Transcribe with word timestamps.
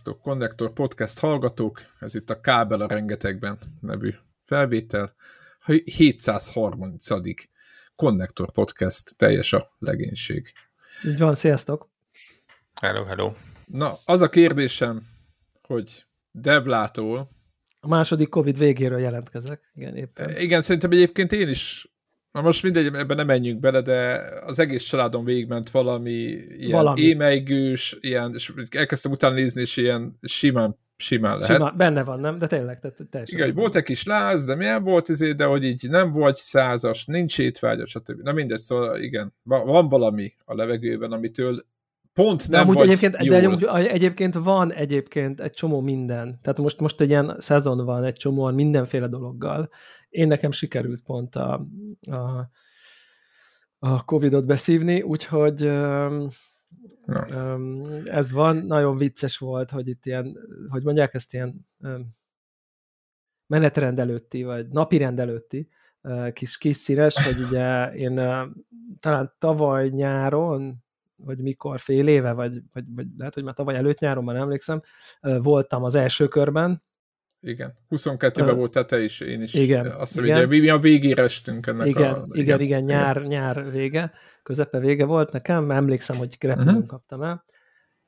Sziasztok, 0.00 0.22
Connector 0.22 0.72
Podcast 0.72 1.18
hallgatók, 1.18 1.82
ez 1.98 2.14
itt 2.14 2.30
a 2.30 2.40
Kábel 2.40 2.80
a 2.80 2.86
rengetegben 2.86 3.58
nevű 3.80 4.14
felvétel. 4.44 5.14
730. 5.84 7.06
Connector 7.96 8.52
Podcast, 8.52 9.16
teljes 9.16 9.52
a 9.52 9.76
legénység. 9.78 10.52
Így 11.04 11.18
van, 11.18 11.34
sziasztok! 11.34 11.88
Hello, 12.80 13.04
hello! 13.04 13.32
Na, 13.66 13.98
az 14.04 14.20
a 14.20 14.28
kérdésem, 14.28 15.02
hogy 15.62 16.06
Devlától... 16.30 17.28
A 17.80 17.88
második 17.88 18.28
Covid 18.28 18.58
végéről 18.58 19.00
jelentkezek, 19.00 19.70
igen, 19.74 19.96
éppen. 19.96 20.36
Igen, 20.36 20.62
szerintem 20.62 20.90
egyébként 20.90 21.32
én 21.32 21.48
is 21.48 21.89
Na 22.32 22.40
most 22.40 22.62
mindegy, 22.62 22.86
ebben 22.86 23.16
nem 23.16 23.26
menjünk 23.26 23.60
bele, 23.60 23.80
de 23.80 24.22
az 24.46 24.58
egész 24.58 24.82
családon 24.82 25.24
végigment 25.24 25.70
valami 25.70 26.12
ilyen 26.58 26.70
valami. 26.70 27.00
émeigős, 27.00 27.96
ilyen, 28.00 28.34
és 28.34 28.52
elkezdtem 28.70 29.12
utána 29.12 29.34
nézni, 29.34 29.60
és 29.60 29.76
ilyen 29.76 30.18
simán, 30.22 30.76
simán 30.96 31.36
lehet. 31.36 31.56
Simán, 31.56 31.74
benne 31.76 32.04
van, 32.04 32.20
nem? 32.20 32.38
De 32.38 32.46
tényleg, 32.46 32.80
tehát 32.80 32.98
teljesen. 33.10 33.38
Igen, 33.38 33.54
volt 33.54 33.74
egy 33.74 33.82
kis 33.82 34.04
láz, 34.04 34.44
de 34.44 34.54
milyen 34.54 34.82
volt 34.82 35.08
izé, 35.08 35.32
de 35.32 35.44
hogy 35.44 35.64
így 35.64 35.88
nem 35.88 36.12
volt 36.12 36.36
százas, 36.36 37.04
nincs 37.04 37.38
étvágya, 37.38 37.86
stb. 37.86 38.20
Na 38.22 38.32
mindegy, 38.32 38.58
szóval 38.58 39.00
igen, 39.00 39.34
van 39.42 39.88
valami 39.88 40.32
a 40.44 40.54
levegőben, 40.54 41.12
amitől 41.12 41.64
pont 42.12 42.48
nem 42.48 42.66
de 42.66 42.72
vagy 42.72 42.88
egyébként, 42.88 43.16
jól. 43.24 43.56
De 43.56 43.90
egyébként 43.90 44.34
van 44.34 44.72
egyébként 44.72 45.40
egy 45.40 45.52
csomó 45.52 45.80
minden. 45.80 46.38
Tehát 46.42 46.58
most, 46.58 46.80
most 46.80 47.00
egy 47.00 47.08
ilyen 47.08 47.36
szezon 47.38 47.84
van 47.84 48.04
egy 48.04 48.14
csomóan 48.14 48.54
mindenféle 48.54 49.06
dologgal. 49.06 49.70
Én 50.10 50.26
nekem 50.26 50.50
sikerült 50.50 51.02
pont 51.02 51.36
a, 51.36 51.66
a, 52.10 52.50
a 53.78 54.04
Covid-ot 54.04 54.46
beszívni, 54.46 55.02
úgyhogy 55.02 55.64
um, 55.64 56.28
ez 58.04 58.32
van. 58.32 58.56
Nagyon 58.56 58.96
vicces 58.96 59.38
volt, 59.38 59.70
hogy 59.70 59.88
itt 59.88 60.06
ilyen, 60.06 60.36
hogy 60.68 60.82
mondják 60.82 61.14
ezt 61.14 61.34
ilyen 61.34 61.68
menetrend 63.46 63.98
előtti, 63.98 64.42
vagy 64.42 64.68
napi 64.68 64.96
rend 64.96 65.20
előtti 65.20 65.68
kis, 66.32 66.58
kis 66.58 66.76
színes, 66.76 67.24
hogy 67.24 67.38
ugye 67.44 67.92
én 67.94 68.14
talán 69.00 69.34
tavaly 69.38 69.88
nyáron 69.88 70.84
vagy 71.16 71.38
mikor, 71.38 71.80
fél 71.80 72.08
éve, 72.08 72.32
vagy, 72.32 72.62
vagy, 72.72 72.84
vagy 72.94 73.06
lehet, 73.16 73.34
hogy 73.34 73.42
már 73.42 73.54
tavaly 73.54 73.76
előtt 73.76 73.98
nyáron, 73.98 74.24
már 74.24 74.36
emlékszem, 74.36 74.82
voltam 75.20 75.84
az 75.84 75.94
első 75.94 76.28
körben. 76.28 76.82
Igen, 77.42 77.74
22-ben 77.90 78.48
uh, 78.48 78.56
volt 78.56 78.86
te 78.86 79.02
is, 79.02 79.20
én 79.20 79.42
is. 79.42 79.54
Igen. 79.54 79.86
Azt 79.86 80.18
igen. 80.18 80.36
Ugye, 80.36 80.60
mi 80.60 80.68
a 80.68 80.78
végére 80.78 81.22
estünk 81.22 81.66
ennek 81.66 81.86
igen, 81.86 82.12
a... 82.12 82.24
Igen, 82.26 82.42
igen, 82.42 82.60
igen, 82.60 82.82
nyár, 82.82 83.22
nyár 83.22 83.70
vége, 83.70 84.12
közepe 84.42 84.78
vége 84.78 85.04
volt 85.04 85.32
nekem, 85.32 85.70
emlékszem, 85.70 86.16
hogy 86.16 86.36
repülőn 86.40 86.68
uh-huh. 86.68 86.86
kaptam 86.86 87.22
el. 87.22 87.44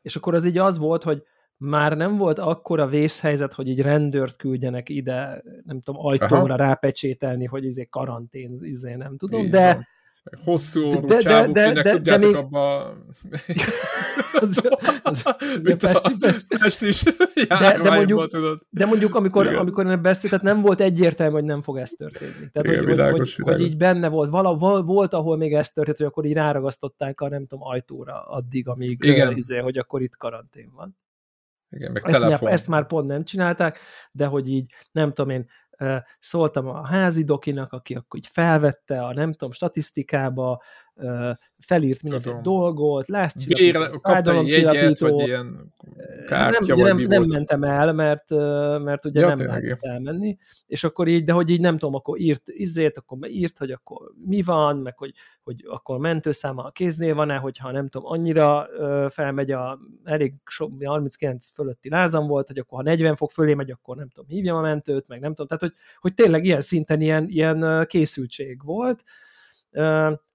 És 0.02 0.16
akkor 0.16 0.34
az 0.34 0.44
így 0.44 0.58
az 0.58 0.78
volt, 0.78 1.02
hogy 1.02 1.22
már 1.56 1.96
nem 1.96 2.16
volt 2.16 2.38
akkora 2.38 2.86
vészhelyzet, 2.86 3.52
hogy 3.52 3.68
így 3.68 3.80
rendőrt 3.80 4.36
küldjenek 4.36 4.88
ide, 4.88 5.42
nem 5.64 5.80
tudom, 5.80 6.06
ajtóra 6.06 6.36
Aha. 6.36 6.56
rápecsételni, 6.56 7.44
hogy 7.44 7.64
izé 7.64 7.86
karantén, 7.90 8.58
izé 8.60 8.94
nem 8.94 9.16
tudom, 9.16 9.42
Így 9.42 9.50
de, 9.50 9.74
van 9.74 9.86
hosszú 10.44 10.84
orrú 10.84 11.06
de, 11.06 11.22
de, 11.22 11.46
de, 11.46 11.82
de, 11.82 11.98
de 11.98 12.16
még... 12.16 12.34
abba... 12.34 12.84
az, 14.40 14.62
az, 15.02 15.22
az 16.60 16.82
is 16.88 17.02
de, 17.48 17.78
de, 17.82 17.90
mondjuk, 17.90 18.28
tudod. 18.28 18.60
de 18.70 18.86
mondjuk, 18.86 19.14
amikor, 19.14 19.46
Igen. 19.46 19.58
amikor 19.58 19.84
nem 19.84 20.02
beszélt, 20.02 20.42
nem 20.42 20.60
volt 20.60 20.80
egyértelmű, 20.80 21.32
hogy 21.32 21.44
nem 21.44 21.62
fog 21.62 21.78
ez 21.78 21.90
történni. 21.90 22.50
Tehát, 22.52 22.68
Igen, 22.68 22.78
hogy, 22.78 22.86
világos, 22.86 23.34
hogy, 23.34 23.44
világos. 23.44 23.62
hogy, 23.62 23.72
így 23.72 23.76
benne 23.76 24.08
volt. 24.08 24.30
Vala, 24.30 24.56
val, 24.56 24.82
volt, 24.82 25.12
ahol 25.12 25.36
még 25.36 25.54
ez 25.54 25.70
történt, 25.70 25.96
hogy 25.96 26.06
akkor 26.06 26.24
így 26.24 26.32
ráragasztották 26.32 27.20
a 27.20 27.28
nem 27.28 27.46
tudom, 27.46 27.66
ajtóra 27.66 28.22
addig, 28.22 28.68
amíg 28.68 29.04
Igen. 29.04 29.36
Izé, 29.36 29.58
hogy 29.58 29.78
akkor 29.78 30.02
itt 30.02 30.16
karantén 30.16 30.70
van. 30.74 30.96
Igen, 31.70 31.92
meg 31.92 32.02
ezt, 32.04 32.18
telefon. 32.18 32.38
már, 32.42 32.52
ezt 32.52 32.68
már 32.68 32.86
pont 32.86 33.06
nem 33.06 33.24
csinálták, 33.24 33.78
de 34.12 34.26
hogy 34.26 34.48
így, 34.50 34.72
nem 34.92 35.12
tudom 35.12 35.30
én, 35.30 35.48
szóltam 36.18 36.66
a 36.66 36.86
házi 36.86 37.24
dokinak, 37.24 37.72
aki 37.72 37.94
akkor 37.94 38.18
így 38.20 38.26
felvette 38.26 39.04
a 39.04 39.12
nem 39.12 39.32
tudom, 39.32 39.52
statisztikába, 39.52 40.62
felírt 41.58 42.02
mindenféle 42.02 42.40
dolgot, 42.42 43.08
lázcsillapító, 43.08 43.98
fájdalomcsillapító. 44.02 45.16
vagy 45.16 45.26
ilyen 45.26 45.74
kártya, 46.26 46.76
nem, 46.76 46.96
nem, 46.96 47.06
nem 47.06 47.22
mentem 47.22 47.64
el, 47.64 47.92
mert, 47.92 48.30
mert 48.84 49.04
ugye 49.04 49.20
ja, 49.20 49.26
nem 49.34 49.46
lehetett 49.46 49.82
elmenni, 49.82 50.38
és 50.66 50.84
akkor 50.84 51.08
így, 51.08 51.24
de 51.24 51.32
hogy 51.32 51.50
így 51.50 51.60
nem 51.60 51.78
tudom, 51.78 51.94
akkor 51.94 52.20
írt 52.20 52.42
izét, 52.46 52.98
akkor 52.98 53.30
írt, 53.30 53.58
hogy 53.58 53.70
akkor 53.70 54.12
mi 54.26 54.42
van, 54.42 54.76
meg 54.76 54.98
hogy, 54.98 55.12
hogy 55.42 55.64
akkor 55.68 55.98
mentőszáma 55.98 56.64
a 56.64 56.70
kéznél 56.70 57.14
van-e, 57.14 57.36
hogyha 57.36 57.70
nem 57.70 57.88
tudom, 57.88 58.12
annyira 58.12 58.68
felmegy 59.08 59.50
a 59.50 59.78
elég 60.04 60.34
sok, 60.44 60.84
39 60.84 61.46
fölötti 61.54 61.88
lázam 61.88 62.26
volt, 62.26 62.46
hogy 62.46 62.58
akkor 62.58 62.78
ha 62.78 62.84
40 62.84 63.16
fok 63.16 63.30
fölé 63.30 63.54
megy, 63.54 63.70
akkor 63.70 63.96
nem 63.96 64.08
tudom, 64.08 64.28
hívjam 64.28 64.56
a 64.56 64.60
mentőt, 64.60 65.08
meg 65.08 65.20
nem 65.20 65.34
tudom, 65.34 65.46
tehát 65.46 65.62
hogy, 65.62 65.74
hogy 66.00 66.14
tényleg 66.14 66.44
ilyen 66.44 66.60
szinten 66.60 67.00
ilyen, 67.00 67.26
ilyen 67.28 67.86
készültség 67.88 68.64
volt, 68.64 69.04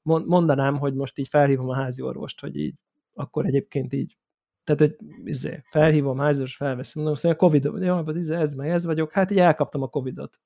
mondanám, 0.03 0.78
hogy 0.78 0.94
most 0.94 1.18
így 1.18 1.28
felhívom 1.28 1.70
a 1.70 1.75
házi 1.75 2.02
orvost, 2.02 2.40
hogy 2.40 2.56
így, 2.56 2.75
akkor 3.14 3.46
egyébként 3.46 3.94
így, 3.94 4.18
tehát, 4.64 4.81
hogy 4.81 4.96
izé, 5.24 5.64
felhívom 5.72 6.20
orvost, 6.20 6.56
felveszem, 6.56 7.03
mondom, 7.03 7.22
hogy 7.22 7.31
a 7.31 7.36
Covid, 7.36 7.64
jó, 7.64 8.03
ez 8.30 8.53
meg 8.53 8.70
ez 8.70 8.86
vagyok, 8.86 9.12
hát 9.12 9.31
így 9.31 9.40
elkaptam 9.40 9.81
a 9.81 9.88
Covidot. 9.88 10.40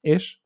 És? 0.00 0.40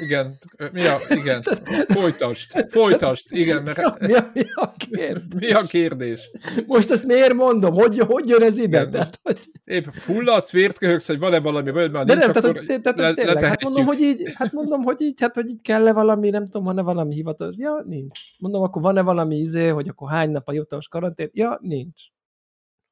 Igen, 0.00 0.38
mi 0.72 0.86
a, 0.86 0.98
igen, 1.08 1.42
folytast, 1.88 2.66
folytast, 2.68 3.30
igen. 3.30 3.62
Mert... 3.62 4.00
Mi, 4.06 4.14
a, 4.14 4.30
mi, 4.34 4.42
a 4.54 4.72
kérdés? 4.76 5.48
mi 5.48 5.50
a 5.50 5.60
kérdés? 5.60 6.30
Most 6.66 6.90
ezt 6.90 7.04
miért 7.04 7.34
mondom? 7.34 7.74
Hogy, 7.74 7.98
hogy 7.98 8.28
jön 8.28 8.42
ez 8.42 8.58
ide? 8.58 8.78
Igen, 8.78 8.90
tehát, 8.90 9.20
hogy... 9.22 9.38
Épp 9.64 9.84
fulladsz, 9.84 10.52
vért 10.52 10.78
köhögsz, 10.78 11.06
hogy 11.06 11.18
van-e 11.18 11.40
valami 11.40 11.70
bajod, 11.70 11.92
mert 11.92 12.06
De 12.06 12.14
nem, 12.14 12.32
tehát, 12.32 12.58
hogy, 12.58 12.80
tehát, 12.80 12.98
le, 12.98 13.14
tényleg, 13.14 13.44
hát 13.44 13.62
mondom, 13.62 13.84
hogy 13.84 14.00
így, 14.00 14.32
hát 14.34 14.52
mondom, 14.52 14.82
hogy 14.82 15.00
így, 15.00 15.20
hát, 15.20 15.34
hogy 15.34 15.48
így 15.48 15.60
kell-e 15.60 15.92
valami, 15.92 16.30
nem 16.30 16.44
tudom, 16.44 16.64
van-e 16.64 16.82
valami 16.82 17.14
hivatalos? 17.14 17.54
Ja, 17.58 17.82
nincs. 17.86 18.20
Mondom, 18.38 18.62
akkor 18.62 18.82
van-e 18.82 19.02
valami 19.02 19.36
izé, 19.36 19.68
hogy 19.68 19.88
akkor 19.88 20.10
hány 20.10 20.30
nap 20.30 20.48
a 20.48 20.52
hivatalos 20.52 20.88
karantén? 20.88 21.30
Ja, 21.32 21.58
nincs. 21.62 22.02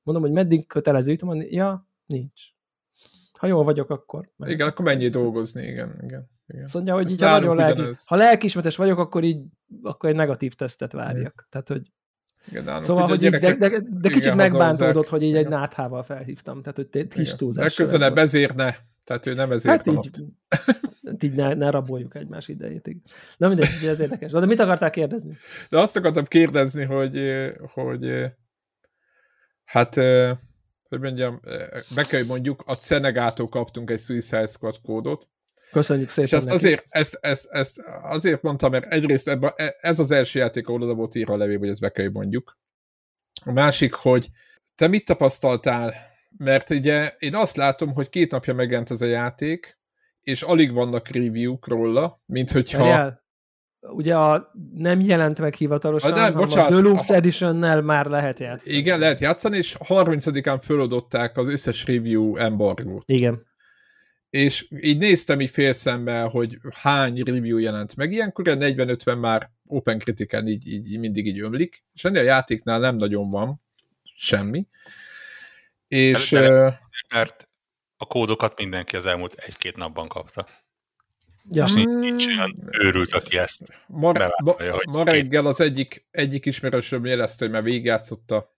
Mondom, 0.02 0.24
hogy 0.24 0.32
meddig 0.32 0.66
kötelező 0.66 1.12
ütöm, 1.12 1.42
ja, 1.50 1.88
nincs. 2.06 2.42
Ha 3.32 3.46
jól 3.46 3.64
vagyok, 3.64 3.90
akkor. 3.90 4.30
Igen, 4.44 4.68
akkor 4.68 4.84
mennyi 4.84 5.08
dolgozni, 5.08 5.66
igen, 5.66 5.98
igen. 6.02 6.28
Igen. 6.48 6.64
Azt 6.64 6.74
mondja, 6.74 6.94
hogy 6.94 7.10
így, 7.10 7.20
ha 7.20 7.30
nagyon 7.30 7.56
lelki, 7.56 7.82
ha 8.06 8.16
lelkismetes 8.16 8.76
vagyok, 8.76 8.98
akkor 8.98 9.24
így 9.24 9.40
akkor 9.82 10.10
egy 10.10 10.16
negatív 10.16 10.54
tesztet 10.54 10.92
várjak. 10.92 11.16
Igen. 11.16 11.46
Tehát, 11.48 11.68
hogy 11.68 11.92
igen, 12.50 12.82
szóval, 12.82 13.08
hogy 13.08 13.18
gyerekek, 13.18 13.58
de, 13.58 13.68
de, 13.68 13.80
de 13.90 14.08
kicsit 14.08 14.24
igen, 14.24 14.36
megbántódott, 14.36 15.08
hogy 15.08 15.22
így 15.22 15.28
igen. 15.28 15.44
egy 15.44 15.48
náthával 15.48 16.02
felhívtam, 16.02 16.62
tehát 16.62 16.76
hogy 16.76 17.08
kis 17.08 17.34
túlzás. 17.34 17.64
Legközelebb 17.64 18.18
ezért 18.18 18.54
ne. 18.54 18.74
Tehát 19.04 19.26
ő 19.26 19.34
nem 19.34 19.52
ezért 19.52 19.76
hát 19.76 19.86
így, 19.86 20.10
hát 21.04 21.22
így 21.22 21.32
ne, 21.32 21.54
ne 21.54 21.70
raboljuk 21.70 22.14
egymás 22.14 22.48
idejét. 22.48 22.90
Na 23.36 23.48
mindegy, 23.48 23.84
ez 23.84 24.00
érdekes. 24.00 24.32
De 24.32 24.46
mit 24.46 24.60
akartál 24.60 24.90
kérdezni? 24.90 25.36
De 25.70 25.78
azt 25.78 25.96
akartam 25.96 26.24
kérdezni, 26.24 26.84
hogy, 26.84 27.20
hogy 27.72 28.32
hát 29.64 29.94
hogy 30.88 31.00
mondjam, 31.00 31.40
be 31.94 32.04
kell 32.04 32.24
mondjuk, 32.24 32.62
a 32.66 32.74
Cenegától 32.74 33.48
kaptunk 33.48 33.90
egy 33.90 33.98
Suicide 33.98 34.46
Squad 34.46 34.80
kódot, 34.82 35.28
Köszönjük 35.70 36.08
szépen. 36.08 36.24
És 36.24 36.32
ezt 36.32 36.50
azért, 36.50 36.84
ezt, 36.88 37.18
ezt, 37.20 37.48
ezt 37.50 37.78
azért 38.02 38.42
mondtam, 38.42 38.70
mert 38.70 38.92
egyrészt 38.92 39.28
ebben, 39.28 39.52
ez 39.80 39.98
az 39.98 40.10
első 40.10 40.38
játék, 40.38 40.68
ahol 40.68 40.82
oda 40.82 40.94
volt 40.94 41.14
írva 41.14 41.32
a 41.32 41.36
levél, 41.36 41.58
hogy 41.58 41.68
ezt 41.68 41.80
be 41.80 41.90
kell 41.90 42.10
mondjuk. 42.10 42.58
A 43.44 43.52
másik, 43.52 43.92
hogy 43.92 44.28
te 44.74 44.86
mit 44.86 45.04
tapasztaltál? 45.04 45.94
Mert 46.36 46.70
ugye 46.70 47.14
én 47.18 47.34
azt 47.34 47.56
látom, 47.56 47.92
hogy 47.92 48.08
két 48.08 48.30
napja 48.30 48.54
megjelent 48.54 48.90
ez 48.90 49.00
a 49.00 49.06
játék, 49.06 49.78
és 50.22 50.42
alig 50.42 50.72
vannak 50.72 51.08
review-k 51.08 51.66
róla, 51.66 52.22
mint 52.26 52.50
hogyha... 52.50 52.78
Várjál. 52.78 53.26
Ugye 53.80 54.16
a 54.16 54.52
nem 54.74 55.00
jelent 55.00 55.40
meg 55.40 55.54
hivatalosan, 55.54 56.12
a, 56.12 56.14
nem, 56.14 56.34
bocsánat, 56.34 56.70
a 56.70 56.74
Deluxe 56.74 57.14
a... 57.14 57.16
Edition-nel 57.16 57.82
már 57.82 58.06
lehet 58.06 58.38
játszani. 58.38 58.76
Igen, 58.76 58.98
lehet 58.98 59.20
játszani, 59.20 59.56
és 59.56 59.76
30-án 59.80 60.58
fölodották 60.62 61.36
az 61.36 61.48
összes 61.48 61.86
review 61.86 62.36
embargót. 62.36 63.02
Igen 63.06 63.47
és 64.30 64.68
így 64.80 64.98
néztem 64.98 65.40
így 65.40 65.50
félszemmel, 65.50 66.28
hogy 66.28 66.58
hány 66.70 67.22
review 67.22 67.58
jelent 67.58 67.96
meg, 67.96 68.12
ilyenkor 68.12 68.48
a 68.48 68.56
40-50 68.56 69.20
már 69.20 69.50
Open 69.66 69.98
Critiken 69.98 70.46
így, 70.46 70.72
így, 70.72 70.98
mindig 70.98 71.26
így 71.26 71.40
ömlik, 71.40 71.84
és 71.94 72.04
ennél 72.04 72.20
a 72.20 72.24
játéknál 72.24 72.78
nem 72.78 72.94
nagyon 72.94 73.30
van 73.30 73.62
semmi. 74.16 74.66
És... 75.88 76.30
De, 76.30 76.40
de, 76.40 76.78
mert 77.14 77.48
a 77.96 78.04
kódokat 78.06 78.58
mindenki 78.58 78.96
az 78.96 79.06
elmúlt 79.06 79.34
egy-két 79.34 79.76
napban 79.76 80.08
kapta. 80.08 80.46
Ja. 81.50 81.64
És 81.64 81.72
nincs 81.72 82.26
olyan 82.26 82.68
őrült, 82.78 83.12
aki 83.12 83.38
ezt 83.38 83.62
ma, 83.86 84.12
ma, 84.42 84.54
ma 84.90 85.04
reggel 85.04 85.46
az 85.46 85.60
egyik, 85.60 86.06
egyik 86.10 86.46
ismerősöm 86.46 87.04
jelezte, 87.04 87.44
hogy 87.44 87.54
már 87.54 87.62
végigjátszotta 87.62 88.57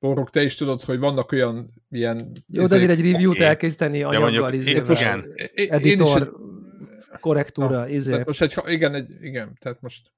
Borok, 0.00 0.30
te 0.30 0.42
is 0.42 0.54
tudod, 0.54 0.80
hogy 0.80 0.98
vannak 0.98 1.32
olyan 1.32 1.72
ilyen... 1.90 2.32
Jó, 2.48 2.66
de 2.66 2.74
azért 2.74 2.90
egy 2.90 3.12
review-t 3.12 3.38
elkészíteni 3.38 4.02
anyaggal, 4.02 4.52
izé, 4.52 4.70
igen. 4.70 5.24
editor, 5.54 6.22
is, 6.22 7.20
korrektúra, 7.20 7.68
na, 7.68 7.88
izé. 7.88 8.22
Most 8.24 8.42
egy, 8.42 8.54
igen, 8.66 8.94
egy, 8.94 9.10
igen, 9.20 9.56
tehát 9.60 9.80
most 9.80 10.12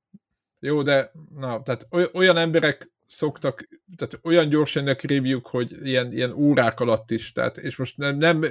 jó, 0.61 0.82
de 0.82 1.12
na, 1.35 1.62
tehát 1.62 1.88
olyan 2.12 2.37
emberek 2.37 2.91
szoktak, 3.06 3.69
tehát 3.97 4.21
olyan 4.23 4.49
gyorsan 4.49 4.82
jönnek 4.82 5.03
review 5.03 5.41
hogy 5.43 5.87
ilyen, 5.87 6.12
ilyen 6.12 6.33
órák 6.33 6.81
alatt 6.81 7.11
is, 7.11 7.33
tehát, 7.33 7.59
és 7.59 7.76
most 7.76 7.97
nem, 7.97 8.17
nem 8.17 8.43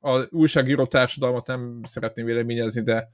a 0.00 0.26
újságíró 0.30 0.86
társadalmat 0.86 1.46
nem 1.46 1.80
szeretném 1.82 2.24
véleményezni, 2.24 2.82
de, 2.82 3.08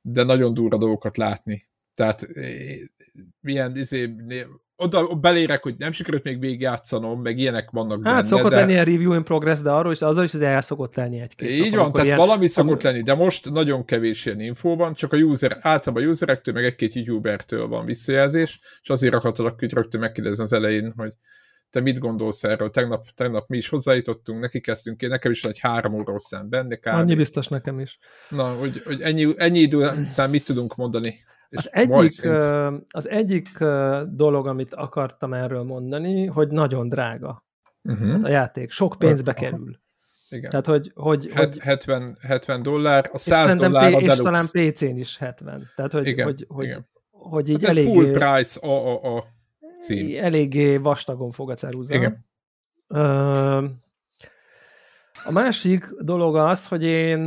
de 0.00 0.22
nagyon 0.22 0.54
durva 0.54 0.76
dolgokat 0.76 1.16
látni. 1.16 1.68
Tehát 1.94 2.28
milyen 3.40 3.76
izé, 3.76 4.14
oda 4.76 5.14
belérek, 5.14 5.62
hogy 5.62 5.74
nem 5.78 5.92
sikerült 5.92 6.22
még 6.22 6.40
végigjátszanom, 6.40 7.22
meg 7.22 7.38
ilyenek 7.38 7.70
vannak 7.70 8.06
Hát 8.06 8.14
benne, 8.14 8.26
szokott 8.26 8.50
de... 8.50 8.56
lenni 8.56 8.78
a 8.78 8.82
review 8.82 9.12
in 9.12 9.24
progress, 9.24 9.60
de 9.60 9.70
arról 9.70 9.92
is, 9.92 10.02
azzal 10.02 10.24
is 10.24 10.34
az 10.34 10.40
el 10.40 10.60
szokott 10.60 10.94
lenni 10.94 11.20
egy-két. 11.20 11.50
Így 11.50 11.70
nap, 11.70 11.80
van, 11.80 11.92
tehát 11.92 12.06
ilyen, 12.06 12.18
valami 12.18 12.46
szokott 12.46 12.82
lenni, 12.82 13.02
de 13.02 13.14
most 13.14 13.50
nagyon 13.50 13.84
kevés 13.84 14.26
ilyen 14.26 14.40
info 14.40 14.76
van, 14.76 14.94
csak 14.94 15.12
a 15.12 15.16
user, 15.16 15.58
általában 15.60 16.06
a 16.06 16.10
userektől, 16.10 16.54
meg 16.54 16.64
egy-két 16.64 16.94
youtubertől 16.94 17.66
van 17.66 17.84
visszajelzés, 17.84 18.60
és 18.82 18.90
azért 18.90 19.14
akartalak 19.14 19.58
hogy 19.58 19.72
rögtön 19.72 20.00
megkérdezni 20.00 20.42
az 20.42 20.52
elején, 20.52 20.92
hogy 20.96 21.12
te 21.70 21.80
mit 21.80 21.98
gondolsz 21.98 22.44
erről? 22.44 22.70
Tegnap, 22.70 23.04
tegnap 23.14 23.46
mi 23.48 23.56
is 23.56 23.68
hozzájutottunk, 23.68 24.40
neki 24.40 24.60
kezdtünk 24.60 24.96
ki, 24.96 25.06
nekem 25.06 25.30
is 25.30 25.44
egy 25.44 25.58
három 25.58 25.94
óra 25.94 26.18
szám 26.18 26.48
benne. 26.48 26.78
Annyi 26.82 27.14
biztos 27.14 27.48
nekem 27.48 27.80
is. 27.80 27.98
Na, 28.28 28.52
hogy, 28.52 28.82
hogy 28.84 29.00
ennyi, 29.00 29.34
ennyi 29.36 29.58
idő 29.58 29.88
után 30.10 30.30
mit 30.30 30.44
tudunk 30.44 30.76
mondani? 30.76 31.14
Az 31.56 31.68
egyik, 31.72 32.30
az 32.88 33.08
egyik 33.08 33.58
dolog, 34.06 34.46
amit 34.46 34.74
akartam 34.74 35.32
erről 35.32 35.62
mondani, 35.62 36.26
hogy 36.26 36.48
nagyon 36.48 36.88
drága 36.88 37.44
uh-huh. 37.82 38.24
a 38.24 38.28
játék. 38.28 38.70
Sok 38.70 38.96
pénzbe 38.98 39.30
uh-huh. 39.30 39.48
kerül. 39.50 39.82
Igen. 40.28 40.50
Tehát, 40.50 40.66
hogy, 40.66 40.92
hogy, 40.94 41.32
hogy 41.34 41.58
70, 41.58 42.16
70 42.20 42.62
dollár, 42.62 43.10
a 43.12 43.18
100 43.18 43.54
dollár 43.54 43.94
a 43.94 44.00
És 44.00 44.16
talán 44.16 44.44
PC-n 44.44 44.96
is 44.96 45.18
70. 45.18 45.70
Tehát, 45.76 45.92
hogy, 45.92 46.06
igen, 46.06 46.24
hogy, 46.26 46.44
hogy, 46.48 46.64
igen. 46.64 46.88
hogy 47.10 47.48
így 47.48 47.62
hát 47.64 47.70
eléggé... 47.70 47.92
Full 47.92 48.10
price 48.10 48.60
a, 48.66 48.92
a, 48.92 49.16
a 49.16 49.24
cím. 49.80 50.24
Eléggé 50.24 50.76
vastagon 50.76 51.30
fog 51.30 51.50
a 51.50 51.54
ceruza. 51.54 51.94
Igen. 51.94 52.26
Uh, 52.88 53.64
a 55.24 55.32
másik 55.32 55.94
dolog 56.00 56.36
az, 56.36 56.66
hogy 56.66 56.82
én 56.82 57.18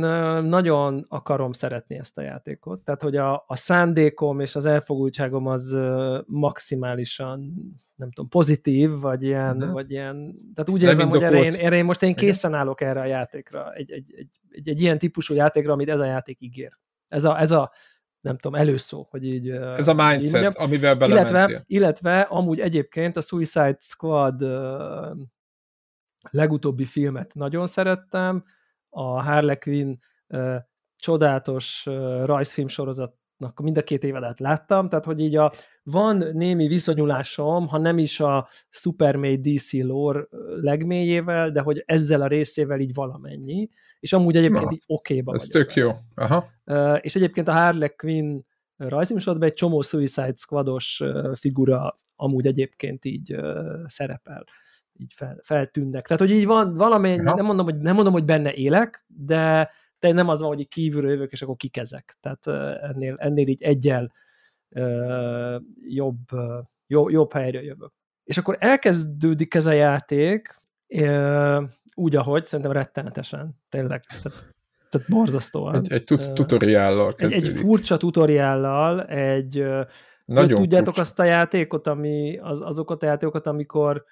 nagyon 0.42 1.06
akarom 1.08 1.52
szeretni 1.52 1.98
ezt 1.98 2.18
a 2.18 2.22
játékot. 2.22 2.80
Tehát, 2.80 3.02
hogy 3.02 3.16
a, 3.16 3.44
a 3.46 3.56
szándékom 3.56 4.40
és 4.40 4.56
az 4.56 4.66
elfogultságom 4.66 5.46
az 5.46 5.78
maximálisan, 6.26 7.54
nem 7.94 8.10
tudom, 8.10 8.30
pozitív, 8.30 8.90
vagy 8.90 9.22
ilyen, 9.22 9.56
uh-huh. 9.56 9.72
vagy 9.72 9.90
ilyen 9.90 10.34
tehát 10.54 10.70
úgy 10.70 10.82
érzem, 10.82 11.08
hogy 11.08 11.22
erre 11.22 11.42
én, 11.42 11.52
erre 11.52 11.76
én 11.76 11.84
most 11.84 12.02
én 12.02 12.14
készen 12.14 12.54
állok 12.54 12.80
erre 12.80 13.00
a 13.00 13.04
játékra. 13.04 13.72
Egy, 13.72 13.90
egy, 13.90 14.14
egy, 14.16 14.28
egy, 14.50 14.68
egy 14.68 14.82
ilyen 14.82 14.98
típusú 14.98 15.34
játékra, 15.34 15.72
amit 15.72 15.88
ez 15.88 16.00
a 16.00 16.04
játék 16.04 16.40
ígér. 16.40 16.78
Ez 17.08 17.24
a, 17.24 17.40
ez 17.40 17.50
a 17.50 17.72
nem 18.20 18.38
tudom, 18.38 18.60
előszó, 18.60 19.06
hogy 19.10 19.24
így... 19.24 19.48
Ez 19.50 19.88
a 19.88 19.94
mindset, 19.94 20.42
mondjam. 20.42 20.64
amivel 20.64 20.94
belementél. 20.94 21.36
Illetve, 21.36 21.64
illetve 21.66 22.20
amúgy 22.20 22.60
egyébként 22.60 23.16
a 23.16 23.20
Suicide 23.20 23.76
Squad 23.80 24.42
legutóbbi 26.30 26.84
filmet 26.84 27.34
nagyon 27.34 27.66
szerettem, 27.66 28.44
a 28.88 29.22
Harley 29.22 29.58
Quinn 29.58 29.98
csodálatos 30.96 31.86
rajzfilm 32.24 32.68
sorozatnak 32.68 33.60
mind 33.62 33.78
a 33.78 33.82
két 33.82 34.04
évedet 34.04 34.40
láttam, 34.40 34.88
tehát 34.88 35.04
hogy 35.04 35.20
így 35.20 35.36
a, 35.36 35.52
van 35.82 36.16
némi 36.32 36.66
viszonyulásom, 36.66 37.66
ha 37.66 37.78
nem 37.78 37.98
is 37.98 38.20
a 38.20 38.48
Supermade 38.68 39.52
DC 39.52 39.72
lore 39.72 40.26
legmélyével, 40.60 41.50
de 41.50 41.60
hogy 41.60 41.82
ezzel 41.86 42.22
a 42.22 42.26
részével 42.26 42.80
így 42.80 42.94
valamennyi, 42.94 43.68
és 44.00 44.12
amúgy 44.12 44.36
egyébként 44.36 44.64
Na, 44.64 44.72
így 44.72 44.84
okéba 44.86 45.34
Ez 45.34 45.46
tök 45.46 45.74
jó. 45.74 45.90
Aha. 46.14 46.46
És 47.00 47.16
egyébként 47.16 47.48
a 47.48 47.52
Harley 47.52 47.94
Quinn 47.96 48.40
rajzfilmsorozatban 48.76 49.48
egy 49.48 49.54
csomó 49.54 49.80
Suicide 49.80 50.34
Squados 50.36 51.02
figura 51.34 51.94
amúgy 52.16 52.46
egyébként 52.46 53.04
így 53.04 53.36
szerepel 53.86 54.44
így 55.00 55.12
fel, 55.16 55.40
feltűnnek. 55.42 56.06
Tehát, 56.06 56.22
hogy 56.22 56.32
így 56.32 56.46
van 56.46 56.74
valamennyi, 56.74 57.16
nem 57.16 57.44
mondom, 57.44 57.64
hogy, 57.64 57.78
nem 57.78 57.94
mondom, 57.94 58.12
hogy 58.12 58.24
benne 58.24 58.52
élek, 58.52 59.04
de, 59.06 59.70
de 59.98 60.12
nem 60.12 60.28
az 60.28 60.40
van, 60.40 60.48
hogy 60.48 60.68
kívülről 60.68 61.10
jövök, 61.10 61.32
és 61.32 61.42
akkor 61.42 61.56
kikezek. 61.56 62.16
Tehát 62.20 62.46
ennél, 62.82 63.14
ennél 63.18 63.48
így 63.48 63.62
egyel 63.62 64.12
uh, 64.68 65.60
jobb, 65.88 66.18
jobb, 66.86 67.10
jobb 67.10 67.32
helyre 67.32 67.62
jövök. 67.62 67.92
És 68.24 68.38
akkor 68.38 68.56
elkezdődik 68.60 69.54
ez 69.54 69.66
a 69.66 69.72
játék, 69.72 70.54
uh, 70.88 71.62
úgy, 71.94 72.16
ahogy, 72.16 72.44
szerintem 72.44 72.74
rettenetesen, 72.74 73.60
tényleg. 73.68 74.02
Tehát, 74.04 74.54
tehát 74.90 75.08
borzasztóan. 75.08 75.74
Egy, 75.74 75.92
egy 75.92 76.04
tut- 76.04 76.32
tutoriállal 76.32 77.14
kezdődik. 77.14 77.50
Egy, 77.50 77.56
egy 77.56 77.64
furcsa 77.64 77.96
tutoriállal, 77.96 79.04
egy 79.04 79.66
nagyon 80.24 80.60
tudjátok 80.60 80.94
furcsa. 80.94 81.00
azt 81.00 81.18
a 81.18 81.24
játékot, 81.24 81.86
ami, 81.86 82.38
az, 82.38 82.60
azokat 82.60 83.02
a 83.02 83.06
játékokat, 83.06 83.46
amikor 83.46 84.04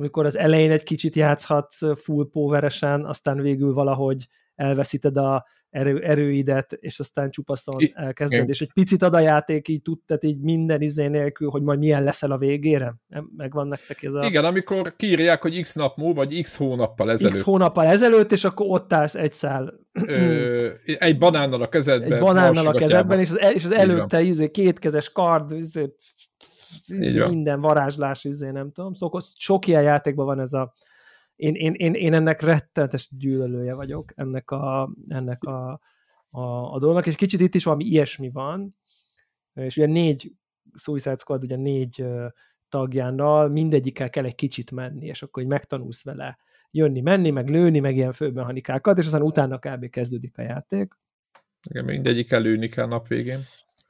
amikor 0.00 0.26
az 0.26 0.38
elején 0.38 0.70
egy 0.70 0.82
kicsit 0.82 1.14
játszhatsz 1.14 1.78
full 1.94 2.28
poweresen, 2.30 3.04
aztán 3.04 3.40
végül 3.40 3.72
valahogy 3.72 4.26
elveszíted 4.54 5.16
a 5.16 5.46
erő, 5.70 6.02
erőidet, 6.02 6.72
és 6.72 6.98
aztán 7.00 7.30
csupaszon 7.30 7.76
elkezded, 7.94 8.48
és 8.48 8.60
egy 8.60 8.72
picit 8.72 9.02
ad 9.02 9.14
a 9.14 9.18
játék 9.18 9.68
így 9.68 9.82
tud, 9.82 9.98
tehát 10.06 10.24
így 10.24 10.40
minden 10.40 10.80
izé 10.80 11.06
nélkül, 11.06 11.50
hogy 11.50 11.62
majd 11.62 11.78
milyen 11.78 12.02
leszel 12.02 12.30
a 12.30 12.38
végére? 12.38 12.94
Megvan 13.36 13.68
nektek 13.68 14.02
ez 14.02 14.14
a... 14.14 14.24
Igen, 14.24 14.44
amikor 14.44 14.96
kiírják, 14.96 15.42
hogy 15.42 15.60
x 15.60 15.74
nap 15.74 15.96
múlva, 15.96 16.24
vagy 16.24 16.40
x 16.42 16.56
hónappal 16.56 17.10
ezelőtt. 17.10 17.36
X 17.36 17.42
hónappal 17.42 17.84
ezelőtt, 17.84 18.32
és 18.32 18.44
akkor 18.44 18.66
ott 18.68 18.92
állsz 18.92 19.14
egy 19.14 19.32
szál. 19.32 19.74
Ö, 20.06 20.68
egy 20.82 21.18
banánnal 21.18 21.62
a 21.62 21.68
kezedben. 21.68 22.12
Egy 22.12 22.20
banánnal 22.20 22.66
a 22.66 22.72
kezedben, 22.72 23.18
és 23.18 23.30
az, 23.30 23.38
el, 23.38 23.52
és 23.52 23.64
az 23.64 23.72
előtte 23.72 24.22
izé, 24.22 24.50
kétkezes 24.50 25.12
kard, 25.12 25.52
izé, 25.52 25.94
minden 27.28 27.60
varázslás, 27.60 28.24
izé, 28.24 28.50
nem 28.50 28.72
tudom. 28.72 28.92
Szóval 28.92 29.20
sok 29.34 29.66
ilyen 29.66 29.82
játékban 29.82 30.26
van 30.26 30.40
ez 30.40 30.52
a 30.52 30.72
én, 31.40 31.54
én, 31.54 31.74
én, 31.74 31.94
én 31.94 32.14
ennek 32.14 32.40
rettenetes 32.40 33.08
gyűlölője 33.18 33.74
vagyok, 33.74 34.12
ennek 34.14 34.50
a, 34.50 34.92
ennek 35.08 35.44
a, 35.44 35.80
a, 36.30 36.40
a 36.74 36.78
dolognak, 36.78 37.06
és 37.06 37.14
kicsit 37.14 37.40
itt 37.40 37.54
is 37.54 37.64
valami 37.64 37.84
ilyesmi 37.84 38.30
van, 38.30 38.76
és 39.54 39.76
ugye 39.76 39.86
négy 39.86 40.32
Suicide 40.74 41.16
Squad, 41.16 41.42
ugye 41.42 41.56
négy 41.56 42.04
tagjánál 42.68 43.48
mindegyikkel 43.48 44.10
kell 44.10 44.24
egy 44.24 44.34
kicsit 44.34 44.70
menni, 44.70 45.06
és 45.06 45.22
akkor 45.22 45.42
hogy 45.42 45.52
megtanulsz 45.52 46.04
vele 46.04 46.38
jönni, 46.70 47.00
menni, 47.00 47.30
meg 47.30 47.48
lőni, 47.48 47.78
meg 47.78 47.96
ilyen 47.96 48.12
főmechanikákat, 48.12 48.98
és 48.98 49.04
aztán 49.04 49.22
utána 49.22 49.58
kb. 49.58 49.90
kezdődik 49.90 50.38
a 50.38 50.42
játék. 50.42 50.94
Igen, 51.62 51.84
mindegyik 51.84 52.30
lőni 52.30 52.68
kell 52.68 52.86
nap 52.86 53.08
végén. 53.08 53.40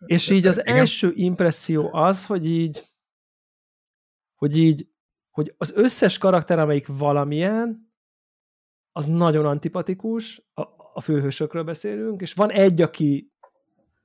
És 0.06 0.30
így 0.30 0.46
az 0.46 0.58
Igen. 0.58 0.76
első 0.76 1.12
impresszió 1.14 1.92
az, 1.92 2.26
hogy 2.26 2.46
így 2.46 2.82
hogy 4.34 4.56
így 4.56 4.88
hogy 5.30 5.54
az 5.58 5.72
összes 5.74 6.18
karakter, 6.18 6.58
amelyik 6.58 6.86
valamilyen, 6.86 7.92
az 8.92 9.06
nagyon 9.06 9.46
antipatikus, 9.46 10.42
a, 10.54 10.62
a 10.94 11.00
főhősökről 11.00 11.62
beszélünk, 11.62 12.20
és 12.20 12.32
van 12.32 12.50
egy, 12.50 12.82
aki 12.82 13.32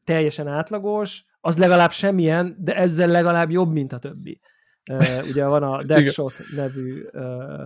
teljesen 0.04 0.48
átlagos, 0.48 1.26
az 1.42 1.58
legalább 1.58 1.92
semmilyen, 1.92 2.56
de 2.60 2.76
ezzel 2.76 3.08
legalább 3.08 3.52
jobb, 3.52 3.72
mint 3.72 3.94
a 3.94 4.00
többi. 4.00 4.40
Uh, 4.92 5.28
ugye 5.30 5.46
van 5.46 5.64
a 5.64 5.84
Deadshot 5.86 6.34
nevű 6.56 7.06
uh, 7.12 7.64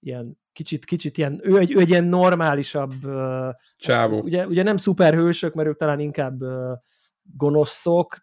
ilyen 0.00 0.38
kicsit, 0.52 0.84
kicsit 0.84 1.18
ilyen, 1.18 1.40
ő 1.42 1.58
egy, 1.58 1.72
ő 1.72 1.78
egy 1.78 1.88
ilyen 1.88 2.04
normálisabb 2.04 3.04
uh, 3.04 3.48
Csávó. 3.76 4.20
Ugye, 4.20 4.46
ugye 4.46 4.62
nem 4.62 4.76
szuperhősök, 4.76 5.54
mert 5.54 5.68
ők 5.68 5.76
talán 5.76 6.00
inkább 6.00 6.42
uh, 6.42 6.72
gonoszok, 7.36 8.16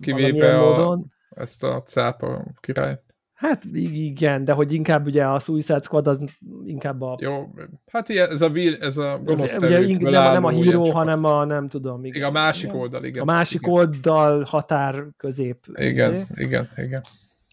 Kivéve 0.00 0.60
a, 0.60 0.68
módon. 0.68 1.12
ezt 1.30 1.64
a 1.64 1.82
cápa 1.82 2.44
királyt. 2.60 3.02
Hát 3.34 3.64
igen, 3.72 4.44
de 4.44 4.52
hogy 4.52 4.72
inkább 4.72 5.06
ugye 5.06 5.26
a 5.26 5.38
Suicide 5.38 5.80
Squad 5.80 6.06
az 6.06 6.20
inkább 6.64 7.02
a... 7.02 7.16
Jó, 7.20 7.54
hát 7.86 8.08
ilyen, 8.08 8.30
ez 8.30 8.42
a, 8.42 8.48
vil, 8.48 8.76
ez 8.76 8.96
a 8.96 9.20
gonosz 9.24 9.56
ugye, 9.56 9.80
ugye 9.80 10.10
nem, 10.10 10.32
nem 10.32 10.44
a 10.44 10.48
híró, 10.50 10.90
hanem 10.90 11.24
a 11.24 11.44
nem 11.44 11.68
tudom. 11.68 12.04
Igen, 12.04 12.16
igen 12.16 12.28
a 12.28 12.32
másik 12.32 12.68
igen. 12.68 12.80
oldal, 12.80 13.04
igen. 13.04 13.22
A 13.22 13.24
másik 13.24 13.60
igen. 13.60 13.74
oldal 13.74 14.44
határ 14.44 15.04
közép. 15.16 15.66
Igen, 15.74 16.10
ugye? 16.10 16.44
igen, 16.44 16.68
igen. 16.76 17.02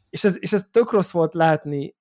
És 0.09 0.23
ez, 0.23 0.37
és 0.39 0.53
ez 0.53 0.65
tök 0.71 0.91
rossz 0.91 1.11
volt 1.11 1.33
látni, 1.33 1.95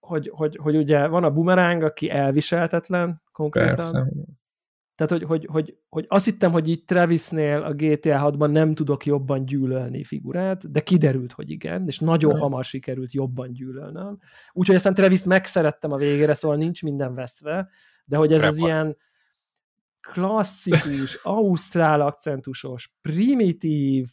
hogy, 0.00 0.30
hogy, 0.34 0.58
hogy 0.62 0.76
ugye 0.76 1.06
van 1.06 1.24
a 1.24 1.30
bumeráng, 1.30 1.82
aki 1.82 2.10
elviselhetetlen 2.10 3.22
konkrétan. 3.32 3.74
Persze. 3.74 4.06
Tehát, 4.94 5.12
hogy, 5.12 5.22
hogy, 5.22 5.46
hogy, 5.50 5.76
hogy 5.88 6.04
azt 6.08 6.24
hittem, 6.24 6.52
hogy 6.52 6.68
itt 6.68 6.86
Travisnél 6.86 7.62
a 7.62 7.72
GTA 7.72 8.32
6-ban 8.32 8.50
nem 8.50 8.74
tudok 8.74 9.06
jobban 9.06 9.44
gyűlölni 9.44 10.04
figurát, 10.04 10.70
de 10.70 10.80
kiderült, 10.80 11.32
hogy 11.32 11.50
igen, 11.50 11.86
és 11.86 11.98
nagyon 11.98 12.38
hamar 12.38 12.64
sikerült 12.64 13.12
jobban 13.12 13.52
gyűlölnöm. 13.52 14.18
Úgyhogy 14.52 14.74
aztán 14.74 14.94
Travis 14.94 15.22
megszerettem 15.22 15.92
a 15.92 15.96
végére, 15.96 16.34
szóval 16.34 16.56
nincs 16.56 16.82
minden 16.82 17.14
veszve, 17.14 17.68
de 18.04 18.16
hogy 18.16 18.32
ez 18.32 18.42
az 18.44 18.56
ilyen 18.56 18.96
klasszikus, 20.00 21.14
ausztrál 21.22 22.00
akcentusos, 22.00 22.94
primitív, 23.00 24.08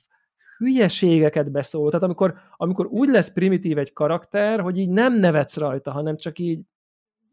hülyeségeket 0.58 1.52
beszól. 1.52 1.90
Tehát 1.90 2.06
amikor, 2.06 2.36
amikor 2.58 2.86
úgy 2.86 3.10
lesz 3.10 3.34
primitív 3.34 3.78
egy 3.78 3.94
karakter, 3.94 4.60
hogy 4.60 4.78
így 4.78 4.90
nem 4.90 5.20
nevetsz 5.20 5.58
rajta, 5.58 5.92
hanem 5.92 6.18
csak 6.18 6.40
így 6.40 6.62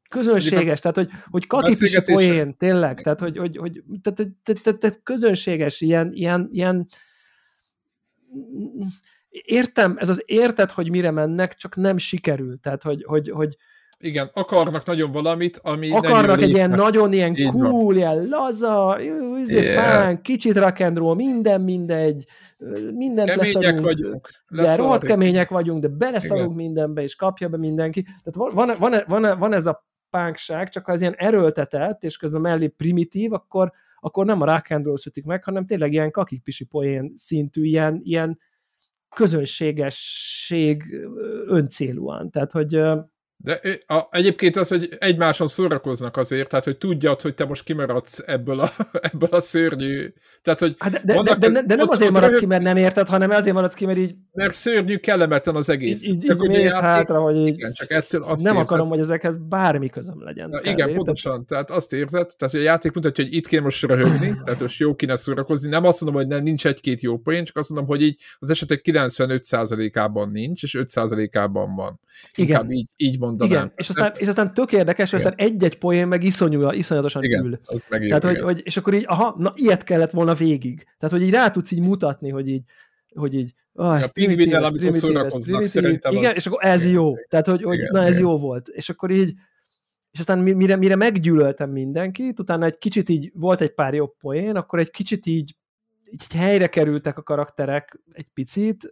közönséges, 0.09 0.81
tehát 0.81 0.97
hogy, 0.97 1.09
hogy 1.31 1.47
katipisi 1.47 2.03
poén, 2.03 2.57
tényleg, 2.57 3.01
tehát 3.01 3.21
hogy, 3.21 3.39
hogy, 3.39 3.57
hogy 3.57 3.83
tehát, 4.03 4.33
tehát, 4.43 4.63
tehát, 4.63 4.81
tehát 4.81 5.01
közönséges, 5.03 5.81
ilyen, 5.81 6.11
ilyen, 6.13 6.49
ilyen 6.53 6.87
értem, 9.31 9.97
ez 9.99 10.09
az 10.09 10.23
érted, 10.27 10.71
hogy 10.71 10.91
mire 10.91 11.11
mennek, 11.11 11.55
csak 11.55 11.77
nem 11.77 11.99
sikerül. 11.99 12.61
Tehát, 12.61 12.83
hogy, 12.83 13.05
hogy, 13.07 13.31
hogy 13.31 13.57
igen, 13.99 14.31
akarnak 14.33 14.87
nagyon 14.87 15.13
valamit, 15.13 15.61
ami 15.63 15.91
Akarnak 15.91 16.43
egy 16.43 16.51
ilyen 16.51 16.71
nagyon 16.71 17.13
ilyen 17.13 17.37
Így 17.37 17.51
cool, 17.51 17.85
van. 17.85 17.97
ilyen 17.97 18.29
laza, 18.29 18.99
yeah. 19.01 19.75
pán, 19.75 20.23
kicsit 20.23 20.55
roll, 20.95 21.15
minden 21.15 21.61
mindegy, 21.61 22.25
mindent 22.95 23.29
Kemények 23.29 23.55
leszarunk. 23.55 23.85
vagyunk. 23.85 24.29
De 24.49 24.77
rohadt 24.77 25.05
kemények 25.05 25.49
vagyunk, 25.49 25.83
de 25.83 25.89
beleszarunk 25.89 26.53
Igen. 26.53 26.65
mindenbe, 26.65 27.03
és 27.03 27.15
kapja 27.15 27.49
be 27.49 27.57
mindenki. 27.57 28.03
Tehát 28.03 28.35
van, 28.35 28.55
van, 28.55 28.77
van, 28.79 29.05
van, 29.07 29.39
van 29.39 29.55
ez 29.55 29.67
a 29.67 29.87
pánkság, 30.17 30.69
csak 30.69 30.85
ha 30.85 30.93
ez 30.93 31.01
ilyen 31.01 31.15
erőltetett, 31.17 32.03
és 32.03 32.17
közben 32.17 32.41
mellé 32.41 32.67
primitív, 32.67 33.33
akkor, 33.33 33.73
akkor 34.01 34.25
nem 34.27 34.41
a 34.41 34.45
rock 34.45 34.71
and 34.71 34.85
roll 34.85 34.97
szütik 34.97 35.25
meg, 35.25 35.45
hanem 35.45 35.67
tényleg 35.67 35.93
ilyen 35.93 36.11
kakikpisi 36.11 36.65
poén 36.65 37.13
szintű, 37.17 37.65
ilyen, 37.65 38.01
ilyen 38.03 38.39
közönségesség 39.09 40.83
öncélúan. 41.47 42.31
Tehát, 42.31 42.53
hogy 42.53 42.81
de 43.39 43.61
a, 43.87 44.07
egyébként 44.11 44.57
az, 44.57 44.69
hogy 44.69 44.97
egymáson 44.99 45.47
szórakoznak 45.47 46.17
azért, 46.17 46.49
tehát 46.49 46.65
hogy 46.65 46.79
tudjad, 46.79 47.21
hogy 47.21 47.35
te 47.35 47.45
most 47.45 47.65
kimaradsz 47.65 48.23
ebből 48.27 48.61
a, 48.61 48.71
ebből 49.13 49.29
a 49.33 49.41
szörnyű... 49.41 50.13
Tehát, 50.43 50.61
hogy 50.61 50.75
hát 50.79 50.93
de, 50.93 51.01
de, 51.15 51.23
de, 51.23 51.35
de, 51.35 51.49
de, 51.49 51.63
de 51.63 51.75
nem 51.75 51.89
azért 51.89 52.11
maradsz 52.11 52.37
ki, 52.37 52.47
mert 52.47 52.63
nem 52.63 52.77
érted, 52.77 53.09
hanem 53.09 53.31
azért 53.31 53.55
maradsz 53.55 53.75
ki, 53.75 53.87
mert 53.87 53.99
így... 53.99 54.15
Mert 54.33 54.55
szörnyű, 54.55 54.97
kellemetlen 54.97 55.57
az 55.57 55.69
egész. 55.69 56.07
Így, 56.07 56.25
így, 56.25 56.31
így 56.31 56.49
mész 56.49 56.75
hátra, 56.75 57.21
hogy 57.21 57.37
így, 57.37 57.55
igen, 57.55 57.73
csak 57.73 57.91
ettől 57.91 58.23
azt 58.23 58.43
nem 58.43 58.55
érzed. 58.55 58.69
akarom, 58.69 58.89
hogy 58.89 58.99
ezekhez 58.99 59.37
bármi 59.49 59.89
közöm 59.89 60.23
legyen. 60.23 60.49
Na, 60.49 60.61
igen, 60.63 60.95
pontosan. 60.95 61.47
Tehát 61.47 61.71
azt 61.71 61.93
érzed, 61.93 62.31
tehát 62.37 62.55
hogy 62.55 62.61
a 62.61 62.65
játék 62.65 62.93
mutatja, 62.93 63.25
hogy 63.25 63.35
itt 63.35 63.47
kéne 63.47 63.63
most 63.63 63.83
röhögni, 63.83 64.35
tehát 64.45 64.61
most 64.61 64.79
jó 64.79 64.95
kéne 64.95 65.17
szórakozni. 65.17 65.71
Nem 65.71 65.85
azt 65.85 66.01
mondom, 66.01 66.21
hogy 66.21 66.31
nem, 66.31 66.43
nincs 66.43 66.67
egy-két 66.67 67.01
jó 67.01 67.19
poén, 67.19 67.45
csak 67.45 67.57
azt 67.57 67.71
mondom, 67.71 67.89
hogy 67.89 68.03
így 68.03 68.21
az 68.39 68.51
esetek 68.51 68.81
95%-ában 68.85 70.31
nincs, 70.31 70.63
és 70.63 70.79
5%-ában 70.79 71.75
van. 71.75 72.01
Inkább 72.35 72.65
igen. 72.65 72.77
így, 72.77 72.89
így 72.97 73.19
mondanám. 73.27 73.53
Igen, 73.53 73.73
és 73.77 73.89
aztán, 73.89 74.13
és 74.17 74.29
aztán 74.29 74.55
tök 74.55 74.73
érdekes, 74.73 75.11
hogy 75.11 75.19
aztán 75.19 75.35
egy-egy 75.37 75.79
poén 75.79 76.09
meg 76.09 76.23
iszonyú, 76.23 76.71
iszonyatosan 76.71 77.23
igen, 77.23 77.45
ül. 77.45 77.59
Az 77.65 77.85
meg 77.89 78.07
Tehát, 78.07 78.25
hogy, 78.25 78.41
hogy, 78.41 78.61
és 78.65 78.77
akkor 78.77 78.95
így, 78.95 79.05
aha, 79.07 79.35
na 79.39 79.53
ilyet 79.55 79.85
kellett 79.85 80.11
volna 80.11 80.35
végig. 80.35 80.87
Tehát, 80.99 81.17
hogy 81.17 81.23
így 81.23 81.33
rá 81.33 81.51
tudsz 81.51 81.71
így 81.71 81.81
mutatni, 81.81 82.31
hogy 82.31 82.49
így, 82.49 82.63
hogy 83.15 83.35
így, 83.35 83.55
ah, 83.73 84.03
a 84.03 84.09
pingvinnel, 84.13 84.65
amikor 84.65 84.93
szórakoznak, 84.93 85.65
szerintem 85.65 86.13
Igen, 86.13 86.31
az... 86.31 86.37
és 86.37 86.47
akkor 86.47 86.65
ez 86.65 86.87
jó. 86.87 87.15
Tehát, 87.29 87.47
hogy, 87.47 87.63
hogy 87.63 87.79
igen, 87.79 87.89
na 87.93 88.03
ez 88.03 88.09
igen. 88.09 88.21
jó 88.21 88.39
volt. 88.39 88.69
És 88.69 88.89
akkor 88.89 89.11
így, 89.11 89.35
és 90.11 90.19
aztán 90.19 90.39
mire, 90.39 90.77
mire 90.77 90.97
meggyűlöltem 90.97 91.71
mindenkit, 91.71 92.39
utána 92.39 92.65
egy 92.65 92.79
kicsit 92.79 93.09
így 93.09 93.31
volt 93.35 93.61
egy 93.61 93.75
pár 93.75 93.95
jobb 93.95 94.17
poén, 94.19 94.57
akkor 94.57 94.79
egy 94.79 94.91
kicsit 94.91 95.27
így, 95.27 95.57
így 96.11 96.33
helyre 96.33 96.67
kerültek 96.67 97.19
a 97.19 97.23
karakterek 97.23 98.01
egy 98.13 98.29
picit, 98.35 98.89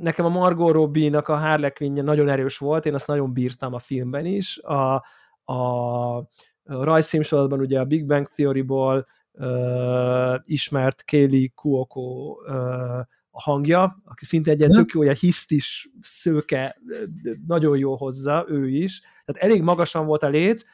nekem 0.00 0.24
a 0.24 0.28
Margot 0.28 0.72
Robbie-nak 0.72 1.28
a 1.28 1.36
Harley 1.36 1.72
quinn 1.72 2.04
nagyon 2.04 2.28
erős 2.28 2.58
volt, 2.58 2.86
én 2.86 2.94
azt 2.94 3.06
nagyon 3.06 3.32
bírtam 3.32 3.74
a 3.74 3.78
filmben 3.78 4.26
is. 4.26 4.58
A, 4.58 4.94
a 5.52 6.28
rajzfilmsorozatban 6.64 7.60
ugye 7.60 7.80
a 7.80 7.84
Big 7.84 8.06
Bang 8.06 8.28
Theory-ból 8.28 9.06
uh, 9.32 10.34
ismert 10.44 11.04
Kaylee 11.04 11.48
Kuoko 11.54 12.36
uh, 12.46 12.98
a 13.30 13.40
hangja, 13.42 14.02
aki 14.04 14.24
szinte 14.24 14.50
egy 14.50 14.58
ilyen 14.58 14.70
tök 14.70 14.90
jó, 14.92 15.02
ilyen 15.02 15.16
hisztis 15.20 15.90
szőke, 16.00 16.76
nagyon 17.46 17.78
jó 17.78 17.96
hozza, 17.96 18.44
ő 18.48 18.68
is. 18.68 19.00
Tehát 19.24 19.42
elég 19.42 19.62
magasan 19.62 20.06
volt 20.06 20.22
a 20.22 20.28
léc, 20.28 20.64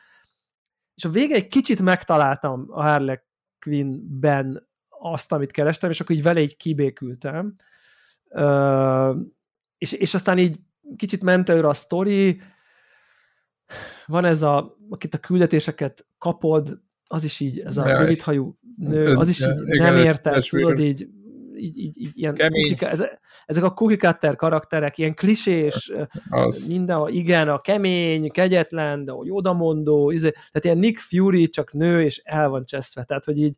és 0.95 1.05
a 1.05 1.09
vége 1.09 1.35
egy 1.35 1.47
kicsit 1.47 1.83
megtaláltam 1.83 2.67
a 2.69 2.83
Harley 2.83 3.17
Quinn-ben 3.61 4.69
azt, 4.89 5.33
amit 5.33 5.51
kerestem, 5.51 5.91
és 5.91 6.01
akkor 6.01 6.17
így 6.17 6.23
vele 6.23 6.41
így 6.41 6.57
kibékültem 6.57 7.57
és, 9.79 9.93
és 9.93 10.15
aztán 10.15 10.39
így 10.39 10.59
kicsit 10.97 11.23
ment 11.23 11.49
előre 11.49 11.69
a 11.69 11.75
sztori, 11.75 12.41
van 14.07 14.25
ez 14.25 14.43
a, 14.43 14.77
akit 14.89 15.15
a 15.15 15.19
küldetéseket 15.19 16.07
kapod, 16.19 16.81
az 17.07 17.25
is 17.25 17.41
így, 17.41 17.61
ez 17.61 17.77
a 17.77 17.99
rövidhajú 17.99 18.59
nő, 18.77 19.13
az 19.13 19.29
is 19.29 19.41
így 19.41 19.81
nem 19.81 19.97
érte, 19.97 20.41
tudod, 20.49 20.79
így, 20.79 21.09
így, 21.57 21.79
így, 21.79 22.01
így 22.01 22.11
ilyen 22.15 22.37
kukika, 22.37 22.91
ezek 23.47 23.65
a 23.65 23.73
cookie 23.73 23.97
cutter 23.97 24.37
karakterek, 24.37 24.99
ilyen 24.99 25.15
klisés, 25.15 25.93
az. 26.31 26.69
mindenhol, 26.69 27.11
igen, 27.11 27.49
a 27.49 27.61
kemény, 27.61 28.31
kegyetlen, 28.31 29.05
de 29.05 29.13
hogy 29.13 29.31
odamondó, 29.31 30.11
izé, 30.11 30.31
tehát 30.31 30.65
ilyen 30.65 30.79
Nick 30.79 30.99
Fury 30.99 31.49
csak 31.49 31.73
nő, 31.73 32.03
és 32.03 32.21
el 32.25 32.49
van 32.49 32.65
cseszve, 32.65 33.05
tehát 33.05 33.25
hogy 33.25 33.39
így 33.39 33.57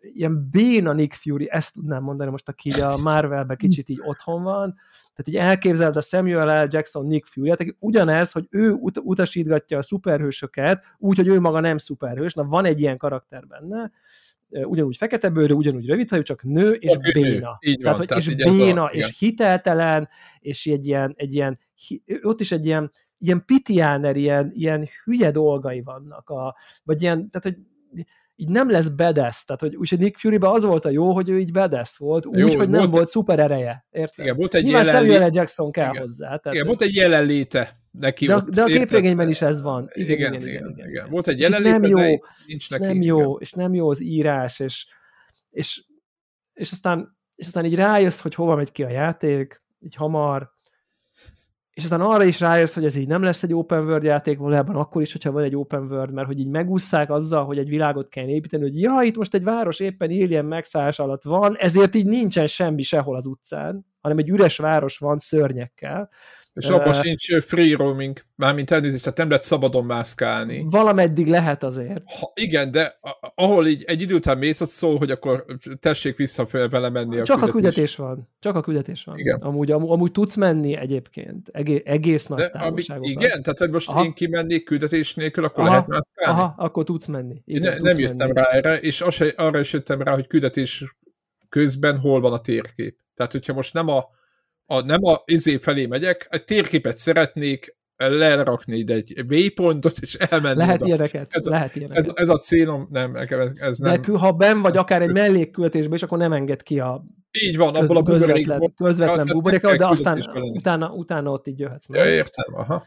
ilyen 0.00 0.48
béna 0.50 0.92
Nick 0.92 1.14
Fury, 1.14 1.48
ezt 1.50 1.72
tudnám 1.72 2.02
mondani 2.02 2.30
most, 2.30 2.48
aki 2.48 2.70
a 2.70 2.96
Marvelben 3.02 3.56
kicsit 3.56 3.88
így 3.88 4.00
otthon 4.04 4.42
van, 4.42 4.74
tehát 5.14 5.28
így 5.28 5.36
elképzeled 5.36 5.96
a 5.96 6.00
Samuel 6.00 6.64
L. 6.64 6.68
Jackson 6.70 7.06
Nick 7.06 7.26
Fury, 7.26 7.50
tehát 7.50 7.74
ugyanez, 7.78 8.32
hogy 8.32 8.46
ő 8.50 8.70
ut- 8.70 9.00
utasítgatja 9.02 9.78
a 9.78 9.82
szuperhősöket, 9.82 10.84
úgy, 10.98 11.16
hogy 11.16 11.28
ő 11.28 11.40
maga 11.40 11.60
nem 11.60 11.78
szuperhős, 11.78 12.34
na 12.34 12.44
van 12.44 12.64
egy 12.64 12.80
ilyen 12.80 12.96
karakter 12.96 13.46
benne, 13.46 13.90
ugyanúgy 14.50 14.96
fekete 14.96 15.28
bőrű, 15.28 15.54
ugyanúgy 15.54 15.86
rövidhajú, 15.86 16.22
csak 16.22 16.42
nő 16.42 16.70
és 16.70 16.92
csak 16.92 17.12
béna. 17.12 17.58
Nő. 17.60 17.70
Így 17.70 17.78
tehát, 17.78 17.96
van, 17.96 18.06
hogy, 18.06 18.06
tehát 18.06 18.26
és 18.26 18.56
béna, 18.56 18.84
a, 18.84 18.86
és 18.86 18.98
igen. 18.98 19.10
hiteltelen, 19.18 20.08
és 20.40 20.66
egy 20.66 20.86
ilyen, 20.86 21.14
egy 21.16 21.34
ilyen, 21.34 21.58
ott 22.22 22.40
is 22.40 22.52
egy 22.52 22.66
ilyen, 22.66 22.90
ilyen 23.18 23.44
pitiáner, 23.44 24.16
ilyen, 24.16 24.50
ilyen 24.54 24.88
hülye 25.04 25.30
dolgai 25.30 25.82
vannak, 25.82 26.30
a, 26.30 26.56
vagy 26.84 27.02
ilyen, 27.02 27.30
tehát 27.30 27.42
hogy 27.42 27.56
így 28.40 28.48
nem 28.48 28.70
lesz 28.70 28.88
bedesz, 28.88 29.44
tehát 29.44 29.60
hogy 29.60 29.76
úgyhogy 29.76 29.98
Nick 29.98 30.18
fury 30.18 30.36
az 30.40 30.64
volt 30.64 30.84
a 30.84 30.90
jó, 30.90 31.12
hogy 31.12 31.28
ő 31.28 31.38
így 31.38 31.52
bedesz 31.52 31.96
volt, 31.96 32.26
úgy, 32.26 32.38
jó, 32.38 32.46
hogy 32.46 32.68
nem 32.68 32.80
volt, 32.80 32.94
volt 32.94 33.08
szuper 33.08 33.38
ereje, 33.38 33.86
érted? 33.90 34.24
Igen, 34.24 34.36
volt 34.36 34.54
egy 34.54 34.64
Nyilván 34.64 34.84
Samuel 34.84 35.28
Jackson 35.32 35.72
kell 35.72 35.90
igen. 35.90 36.02
hozzá. 36.02 36.36
Tehát, 36.36 36.54
igen, 36.54 36.66
volt 36.66 36.82
egy 36.82 36.94
jelenléte 36.94 37.76
neki 37.90 38.26
de, 38.26 38.36
ott, 38.36 38.48
de 38.48 38.62
a 38.62 38.66
képregényben 38.66 39.28
is 39.28 39.42
ez 39.42 39.60
van. 39.60 39.88
Igen, 39.92 40.16
igen, 40.16 40.34
igen. 40.34 40.48
igen, 40.48 40.70
igen, 40.76 40.88
igen. 40.88 41.10
Volt 41.10 41.28
egy 41.28 41.38
jelenléte, 41.38 41.78
nem 41.78 41.90
jó, 41.90 41.98
de 41.98 42.18
nincs 42.46 42.70
neki. 42.70 42.84
Nem 42.84 43.02
jó, 43.02 43.36
és 43.36 43.52
nem 43.52 43.74
jó 43.74 43.90
az 43.90 44.00
írás, 44.00 44.58
és, 44.60 44.86
és, 45.50 45.84
és, 46.52 46.70
aztán, 46.72 47.16
és 47.34 47.46
aztán 47.46 47.64
így 47.64 47.74
rájössz, 47.74 48.20
hogy 48.20 48.34
hova 48.34 48.54
megy 48.54 48.72
ki 48.72 48.82
a 48.82 48.90
játék, 48.90 49.62
így 49.80 49.94
hamar, 49.94 50.50
és 51.74 51.82
aztán 51.82 52.00
arra 52.00 52.24
is 52.24 52.40
rájössz, 52.40 52.74
hogy 52.74 52.84
ez 52.84 52.96
így 52.96 53.06
nem 53.06 53.22
lesz 53.22 53.42
egy 53.42 53.54
open 53.54 53.84
world 53.84 54.02
játék 54.02 54.38
valójában 54.38 54.76
akkor 54.76 55.02
is, 55.02 55.12
hogyha 55.12 55.30
van 55.30 55.42
egy 55.42 55.56
open 55.56 55.82
world, 55.82 56.12
mert 56.12 56.26
hogy 56.26 56.38
így 56.38 56.48
megúszszák 56.48 57.10
azzal, 57.10 57.44
hogy 57.44 57.58
egy 57.58 57.68
világot 57.68 58.08
kell 58.08 58.28
építeni, 58.28 58.62
hogy 58.62 58.80
ja, 58.80 59.00
itt 59.02 59.16
most 59.16 59.34
egy 59.34 59.44
város 59.44 59.80
éppen 59.80 60.08
alien 60.08 60.44
megszállás 60.44 60.98
alatt 60.98 61.22
van, 61.22 61.56
ezért 61.56 61.94
így 61.94 62.06
nincsen 62.06 62.46
semmi 62.46 62.82
sehol 62.82 63.16
az 63.16 63.26
utcán, 63.26 63.86
hanem 64.00 64.18
egy 64.18 64.28
üres 64.28 64.56
város 64.56 64.98
van 64.98 65.18
szörnyekkel, 65.18 66.10
és 66.54 66.68
abban 66.68 66.88
uh, 66.88 66.94
sincs 66.94 67.36
free 67.36 67.76
roaming, 67.76 68.18
mármint 68.36 68.70
elnézést, 68.70 69.02
tehát 69.02 69.18
nem 69.18 69.28
lehet 69.28 69.44
szabadon 69.44 69.84
mászkálni. 69.84 70.66
Valameddig 70.70 71.26
lehet 71.26 71.62
azért. 71.62 72.02
Ha, 72.04 72.32
igen, 72.34 72.70
de 72.70 72.98
ahol 73.34 73.66
így 73.66 73.84
egy 73.86 74.00
idő 74.00 74.14
után 74.14 74.38
mész, 74.38 74.60
ott 74.60 74.68
szól, 74.68 74.98
hogy 74.98 75.10
akkor 75.10 75.44
tessék 75.80 76.16
vissza 76.16 76.46
vele 76.70 76.88
menni 76.90 77.18
a 77.18 77.24
Csak 77.24 77.42
a 77.42 77.46
küldetés 77.46 77.96
van. 77.96 78.28
Csak 78.40 78.56
a 78.56 78.60
küldetés 78.60 79.04
van. 79.04 79.18
Igen. 79.18 79.38
Amúgy, 79.40 79.70
amúgy, 79.70 79.90
amúgy 79.90 80.12
tudsz 80.12 80.36
menni 80.36 80.76
egyébként. 80.76 81.48
Egész, 81.52 81.82
egész 81.84 82.26
nagy 82.26 82.38
de, 82.38 82.58
ami, 82.58 82.82
Igen, 83.00 83.42
tehát 83.42 83.58
hogy 83.58 83.70
most 83.70 83.88
Aha. 83.88 84.04
én 84.04 84.12
kimennék 84.12 84.64
küldetés 84.64 85.14
nélkül, 85.14 85.44
akkor 85.44 85.64
Aha. 85.64 85.70
lehet 85.72 85.86
mászkálni? 85.86 86.40
Aha, 86.40 86.54
akkor 86.56 86.84
tudsz 86.84 87.06
menni. 87.06 87.42
Igen, 87.44 87.62
ne, 87.62 87.76
tudsz 87.76 87.82
nem 87.82 87.98
jöttem 87.98 88.30
menni. 88.32 88.32
rá 88.32 88.44
erre, 88.44 88.80
és 88.80 89.00
az, 89.00 89.34
arra 89.36 89.60
is 89.60 89.72
jöttem 89.72 90.02
rá, 90.02 90.14
hogy 90.14 90.26
küldetés 90.26 90.84
közben 91.48 91.98
hol 91.98 92.20
van 92.20 92.32
a 92.32 92.40
térkép. 92.40 92.98
Tehát, 93.14 93.32
hogyha 93.32 93.52
most 93.52 93.74
nem 93.74 93.88
a 93.88 94.08
a, 94.70 94.80
nem 94.84 95.04
a 95.04 95.22
izé 95.24 95.56
felé 95.56 95.86
megyek, 95.86 96.26
egy 96.30 96.44
térképet 96.44 96.98
szeretnék 96.98 97.76
lerakni 97.96 98.76
ide 98.76 98.94
egy 98.94 99.24
waypointot, 99.28 99.98
és 99.98 100.14
elmenni 100.14 100.58
Lehet 100.58 100.76
oda. 100.76 100.86
ilyeneket, 100.86 101.26
ez, 101.30 101.44
lehet 101.44 101.76
ilyeneket. 101.76 102.06
Ez, 102.06 102.12
ez, 102.14 102.28
a 102.28 102.38
célom, 102.38 102.88
nem, 102.90 103.16
ez, 103.16 103.52
ez 103.54 103.78
nem. 103.78 104.02
De 104.02 104.18
ha 104.18 104.32
ben 104.32 104.62
vagy 104.62 104.76
akár 104.76 105.02
egy 105.02 105.12
mellékkültésben, 105.12 105.96
és 105.96 106.02
akkor 106.02 106.18
nem 106.18 106.32
enged 106.32 106.62
ki 106.62 106.80
a 106.80 107.04
így 107.30 107.56
van, 107.56 107.74
abból 107.74 107.96
a 107.96 108.02
közvetlen, 108.02 108.72
közvetlen 108.76 109.26
buborékból, 109.26 109.76
de 109.76 109.88
aztán 109.88 110.18
utána, 110.34 110.92
utána 110.92 111.30
ott 111.30 111.46
így 111.46 111.58
jöhetsz. 111.58 111.86
Ja, 111.88 112.04
értem, 112.04 112.54
aha. 112.54 112.84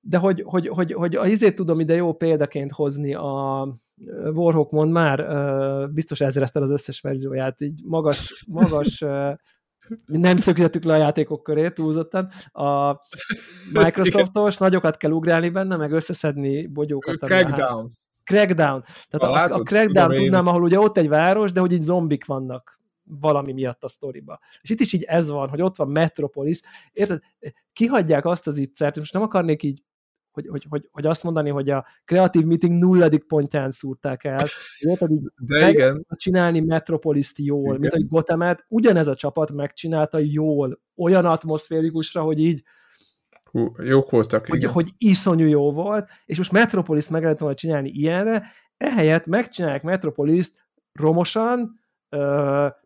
De 0.00 0.18
hogy, 0.18 0.42
hogy, 0.46 0.68
hogy, 0.68 0.92
hogy 0.92 1.14
a 1.14 1.26
izét 1.26 1.54
tudom 1.54 1.80
ide 1.80 1.94
jó 1.94 2.12
példaként 2.12 2.72
hozni, 2.72 3.14
a 3.14 3.68
Warhawk 4.32 4.70
mond 4.70 4.92
már, 4.92 5.26
biztos 5.90 6.20
ezrezted 6.20 6.62
az 6.62 6.70
összes 6.70 7.00
verzióját, 7.00 7.60
így 7.60 7.80
magas, 7.84 8.44
magas 8.60 9.04
nem 10.06 10.36
szökítettük 10.36 10.84
le 10.84 10.94
a 10.94 10.96
játékok 10.96 11.42
köré 11.42 11.68
túlzottan. 11.68 12.28
A 12.52 12.96
Microsoftos 13.72 14.56
nagyokat 14.56 14.96
kell 14.96 15.10
ugrálni 15.10 15.48
benne, 15.48 15.76
meg 15.76 15.92
összeszedni 15.92 16.66
bogyókat. 16.66 17.18
Crackdown. 17.18 17.88
Crackdown. 18.24 18.84
Tehát 19.08 19.50
a, 19.50 19.54
a, 19.54 19.58
a 19.58 19.62
Crackdown 19.62 20.14
tudnám, 20.14 20.46
ahol 20.46 20.62
ugye 20.62 20.78
ott 20.78 20.98
egy 20.98 21.08
város, 21.08 21.52
de 21.52 21.60
hogy 21.60 21.72
így 21.72 21.82
zombik 21.82 22.24
vannak 22.24 22.80
valami 23.20 23.52
miatt 23.52 23.84
a 23.84 23.88
sztoriba. 23.88 24.38
És 24.60 24.70
itt 24.70 24.80
is 24.80 24.92
így 24.92 25.02
ez 25.02 25.28
van, 25.30 25.48
hogy 25.48 25.62
ott 25.62 25.76
van 25.76 25.88
Metropolis. 25.88 26.60
Érted? 26.92 27.20
Kihagyják 27.72 28.24
azt 28.24 28.46
az 28.46 28.58
ittszert, 28.58 28.96
most 28.96 29.12
nem 29.12 29.22
akarnék 29.22 29.62
így 29.62 29.82
hogy, 30.38 30.48
hogy, 30.50 30.66
hogy, 30.68 30.88
hogy 30.90 31.06
azt 31.06 31.22
mondani, 31.22 31.50
hogy 31.50 31.70
a 31.70 31.86
kreatív 32.04 32.44
meeting 32.44 32.78
nulladik 32.78 33.24
pontján 33.24 33.70
szúrták 33.70 34.24
el, 34.24 34.44
hogy 34.86 34.98
pedig 34.98 35.32
De 35.36 35.68
igen. 35.68 36.06
csinálni 36.14 36.60
Metropolis-t 36.60 37.38
jól, 37.38 37.66
igen. 37.66 37.80
mint 37.80 37.92
hogy 37.92 38.08
Gothemet, 38.08 38.64
ugyanez 38.68 39.06
a 39.06 39.14
csapat 39.14 39.52
megcsinálta 39.52 40.18
jól, 40.18 40.80
olyan 40.96 41.24
atmoszférikusra, 41.24 42.22
hogy 42.22 42.40
így 42.40 42.62
Hú, 43.50 43.72
jók 43.78 44.10
voltak, 44.10 44.46
hogy, 44.46 44.56
igen. 44.56 44.70
hogy 44.70 44.94
iszonyú 44.98 45.46
jó 45.46 45.72
volt, 45.72 46.08
és 46.24 46.36
most 46.36 46.52
Metropolis 46.52 47.08
meg 47.08 47.22
lehet 47.22 47.38
volna 47.38 47.54
csinálni 47.54 47.88
ilyenre, 47.88 48.42
ehelyett 48.76 49.26
megcsinálják 49.26 49.82
Metropolis-t 49.82 50.52
romosan, 50.92 51.80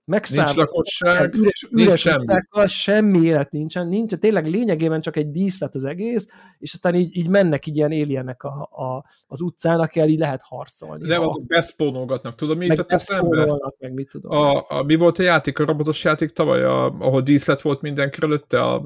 megszáll, 0.05 0.45
nincs 0.45 0.57
lakosság, 0.57 1.35
üres, 1.35 1.67
nincs 1.71 1.87
üres 1.87 2.01
semmi. 2.01 2.23
utcákkal, 2.23 2.67
semmi 2.67 3.19
élet 3.19 3.51
nincsen, 3.51 3.89
nincs, 3.89 4.15
tényleg 4.15 4.47
lényegében 4.47 5.01
csak 5.01 5.17
egy 5.17 5.31
díszlet 5.31 5.75
az 5.75 5.85
egész, 5.85 6.27
és 6.59 6.73
aztán 6.73 6.95
így, 6.95 7.17
így 7.17 7.29
mennek 7.29 7.67
így 7.67 7.77
ilyen 7.77 7.93
éljenek 7.93 8.43
a, 8.43 8.69
a, 8.73 9.05
az 9.27 9.41
utcán, 9.41 9.81
akikkel 9.81 10.09
így 10.09 10.19
lehet 10.19 10.41
harcolni. 10.43 11.09
Nem, 11.09 11.19
Ha- 11.21 11.27
azok 11.27 11.47
beszpónolgatnak. 11.47 12.35
Tudod, 12.35 12.59
mi 12.59 12.67
jutott 12.67 12.93
eszembe? 12.93 13.59
meg 13.79 13.93
mit 13.93 14.09
tudom. 14.11 14.31
A, 14.37 14.65
a, 14.69 14.83
mi 14.83 14.95
volt 14.95 15.19
a 15.19 15.23
játék, 15.23 15.59
a 15.59 15.65
robotos 15.65 16.05
játék 16.05 16.31
tavaly, 16.31 16.63
a, 16.65 16.85
ahol 16.85 17.21
díszlet 17.23 17.63
volt 17.63 17.81
minden 17.83 18.11
körülötte, 18.11 18.61
a, 18.61 18.83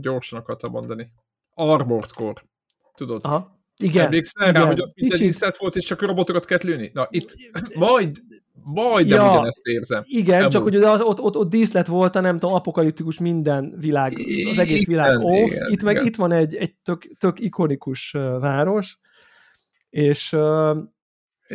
gyorsan 0.00 0.38
akartam 0.38 0.70
mondani. 0.70 1.12
Armored 1.54 2.10
Core. 2.12 2.42
Tudod? 2.94 3.20
Aha. 3.24 3.58
Igen, 3.76 4.04
Emlékszel 4.04 4.44
rá, 4.44 4.50
igen. 4.50 4.66
hogy 4.66 4.80
ott 4.80 4.94
minden 4.94 5.18
Kicsit- 5.18 5.32
díszlet 5.32 5.58
volt, 5.58 5.76
és 5.76 5.84
csak 5.84 6.02
robotokat 6.02 6.44
kellett 6.44 6.62
lőni? 6.62 6.90
Na, 6.94 7.06
itt 7.10 7.34
majd, 7.74 8.18
majd 8.64 9.08
Ja. 9.08 9.16
nem 9.16 9.32
ugyanezt 9.32 9.66
érzem. 9.66 10.02
Igen, 10.06 10.38
Amúgy. 10.38 10.50
csak 10.50 10.62
hogy 10.62 10.76
az, 10.76 11.00
ott, 11.00 11.20
ott, 11.20 11.36
ott 11.36 11.50
díszlet 11.50 11.86
volt, 11.86 12.16
a 12.16 12.20
nem 12.20 12.38
tudom, 12.38 12.54
apokaliptikus 12.54 13.18
minden 13.18 13.74
világ, 13.78 14.12
az 14.50 14.58
egész 14.58 14.86
világ 14.86 15.08
Igen, 15.08 15.22
off. 15.22 15.50
igen, 15.50 15.70
itt 15.70 15.82
meg 15.82 15.94
igen. 15.94 16.06
itt 16.06 16.16
van 16.16 16.32
egy, 16.32 16.54
egy 16.54 16.74
tök, 16.84 17.16
tök 17.18 17.40
ikonikus 17.40 18.10
város, 18.40 18.98
és, 19.90 20.36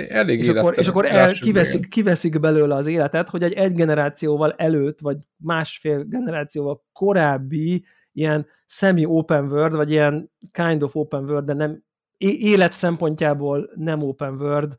Elég 0.10 0.40
és 0.40 0.48
akkor, 0.48 0.74
és 0.78 0.88
akkor 0.88 1.06
el, 1.06 1.34
kiveszik, 1.34 1.90
kiveszik 1.90 2.40
belőle 2.40 2.76
az 2.76 2.88
életet, 2.88 3.30
hogy 3.30 3.44
egy 3.44 3.54
egy 3.54 3.74
generációval 3.74 4.54
előtt, 4.58 5.00
vagy 5.00 5.18
másfél 5.38 6.04
generációval 6.04 6.86
korábbi 6.94 7.86
ilyen 8.12 8.48
semi-open 8.66 9.52
world, 9.52 9.76
vagy 9.76 9.92
ilyen 9.92 10.32
kind 10.52 10.84
of 10.84 10.96
open 10.96 11.24
world, 11.24 11.46
de 11.46 11.54
nem 11.54 11.84
élet 12.18 12.74
szempontjából 12.74 13.70
nem 13.76 14.02
open 14.02 14.34
world, 14.42 14.76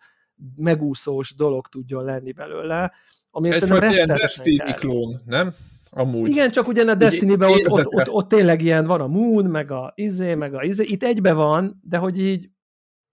megúszós 0.57 1.35
dolog 1.35 1.69
tudjon 1.69 2.05
lenni 2.05 2.33
belőle, 2.33 2.93
ami 3.31 3.51
Egyfajta 3.51 3.91
ilyen 3.91 4.07
Destiny 4.07 4.57
kell. 4.57 4.73
klón, 4.73 5.23
nem? 5.27 5.51
Amúgy. 5.91 6.29
Igen, 6.29 6.51
csak 6.51 6.69
ugyan 6.69 6.89
a 6.89 6.95
Destiny-ben 6.95 7.51
ott, 7.51 7.67
ott, 7.67 7.95
ott, 7.95 8.09
ott, 8.09 8.29
tényleg 8.29 8.63
ilyen 8.63 8.87
van 8.87 9.01
a 9.01 9.07
Moon, 9.07 9.45
meg 9.45 9.71
a 9.71 9.93
izé, 9.95 10.35
meg 10.35 10.55
a 10.55 10.63
izé, 10.63 10.85
itt 10.85 11.03
egybe 11.03 11.33
van, 11.33 11.81
de 11.83 11.97
hogy 11.97 12.21
így 12.21 12.49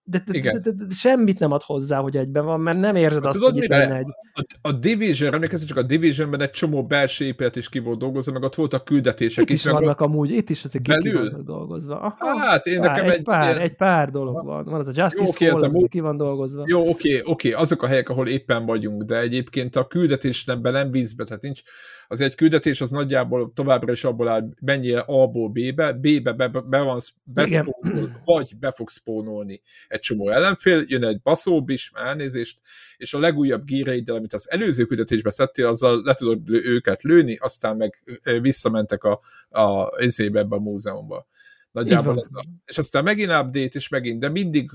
de, 0.05 0.23
de, 0.25 0.39
de, 0.39 0.59
de, 0.59 0.71
de, 0.71 0.93
semmit 0.93 1.39
nem 1.39 1.51
ad 1.51 1.61
hozzá, 1.61 1.99
hogy 1.99 2.17
egyben 2.17 2.45
van, 2.45 2.59
mert 2.59 2.79
nem 2.79 2.95
érzed 2.95 3.25
azt, 3.25 3.37
Tudod, 3.37 3.53
hogy 3.53 3.63
itt 3.63 3.69
lenne 3.69 3.95
egy... 3.97 4.05
A, 4.33 4.45
a 4.61 4.71
Division, 4.71 5.33
emlékeztek 5.33 5.67
csak 5.67 5.77
a 5.77 5.81
Divisionben 5.81 6.41
egy 6.41 6.49
csomó 6.49 6.85
belső 6.85 7.25
épület 7.25 7.55
is 7.55 7.69
ki 7.69 7.79
volt 7.79 7.99
dolgozva, 7.99 8.31
meg 8.31 8.43
ott 8.43 8.55
voltak 8.55 8.85
küldetések 8.85 9.43
Itt 9.43 9.49
is 9.49 9.63
meg 9.63 9.73
vannak 9.73 10.01
amúgy, 10.01 10.29
itt 10.29 10.49
is 10.49 10.63
ezek 10.63 10.81
ki 10.81 10.91
ki 10.91 11.09
Belül? 11.09 11.29
vannak 11.29 11.45
dolgozva. 11.45 11.99
Aha, 11.99 12.39
Hát 12.39 12.65
én 12.65 12.79
pár, 12.79 12.89
nekem 12.89 13.05
egy, 13.05 13.11
egy, 13.17 13.23
pár, 13.23 13.49
ilyen- 13.49 13.61
egy 13.61 13.75
pár 13.75 14.11
dolog 14.11 14.45
van. 14.45 14.63
Van 14.63 14.79
az 14.79 14.87
a 14.87 14.91
Justice 14.95 15.45
Jó, 15.45 15.51
ez 15.51 15.59
Hall, 15.59 15.63
a 15.63 15.67
az 15.67 15.73
mu- 15.73 15.89
ki 15.89 15.99
van 15.99 16.17
dolgozva. 16.17 16.63
Jó, 16.67 16.89
oké, 16.89 17.21
oké, 17.23 17.51
azok 17.51 17.83
a 17.83 17.87
helyek, 17.87 18.09
ahol 18.09 18.27
éppen 18.27 18.65
vagyunk, 18.65 19.03
de 19.03 19.19
egyébként 19.19 19.75
a 19.75 19.87
küldetés 19.87 20.45
nem, 20.45 20.59
nem 20.61 20.91
vízbe, 20.91 21.23
tehát 21.23 21.41
nincs. 21.41 21.61
Az 22.07 22.21
egy 22.21 22.35
küldetés 22.35 22.81
az 22.81 22.89
nagyjából 22.89 23.51
továbbra 23.55 23.91
is 23.91 24.03
abból 24.03 24.27
áll, 24.27 24.49
menjél 24.61 24.97
A-ból 24.97 25.49
B-be, 25.49 25.93
B-be 25.93 26.33
be, 26.33 26.47
be, 26.47 26.59
be 26.59 26.81
van 26.81 26.99
beszpónol, 27.23 28.21
vagy 28.25 28.55
be 28.59 28.71
fog 28.71 28.89
spónolni 28.89 29.61
egy 29.93 29.99
csomó 29.99 30.29
ellenfél, 30.29 30.83
jön 30.87 31.03
egy 31.03 31.21
baszóbb 31.21 31.69
is, 31.69 31.91
elnézést, 31.93 32.59
és 32.97 33.13
a 33.13 33.19
legújabb 33.19 33.65
gíreiddel, 33.65 34.15
amit 34.15 34.33
az 34.33 34.51
előző 34.51 34.85
küldetésbe 34.85 35.29
szedtél, 35.29 35.67
azzal 35.67 36.01
le 36.03 36.13
tudod 36.13 36.49
őket 36.49 37.03
lőni, 37.03 37.35
aztán 37.35 37.77
meg 37.77 38.03
visszamentek 38.41 39.03
a, 39.03 39.19
a, 39.49 40.01
izébe, 40.03 40.39
ebbe 40.39 40.55
a 40.55 40.59
múzeumba. 40.59 41.27
Nagyjából 41.71 42.29
és 42.65 42.77
aztán 42.77 43.03
megint 43.03 43.29
update, 43.29 43.77
és 43.77 43.87
megint, 43.87 44.19
de 44.19 44.29
mindig 44.29 44.69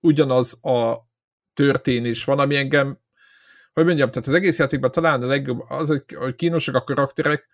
ugyanaz 0.00 0.64
a 0.64 1.08
történés 1.54 2.24
van, 2.24 2.38
ami 2.38 2.56
engem, 2.56 2.98
hogy 3.72 3.84
mondjam, 3.84 4.10
tehát 4.10 4.28
az 4.28 4.34
egész 4.34 4.58
játékban 4.58 4.90
talán 4.90 5.22
a 5.22 5.26
legjobb, 5.26 5.64
az, 5.68 5.88
hogy 6.14 6.34
kínosak 6.34 6.74
a 6.74 6.84
karakterek, 6.84 7.48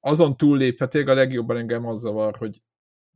azon 0.00 0.36
túllépve 0.36 0.88
tényleg 0.88 1.16
a 1.16 1.20
legjobban 1.20 1.56
engem 1.56 1.86
az 1.86 2.00
zavar, 2.00 2.36
hogy 2.36 2.62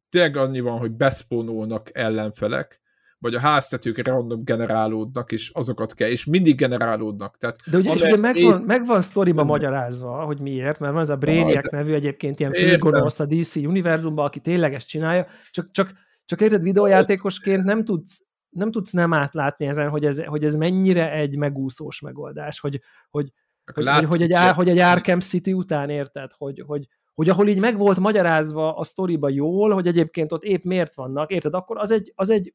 tényleg 0.08 0.36
annyi 0.36 0.60
van, 0.60 0.78
hogy 0.78 0.90
beszpónolnak 0.90 1.90
ellenfelek, 1.92 2.80
vagy 3.26 3.34
a 3.34 3.40
háztetők 3.40 4.06
random 4.06 4.44
generálódnak, 4.44 5.32
és 5.32 5.50
azokat 5.54 5.94
kell, 5.94 6.08
és 6.08 6.24
mindig 6.24 6.56
generálódnak. 6.56 7.36
Tehát 7.38 7.56
De 7.70 7.78
ugye, 7.78 7.92
és 7.92 8.00
ugye 8.00 8.16
megvan, 8.16 8.32
rész- 8.32 8.66
megvan 8.66 9.00
sztoriba 9.00 9.36
Nem. 9.36 9.46
magyarázva, 9.46 10.24
hogy 10.24 10.40
miért, 10.40 10.78
mert 10.78 10.92
van 10.92 11.02
ez 11.02 11.08
a 11.08 11.16
Brainiac 11.16 11.70
nevű 11.70 11.92
egyébként 11.92 12.40
ilyen 12.40 12.52
főgonosz 12.52 13.20
a 13.20 13.26
DC 13.26 13.56
univerzumban, 13.56 14.24
aki 14.24 14.40
tényleg 14.40 14.74
ezt 14.74 14.88
csinálja, 14.88 15.26
csak, 15.50 15.70
csak, 15.70 15.92
csak 16.24 16.40
érted, 16.40 16.62
videójátékosként 16.62 17.64
nem 17.64 17.84
tudsz, 17.84 18.24
nem 18.48 18.70
tudsz 18.70 18.90
nem 18.90 19.12
átlátni 19.12 19.66
ezen, 19.66 19.88
hogy 19.88 20.04
ez, 20.04 20.24
hogy 20.24 20.44
ez 20.44 20.54
mennyire 20.54 21.12
egy 21.12 21.36
megúszós 21.36 22.00
megoldás, 22.00 22.60
hogy, 22.60 22.80
hogy, 23.10 23.32
hogy, 23.74 24.04
hogy, 24.04 24.22
egy, 24.22 24.32
Ar- 24.32 24.54
hogy 24.54 24.68
egy 24.68 24.78
Arkham 24.78 25.20
City 25.20 25.52
után 25.52 25.90
érted, 25.90 26.30
hogy, 26.36 26.62
hogy, 26.66 26.86
hogy 27.16 27.28
ahol 27.28 27.48
így 27.48 27.60
meg 27.60 27.78
volt 27.78 27.98
magyarázva 27.98 28.74
a 28.76 28.84
sztoriba 28.84 29.28
jól, 29.28 29.70
hogy 29.70 29.86
egyébként 29.86 30.32
ott 30.32 30.42
épp 30.42 30.62
miért 30.62 30.94
vannak, 30.94 31.30
érted, 31.30 31.54
akkor 31.54 31.78
az 31.78 31.90
egy, 31.90 32.12
az 32.14 32.30
egy 32.30 32.54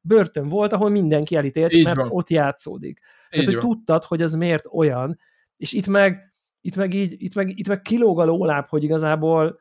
börtön 0.00 0.48
volt, 0.48 0.72
ahol 0.72 0.88
mindenki 0.88 1.36
elítélt, 1.36 1.72
Így 1.72 1.84
mert 1.84 1.96
van. 1.96 2.08
ott 2.10 2.30
játszódik. 2.30 3.00
Tehát, 3.00 3.46
Így 3.46 3.54
hogy 3.54 3.62
van. 3.62 3.74
tudtad, 3.74 4.04
hogy 4.04 4.22
az 4.22 4.34
miért 4.34 4.66
olyan, 4.70 5.18
és 5.56 5.72
itt 5.72 5.86
meg, 5.86 6.32
itt 6.60 6.76
meg 6.76 6.94
így, 6.94 7.14
itt 7.18 7.34
meg, 7.34 7.58
itt 7.58 7.68
meg 7.68 7.80
kilóg 7.80 8.20
a 8.20 8.24
lóláb, 8.24 8.68
hogy 8.68 8.82
igazából 8.82 9.60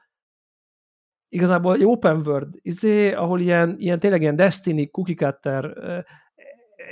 igazából 1.30 1.74
egy 1.74 1.86
open 1.86 2.28
world, 2.28 2.56
izé, 2.62 3.14
ahol 3.14 3.40
ilyen, 3.40 3.76
ilyen 3.80 4.00
tényleg 4.00 4.22
ilyen 4.22 4.36
Destiny, 4.36 4.90
cookie 4.92 5.16
cutter, 5.16 5.78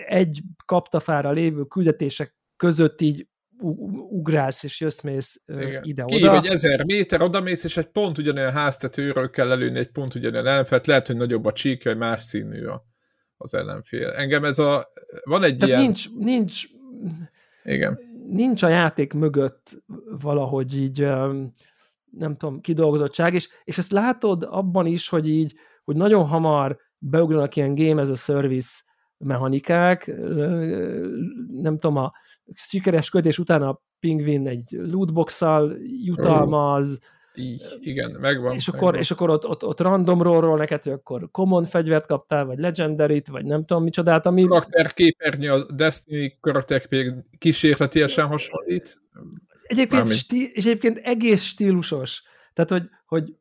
egy 0.08 0.42
kaptafára 0.66 1.32
lévő 1.32 1.64
küldetések 1.64 2.36
között 2.56 3.02
így 3.02 3.28
ugrálsz 4.10 4.64
és 4.64 4.82
jössz-mész 4.82 5.42
ide-oda. 5.82 6.16
Kiív 6.16 6.30
egy 6.30 6.46
ezer 6.46 6.86
méter, 6.86 7.22
odamész, 7.22 7.64
és 7.64 7.78
egy 7.78 7.88
pont 7.88 8.18
ugyanolyan 8.18 8.52
háztetőről 8.52 9.30
kell 9.30 9.52
előni, 9.52 9.80
egy 9.80 9.92
pont 9.92 10.16
ugyanolyan 10.16 10.48
ellenfelt, 10.48 10.88
lehet, 10.88 11.08
hogy 11.08 11.16
nagyobb 11.18 11.46
a 11.46 11.52
csíkja, 11.52 11.92
vagy 11.92 12.00
más 12.00 12.24
színű 12.24 12.66
a, 12.66 12.86
az 13.38 13.54
ellenfél. 13.54 14.10
Engem 14.10 14.44
ez 14.44 14.60
a... 14.60 14.88
Van 15.24 15.44
egy 15.44 15.58
Tehát 15.58 15.68
ilyen... 15.68 15.82
nincs, 15.82 16.14
nincs, 16.16 16.64
Igen. 17.64 18.00
nincs 18.28 18.64
a 18.64 18.70
játék 18.70 19.14
mögött 19.14 19.84
valahogy 20.22 20.78
így, 20.78 21.00
nem 22.12 22.36
tudom, 22.38 22.62
kidolgozottság, 22.62 23.34
és, 23.34 23.50
és 23.64 23.78
ezt 23.78 23.92
látod 23.92 24.48
abban 24.50 24.86
is, 24.86 25.10
hogy 25.10 25.28
így, 25.28 25.54
hogy 25.84 25.96
nagyon 25.96 26.26
hamar 26.26 26.78
beugranak 26.98 27.56
ilyen 27.56 27.76
game 27.76 28.02
as 28.02 28.10
a 28.10 28.16
service 28.16 28.70
mechanikák, 29.18 30.06
nem 31.48 31.80
tudom, 31.80 31.98
a 31.98 32.12
sikeres 32.54 33.10
kötés 33.10 33.40
után 33.40 33.62
a 33.62 33.82
pingvin 34.00 34.48
egy 34.48 34.72
lootbox-szal 34.72 35.78
jutalmaz, 36.04 37.00
Így, 37.36 37.62
igen, 37.80 38.12
megvan. 38.12 38.56
és 38.56 38.68
akkor, 38.68 38.82
megvan. 38.82 39.00
és 39.00 39.12
akkor 39.12 39.30
ott, 39.30 39.48
ott, 39.48 39.64
ott 39.64 39.80
random 39.80 40.22
roll 40.22 40.58
neked, 40.58 40.84
hogy 40.84 40.92
akkor 40.92 41.30
common 41.32 41.64
fegyvert 41.64 42.08
kaptál, 42.08 42.46
vagy 42.46 42.58
legendary 42.60 43.22
vagy 43.32 43.46
nem 43.46 43.66
tudom 43.66 43.84
micsodát, 43.84 44.26
ami 44.26 44.44
karakterképernyő, 44.44 45.52
a 45.52 45.72
Destiny 45.72 46.38
karakterképernyő 46.40 47.26
kísérletiesen 47.38 48.28
hasonlít. 48.28 49.02
Egyébként, 49.64 50.08
stí- 50.08 50.56
és 50.56 50.66
egyébként 50.66 50.98
egész 50.98 51.44
stílusos. 51.44 52.24
Tehát, 52.54 52.70
hogy, 52.70 52.90
hogy 53.06 53.36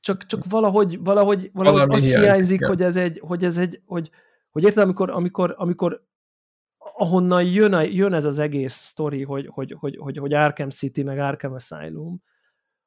csak, 0.00 0.26
csak 0.26 0.44
valahogy, 0.48 0.98
valahogy, 0.98 1.50
valahogy 1.52 1.80
Valami 1.80 1.94
azt 1.94 2.04
hiányzik, 2.04 2.32
hiányzik, 2.32 2.64
hogy 2.64 2.82
ez 2.82 2.96
egy, 2.96 3.20
hogy 3.24 3.44
ez 3.44 3.58
egy, 3.58 3.80
hogy, 3.84 4.10
hogy 4.50 4.64
érted, 4.64 4.82
amikor, 4.82 5.10
amikor, 5.10 5.54
amikor 5.58 6.06
ahonnan 6.94 7.44
jön, 7.44 7.72
a, 7.72 7.80
jön 7.80 8.12
ez 8.12 8.24
az 8.24 8.38
egész 8.38 8.74
sztori, 8.74 9.22
hogy, 9.22 9.46
hogy, 9.50 9.76
hogy, 9.78 9.96
hogy, 9.96 10.16
hogy 10.16 10.32
Arkham 10.34 10.70
City, 10.70 11.02
meg 11.02 11.18
Arkham 11.18 11.52
Asylum, 11.52 12.22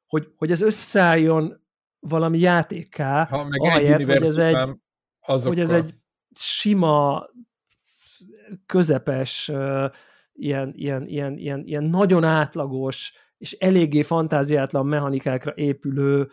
hogy, 0.06 0.32
hogy 0.36 0.50
ez 0.50 0.60
összeálljon 0.60 1.64
valami 1.98 2.38
játékká, 2.38 3.24
Ha 3.24 3.44
meg 3.44 3.60
ahelyett, 3.60 3.98
egy 3.98 4.06
hogy 4.06 4.16
ez 4.26 4.36
egy, 4.36 4.68
azokkal. 5.20 5.54
hogy 5.54 5.60
ez 5.60 5.70
egy 5.70 5.94
sima, 6.34 7.26
közepes, 8.66 9.48
ö, 9.48 9.86
ilyen, 10.32 10.72
ilyen, 10.74 11.06
ilyen, 11.06 11.38
ilyen, 11.38 11.62
ilyen 11.64 11.84
nagyon 11.84 12.24
átlagos 12.24 13.12
és 13.38 13.52
eléggé 13.52 14.02
fantáziátlan 14.02 14.86
mechanikákra 14.86 15.52
épülő 15.54 16.30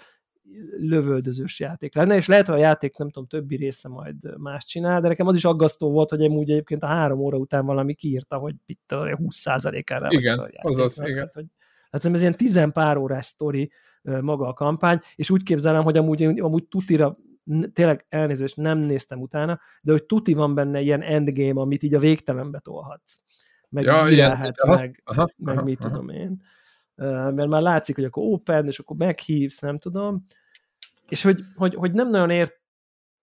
lövöldözős 0.78 1.60
játék 1.60 1.96
lenne, 1.96 2.16
és 2.16 2.28
lehet, 2.28 2.48
hogy 2.48 2.56
a 2.56 2.60
játék 2.62 2.98
nem 2.98 3.10
tudom, 3.10 3.28
többi 3.28 3.56
része 3.56 3.90
majd 3.90 4.16
más 4.38 4.66
csinál, 4.66 5.02
de 5.02 5.08
nekem 5.08 5.28
az 5.28 5.36
is 5.36 5.46
aggasztó 5.46 5.92
volt, 5.92 6.10
hogy 6.10 6.24
amúgy 6.24 6.52
egyébként 6.52 6.84
a 6.84 6.88
három 6.88 7.20
óra 7.20 7.38
után 7.38 7.66
valami 7.66 7.94
kiírta, 7.94 8.38
hogy 8.38 8.56
itt 8.66 8.92
a 8.92 8.98
20%-ára 8.98 10.08
Igen, 10.10 10.40
a 10.40 10.42
játéknak. 10.42 10.72
azaz, 10.72 11.00
igen. 11.00 11.14
Tehát, 11.14 11.34
hogy, 11.34 11.46
hát 11.90 12.02
szerintem 12.02 12.14
ez 12.14 12.22
ilyen 12.22 12.38
tizenpár 12.38 12.98
órás 12.98 13.26
sztori 13.26 13.72
maga 14.02 14.48
a 14.48 14.54
kampány, 14.54 15.00
és 15.16 15.30
úgy 15.30 15.44
képzelem, 15.44 15.84
hogy 15.84 15.98
amúgy, 15.98 16.24
amúgy 16.24 16.68
tutira 16.68 17.18
tényleg 17.74 18.06
elnézést, 18.10 18.58
nem 18.58 18.78
néztem 18.78 19.22
utána, 19.22 19.60
de 19.82 19.92
hogy 19.92 20.04
tuti 20.04 20.34
van 20.34 20.56
benne 20.56 20.82
ilyen 20.82 21.02
endgame, 21.02 21.62
amit 21.62 21.84
így 21.84 21.94
a 21.94 22.00
végtelenbe 22.00 22.60
tolhatsz. 22.60 23.22
Meg 23.70 23.84
ja, 23.84 24.10
élhetsz, 24.10 24.66
meg, 24.66 25.02
aha, 25.04 25.30
meg 25.38 25.56
aha, 25.56 25.64
mit 25.64 25.80
aha. 25.80 25.90
tudom 25.90 26.10
én. 26.10 26.42
Mert 26.98 27.48
már 27.48 27.62
látszik, 27.62 27.96
hogy 27.96 28.04
akkor 28.04 28.24
open, 28.24 28.68
és 28.68 28.80
akkor 28.80 28.98
meghívsz, 28.98 29.60
nem 29.60 29.78
tudom. 29.78 30.24
És 31.08 31.24
hogy, 31.24 31.40
hogy, 31.56 31.76
hogy 31.76 31.92
nem 31.92 32.10
nagyon 32.10 32.30
ért, 32.30 32.62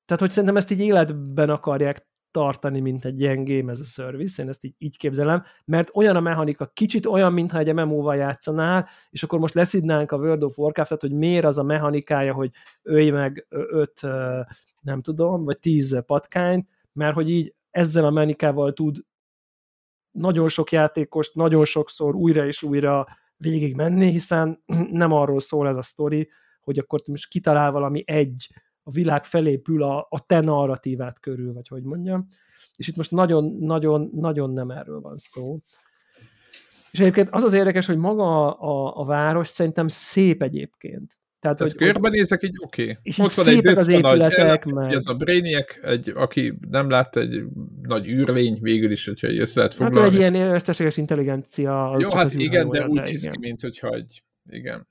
tehát 0.04 0.22
hogy 0.22 0.30
szerintem 0.30 0.56
ezt 0.56 0.70
így 0.70 0.80
életben 0.80 1.50
akarják 1.50 2.08
tartani, 2.30 2.80
mint 2.80 3.04
egy 3.04 3.20
ilyen 3.20 3.44
game 3.44 3.70
as 3.70 3.80
a 3.80 3.84
service, 3.84 4.42
én 4.42 4.48
ezt 4.48 4.64
így, 4.64 4.74
így 4.78 4.96
képzelem, 4.96 5.44
mert 5.64 5.90
olyan 5.92 6.16
a 6.16 6.20
mechanika, 6.20 6.66
kicsit 6.66 7.06
olyan, 7.06 7.32
mintha 7.32 7.58
egy 7.58 7.74
MMO-val 7.74 8.16
játszanál, 8.16 8.88
és 9.10 9.22
akkor 9.22 9.38
most 9.38 9.54
leszidnánk 9.54 10.12
a 10.12 10.16
World 10.16 10.42
of 10.42 10.58
Warcraft-et, 10.58 11.00
hogy 11.00 11.12
miért 11.12 11.44
az 11.44 11.58
a 11.58 11.62
mechanikája, 11.62 12.34
hogy 12.34 12.50
ölj 12.82 13.10
meg 13.10 13.46
öt, 13.48 14.00
nem 14.80 15.02
tudom, 15.02 15.44
vagy 15.44 15.58
tíz 15.58 16.02
patkányt, 16.06 16.68
mert 16.92 17.14
hogy 17.14 17.30
így 17.30 17.54
ezzel 17.70 18.04
a 18.04 18.10
mechanikával 18.10 18.72
tud 18.72 18.96
nagyon 20.10 20.48
sok 20.48 20.72
játékost 20.72 21.34
nagyon 21.34 21.64
sokszor 21.64 22.14
újra 22.14 22.46
és 22.46 22.62
újra 22.62 23.06
végig 23.36 23.74
menni, 23.74 24.10
hiszen 24.10 24.62
nem 24.90 25.12
arról 25.12 25.40
szól 25.40 25.68
ez 25.68 25.76
a 25.76 25.82
sztori, 25.82 26.28
hogy 26.60 26.78
akkor 26.78 27.02
most 27.06 27.28
kitalál 27.28 27.70
valami 27.70 28.02
egy 28.06 28.48
a 28.82 28.90
világ 28.90 29.24
felépül 29.24 29.82
a, 29.82 30.06
a 30.10 30.26
te 30.26 30.40
narratívát 30.40 31.20
körül, 31.20 31.52
vagy 31.52 31.68
hogy 31.68 31.82
mondjam. 31.82 32.26
És 32.76 32.88
itt 32.88 32.96
most 32.96 33.10
nagyon-nagyon-nagyon 33.10 34.50
nem 34.50 34.70
erről 34.70 35.00
van 35.00 35.18
szó. 35.18 35.58
És 36.90 37.00
egyébként 37.00 37.28
az 37.30 37.42
az 37.42 37.52
érdekes, 37.52 37.86
hogy 37.86 37.96
maga 37.96 38.56
a, 38.56 38.70
a, 38.70 39.00
a 39.00 39.04
város 39.04 39.48
szerintem 39.48 39.88
szép 39.88 40.42
egyébként. 40.42 41.18
Tehát, 41.44 41.58
Tehát 41.58 41.72
hogy, 41.72 41.82
körbenézek, 41.82 42.42
így 42.42 42.56
oké. 42.62 42.82
Okay. 42.82 42.96
És 43.02 43.18
Ott 43.18 43.32
van 43.32 43.48
egy 43.48 43.66
az 43.66 43.88
épületek, 43.88 44.64
nagy, 44.64 44.74
meg... 44.74 44.92
ez 44.92 45.06
a 45.06 45.14
Brainiac, 45.14 45.76
egy, 45.82 46.12
aki 46.14 46.54
nem 46.70 46.90
látta, 46.90 47.20
egy 47.20 47.42
nagy 47.82 48.08
űrlény 48.08 48.58
végül 48.60 48.90
is, 48.90 49.04
hogyha 49.06 49.28
össze 49.28 49.58
lehet 49.58 49.74
foglalni. 49.74 50.16
Hát 50.16 50.28
egy 50.28 50.34
ilyen 50.34 50.54
összességes 50.54 50.96
intelligencia. 50.96 51.96
Jó, 52.00 52.08
hát 52.10 52.32
igen, 52.32 52.68
de 52.68 52.86
úgy 52.86 53.00
néz 53.00 53.28
ki, 53.28 53.38
mint 53.38 53.60
hogyha 53.60 53.88
egy, 53.88 54.22
igen. 54.50 54.88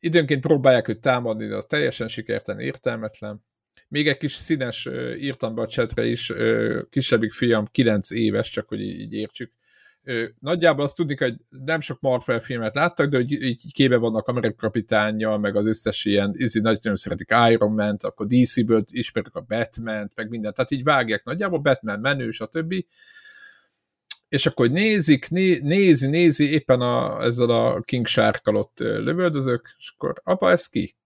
Időnként 0.00 0.40
próbálják 0.40 0.88
őt 0.88 1.00
támadni, 1.00 1.46
de 1.46 1.56
az 1.56 1.66
teljesen 1.66 2.08
sikertelen, 2.08 2.60
értelmetlen. 2.60 3.44
Még 3.88 4.08
egy 4.08 4.16
kis 4.16 4.32
színes, 4.32 4.88
írtam 5.18 5.54
be 5.54 5.62
a 5.62 5.66
csetre 5.66 6.06
is, 6.06 6.32
kisebbik 6.90 7.32
fiam 7.32 7.68
9 7.70 8.10
éves, 8.10 8.50
csak 8.50 8.68
hogy 8.68 8.80
így 8.80 9.12
értsük. 9.12 9.52
Nagyjából 10.38 10.84
azt 10.84 10.96
tudni, 10.96 11.16
hogy 11.16 11.34
nem 11.48 11.80
sok 11.80 12.00
Marvel 12.00 12.40
filmet 12.40 12.74
láttak, 12.74 13.08
de 13.08 13.16
hogy 13.16 13.32
így 13.32 13.72
kébe 13.72 13.96
vannak 13.96 14.26
Amerikai 14.26 14.54
kapitánya, 14.56 15.36
meg 15.36 15.56
az 15.56 15.66
összes 15.66 16.04
ilyen, 16.04 16.32
izi 16.36 16.60
nagyon 16.60 16.96
szeretik 16.96 17.34
Iron 17.50 17.72
Man-t, 17.72 18.04
akkor 18.04 18.26
DC-ből 18.26 18.84
ismerik 18.90 19.34
a 19.34 19.40
Batman-t, 19.40 20.14
meg 20.14 20.28
mindent, 20.28 20.54
tehát 20.54 20.70
így 20.70 20.84
vágják 20.84 21.24
nagyjából, 21.24 21.58
Batman 21.58 22.00
menő, 22.00 22.30
stb 22.30 22.74
és 24.28 24.46
akkor 24.46 24.70
nézik, 24.70 25.30
né, 25.30 25.58
nézi, 25.58 26.06
nézi, 26.06 26.52
éppen 26.52 26.80
a, 26.80 27.22
ezzel 27.22 27.50
a 27.50 27.80
King 27.80 28.06
Shark 28.06 28.46
ott 28.46 28.78
lövöldözök, 28.78 29.74
és 29.78 29.92
akkor, 29.94 30.20
apa, 30.24 30.50
ez 30.50 30.68
ki? 30.68 30.96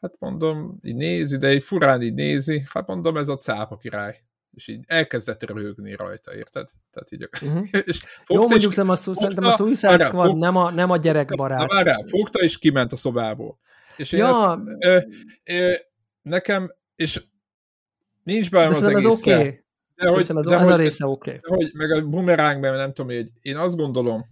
Hát 0.00 0.14
mondom, 0.18 0.78
így 0.82 0.94
nézi, 0.94 1.36
de 1.36 1.52
így 1.54 1.62
furán 1.62 2.02
így 2.02 2.14
nézi, 2.14 2.64
hát 2.68 2.86
mondom, 2.86 3.16
ez 3.16 3.28
a 3.28 3.36
cápa 3.36 3.76
király. 3.76 4.20
És 4.54 4.68
így 4.68 4.84
elkezdett 4.86 5.50
röhögni 5.50 5.94
rajta, 5.94 6.34
érted? 6.34 6.68
Tehát 6.90 7.12
így, 7.12 7.28
uh-huh. 7.42 7.66
és 7.88 8.00
Jó, 8.28 8.48
mondjuk 8.48 8.74
nem 8.74 8.88
a 8.88 8.96
szó, 8.96 9.14
szerintem 9.14 9.44
a 9.44 9.50
Suicide 9.50 10.04
Squad 10.04 10.26
fog, 10.26 10.38
nem 10.38 10.56
a, 10.56 10.70
nem 10.70 10.90
a 10.90 10.96
gyerekbarát. 10.96 11.58
Na 11.58 11.66
várjál, 11.66 12.04
fogta 12.06 12.38
és 12.38 12.58
kiment 12.58 12.92
a 12.92 12.96
szobából. 12.96 13.58
És 13.96 14.12
én 14.12 14.20
ja. 14.20 14.28
ezt, 14.28 14.60
ö, 14.78 14.98
ö, 15.44 15.72
nekem, 16.22 16.74
és 16.96 17.24
nincs 18.22 18.50
benne 18.50 18.76
az 18.76 18.86
egész. 18.86 19.26
Okay. 19.26 19.60
De 19.94 20.08
hogy, 20.08 20.30
az, 20.34 20.46
de 20.46 20.56
az 20.56 20.64
hogy, 20.64 20.72
a 20.72 20.76
része 20.76 21.06
oké. 21.06 21.40
Okay. 21.42 21.56
Hogy, 21.56 21.70
meg 21.74 21.90
a 21.90 22.08
bumerangben 22.08 22.74
nem 22.74 22.92
tudom, 22.92 23.16
hogy 23.16 23.30
én 23.40 23.56
azt 23.56 23.76
gondolom, 23.76 24.22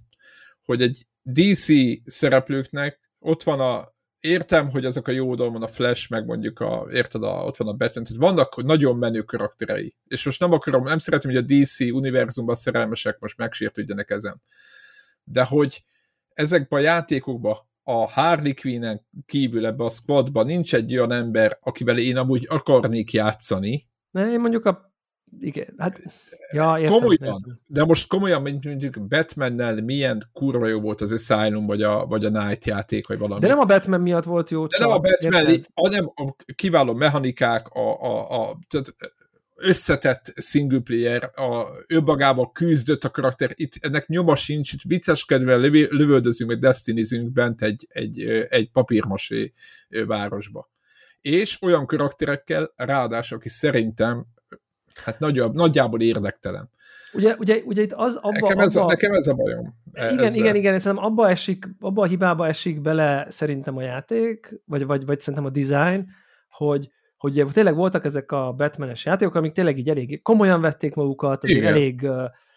hogy 0.65 0.83
egy 0.83 1.07
DC 1.23 1.67
szereplőknek 2.05 3.01
ott 3.19 3.43
van 3.43 3.61
a 3.61 3.90
értem, 4.21 4.71
hogy 4.71 4.85
azok 4.85 5.09
a 5.09 5.11
jó 5.11 5.37
van 5.37 5.63
a 5.63 5.69
Flash, 5.69 6.11
meg 6.11 6.25
mondjuk 6.25 6.61
a, 6.61 6.87
érted, 6.91 7.23
a, 7.23 7.45
ott 7.45 7.57
van 7.57 7.69
a 7.69 7.73
Batman, 7.73 8.05
tehát 8.05 8.23
vannak 8.23 8.63
nagyon 8.63 8.97
menő 8.97 9.23
karakterei. 9.23 9.97
És 10.07 10.25
most 10.25 10.41
nem 10.41 10.53
akarom, 10.53 10.83
nem 10.83 10.99
szeretem, 10.99 11.31
hogy 11.31 11.45
a 11.45 11.55
DC 11.55 11.81
univerzumban 11.81 12.55
szerelmesek 12.55 13.19
most 13.19 13.37
megsértődjenek 13.37 14.11
ezen. 14.11 14.43
De 15.25 15.45
hogy 15.45 15.85
ezekben 16.35 16.81
a 16.81 16.83
játékokban 16.83 17.57
a 17.83 18.11
Harley 18.11 18.55
Quinn-en 18.55 19.07
kívül 19.27 19.67
ebbe 19.67 19.85
a 19.85 19.91
squadban 19.91 20.47
nincs 20.47 20.75
egy 20.75 20.93
olyan 20.93 21.13
ember, 21.13 21.59
akivel 21.61 21.99
én 21.99 22.17
amúgy 22.17 22.47
akarnék 22.49 23.13
játszani. 23.13 23.89
Ne, 24.11 24.33
én 24.33 24.41
mondjuk 24.41 24.65
a 24.65 24.90
igen, 25.41 25.75
hát, 25.79 26.01
ja, 26.53 26.79
értem, 26.79 26.93
komolyan, 26.93 27.19
értem. 27.21 27.61
de 27.67 27.85
most 27.85 28.09
komolyan, 28.09 28.43
mint 28.43 28.65
mondjuk 28.65 29.09
Batmannel 29.09 29.83
milyen 29.83 30.31
kurva 30.33 30.67
jó 30.67 30.81
volt 30.81 31.01
az 31.01 31.13
Asylum, 31.13 31.67
vagy 31.67 31.83
a, 31.83 32.07
vagy 32.07 32.25
a 32.25 32.29
Night 32.29 32.65
játék, 32.65 33.07
vagy 33.07 33.19
valami. 33.19 33.41
De 33.41 33.47
nem 33.47 33.59
a 33.59 33.65
Batman 33.65 34.01
miatt 34.01 34.25
volt 34.25 34.51
jó, 34.51 34.67
De 34.67 34.77
csak, 34.77 34.87
nem 34.87 34.97
a 34.97 35.01
Batman, 35.01 35.65
hanem 35.75 36.13
a 36.15 36.35
kiváló 36.55 36.95
mechanikák, 36.95 37.69
a, 37.69 38.01
a, 38.01 38.43
a 38.43 38.59
tehát 38.69 38.95
összetett 39.61 40.33
single 40.37 40.81
player, 40.81 41.31
a 41.35 41.69
önmagával 41.87 42.53
küzdött 42.53 43.05
a 43.05 43.11
karakter, 43.11 43.51
itt 43.55 43.73
ennek 43.81 44.07
nyoma 44.07 44.35
sincs, 44.35 44.73
itt 44.73 44.83
vicceskedve 44.83 45.57
lövöldözünk, 45.57 46.51
meg 46.51 46.59
destinizünk 46.59 47.33
bent 47.33 47.63
egy, 47.63 47.87
egy, 47.89 48.23
egy 48.49 48.71
papírmasé 48.71 49.53
városba. 50.07 50.71
És 51.21 51.63
olyan 51.63 51.87
karakterekkel, 51.87 52.73
ráadásul, 52.77 53.37
aki 53.37 53.49
szerintem 53.49 54.27
hát 55.05 55.19
nagyobb, 55.19 55.55
nagyjából 55.55 56.01
érdektelen. 56.01 56.71
Ugye, 57.13 57.35
ugye, 57.39 57.63
ugye 57.65 57.83
itt 57.83 57.93
az 57.93 58.15
abba, 58.15 58.39
nekem, 58.41 58.59
ez 58.59 58.77
abba, 58.77 58.87
a, 58.87 58.89
nekem 58.89 59.13
ez 59.13 59.27
a 59.27 59.35
bajom. 59.35 59.75
E- 59.93 60.13
igen, 60.13 60.25
ezzel. 60.25 60.39
igen, 60.39 60.55
igen, 60.55 60.79
szerintem 60.79 61.07
abba, 61.07 61.29
esik, 61.29 61.69
abba 61.81 62.03
a 62.03 62.07
hibába 62.07 62.47
esik 62.47 62.81
bele 62.81 63.27
szerintem 63.29 63.77
a 63.77 63.83
játék, 63.83 64.61
vagy, 64.65 64.87
vagy, 64.87 65.07
vagy 65.07 65.21
szerintem 65.21 65.45
a 65.45 65.51
design, 65.51 66.07
hogy, 66.49 66.91
hogy 67.17 67.45
tényleg 67.53 67.75
voltak 67.75 68.05
ezek 68.05 68.33
a 68.33 68.53
Batmanes 68.53 69.05
játékok, 69.05 69.35
amik 69.35 69.53
tényleg 69.53 69.79
így 69.79 69.89
elég 69.89 70.23
komolyan 70.23 70.61
vették 70.61 70.95
magukat, 70.95 71.45
azért 71.45 71.59
Igen. 71.59 71.73
elég 71.73 72.09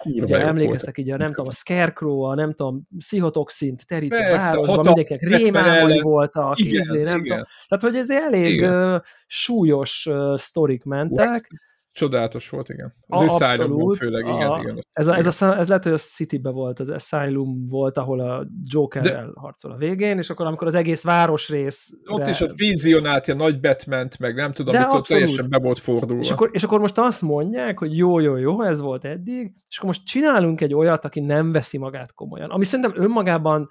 ugye 0.06 0.46
emlékeztek 0.46 0.98
így 0.98 1.12
a, 1.12 1.18
nem 1.18 1.28
tudom, 1.28 1.46
a 1.48 1.52
Scarecrow, 1.52 2.22
a 2.22 2.36
nem 2.36 2.54
tudom, 2.54 2.88
pszichotoxint 2.98 3.88
terítő 3.88 4.18
városban, 4.18 4.80
mindenkinek 4.84 5.22
rémálmai 5.22 6.02
voltak, 6.02 6.60
igen, 6.60 6.82
izé, 6.82 7.02
nem 7.02 7.24
igen. 7.24 7.24
tudom. 7.24 7.44
Tehát, 7.68 7.84
hogy 7.84 7.96
ez 7.96 8.10
elég 8.10 8.54
igen. 8.54 9.04
súlyos 9.28 10.10
sztorik 10.36 10.84
mentek. 10.84 11.28
West 11.28 11.48
Csodálatos 11.94 12.50
volt, 12.50 12.70
igen. 12.70 12.94
Az 13.08 13.42
a, 13.42 13.46
Asylum 13.46 13.96
főleg, 13.96 14.26
igen, 14.26 14.50
a, 14.50 14.60
igen. 14.62 14.80
Ez, 14.92 15.08
a, 15.08 15.16
ez, 15.16 15.42
a, 15.42 15.58
ez 15.58 15.68
lehet, 15.68 15.84
hogy 15.84 15.94
a 15.94 15.98
City-be 15.98 16.50
volt, 16.50 16.80
az 16.80 16.90
Asylum 16.90 17.68
volt, 17.68 17.98
ahol 17.98 18.20
a 18.20 18.48
Joker-rel 18.64 19.26
De... 19.26 19.40
harcol 19.40 19.72
a 19.72 19.76
végén, 19.76 20.18
és 20.18 20.30
akkor 20.30 20.46
amikor 20.46 20.68
az 20.68 20.76
egész 20.76 21.04
városrész... 21.04 21.90
Ott 22.06 22.28
is 22.28 22.42
ott 22.42 22.56
vizionált 22.56 23.28
ilyen 23.28 23.40
nagy 23.40 23.60
batman 23.60 24.08
meg 24.20 24.36
nem 24.36 24.52
tudom, 24.52 24.76
hogy 24.76 24.86
ott 24.90 25.06
teljesen 25.06 25.50
be 25.50 25.58
volt 25.58 25.80
fordulva. 25.80 26.22
És 26.22 26.32
akkor, 26.32 26.50
és 26.52 26.64
akkor 26.64 26.80
most 26.80 26.98
azt 26.98 27.22
mondják, 27.22 27.80
hogy 27.80 27.98
jó, 27.98 28.20
jó, 28.20 28.36
jó, 28.36 28.64
ez 28.64 28.80
volt 28.80 29.06
eddig, 29.06 29.54
és 29.70 29.78
akkor 29.78 29.88
most 29.90 30.06
csinálunk 30.06 30.62
egy 30.62 30.74
olyat, 30.74 31.06
aki 31.06 31.20
nem 31.20 31.52
veszi 31.52 31.78
magát 31.78 32.14
komolyan. 32.14 32.50
Ami 32.50 32.64
szerintem 32.64 33.04
önmagában 33.04 33.70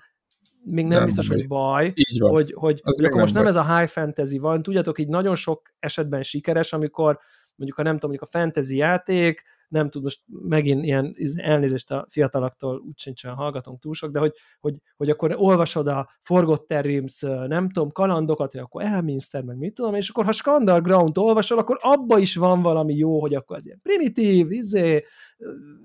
még 0.64 0.84
nem, 0.86 0.96
nem 0.96 1.04
biztos, 1.04 1.28
hogy 1.28 1.46
baj, 1.46 1.92
hogy, 2.18 2.52
hogy, 2.52 2.80
hogy 2.82 3.04
akkor 3.04 3.20
most 3.20 3.34
baj. 3.34 3.42
nem 3.42 3.52
ez 3.52 3.56
a 3.56 3.76
high 3.76 3.90
fantasy 3.90 4.38
van. 4.38 4.62
Tudjátok, 4.62 4.98
így 4.98 5.08
nagyon 5.08 5.34
sok 5.34 5.74
esetben 5.78 6.22
sikeres, 6.22 6.72
amikor 6.72 7.18
mondjuk 7.56 7.78
ha 7.78 7.82
nem 7.82 7.98
tudom, 7.98 8.10
mondjuk 8.10 8.28
a 8.34 8.38
fantasy 8.38 8.76
játék, 8.76 9.42
nem 9.72 9.90
tud 9.90 10.02
most 10.02 10.20
megint 10.26 10.84
ilyen 10.84 11.16
elnézést 11.36 11.90
a 11.90 12.06
fiataloktól, 12.10 12.82
úgy 12.86 12.98
sincsen 12.98 13.34
hallgatunk 13.34 13.80
túl 13.80 13.94
sok, 13.94 14.10
de 14.10 14.18
hogy, 14.18 14.32
hogy, 14.60 14.74
hogy 14.96 15.10
akkor 15.10 15.34
olvasod 15.36 15.86
a 15.86 16.08
Forgotten 16.22 16.82
Realms, 16.82 17.20
nem 17.46 17.70
tudom, 17.70 17.92
kalandokat, 17.92 18.52
hogy 18.52 18.60
akkor 18.60 18.82
Elminster, 18.82 19.42
meg 19.42 19.56
mit 19.56 19.74
tudom, 19.74 19.94
és 19.94 20.08
akkor 20.08 20.24
ha 20.24 20.32
Scandal 20.32 20.80
Ground 20.80 21.18
olvasol, 21.18 21.58
akkor 21.58 21.78
abba 21.80 22.18
is 22.18 22.36
van 22.36 22.62
valami 22.62 22.94
jó, 22.94 23.20
hogy 23.20 23.34
akkor 23.34 23.56
az 23.56 23.66
ilyen 23.66 23.80
primitív, 23.82 24.52
izé, 24.52 25.04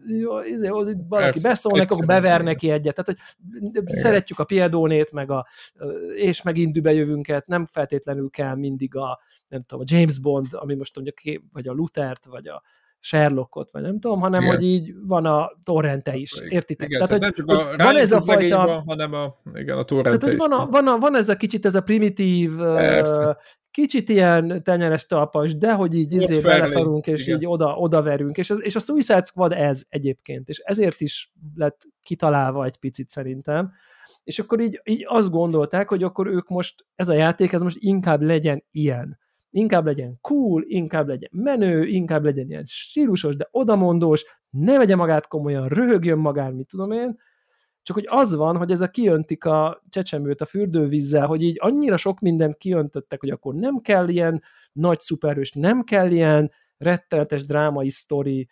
jó, 0.08 0.40
izé 0.40 0.68
valaki 0.68 1.08
Persze, 1.08 1.48
beszól 1.48 1.80
akkor 1.80 2.06
bever 2.06 2.44
neki 2.44 2.70
egyet. 2.70 2.96
Tehát, 2.96 3.06
hogy 3.06 3.18
Igen. 3.72 3.96
szeretjük 3.96 4.40
a 4.40 4.44
Piedónét, 4.44 5.12
meg 5.12 5.32
a, 5.32 5.48
és 6.16 6.42
megint 6.42 6.78
jövünket, 6.78 7.48
nem 7.48 7.66
feltétlenül 7.66 8.30
kell 8.30 8.56
mindig 8.56 8.96
a, 8.96 9.20
nem 9.48 9.64
tudom, 9.64 9.84
a 9.88 9.94
James 9.96 10.20
Bond, 10.20 10.48
ami 10.52 10.76
most 10.76 10.96
mondjuk, 10.96 11.42
vagy 11.52 11.68
a 11.68 11.74
Luthert, 11.74 12.26
vagy 12.26 12.48
a 12.48 12.64
Sherlockot, 13.00 13.72
vagy 13.72 13.82
nem 13.82 14.00
tudom, 14.00 14.20
hanem 14.20 14.42
Igen. 14.42 14.54
hogy 14.54 14.64
így 14.64 14.94
van 15.06 15.26
a 15.26 15.52
torrente 15.64 16.16
is, 16.16 16.34
értitek? 16.50 16.90
Igen, 16.90 17.06
tehát, 17.06 17.20
tehát 17.20 17.36
hogy, 17.36 17.46
nem 17.46 17.58
csak 17.58 17.78
a 17.80 17.84
van 17.84 17.96
ez 17.96 18.12
a 18.12 18.22
fajta, 18.22 18.66
van, 18.66 18.84
hanem 18.86 19.14
a, 19.14 19.36
igen, 19.54 19.78
a 19.78 19.84
torrente 19.84 20.18
tehát, 20.18 20.34
is. 20.34 20.40
Van, 20.40 20.52
a, 20.52 20.66
van, 20.66 20.88
a, 20.88 20.98
van 20.98 21.16
ez 21.16 21.30
a 21.30 21.36
kicsit 21.36 21.66
ez 21.66 21.76
a 21.76 21.82
primitív, 21.82 22.56
Persze. 22.58 23.38
kicsit 23.72 24.10
ilyen 24.10 24.64
tenyeres 24.64 25.06
talpas, 25.06 25.58
de 25.58 25.74
hogy 25.74 25.96
így 25.96 26.14
izé 26.14 26.40
beleszarunk, 26.40 27.08
és 27.08 27.28
igen. 27.28 27.38
így 27.38 27.46
oda, 27.46 27.76
odaverünk, 27.76 28.38
és, 28.38 28.50
az, 28.50 28.60
és 28.62 28.76
a 28.76 28.80
Suicide 28.80 29.24
Squad 29.26 29.52
ez 29.52 29.84
egyébként, 29.90 30.50
és 30.50 30.58
ezért 30.58 31.02
is 31.02 31.32
lett 31.56 31.82
kitalálva 32.04 32.66
egy 32.66 32.78
picit 32.78 33.10
szerintem, 33.10 33.72
és 34.24 34.40
akkor 34.40 34.60
így, 34.60 34.82
így 34.84 35.06
azt 35.08 35.30
gondolták, 35.30 35.90
hogy 35.90 36.04
akkor 36.04 36.28
ők 36.28 36.48
most, 36.48 36.86
ez 36.96 37.10
a 37.10 37.14
játék, 37.14 37.54
ez 37.54 37.62
most 37.62 37.78
inkább 37.80 38.22
legyen 38.22 38.64
ilyen 38.72 39.20
inkább 39.50 39.86
legyen 39.86 40.18
cool, 40.22 40.64
inkább 40.68 41.08
legyen 41.08 41.30
menő, 41.34 41.86
inkább 41.86 42.24
legyen 42.24 42.50
ilyen 42.50 42.66
stílusos, 42.66 43.36
de 43.36 43.48
odamondós, 43.52 44.26
ne 44.50 44.78
vegye 44.78 44.96
magát 44.96 45.28
komolyan, 45.28 45.68
röhögjön 45.68 46.18
magán, 46.18 46.54
mit 46.54 46.68
tudom 46.68 46.92
én, 46.92 47.18
csak 47.88 47.96
hogy 47.96 48.08
az 48.10 48.36
van, 48.36 48.58
hogy 48.58 48.72
ez 48.72 48.82
a 48.82 48.90
kiöntik 48.90 49.46
a 49.46 49.84
csecsemőt 49.90 50.42
a 50.42 50.46
fürdővízzel, 50.46 51.26
hogy 51.26 51.42
így 51.42 51.58
annyira 51.60 51.98
sok 51.98 52.20
mindent 52.20 52.58
kiöntöttek, 52.58 53.20
hogy 53.20 53.30
akkor 53.30 53.54
nem 53.54 53.82
kell 53.82 54.08
ilyen 54.08 54.42
nagy 54.72 55.00
szuperhős, 55.00 55.52
nem 55.52 55.84
kell 55.84 56.12
ilyen 56.12 56.52
rettenetes 56.78 57.46
drámai 57.46 57.90
sztori, 57.90 58.48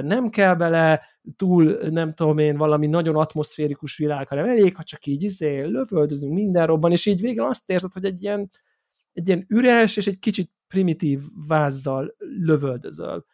nem 0.00 0.28
kell 0.28 0.54
bele 0.54 1.02
túl, 1.36 1.78
nem 1.90 2.14
tudom 2.14 2.38
én, 2.38 2.56
valami 2.56 2.86
nagyon 2.86 3.16
atmoszférikus 3.16 3.96
világ, 3.96 4.28
hanem 4.28 4.46
elég, 4.46 4.76
ha 4.76 4.82
csak 4.82 5.06
így 5.06 5.22
izé, 5.22 5.60
lövöldözünk 5.62 6.34
mindenrobban, 6.34 6.92
és 6.92 7.06
így 7.06 7.20
végül 7.20 7.44
azt 7.44 7.70
érzed, 7.70 7.92
hogy 7.92 8.04
egy 8.04 8.22
ilyen, 8.22 8.48
egy 9.16 9.26
ilyen 9.26 9.44
üres 9.48 9.96
és 9.96 10.06
egy 10.06 10.18
kicsit 10.18 10.50
primitív 10.68 11.22
vázzal 11.46 12.14
lövöldözöl. 12.18 13.24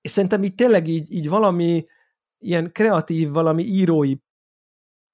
És 0.00 0.10
szerintem 0.10 0.42
így 0.42 0.54
tényleg 0.54 0.88
így, 0.88 1.12
így 1.12 1.28
valami 1.28 1.86
ilyen 2.38 2.72
kreatív, 2.72 3.30
valami 3.30 3.62
írói 3.62 4.16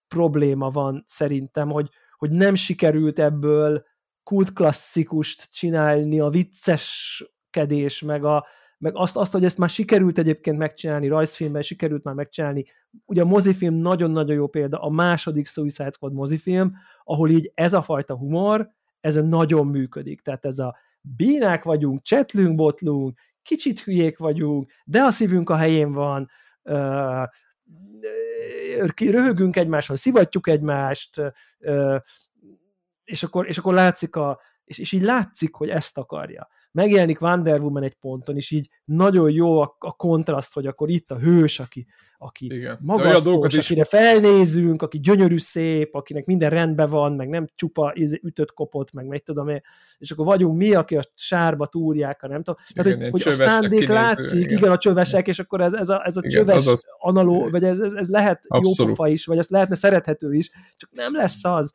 probléma 0.08 0.70
van 0.70 1.04
szerintem, 1.06 1.70
hogy, 1.70 1.90
hogy 2.16 2.30
nem 2.30 2.54
sikerült 2.54 3.18
ebből 3.18 3.84
kultklasszikust 4.22 5.52
csinálni, 5.52 6.20
a 6.20 6.28
vicceskedés, 6.28 8.02
meg, 8.02 8.24
a, 8.24 8.46
meg 8.78 8.96
azt, 8.96 9.16
azt, 9.16 9.32
hogy 9.32 9.44
ezt 9.44 9.58
már 9.58 9.68
sikerült 9.68 10.18
egyébként 10.18 10.58
megcsinálni, 10.58 11.08
rajzfilmben 11.08 11.62
sikerült 11.62 12.04
már 12.04 12.14
megcsinálni. 12.14 12.64
Ugye 13.04 13.22
a 13.22 13.24
mozifilm 13.24 13.74
nagyon-nagyon 13.74 14.36
jó 14.36 14.46
példa, 14.48 14.78
a 14.78 14.90
második 14.90 15.46
Suicide 15.46 15.90
Squad 15.90 16.12
mozifilm, 16.12 16.76
ahol 17.04 17.30
így 17.30 17.52
ez 17.54 17.72
a 17.72 17.82
fajta 17.82 18.16
humor, 18.16 18.78
ez 19.00 19.16
nagyon 19.16 19.66
működik. 19.66 20.20
Tehát 20.20 20.44
ez 20.44 20.58
a 20.58 20.76
bínák 21.00 21.62
vagyunk, 21.62 22.02
csetlünk, 22.02 22.54
botlunk, 22.54 23.18
kicsit 23.42 23.80
hülyék 23.80 24.18
vagyunk, 24.18 24.72
de 24.84 25.02
a 25.02 25.10
szívünk 25.10 25.50
a 25.50 25.56
helyén 25.56 25.92
van, 25.92 26.30
röhögünk 28.96 29.56
egymáson, 29.56 29.96
szivatjuk 29.96 30.48
egymást, 30.48 31.22
és 33.04 33.22
akkor, 33.22 33.48
és 33.48 33.58
akkor 33.58 33.74
látszik 33.74 34.16
a, 34.16 34.40
és, 34.64 34.78
és 34.78 34.92
így 34.92 35.02
látszik, 35.02 35.54
hogy 35.54 35.68
ezt 35.68 35.98
akarja 35.98 36.48
megjelenik 36.72 37.20
Wonder 37.20 37.60
Woman 37.60 37.82
egy 37.82 37.94
ponton, 37.94 38.36
és 38.36 38.50
így 38.50 38.68
nagyon 38.84 39.30
jó 39.30 39.60
a, 39.60 39.76
a 39.78 39.92
kontraszt, 39.92 40.54
hogy 40.54 40.66
akkor 40.66 40.90
itt 40.90 41.10
a 41.10 41.18
hős, 41.18 41.60
aki, 41.60 41.86
aki 42.18 42.68
magasztos, 42.80 43.56
akire 43.56 43.84
felnézünk, 43.84 44.82
aki 44.82 45.00
gyönyörű 45.00 45.38
szép, 45.38 45.94
akinek 45.94 46.26
minden 46.26 46.50
rendben 46.50 46.90
van, 46.90 47.12
meg 47.12 47.28
nem 47.28 47.46
csupa 47.54 47.92
ütött 48.22 48.52
kopott, 48.52 48.92
meg 48.92 49.06
meg 49.06 49.22
tudom 49.22 49.48
én, 49.48 49.62
és 49.98 50.10
akkor 50.10 50.24
vagyunk 50.24 50.58
mi, 50.58 50.74
aki 50.74 50.96
a 50.96 51.02
sárba 51.14 51.66
túrják, 51.66 52.20
nem 52.20 52.42
tudom. 52.42 52.60
Tehát, 52.72 52.92
igen, 52.92 53.10
hogy, 53.10 53.22
hogy 53.22 53.32
a 53.32 53.36
szándék 53.36 53.70
kinéző, 53.70 53.92
látszik, 53.92 54.40
igen. 54.40 54.56
igen, 54.56 54.70
a 54.70 54.78
csövesek, 54.78 55.28
és 55.28 55.38
akkor 55.38 55.60
ez, 55.60 55.72
ez 55.72 55.88
a, 55.88 56.06
ez 56.06 56.16
a 56.16 56.20
igen, 56.24 56.30
csöves 56.30 56.66
az 56.66 56.84
analó, 56.98 57.48
vagy 57.50 57.64
ez, 57.64 57.78
ez, 57.78 57.92
ez 57.92 58.08
lehet 58.08 58.44
Abszolút. 58.46 58.78
jó 58.78 58.86
pofa 58.86 59.08
is, 59.08 59.26
vagy 59.26 59.38
ez 59.38 59.48
lehetne 59.48 59.74
szerethető 59.74 60.34
is, 60.34 60.50
csak 60.76 60.90
nem 60.92 61.14
lesz 61.14 61.44
az 61.44 61.72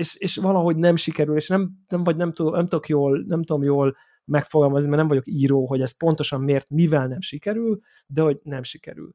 és, 0.00 0.16
és 0.16 0.36
valahogy 0.36 0.76
nem 0.76 0.96
sikerül, 0.96 1.36
és 1.36 1.48
nem, 1.48 1.70
nem 1.88 2.04
vagy 2.04 2.16
nem, 2.16 2.32
tudom, 2.32 2.52
nem, 2.52 2.68
tudok 2.68 2.88
jól, 2.88 3.24
nem 3.26 3.42
tudom 3.42 3.62
jól 3.62 3.96
megfogalmazni, 4.24 4.88
mert 4.88 5.00
nem 5.00 5.08
vagyok 5.08 5.26
író, 5.26 5.66
hogy 5.66 5.80
ez 5.80 5.96
pontosan 5.96 6.40
miért, 6.40 6.70
mivel 6.70 7.06
nem 7.06 7.20
sikerül, 7.20 7.80
de 8.06 8.22
hogy 8.22 8.40
nem 8.42 8.62
sikerül. 8.62 9.10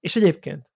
És 0.00 0.16
egyébként 0.16 0.70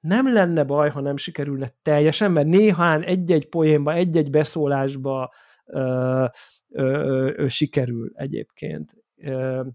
nem 0.00 0.32
lenne 0.32 0.64
baj, 0.64 0.90
ha 0.90 1.00
nem 1.00 1.16
sikerülne 1.16 1.68
teljesen, 1.82 2.32
mert 2.32 2.46
néhány 2.46 3.04
egy-egy 3.04 3.48
poénba, 3.48 3.92
egy-egy 3.92 4.30
beszólásba 4.30 5.32
ö, 5.64 6.24
ö, 6.68 7.32
ö, 7.36 7.48
sikerül 7.48 8.10
egyébként. 8.14 8.96
Ö, 9.16 9.66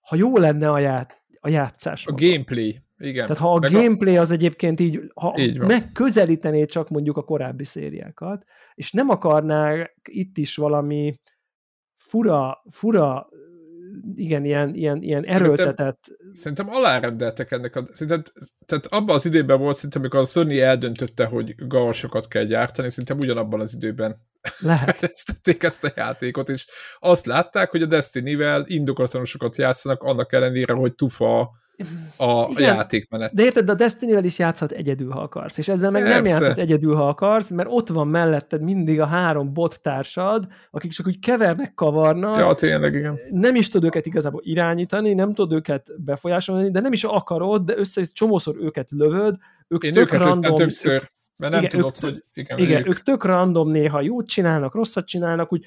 ha 0.00 0.16
jó 0.16 0.36
lenne 0.36 0.70
a, 0.70 0.78
ját, 0.78 1.24
a 1.46 1.48
játszás. 1.48 2.06
A 2.06 2.10
maga. 2.10 2.26
gameplay. 2.26 2.80
Igen. 2.98 3.26
Tehát 3.26 3.42
ha 3.42 3.52
a 3.52 3.58
Meg 3.58 3.70
gameplay 3.70 4.16
az 4.16 4.30
egyébként 4.30 4.80
így, 4.80 5.10
ha 5.14 5.34
így 5.38 5.58
megközelítené 5.58 6.64
csak 6.64 6.88
mondjuk 6.88 7.16
a 7.16 7.24
korábbi 7.24 7.64
szériákat, 7.64 8.44
és 8.74 8.92
nem 8.92 9.08
akarná 9.08 9.90
itt 10.02 10.38
is 10.38 10.56
valami 10.56 11.12
fura, 11.96 12.62
fura 12.70 13.28
igen, 14.14 14.44
ilyen, 14.44 14.74
ilyen, 14.74 15.02
ilyen 15.02 15.22
szerintem, 15.22 15.44
erőltetett... 15.44 16.04
Szerintem 16.32 16.68
alárendeltek 16.68 17.50
ennek 17.50 17.76
a... 17.76 17.84
Szerintem, 17.92 18.22
tehát 18.66 18.86
abban 18.86 19.14
az 19.14 19.24
időben 19.24 19.58
volt, 19.58 19.74
szerintem, 19.74 20.00
amikor 20.00 20.20
a 20.20 20.24
Sony 20.24 20.58
eldöntötte, 20.58 21.24
hogy 21.24 21.66
gavasokat 21.66 22.28
kell 22.28 22.44
gyártani, 22.44 22.90
szerintem 22.90 23.18
ugyanabban 23.18 23.60
az 23.60 23.74
időben 23.74 24.16
lehet. 24.58 25.02
ezt 25.58 25.84
a 25.84 25.92
játékot, 25.96 26.48
és 26.48 26.66
azt 26.98 27.26
látták, 27.26 27.70
hogy 27.70 27.82
a 27.82 27.86
Destiny-vel 27.86 28.64
indokolatlanul 28.66 29.28
sokat 29.28 29.56
játszanak, 29.56 30.02
annak 30.02 30.32
ellenére, 30.32 30.72
hogy 30.72 30.94
tufa 30.94 31.50
a 32.16 32.46
Igen, 32.50 32.74
játékmenet. 32.74 33.34
De 33.34 33.42
érted, 33.42 33.64
de 33.64 33.72
a 33.72 33.74
Destiny-vel 33.74 34.24
is 34.24 34.38
játszhat 34.38 34.72
egyedül, 34.72 35.10
ha 35.10 35.20
akarsz. 35.20 35.58
És 35.58 35.68
ezzel 35.68 35.90
meg 35.90 36.02
Persze. 36.02 36.16
nem 36.16 36.24
játszhat 36.24 36.58
egyedül, 36.58 36.94
ha 36.94 37.08
akarsz, 37.08 37.50
mert 37.50 37.68
ott 37.72 37.88
van 37.88 38.08
melletted 38.08 38.62
mindig 38.62 39.00
a 39.00 39.06
három 39.06 39.52
bot 39.52 39.80
társad, 39.82 40.46
akik 40.70 40.92
csak 40.92 41.06
úgy 41.06 41.18
kevernek, 41.18 41.74
kavarnak. 41.74 42.38
Ja, 42.38 42.54
tényleg, 42.54 42.94
igen. 42.94 43.18
Nem 43.30 43.54
is 43.54 43.68
tud 43.68 43.84
őket 43.84 44.06
igazából 44.06 44.40
irányítani, 44.44 45.14
nem 45.14 45.34
tud 45.34 45.52
őket 45.52 46.02
befolyásolni, 46.04 46.70
de 46.70 46.80
nem 46.80 46.92
is 46.92 47.04
akarod, 47.04 47.64
de 47.64 47.76
össze 47.76 48.02
csomószor 48.02 48.56
őket 48.60 48.90
lövöd, 48.90 49.36
ők 49.68 49.82
Én 49.82 49.92
tök 49.92 50.02
őket 50.02 50.20
random, 50.20 50.54
többször, 50.54 51.10
mert 51.36 51.52
nem 51.52 51.62
igen, 51.62 51.70
tudod, 51.70 51.94
ők, 51.96 52.00
hogy 52.00 52.24
igen, 52.34 52.58
igen 52.58 52.78
ők. 52.78 52.88
ők 52.88 53.02
tök 53.02 53.24
random 53.24 53.68
néha 53.70 54.00
jót 54.00 54.26
csinálnak, 54.26 54.74
rosszat 54.74 55.06
csinálnak, 55.06 55.52
úgy 55.52 55.64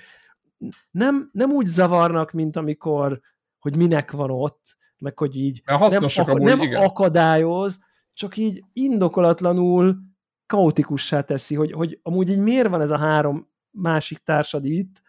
nem, 0.91 1.29
nem 1.31 1.51
úgy 1.51 1.65
zavarnak, 1.65 2.31
mint 2.31 2.55
amikor, 2.55 3.21
hogy 3.59 3.75
minek 3.75 4.11
van 4.11 4.31
ott, 4.31 4.77
meg 4.99 5.17
hogy 5.17 5.35
így 5.35 5.61
nem, 5.65 6.03
ak- 6.03 6.39
nem 6.39 6.61
igen. 6.61 6.81
akadályoz, 6.81 7.79
csak 8.13 8.37
így 8.37 8.63
indokolatlanul 8.73 9.97
kaotikussá 10.45 11.21
teszi, 11.21 11.55
hogy, 11.55 11.71
hogy 11.71 11.99
amúgy 12.03 12.29
így 12.29 12.37
miért 12.37 12.69
van 12.69 12.81
ez 12.81 12.91
a 12.91 12.97
három 12.97 13.49
másik 13.71 14.17
társad 14.17 14.65
itt, 14.65 15.01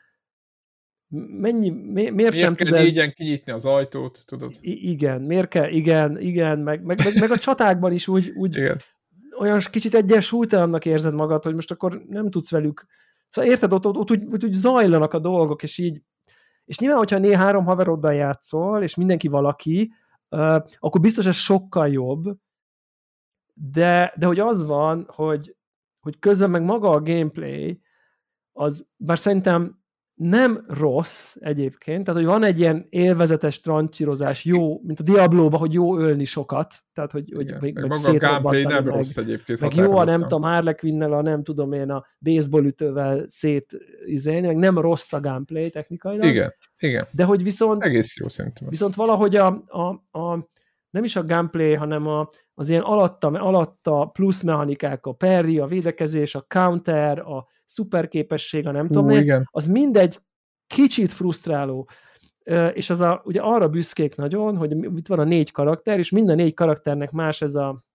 mennyi, 1.41 1.71
mi, 1.71 2.11
miért, 2.11 2.15
miért 2.15 2.35
nem 2.35 2.55
tud 2.55 2.73
ez... 2.73 2.97
így 2.97 3.15
kinyitni 3.15 3.53
az 3.53 3.65
ajtót, 3.65 4.23
tudod? 4.27 4.55
I- 4.61 4.91
igen, 4.91 5.23
miért 5.23 5.49
kell, 5.49 5.69
igen, 5.69 6.21
igen, 6.21 6.59
meg, 6.59 6.83
meg, 6.83 7.05
meg, 7.05 7.21
meg 7.21 7.31
a 7.31 7.39
csatákban 7.39 7.93
is 7.93 8.09
úgy, 8.09 8.33
úgy 8.37 8.57
igen. 8.57 8.79
olyan 9.39 9.61
kicsit 9.71 9.95
egyen 9.95 10.21
súlytalannak 10.21 10.87
érzed 10.87 11.15
magad, 11.15 11.43
hogy 11.45 11.55
most 11.55 11.71
akkor 11.71 12.03
nem 12.09 12.31
tudsz 12.31 12.51
velük, 12.51 12.87
szóval 13.29 13.51
érted, 13.51 13.73
ott, 13.73 13.87
ott, 13.87 13.97
ott, 13.97 14.11
úgy, 14.11 14.25
úgy, 14.25 14.45
úgy 14.45 14.55
zajlanak 14.55 15.13
a 15.13 15.19
dolgok, 15.19 15.63
és 15.63 15.79
így 15.79 16.03
és 16.71 16.79
nyilván, 16.79 16.99
hogyha 16.99 17.19
néha 17.19 17.43
három 17.43 17.65
haveroddal 17.65 18.15
játszol, 18.15 18.83
és 18.83 18.95
mindenki 18.95 19.29
valaki, 19.29 19.93
akkor 20.79 21.01
biztos 21.01 21.27
ez 21.27 21.37
sokkal 21.37 21.89
jobb, 21.89 22.37
de, 23.55 24.13
de 24.17 24.27
hogy 24.27 24.39
az 24.39 24.65
van, 24.65 25.07
hogy, 25.09 25.57
hogy 26.01 26.19
közben 26.19 26.51
meg 26.51 26.63
maga 26.63 26.91
a 26.91 27.03
gameplay, 27.03 27.81
az, 28.53 28.87
bár 28.97 29.19
szerintem 29.19 29.80
nem 30.21 30.65
rossz 30.69 31.37
egyébként, 31.39 32.05
tehát 32.05 32.21
hogy 32.21 32.31
van 32.31 32.43
egy 32.43 32.59
ilyen 32.59 32.87
élvezetes 32.89 33.61
trancsírozás, 33.61 34.45
jó, 34.45 34.81
mint 34.83 35.01
a 35.01 35.03
Diablo-ba, 35.03 35.57
hogy 35.57 35.73
jó 35.73 35.99
ölni 35.99 36.25
sokat, 36.25 36.75
tehát 36.95 37.13
hogy, 37.13 37.33
hogy 37.35 37.47
meg, 37.61 37.75
meg, 37.75 37.87
maga 37.87 38.11
a 38.11 38.17
gameplay 38.17 38.63
nem 38.63 38.85
meg, 38.85 38.95
rossz 38.95 39.17
egyébként. 39.17 39.61
Meg 39.61 39.75
jó 39.75 39.97
a 39.97 40.05
nem 40.05 40.21
tudom, 40.21 40.43
Harlequinnel, 40.43 41.13
a 41.13 41.23
nem 41.23 41.43
tudom 41.43 41.73
én 41.73 41.91
a 41.91 42.05
baseball 42.19 42.65
ütővel 42.65 43.25
szét 43.27 43.77
izélni, 44.05 44.47
meg 44.47 44.57
nem 44.57 44.79
rossz 44.79 45.13
a 45.13 45.21
gameplay 45.21 45.71
technikailag. 45.71 46.25
Igen, 46.25 46.55
igen. 46.79 47.07
De 47.15 47.25
hogy 47.25 47.43
viszont... 47.43 47.83
Egész 47.83 48.17
jó 48.17 48.29
szerintem. 48.29 48.69
Viszont 48.69 48.95
valahogy 48.95 49.37
a, 49.37 49.47
a, 49.67 50.19
a 50.19 50.49
nem 50.91 51.05
is 51.05 51.17
a 51.17 51.25
gameplay, 51.25 51.75
hanem 51.75 52.07
a, 52.07 52.31
az 52.55 52.69
ilyen 52.69 52.83
alatta, 52.83 53.29
alatta 53.29 54.05
plusz 54.13 54.43
mechanikák, 54.43 55.07
a 55.07 55.13
parry, 55.13 55.59
a 55.59 55.67
védekezés, 55.67 56.35
a 56.35 56.45
counter, 56.49 57.19
a 57.19 57.47
szuperképesség, 57.71 58.67
a 58.67 58.71
nem 58.71 58.87
Hú, 58.87 58.93
tudom 58.93 59.11
én, 59.11 59.45
az 59.51 59.67
mindegy 59.67 60.21
kicsit 60.67 61.13
frusztráló. 61.13 61.89
És 62.73 62.91
az 62.91 63.01
a, 63.01 63.23
ugye 63.25 63.41
arra 63.41 63.69
büszkék 63.69 64.17
nagyon, 64.17 64.57
hogy 64.57 64.77
itt 64.97 65.07
van 65.07 65.19
a 65.19 65.25
négy 65.25 65.53
karakter, 65.53 65.99
és 65.99 66.11
minden 66.11 66.37
négy 66.37 66.55
karakternek 66.55 67.11
más 67.11 67.43
ez 67.43 67.55
a 67.55 67.89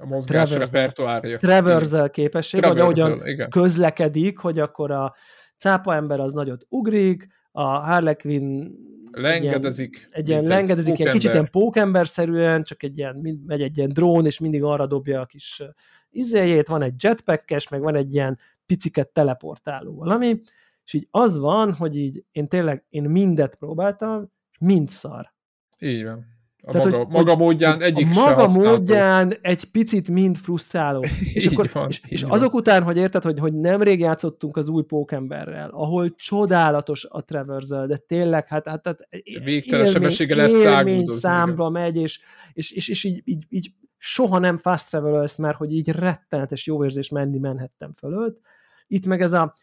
a 0.00 0.06
mozgás 0.06 0.52
repertoárja. 0.52 1.38
Traversal 1.38 2.10
képesség, 2.10 2.62
vagy 2.62 2.78
ahogyan 2.78 3.26
igen. 3.26 3.50
közlekedik, 3.50 4.38
hogy 4.38 4.58
akkor 4.58 4.90
a 4.90 5.14
cápa 5.56 5.94
ember 5.94 6.20
az 6.20 6.32
nagyot 6.32 6.66
ugrik, 6.68 7.26
a 7.50 7.62
Harlequin 7.62 8.74
lengedezik. 9.12 9.96
Egy 9.96 10.02
ilyen, 10.02 10.18
egy 10.20 10.28
ilyen 10.28 10.44
lengedezik, 10.44 10.98
ilyen 10.98 11.12
kicsit 11.12 11.32
ilyen 11.32 11.50
pókemberszerűen, 11.50 12.62
csak 12.62 12.82
egy 12.82 12.98
ilyen, 12.98 13.40
megy 13.46 13.62
egy 13.62 13.76
ilyen 13.76 13.92
drón, 13.92 14.26
és 14.26 14.38
mindig 14.38 14.62
arra 14.62 14.86
dobja 14.86 15.20
a 15.20 15.26
kis 15.26 15.62
izéjét, 16.10 16.68
van 16.68 16.82
egy 16.82 17.02
jetpackes, 17.02 17.68
meg 17.68 17.80
van 17.80 17.94
egy 17.94 18.14
ilyen 18.14 18.38
piciket 18.68 19.08
teleportáló 19.08 19.94
valami, 19.94 20.40
és 20.84 20.92
így 20.92 21.08
az 21.10 21.38
van, 21.38 21.72
hogy 21.72 21.96
így 21.96 22.24
én 22.32 22.48
tényleg, 22.48 22.84
én 22.88 23.02
mindet 23.02 23.54
próbáltam, 23.54 24.30
és 24.50 24.58
mind 24.60 24.88
szar. 24.88 25.32
Így 25.78 26.04
van. 26.04 26.36
A 26.62 26.70
Tehát, 26.70 26.86
maga, 26.86 26.96
hogy, 27.04 27.12
maga 27.12 27.36
módján 27.36 27.82
egyik 27.82 28.06
a 28.06 28.20
maga 28.20 28.48
módján 28.48 29.38
egy 29.40 29.64
picit 29.64 30.08
mind 30.08 30.36
frusztráló. 30.36 31.04
és, 31.32 31.46
akkor, 31.46 31.70
van, 31.72 31.88
és, 31.88 32.00
és 32.08 32.22
azok 32.22 32.54
után, 32.54 32.82
hogy 32.82 32.96
érted, 32.96 33.22
hogy, 33.22 33.38
hogy 33.38 33.54
nemrég 33.54 34.00
játszottunk 34.00 34.56
az 34.56 34.68
új 34.68 34.82
pókemberrel, 34.82 35.70
ahol 35.70 36.14
csodálatos 36.14 37.04
a 37.04 37.24
traversal, 37.24 37.86
de 37.86 37.96
tényleg, 37.96 38.46
hát, 38.46 38.68
hát, 38.68 38.86
hát 38.86 39.08
végtelen 39.44 39.86
sebessége 39.86 40.34
lehet 40.34 40.50
élmény 40.50 41.06
számba 41.06 41.68
megy, 41.68 41.96
és, 41.96 42.20
és, 42.52 42.70
és, 42.70 42.88
és 42.88 43.04
így, 43.04 43.22
így, 43.24 43.44
így 43.48 43.72
soha 43.98 44.38
nem 44.38 44.56
fast 44.56 44.88
travel 44.88 45.26
mert 45.38 45.56
hogy 45.56 45.72
így 45.72 45.88
rettenetes 45.88 46.66
jó 46.66 46.84
érzés 46.84 47.08
menni 47.08 47.38
menhettem 47.38 47.92
fölött. 47.96 48.40
Itt 48.88 49.06
meg 49.06 49.20
ez 49.20 49.32
a 49.32 49.54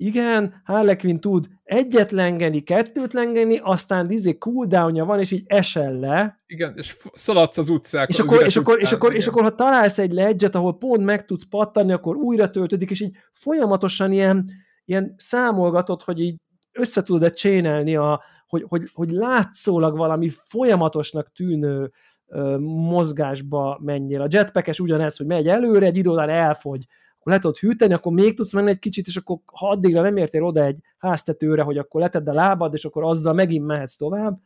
igen, 0.00 0.62
Harley 0.64 0.96
Quinn 0.96 1.20
tud 1.20 1.48
egyet 1.64 2.12
lengeni, 2.12 2.60
kettőt 2.60 3.12
lengeni, 3.12 3.60
aztán 3.62 4.06
dizé 4.06 4.38
cooldownja 4.38 5.04
van, 5.04 5.18
és 5.18 5.30
így 5.30 5.44
esel 5.46 5.98
le. 5.98 6.42
Igen, 6.46 6.74
és 6.76 6.96
szaladsz 7.12 7.58
az 7.58 7.68
utcák. 7.68 8.08
És 8.08 8.18
akkor, 8.18 8.44
és, 8.44 8.56
akkor, 8.56 8.80
és, 8.80 8.92
akkor, 8.92 9.14
és 9.14 9.26
akkor, 9.26 9.42
ha 9.42 9.54
találsz 9.54 9.98
egy 9.98 10.12
ledget, 10.12 10.54
ahol 10.54 10.78
pont 10.78 11.04
meg 11.04 11.24
tudsz 11.24 11.48
pattanni, 11.48 11.92
akkor 11.92 12.16
újra 12.16 12.50
töltődik, 12.50 12.90
és 12.90 13.00
így 13.00 13.16
folyamatosan 13.32 14.12
ilyen, 14.12 14.50
ilyen 14.84 15.14
számolgatod, 15.16 16.02
hogy 16.02 16.20
így 16.20 16.36
össze 16.72 17.02
tudod-e 17.02 17.30
csénelni, 17.30 17.96
a, 17.96 18.22
hogy, 18.46 18.64
hogy, 18.68 18.88
hogy 18.92 19.10
látszólag 19.10 19.96
valami 19.96 20.30
folyamatosnak 20.48 21.32
tűnő 21.32 21.92
ö, 22.26 22.58
mozgásba 22.58 23.78
menjél. 23.82 24.20
A 24.20 24.28
jetpackes 24.30 24.80
ugyanez, 24.80 25.16
hogy 25.16 25.26
megy 25.26 25.46
előre, 25.46 25.86
egy 25.86 25.96
idő 25.96 26.18
elfogy, 26.18 26.86
akkor 27.18 27.32
le 27.32 27.38
tudod 27.38 27.58
hűteni, 27.58 27.92
akkor 27.92 28.12
még 28.12 28.36
tudsz 28.36 28.52
menni 28.52 28.70
egy 28.70 28.78
kicsit, 28.78 29.06
és 29.06 29.16
akkor 29.16 29.38
ha 29.52 29.70
addigra 29.70 30.02
nem 30.02 30.16
értél 30.16 30.42
oda 30.42 30.64
egy 30.64 30.78
háztetőre, 30.98 31.62
hogy 31.62 31.78
akkor 31.78 32.00
letedd 32.00 32.28
a 32.28 32.32
lábad, 32.32 32.74
és 32.74 32.84
akkor 32.84 33.04
azzal 33.04 33.32
megint 33.32 33.66
mehetsz 33.66 33.96
tovább. 33.96 34.40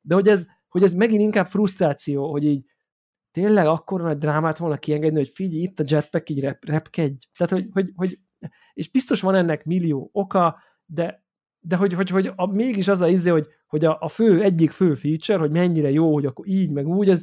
De 0.00 0.14
hogy 0.14 0.28
ez, 0.28 0.46
hogy 0.68 0.82
ez 0.82 0.94
megint 0.94 1.20
inkább 1.20 1.46
frusztráció, 1.46 2.30
hogy 2.30 2.44
így 2.44 2.64
tényleg 3.30 3.66
akkor 3.66 4.00
nagy 4.02 4.18
drámát 4.18 4.58
volna 4.58 4.76
kiengedni, 4.76 5.18
hogy 5.18 5.32
figyelj, 5.34 5.62
itt 5.62 5.80
a 5.80 5.84
jetpack, 5.86 6.30
így 6.30 6.40
rep, 6.40 6.64
repkedj. 6.64 7.26
Tehát, 7.36 7.52
hogy, 7.52 7.68
hogy, 7.72 7.92
hogy, 7.96 8.18
és 8.74 8.90
biztos 8.90 9.20
van 9.20 9.34
ennek 9.34 9.64
millió 9.64 10.10
oka, 10.12 10.58
de, 10.86 11.24
de 11.60 11.76
hogy, 11.76 11.92
hogy, 11.92 12.10
hogy 12.10 12.32
a, 12.36 12.46
mégis 12.46 12.88
az 12.88 13.00
a 13.00 13.08
izé, 13.08 13.30
hogy, 13.30 13.46
hogy 13.66 13.84
a, 13.84 13.96
a 14.00 14.08
fő, 14.08 14.42
egyik 14.42 14.70
fő 14.70 14.94
feature, 14.94 15.38
hogy 15.38 15.50
mennyire 15.50 15.90
jó, 15.90 16.12
hogy 16.12 16.26
akkor 16.26 16.46
így, 16.48 16.70
meg 16.70 16.86
úgy, 16.86 17.08
ez 17.08 17.22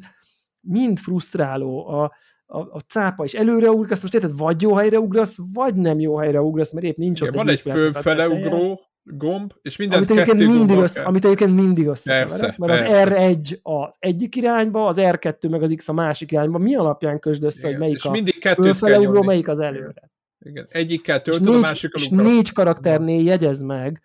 mind 0.60 1.00
frusztráló. 1.00 1.88
A, 1.88 2.14
a, 2.52 2.60
a 2.60 2.80
cápa 2.88 3.24
is 3.24 3.34
előre 3.34 3.70
ugrasz, 3.70 4.02
most 4.02 4.14
érted, 4.14 4.38
vagy 4.38 4.62
jó 4.62 4.74
helyre 4.74 5.00
ugrasz, 5.00 5.38
vagy 5.54 5.76
nem 5.76 6.00
jó 6.00 6.18
helyre 6.18 6.42
ugrasz, 6.42 6.72
mert 6.72 6.86
épp 6.86 6.98
nincs 6.98 7.22
Igen, 7.22 7.34
ott 7.34 7.38
van 7.38 7.50
egy, 7.50 7.62
egy 7.64 7.72
fölfele 7.72 8.28
ugró 8.28 8.82
gomb, 9.04 9.54
és 9.62 9.78
minden 9.78 9.98
amit 9.98 10.10
egyébként 10.10 10.50
mindig 10.50 10.78
össze, 10.78 11.02
amit 11.02 11.26
egyébként 11.26 11.56
mindig 11.56 11.88
összekeverek, 11.88 12.58
mert 12.58 12.88
persze. 12.88 13.02
az 13.02 13.10
R1 13.10 13.62
az 13.62 13.96
egyik 14.00 14.36
irányba, 14.36 14.88
az 14.88 14.98
R2 15.00 15.50
meg 15.50 15.64
az 15.64 15.74
X 15.76 15.88
a 15.88 15.94
másik 15.94 16.32
irányba, 16.32 16.58
mi 16.58 16.76
alapján 16.76 17.20
közd 17.20 17.44
össze, 17.44 17.60
Igen. 17.60 17.72
hogy 17.72 17.80
melyik 17.80 17.96
és 17.96 18.06
a 18.06 18.12
mindig 18.12 18.42
fölfele 18.42 19.00
ugró, 19.00 19.22
melyik 19.22 19.48
az 19.48 19.60
előre. 19.60 20.12
Igen. 20.40 20.68
Egyikkel 20.70 21.22
töltöd, 21.22 21.56
a 21.56 21.60
másik 21.60 21.92
És 21.94 22.10
négy 22.10 22.52
karakternél 22.52 23.24
jegyez 23.24 23.62
meg, 23.62 24.02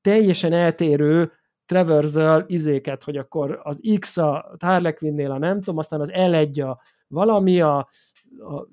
teljesen 0.00 0.52
eltérő 0.52 1.32
traversal 1.66 2.44
izéket, 2.46 3.02
hogy 3.02 3.16
akkor 3.16 3.60
az 3.62 3.80
X 3.98 4.16
a 4.16 4.56
Harley 4.60 4.94
Quinn-nél 4.94 5.30
a 5.30 5.38
nem 5.38 5.58
tudom, 5.58 5.78
aztán 5.78 6.00
az 6.00 6.10
L1 6.12 6.68
a 6.68 6.80
valami 7.12 7.60
a, 7.60 7.76
a 7.76 8.68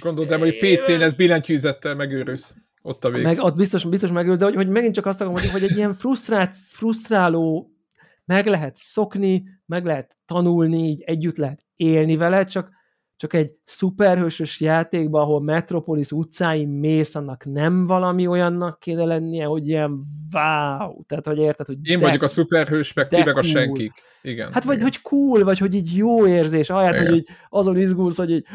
Gondoltam, 0.00 0.40
hogy 0.40 0.56
PC-n 0.56 1.00
ez 1.00 1.14
billentyűzettel 1.14 1.94
megőrülsz. 1.94 2.54
Ott 2.82 3.04
a 3.04 3.10
vég. 3.10 3.22
Meg, 3.22 3.38
ott 3.38 3.56
biztos, 3.56 3.84
biztos 3.84 4.12
megőrülsz, 4.12 4.38
de 4.38 4.44
hogy, 4.44 4.54
hogy 4.54 4.68
megint 4.68 4.94
csak 4.94 5.06
azt 5.06 5.20
akarom 5.20 5.32
mondani, 5.32 5.60
hogy 5.60 5.70
egy 5.70 5.76
ilyen 5.76 5.94
frusztrát, 5.94 6.56
frusztráló 6.56 7.70
meg 8.24 8.46
lehet 8.46 8.76
szokni, 8.76 9.44
meg 9.66 9.84
lehet 9.84 10.16
tanulni, 10.26 10.88
így 10.88 11.02
együtt 11.02 11.36
lehet 11.36 11.66
élni 11.76 12.16
vele, 12.16 12.44
csak 12.44 12.70
csak 13.20 13.34
egy 13.34 13.52
szuperhősös 13.64 14.60
játékban, 14.60 15.22
ahol 15.22 15.40
Metropolis 15.40 16.10
utcáin 16.10 16.68
mész, 16.68 17.14
annak 17.14 17.44
nem 17.44 17.86
valami 17.86 18.26
olyannak 18.26 18.78
kéne 18.78 19.04
lennie, 19.04 19.44
hogy 19.44 19.68
ilyen 19.68 19.90
wow, 20.32 21.04
tehát 21.06 21.26
hogy 21.26 21.38
érted, 21.38 21.66
hogy 21.66 21.76
Én 21.82 21.98
de, 21.98 22.06
vagyok 22.06 22.22
a 22.22 22.28
szuperhős, 22.28 22.92
meg 22.92 23.08
ti 23.08 23.22
meg 23.24 23.36
a 23.36 23.42
senkik. 23.42 23.92
Igen. 24.22 24.52
Hát 24.52 24.64
vagy 24.64 24.74
igen. 24.76 24.86
hogy 24.86 25.00
cool, 25.00 25.44
vagy 25.44 25.58
hogy 25.58 25.74
így 25.74 25.96
jó 25.96 26.26
érzés, 26.26 26.70
ahelyett, 26.70 27.06
hogy 27.06 27.16
így 27.16 27.28
azon 27.48 27.78
izgulsz, 27.78 28.16
hogy 28.16 28.30
így 28.30 28.46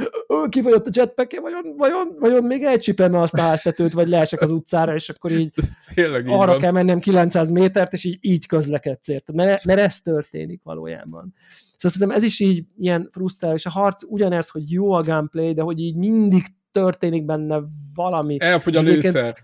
ki 0.50 0.62
vagy 0.62 0.74
ott 0.74 0.88
a 0.88 0.92
jetpack 0.94 1.40
vajon, 1.40 1.74
vajon, 1.78 2.16
vajon 2.20 2.44
még 2.44 2.64
elcsipem 2.64 3.14
azt 3.14 3.34
a 3.34 3.42
háztetőt, 3.42 3.94
vagy 3.94 4.08
leesek 4.08 4.42
az 4.42 4.52
utcára, 4.52 4.94
és 4.94 5.10
akkor 5.10 5.32
így, 5.32 5.54
Tényleg 5.96 6.28
arra 6.28 6.52
van. 6.52 6.60
kell 6.60 6.72
mennem 6.72 7.00
900 7.00 7.50
métert, 7.50 7.94
és 7.94 8.04
így, 8.04 8.18
így 8.22 8.46
közlekedsz, 8.46 9.08
érted? 9.08 9.36
Mert, 9.36 9.66
mert 9.66 9.80
ez 9.80 10.02
történik 10.02 10.62
valójában. 10.64 11.34
Szóval 11.86 12.08
szerintem 12.08 12.18
ez 12.18 12.24
is 12.24 12.40
így 12.40 12.66
ilyen 12.78 13.10
frusztráló, 13.12 13.54
és 13.54 13.66
a 13.66 13.70
harc 13.70 14.04
ugyanez, 14.04 14.50
hogy 14.50 14.72
jó 14.72 14.92
a 14.92 15.02
gameplay, 15.02 15.54
de 15.54 15.62
hogy 15.62 15.80
így 15.80 15.96
mindig 15.96 16.44
történik 16.72 17.26
benne 17.26 17.62
valami. 17.94 18.38
Elfogy 18.40 18.76
a 18.76 18.82
lőszer. 18.82 19.36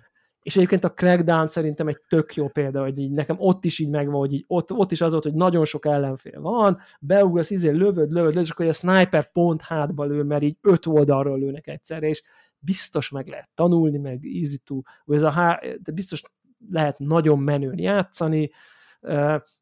És 0.42 0.56
egyébként 0.56 0.84
a 0.84 0.94
Crackdown 0.94 1.48
szerintem 1.48 1.88
egy 1.88 2.00
tök 2.10 2.36
jó 2.36 2.48
példa, 2.48 2.82
hogy 2.82 2.98
így 2.98 3.12
nekem 3.12 3.36
ott 3.40 3.66
is 3.66 3.80
így 3.80 3.90
megvan, 3.90 4.20
hogy 4.20 4.34
így 4.34 4.44
ott, 4.48 4.72
ott 4.72 4.92
is 4.92 5.02
az 5.02 5.12
volt, 5.12 5.24
hogy 5.24 5.34
nagyon 5.34 5.66
sok 5.66 5.86
ellenfél 5.86 6.42
van, 6.42 6.80
beugrasz, 7.00 7.50
izé, 7.50 7.70
lövöd, 7.70 8.12
lövöd, 8.12 8.14
lövöd, 8.14 8.44
és 8.44 8.50
akkor 8.50 8.66
a 8.66 8.72
sniper 8.72 9.32
pont 9.32 9.62
hátba 9.62 10.06
lő, 10.06 10.24
mert 10.24 10.44
így 10.44 10.58
öt 10.62 10.86
oldalról 10.86 11.40
lőnek 11.40 11.68
egyszerre, 11.68 12.08
és 12.08 12.24
biztos 12.60 13.10
meg 13.10 13.28
lehet 13.28 13.50
tanulni, 13.54 13.98
meg 13.98 14.26
easy 14.26 14.58
to, 14.58 14.82
hogy 15.06 15.16
ez 15.16 15.24
a 15.24 15.30
há, 15.30 15.60
de 15.84 15.92
biztos 15.92 16.22
lehet 16.70 17.00
nagyon 17.00 17.40
menőn 17.40 17.78
játszani, 17.78 18.52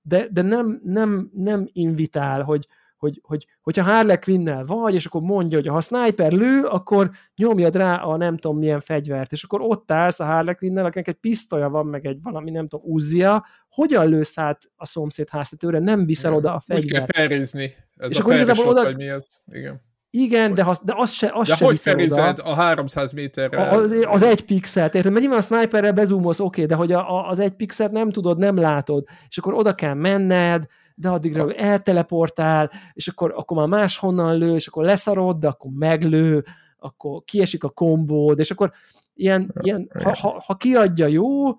de, 0.02 0.28
de 0.32 0.41
nem, 0.41 0.82
nem, 0.84 1.30
nem 1.34 1.69
invitál, 1.71 2.43
hogy, 2.43 2.67
hogy, 2.97 3.19
hogy, 3.23 3.47
hogyha 3.62 3.84
Harley 3.84 4.19
quinn 4.19 4.65
vagy, 4.65 4.93
és 4.93 5.06
akkor 5.06 5.21
mondja, 5.21 5.58
hogy 5.58 5.67
ha 5.67 5.82
sniper 5.82 6.32
lő, 6.32 6.63
akkor 6.63 7.12
nyomjad 7.36 7.75
rá 7.75 7.95
a 7.95 8.17
nem 8.17 8.38
tudom 8.38 8.58
milyen 8.58 8.80
fegyvert, 8.80 9.32
és 9.32 9.43
akkor 9.43 9.62
ott 9.62 9.91
állsz 9.91 10.19
a 10.19 10.25
Harley 10.25 10.56
Quinn-nel, 10.56 10.86
akinek 10.86 11.08
egy 11.08 11.15
pisztolya 11.15 11.69
van, 11.69 11.86
meg 11.86 12.06
egy 12.06 12.21
valami 12.21 12.52
nem 12.52 12.67
tudom, 12.67 12.91
uzia, 12.91 13.45
hogyan 13.69 14.10
lősz 14.10 14.38
át 14.38 14.71
a 14.75 14.86
szomszéd 14.86 15.30
háztetőre, 15.30 15.80
nem 15.80 16.06
viszel 16.06 16.34
oda 16.34 16.54
a 16.54 16.60
fegyvert. 16.60 16.86
Úgy 16.86 16.91
kell 16.91 17.28
perizni. 17.28 17.75
Ez 17.97 18.12
és 18.12 18.17
a 18.17 18.21
akkor 18.21 18.34
igazából 18.34 18.67
oda... 18.67 18.84
vagy 18.84 18.95
mi 18.95 19.10
az? 19.10 19.41
Igen. 19.45 19.80
Igen, 20.12 20.54
de, 20.54 20.63
az, 20.63 20.80
de 20.84 20.93
az 20.98 21.12
se, 21.12 21.32
az 21.34 21.48
de 21.48 21.56
se 21.56 21.65
hogy 21.65 21.80
ferized 21.80 22.39
a 22.43 22.54
300 22.54 23.13
méterre? 23.13 23.69
Az, 23.69 23.95
az 24.08 24.22
egy 24.22 24.45
pixelt, 24.45 24.95
érted? 24.95 25.12
Mert 25.12 25.24
nyilván 25.24 25.39
a 25.39 25.43
sniperrel 25.43 25.91
bezúmolsz, 25.91 26.39
oké, 26.39 26.65
de 26.65 26.76
hogy 26.76 26.91
a, 26.91 27.17
a, 27.17 27.30
az 27.30 27.39
egy 27.39 27.52
pixelt 27.52 27.91
nem 27.91 28.12
tudod, 28.12 28.38
nem 28.38 28.58
látod, 28.58 29.04
és 29.30 29.38
akkor 29.38 29.54
oda 29.54 29.76
kell 29.76 29.93
menned, 29.93 30.65
de 30.95 31.10
addigra 31.10 31.45
ő 31.45 31.56
elteleportál, 31.58 32.72
és 32.93 33.08
akkor, 33.08 33.34
akkor 33.36 33.58
már 33.58 33.67
máshonnan 33.67 34.38
lő, 34.38 34.56
és 34.56 34.67
akkor 34.67 34.84
leszarod, 34.84 35.38
de 35.38 35.48
akkor 35.48 35.72
meglő, 35.72 36.45
akkor 36.80 37.24
kiesik 37.24 37.63
a 37.63 37.69
kombód, 37.69 38.39
és 38.39 38.52
akkor 38.52 38.72
ilyen, 39.13 39.54
ilyen 39.62 39.89
ha, 40.04 40.15
ha, 40.15 40.43
ha 40.45 40.56
kiadja 40.56 41.08
jó, 41.08 41.50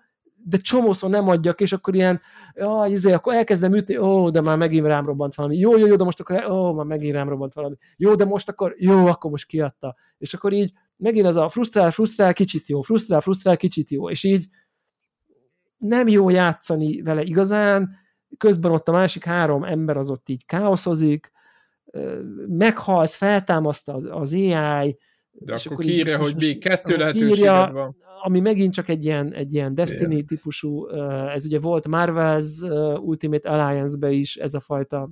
de 0.44 0.56
csomószor 0.56 1.10
nem 1.10 1.28
adjak, 1.28 1.60
és 1.60 1.72
akkor 1.72 1.94
ilyen, 1.94 2.20
ja, 2.54 2.84
izé, 2.88 3.12
akkor 3.12 3.34
elkezdem 3.34 3.74
ütni, 3.74 3.98
ó, 3.98 4.30
de 4.30 4.40
már 4.40 4.58
megint 4.58 4.86
rám 4.86 5.06
robbant 5.06 5.34
valami. 5.34 5.56
Jó, 5.56 5.76
jó, 5.76 5.86
jó, 5.86 5.96
de 5.96 6.04
most 6.04 6.20
akkor, 6.20 6.50
ó, 6.50 6.72
már 6.72 6.84
megint 6.84 7.14
rám 7.14 7.28
robbant 7.28 7.54
valami. 7.54 7.76
Jó, 7.96 8.14
de 8.14 8.24
most 8.24 8.48
akkor, 8.48 8.74
jó, 8.78 9.06
akkor 9.06 9.30
most 9.30 9.46
kiadta. 9.46 9.96
És 10.18 10.34
akkor 10.34 10.52
így 10.52 10.72
megint 10.96 11.26
az 11.26 11.36
a 11.36 11.48
frusztrál, 11.48 11.90
frusztrál, 11.90 12.32
kicsit 12.32 12.68
jó, 12.68 12.80
frusztrál, 12.80 13.20
frusztrál, 13.20 13.56
kicsit 13.56 13.90
jó. 13.90 14.10
És 14.10 14.24
így 14.24 14.46
nem 15.76 16.08
jó 16.08 16.28
játszani 16.28 17.02
vele 17.02 17.22
igazán, 17.22 17.90
közben 18.36 18.72
ott 18.72 18.88
a 18.88 18.92
másik 18.92 19.24
három 19.24 19.64
ember 19.64 19.96
az 19.96 20.10
ott 20.10 20.28
így 20.28 20.46
káoszozik, 20.46 21.32
meghalsz, 22.46 23.14
feltámaszt 23.14 23.88
az, 23.88 24.08
az 24.10 24.32
AI, 24.32 24.98
de 25.32 25.54
és 25.54 25.66
akkor, 25.66 25.72
akkor 25.72 25.84
kiírja, 25.84 26.18
hogy 26.18 26.34
még 26.38 26.58
kettő 26.58 26.96
lehetőséged 26.96 27.72
van 27.72 27.96
ami 28.22 28.40
megint 28.40 28.72
csak 28.72 28.88
egy 28.88 29.04
ilyen, 29.04 29.32
egy 29.32 29.54
ilyen 29.54 29.74
Destiny 29.74 30.10
yeah. 30.10 30.24
típusú, 30.24 30.88
ez 31.34 31.44
ugye 31.44 31.58
volt 31.58 31.86
Marvel's 31.88 32.62
Ultimate 33.02 33.50
Alliance-be 33.50 34.10
is 34.10 34.36
ez 34.36 34.54
a 34.54 34.60
fajta 34.60 35.10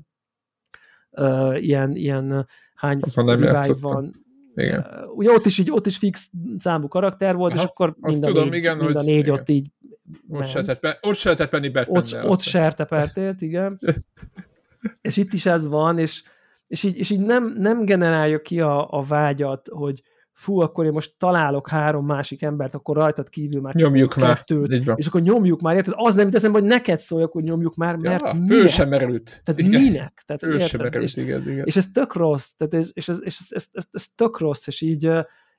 uh, 1.11 1.63
ilyen, 1.63 1.97
ilyen 1.97 2.47
hány 2.75 3.01
nem 3.15 3.41
van. 3.81 4.13
Igen. 4.55 4.79
Uh, 4.79 5.17
ugye 5.17 5.31
ott 5.31 5.47
is, 5.47 5.59
így, 5.59 5.71
ott 5.71 5.87
is 5.87 5.97
fix 5.97 6.31
számú 6.59 6.89
karakter 6.89 7.35
volt, 7.35 7.53
ha, 7.53 7.59
és 7.59 7.65
akkor 7.65 7.95
mind, 8.01 8.25
a, 8.25 8.27
tudom, 8.27 8.49
négy, 8.49 8.59
igen, 8.59 8.77
mind 8.77 8.97
a 8.97 9.03
négy 9.03 9.19
igen. 9.19 9.35
ott 9.35 9.49
így 9.49 9.71
ott 10.29 10.47
se, 10.47 10.61
lehetett, 10.61 10.81
be, 10.81 10.99
ott 11.01 11.15
se 11.15 11.29
lehetett 11.29 11.51
menni 11.51 11.85
Ott, 11.87 12.25
ott 12.25 12.41
sertepertélt, 12.41 13.41
igen. 13.41 13.81
és 15.01 15.17
itt 15.17 15.33
is 15.33 15.47
ez 15.47 15.67
van, 15.67 15.99
és, 15.99 16.23
és 16.69 16.83
így, 16.83 16.97
és 16.97 17.11
így 17.11 17.21
nem, 17.21 17.53
nem 17.57 17.85
generálja 17.85 18.43
ki 18.43 18.61
a, 18.61 18.89
a 18.91 19.03
vágyat, 19.03 19.69
hogy, 19.71 20.03
fú, 20.39 20.61
akkor 20.61 20.85
én 20.85 20.93
most 20.93 21.15
találok 21.19 21.69
három 21.69 22.07
másik 22.07 22.43
embert, 22.43 22.75
akkor 22.75 22.97
rajtad 22.97 23.29
kívül 23.29 23.61
már 23.61 23.75
nyomjuk 23.75 24.17
már. 24.17 24.37
kettőt, 24.37 24.83
és 24.95 25.07
akkor 25.07 25.21
nyomjuk 25.21 25.61
már, 25.61 25.77
érted? 25.77 25.95
Az 25.97 26.15
nem 26.15 26.25
jut 26.25 26.35
eszembe, 26.35 26.59
hogy 26.59 26.69
neked 26.69 27.01
szóljak, 27.01 27.33
hogy 27.33 27.43
nyomjuk 27.43 27.75
már, 27.75 27.97
mert 27.97 28.23
ja, 28.23 28.33
minek? 28.33 28.69
sem 28.69 28.89
merült. 28.89 29.41
Tehát 29.45 29.61
igen. 29.61 29.81
minek? 29.81 30.23
Tehát, 30.27 30.43
ő 30.43 30.59
sem 30.59 30.81
merült, 30.81 31.03
és, 31.03 31.17
igen, 31.17 31.51
igen. 31.51 31.65
És 31.65 31.77
ez 31.77 31.91
tök 31.91 32.15
rossz, 32.15 32.51
tehát 32.51 32.75
ez, 32.75 32.91
és, 32.93 33.09
ez, 33.09 33.19
és 33.23 33.39
ez, 33.41 33.47
ez, 33.49 33.67
ez, 33.73 33.85
ez, 33.91 34.07
tök 34.15 34.39
rossz, 34.39 34.67
és 34.67 34.81
így, 34.81 35.11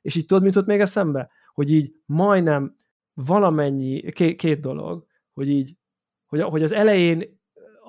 és 0.02 0.16
így 0.16 0.26
tudod, 0.26 0.44
mit 0.44 0.56
ott 0.56 0.66
még 0.66 0.80
eszembe? 0.80 1.30
Hogy 1.54 1.72
így 1.72 1.94
majdnem 2.06 2.76
valamennyi, 3.14 4.12
két, 4.12 4.36
két 4.36 4.60
dolog, 4.60 5.06
hogy 5.34 5.50
így, 5.50 5.76
hogy, 6.26 6.42
hogy 6.42 6.64
az 6.64 6.72
elején 6.72 7.39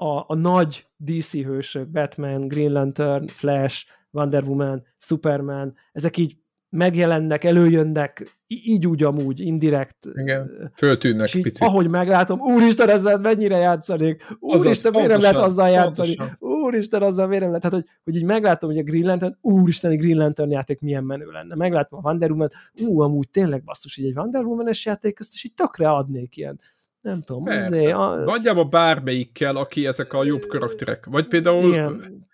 a, 0.00 0.24
a 0.26 0.34
nagy 0.34 0.86
DC 0.96 1.32
hősök, 1.32 1.88
Batman, 1.88 2.48
Green 2.48 2.72
Lantern, 2.72 3.26
Flash, 3.26 3.86
Wonder 4.10 4.42
Woman, 4.44 4.82
Superman, 4.98 5.74
ezek 5.92 6.16
így 6.16 6.36
megjelennek, 6.68 7.44
előjönnek, 7.44 8.38
így 8.46 8.86
úgy 8.86 9.02
amúgy, 9.02 9.40
indirekt. 9.40 10.06
Igen, 10.14 10.70
föltűnnek 10.74 11.26
és 11.26 11.34
így, 11.34 11.42
picit. 11.42 11.68
ahogy 11.68 11.88
meglátom, 11.88 12.40
úristen, 12.40 12.88
ezzel 12.88 13.18
mennyire 13.18 13.56
játszanék, 13.56 14.36
úristen, 14.38 14.92
miért 14.92 15.08
nem 15.08 15.20
lehet 15.20 15.36
azzal 15.36 15.68
játszani, 15.68 16.14
pontosan. 16.14 16.36
úristen, 16.62 17.02
azzal 17.02 17.26
miért 17.26 17.42
nem 17.42 17.52
lehet, 17.52 17.70
tehát, 17.70 17.86
hogy, 17.86 17.96
hogy 18.04 18.16
így 18.16 18.24
meglátom, 18.24 18.70
hogy 18.70 18.78
a 18.78 18.82
Green 18.82 19.06
Lantern, 19.06 19.36
úristen, 19.40 19.90
egy 19.90 19.98
Green 19.98 20.18
Lantern 20.18 20.50
játék 20.50 20.80
milyen 20.80 21.04
menő 21.04 21.30
lenne. 21.30 21.54
Meglátom 21.54 21.98
a 22.02 22.08
Wonder 22.08 22.30
Woman, 22.30 22.50
ú, 22.86 23.00
amúgy 23.00 23.28
tényleg 23.30 23.64
basszus, 23.64 23.96
hogy 23.96 24.04
egy 24.04 24.16
Wonder 24.16 24.44
Woman-es 24.44 24.86
játék, 24.86 25.18
ezt 25.20 25.34
is 25.34 25.44
így 25.44 25.54
tökre 25.54 25.90
adnék 25.90 26.36
ilyen 26.36 26.60
nem 27.00 27.22
tudom, 27.22 27.44
Persze. 27.44 27.94
A... 27.94 28.16
Nagyjából 28.16 28.64
bármelyikkel, 28.64 29.56
aki 29.56 29.86
ezek 29.86 30.12
a 30.12 30.24
jobb 30.24 30.46
karakterek. 30.46 31.06
Vagy 31.06 31.26
például... 31.26 31.72
Igen. 31.72 32.28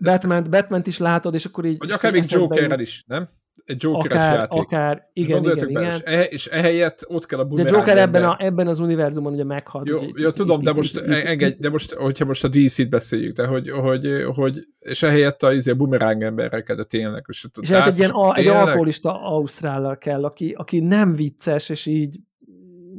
Batman, 0.00 0.46
Batman 0.50 0.82
is 0.84 0.98
látod, 0.98 1.34
és 1.34 1.44
akkor 1.44 1.64
így... 1.64 1.78
Vagy 1.78 1.90
akár 1.90 2.12
még 2.12 2.24
Jokerrel 2.28 2.80
is, 2.80 3.04
nem? 3.06 3.28
Egy 3.64 3.82
joker 3.82 4.12
akár, 4.12 4.34
játék. 4.34 4.60
Akár, 4.60 5.08
igen, 5.12 5.42
igen, 5.42 5.68
igen. 5.68 5.92
És, 5.92 6.00
e, 6.04 6.22
és 6.22 6.46
ehelyett 6.46 7.04
ott 7.08 7.26
kell 7.26 7.38
a 7.38 7.44
bumerang. 7.44 7.70
De 7.70 7.78
Joker 7.78 7.96
ebben, 7.96 8.24
a, 8.24 8.36
ebben 8.40 8.66
az 8.66 8.80
univerzumon 8.80 9.32
ugye 9.32 9.44
meghal. 9.44 9.82
Jó, 9.86 9.98
ugye, 9.98 10.22
jó 10.22 10.30
tudom, 10.30 10.62
de 10.62 10.72
most 10.72 10.96
engedj, 10.96 11.56
de 11.58 11.70
most, 11.70 11.92
hogyha 11.92 12.24
most 12.24 12.44
a 12.44 12.48
DC-t 12.48 12.88
beszéljük, 12.88 13.36
de 13.36 13.46
hogy, 13.46 13.70
hogy, 13.70 14.24
hogy 14.34 14.66
és 14.78 15.02
ehelyett 15.02 15.42
a, 15.42 15.52
izé, 15.52 15.70
a 15.70 15.74
bumerang 15.74 16.22
emberekkel, 16.22 16.76
de 16.76 16.84
tényleg. 16.84 17.24
És, 17.28 17.46
és 17.60 17.70
hát 17.70 17.86
egy 17.86 17.98
ilyen 17.98 18.10
a, 18.10 18.34
egy 18.34 18.46
alkoholista 18.46 19.22
ausztrállal 19.22 19.98
kell, 19.98 20.24
aki, 20.24 20.54
aki 20.56 20.80
nem 20.80 21.14
vicces, 21.14 21.68
és 21.68 21.86
így 21.86 22.20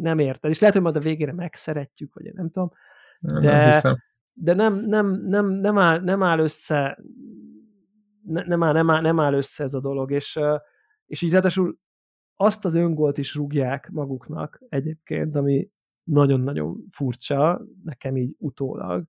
nem 0.02 0.20
érted. 0.20 0.52
És 0.52 0.60
lehet, 0.60 0.76
hogy 0.76 0.84
majd 0.84 0.96
a 0.96 1.00
végére 1.00 1.34
megszeretjük, 1.34 2.14
vagy 2.14 2.34
nem 2.34 2.50
tudom. 2.50 2.72
De, 3.20 3.40
nem 3.40 3.66
hiszem. 3.66 3.96
de 4.34 4.54
nem, 4.54 4.76
nem, 4.76 5.08
nem, 5.08 5.50
nem, 5.50 5.78
áll, 5.78 6.00
nem 6.00 6.24
áll 6.24 6.40
össze 6.40 6.98
nem 8.24 8.64
áll, 8.64 8.74
nem, 8.74 8.90
áll, 8.90 9.02
nem 9.02 9.20
áll 9.20 9.34
össze 9.34 9.64
ez 9.64 9.74
a 9.74 9.80
dolog, 9.80 10.12
és, 10.12 10.40
és 11.06 11.22
így 11.22 11.32
ráadásul 11.32 11.78
azt 12.36 12.66
az 12.66 12.76
öngolt 12.76 13.18
is 13.18 13.36
rúgják 13.36 13.90
maguknak 13.90 14.62
egyébként, 14.70 15.36
ami 15.36 15.70
nagyon-nagyon 16.04 16.86
furcsa, 16.92 17.62
nekem 17.84 18.18
így 18.18 18.36
utólag, 18.38 19.06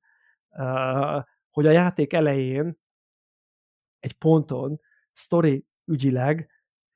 hogy 1.50 1.66
a 1.66 1.70
játék 1.70 2.12
elején 2.12 2.78
egy 3.98 4.12
ponton 4.12 4.80
sztori 5.12 5.66
ügyileg 5.84 6.50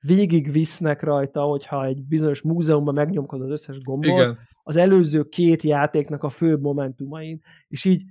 végig 0.06 0.52
visznek 0.52 1.02
rajta, 1.02 1.42
hogyha 1.42 1.84
egy 1.84 2.04
bizonyos 2.04 2.42
múzeumban 2.42 2.94
megnyomkod 2.94 3.40
az 3.40 3.50
összes 3.50 3.80
gombot, 3.80 4.18
Igen. 4.18 4.38
az 4.62 4.76
előző 4.76 5.22
két 5.22 5.62
játéknak 5.62 6.22
a 6.22 6.28
fő 6.28 6.56
momentumain, 6.56 7.40
és 7.68 7.84
így 7.84 8.02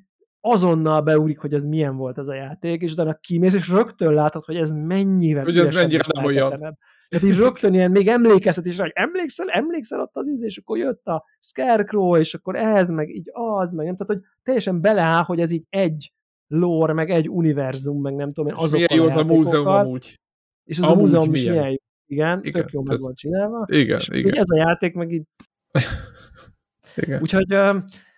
azonnal 0.41 1.01
beúrik, 1.01 1.39
hogy 1.39 1.53
ez 1.53 1.65
milyen 1.65 1.95
volt 1.95 2.17
ez 2.17 2.27
a 2.27 2.33
játék, 2.33 2.81
és 2.81 2.91
utána 2.91 3.13
kimész, 3.13 3.53
és 3.53 3.69
rögtön 3.69 4.13
látod, 4.13 4.43
hogy 4.45 4.55
ez 4.55 4.71
mennyivel 4.71 5.43
Hogy 5.43 5.57
ez 5.57 5.75
mennyire 5.75 6.03
nem 6.13 6.25
olyan. 6.25 6.77
Tehát 7.07 7.27
így 7.27 7.37
rögtön 7.37 7.73
ilyen, 7.73 7.91
még 7.91 8.07
emlékezhet 8.07 8.65
is, 8.65 8.79
hogy 8.79 8.91
emlékszel, 8.93 9.49
emlékszel 9.49 9.99
ott 10.01 10.15
az 10.15 10.29
íz, 10.29 10.43
és 10.43 10.57
akkor 10.57 10.77
jött 10.77 11.05
a 11.05 11.23
Scarecrow, 11.39 12.17
és 12.17 12.33
akkor 12.33 12.55
ez, 12.55 12.89
meg 12.89 13.09
így 13.09 13.29
az, 13.31 13.73
meg 13.73 13.85
nem, 13.85 13.95
tehát 13.95 14.13
hogy 14.13 14.21
teljesen 14.43 14.81
beleáll, 14.81 15.23
hogy 15.23 15.39
ez 15.39 15.51
így 15.51 15.65
egy 15.69 16.13
lore, 16.47 16.93
meg 16.93 17.09
egy 17.09 17.29
univerzum, 17.29 18.01
meg 18.01 18.15
nem 18.15 18.33
tudom 18.33 18.49
én, 18.49 18.55
azok 18.57 18.73
milyen 18.73 18.95
jó 18.95 19.05
az 19.05 19.15
a 19.15 19.23
múzeum 19.23 19.67
amúgy. 19.67 20.21
És 20.63 20.79
az 20.79 20.83
amúgy 20.83 20.97
a 20.97 21.01
múzeum 21.01 21.33
is 21.33 21.41
milyen 21.41 21.69
jó. 21.69 21.75
Igen, 22.05 22.39
igen 22.43 22.61
tök 22.61 22.71
jó 22.71 22.81
meg 22.83 22.99
van 22.99 23.13
csinálva. 23.13 23.65
Igen, 23.67 23.97
és 23.97 24.07
igen. 24.07 24.37
Ez 24.37 24.49
a 24.49 24.57
játék 24.57 24.93
meg 24.93 25.11
így... 25.11 25.23
igen. 26.95 27.21
Úgyhogy 27.21 27.53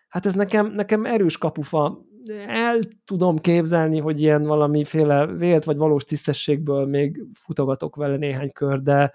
hát 0.08 0.26
ez 0.26 0.34
nekem, 0.34 0.72
nekem 0.72 1.06
erős 1.06 1.38
kapufa 1.38 2.06
el 2.48 2.80
tudom 3.06 3.38
képzelni, 3.38 4.00
hogy 4.00 4.22
ilyen 4.22 4.44
valamiféle 4.44 5.26
vélt 5.26 5.64
vagy 5.64 5.78
valós 5.78 6.04
tisztességből 6.04 6.86
még 6.86 7.24
futogatok 7.34 7.96
vele 7.96 8.18
néhány 8.18 8.52
kör, 8.52 8.82
de 8.82 9.14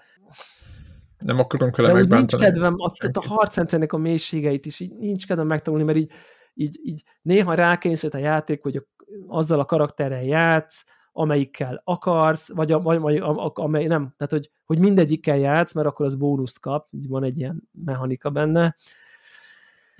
nem 1.17 1.39
akarunk 1.39 1.75
vele 1.75 1.93
megbántani. 1.93 2.41
nincs 2.41 2.53
kedvem, 2.53 2.73
a, 2.77 2.91
a 3.11 3.27
harcrendszernek 3.27 3.93
a 3.93 3.97
mélységeit 3.97 4.65
is 4.65 4.79
így 4.79 4.93
nincs 4.97 5.27
kedvem 5.27 5.47
megtanulni, 5.47 5.85
mert 5.85 5.97
így, 5.97 6.11
így, 6.53 6.79
így 6.83 7.03
néha 7.21 7.53
rákényszerít 7.53 8.15
a 8.15 8.17
játék, 8.17 8.61
hogy 8.61 8.85
azzal 9.27 9.59
a 9.59 9.65
karakterrel 9.65 10.23
játsz, 10.23 10.85
amelyikkel 11.11 11.81
akarsz, 11.83 12.53
vagy, 12.53 12.71
a, 12.71 12.79
vagy, 12.79 12.99
vagy 12.99 13.17
a, 13.17 13.51
amely 13.53 13.85
nem, 13.85 14.13
tehát 14.17 14.31
hogy, 14.31 14.49
hogy 14.65 14.79
mindegyikkel 14.79 15.37
játsz, 15.37 15.73
mert 15.73 15.87
akkor 15.87 16.05
az 16.05 16.15
bónuszt 16.15 16.59
kap, 16.59 16.87
így 16.91 17.07
van 17.07 17.23
egy 17.23 17.37
ilyen 17.37 17.69
mechanika 17.85 18.29
benne, 18.29 18.75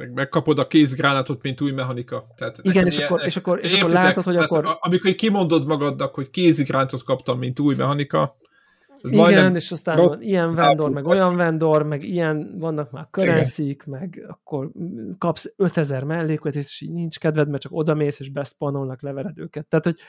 meg 0.01 0.14
megkapod 0.14 0.59
a 0.59 0.68
kézgránátot, 0.68 1.41
mint 1.43 1.62
új 1.62 1.72
mechanika. 1.72 2.28
Tehát 2.36 2.59
Igen, 2.62 2.86
és, 2.86 2.97
ilyen, 2.97 3.07
akkor, 3.07 3.26
és 3.26 3.38
akkor, 3.38 3.59
és 3.64 3.82
akkor 3.82 3.91
látod, 3.91 4.24
hogy 4.24 4.36
akkor... 4.36 4.78
Amikor 4.80 5.12
kimondod 5.12 5.68
magadnak, 5.68 6.16
hogy 6.16 6.30
kézigránátot 6.30 7.03
kaptam, 7.03 7.38
mint 7.38 7.59
új 7.59 7.76
mechanika, 7.76 8.38
ez 9.03 9.12
Igen, 9.12 9.24
majdnem... 9.24 9.55
és 9.55 9.72
aztán 9.72 9.97
van 9.97 10.22
ilyen 10.22 10.53
vendor, 10.53 10.89
meg 10.89 11.05
olyan 11.05 11.36
vendor, 11.36 11.84
meg 11.84 12.03
ilyen, 12.03 12.57
vannak 12.59 12.91
már 12.91 13.07
currency 13.12 13.78
meg 13.86 14.26
akkor 14.28 14.72
kapsz 15.18 15.53
5000 15.55 16.03
mellékot, 16.03 16.55
és 16.55 16.82
így 16.82 16.91
nincs 16.91 17.20
kedved, 17.20 17.49
mert 17.49 17.62
csak 17.62 17.72
odamész, 17.76 18.20
és 18.20 18.30
beszpanolnak, 18.30 19.01
levered 19.01 19.38
őket. 19.38 19.66
Tehát, 19.66 19.86
hogy 19.86 19.99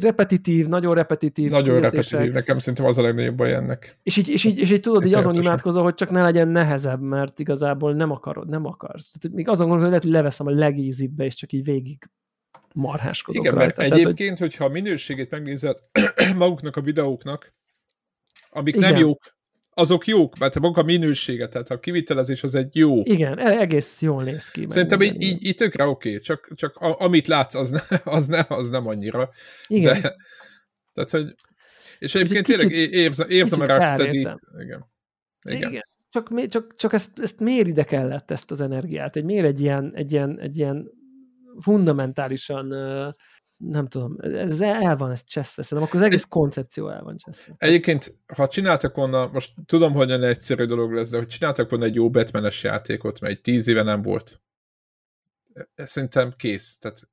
repetitív, 0.00 0.66
nagyon 0.66 0.94
repetitív. 0.94 1.50
Nagyon 1.50 1.80
repetitív, 1.80 2.32
nekem 2.32 2.58
szerintem 2.58 2.84
az 2.84 2.98
a 2.98 3.02
legnagyobb 3.02 3.36
baj 3.36 3.54
ennek. 3.54 3.98
És 4.02 4.16
így, 4.16 4.28
és 4.28 4.44
így, 4.44 4.60
és 4.60 4.70
így 4.70 4.80
tudod, 4.80 5.02
hogy 5.02 5.14
azon 5.14 5.34
imádkozol, 5.34 5.82
hogy 5.82 5.94
csak 5.94 6.10
ne 6.10 6.22
legyen 6.22 6.48
nehezebb, 6.48 7.00
mert 7.00 7.38
igazából 7.38 7.94
nem 7.94 8.10
akarod, 8.10 8.48
nem 8.48 8.64
akarsz. 8.64 9.12
Tehát 9.18 9.36
még 9.36 9.48
azon 9.48 9.68
gondolom, 9.68 9.78
hogy 9.80 9.88
lehet, 9.88 10.02
hogy 10.02 10.12
leveszem 10.12 10.46
a 10.46 10.50
legízibbe, 10.50 11.24
és 11.24 11.34
csak 11.34 11.52
így 11.52 11.64
végig 11.64 12.10
marháskodok 12.72 13.42
Igen, 13.42 13.54
rajta. 13.54 13.80
mert 13.80 13.92
egyébként, 13.92 14.16
Tehát, 14.16 14.38
hogy... 14.38 14.48
hogyha 14.48 14.64
a 14.64 14.68
minőségét 14.68 15.30
megnézed 15.30 15.78
maguknak 16.36 16.76
a 16.76 16.80
videóknak, 16.80 17.54
amik 18.50 18.76
Igen. 18.76 18.90
nem 18.90 19.00
jók, 19.00 19.35
azok 19.78 20.06
jók, 20.06 20.38
mert 20.38 20.58
maga 20.58 20.80
a 20.80 20.84
minősége, 20.84 21.48
tehát 21.48 21.70
a 21.70 21.78
kivitelezés 21.78 22.42
az 22.42 22.54
egy 22.54 22.76
jó. 22.76 23.00
Igen, 23.02 23.38
e- 23.38 23.58
egész 23.58 24.02
jól 24.02 24.22
néz 24.22 24.48
ki. 24.50 24.64
Szerintem 24.68 25.02
így, 25.02 25.22
így, 25.22 25.46
így 25.46 25.54
tökre 25.54 25.86
oké, 25.86 26.08
okay. 26.08 26.20
csak, 26.20 26.48
csak 26.54 26.76
a, 26.76 27.00
amit 27.00 27.26
látsz, 27.26 27.54
az, 27.54 27.70
ne, 27.70 27.80
az, 28.04 28.26
nem, 28.26 28.44
az 28.48 28.70
nem 28.70 28.86
annyira. 28.86 29.30
Igen. 29.66 30.00
De, 30.02 30.16
tehát, 30.92 31.10
hogy, 31.10 31.34
és 31.98 32.14
egyébként 32.14 32.46
tényleg 32.46 32.70
érzem, 32.92 33.28
érzem 33.30 33.60
a 33.60 33.66
rocksteady 33.66 34.18
Igen. 34.18 34.40
Igen. 34.58 34.86
Igen. 35.42 35.82
Csak, 36.10 36.48
csak, 36.48 36.74
csak 36.76 36.92
ezt, 36.92 37.18
ezt 37.18 37.40
miért 37.40 37.66
ide 37.66 37.84
kellett 37.84 38.30
ezt 38.30 38.50
az 38.50 38.60
energiát? 38.60 39.16
Egy, 39.16 39.24
miért 39.24 39.46
egy 39.46 39.60
ilyen, 39.60 39.92
egy 39.94 40.12
ilyen, 40.12 40.40
egy 40.40 40.58
ilyen 40.58 40.90
fundamentálisan 41.60 42.74
nem 43.58 43.88
tudom, 43.88 44.16
ez 44.20 44.60
el 44.60 44.96
van 44.96 45.10
ez 45.10 45.24
cseszve, 45.24 45.62
szerintem 45.62 45.88
akkor 45.88 46.00
az 46.00 46.06
egész 46.06 46.24
koncepció 46.24 46.88
el 46.88 47.02
van 47.02 47.16
cseszve. 47.16 47.54
Egyébként, 47.58 48.18
ha 48.34 48.48
csináltak 48.48 48.94
volna, 48.94 49.26
most 49.26 49.52
tudom, 49.66 49.92
hogy 49.92 50.10
egy 50.10 50.22
egyszerű 50.22 50.64
dolog 50.64 50.92
lesz, 50.92 51.10
de 51.10 51.16
hogy 51.16 51.26
csináltak 51.26 51.70
volna 51.70 51.84
egy 51.84 51.94
jó 51.94 52.10
batman 52.10 52.50
játékot, 52.62 53.20
mert 53.20 53.32
egy 53.32 53.40
tíz 53.40 53.68
éve 53.68 53.82
nem 53.82 54.02
volt, 54.02 54.40
szerintem 55.74 56.34
kész. 56.36 56.78
Tehát 56.78 57.08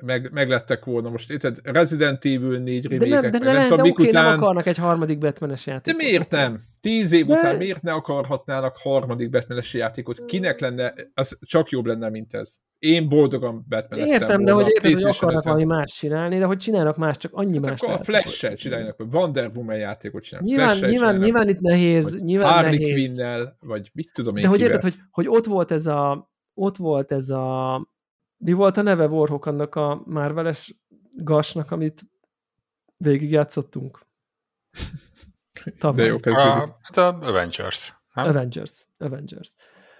meg, 0.00 0.30
meglettek 0.32 0.84
volna. 0.84 1.08
Most 1.08 1.30
itt 1.30 1.60
Resident 1.62 2.24
Evil 2.24 2.58
4 2.58 2.86
remake 2.86 3.10
De 3.10 3.20
nem, 3.20 3.30
de, 3.30 3.38
nem, 3.38 3.54
nem, 3.54 3.68
tudom, 3.68 3.84
de 3.84 3.90
oké, 3.90 4.08
után... 4.08 4.24
nem 4.24 4.42
akarnak 4.42 4.66
egy 4.66 4.76
harmadik 4.76 5.18
batman 5.18 5.56
játékot. 5.64 5.84
De 5.84 6.04
miért 6.04 6.30
nem? 6.30 6.58
Tíz 6.80 7.12
év 7.12 7.26
de... 7.26 7.34
után 7.34 7.56
miért 7.56 7.82
ne 7.82 7.92
akarhatnának 7.92 8.76
harmadik 8.76 9.30
batman 9.30 9.62
játékot? 9.72 10.24
Kinek 10.24 10.60
lenne, 10.60 10.94
az 11.14 11.38
csak 11.40 11.68
jobb 11.68 11.86
lenne, 11.86 12.08
mint 12.08 12.34
ez. 12.34 12.56
Én 12.78 13.08
boldogan 13.08 13.64
batman 13.68 14.06
Értem, 14.06 14.44
de 14.44 14.52
hogy 14.52 14.66
értem, 14.68 14.92
hogy 14.92 15.02
akarnak 15.02 15.44
valami 15.44 15.64
más 15.64 15.92
csinálni, 15.92 16.38
de 16.38 16.44
hogy 16.44 16.58
csinálnak 16.58 16.96
más, 16.96 17.16
csak 17.16 17.32
annyi 17.34 17.56
hát 17.56 17.70
más. 17.70 17.80
Akkor 17.80 17.94
a 17.94 18.04
Flash-sel 18.04 18.54
csinálnak, 18.54 18.96
vagy 18.96 19.06
Wonder 19.12 19.50
Woman 19.54 19.76
játékot 19.76 20.22
csinálnak. 20.22 20.50
Nyilván, 20.50 20.90
nyilván, 20.90 21.16
nyilván 21.16 21.48
itt 21.48 21.60
nehéz. 21.60 22.18
Nyilván 22.22 22.52
Harley 22.52 22.70
nehéz. 22.70 22.92
Quinn-nel, 22.92 23.56
vagy 23.60 23.90
mit 23.92 24.10
tudom 24.12 24.36
én 24.36 24.42
De 24.42 24.48
hogy 24.48 24.60
érted, 24.60 24.82
hogy, 24.82 24.94
hogy 25.10 25.28
ott 25.28 25.44
volt 25.44 25.70
ez 25.70 25.86
a 25.86 26.32
ott 26.54 26.76
volt 26.76 27.12
ez 27.12 27.30
a 27.30 27.76
mi 28.44 28.52
volt 28.52 28.76
a 28.76 28.82
neve 28.82 29.06
Warhawk 29.06 29.46
annak 29.46 29.74
a 29.74 30.02
Marveles 30.06 30.74
gasnak, 31.16 31.70
amit 31.70 32.02
végigjátszottunk? 32.96 34.06
De 35.94 36.04
jó 36.04 36.20
kezdődik. 36.20 36.74
Hát 36.82 36.96
a 36.96 37.18
Avengers. 37.20 37.94
Nem? 38.14 38.28
Avengers. 38.28 38.88
Avengers. 38.98 39.54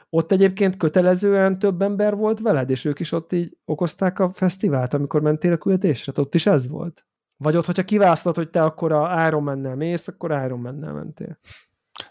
Ott 0.09 0.33
egyébként 0.33 0.77
kötelezően 0.77 1.59
több 1.59 1.83
ember 1.83 2.15
volt 2.15 2.41
veled, 2.41 2.71
és 2.71 2.85
ők 2.85 3.01
is 3.01 3.13
ott 3.13 3.33
így 3.33 3.57
okozták 3.65 4.19
a 4.19 4.33
fesztivált, 4.33 4.95
amikor 4.95 5.21
mentél 5.21 5.53
a 5.53 5.57
küldetésre? 5.57 6.13
Ott 6.17 6.35
is 6.35 6.47
ez 6.47 6.69
volt? 6.69 7.07
Vagy 7.37 7.57
ott, 7.57 7.67
hogyha 7.67 7.85
kiválasztod, 7.85 8.35
hogy 8.35 8.51
te 8.51 8.63
akkor 8.63 8.93
a 8.93 9.27
Iron 9.27 9.43
Man-nel 9.43 9.77
mész, 9.77 10.09
akkor 10.09 10.31
Iron 10.31 10.61
Man-nel 10.61 10.93
mentél? 10.93 11.39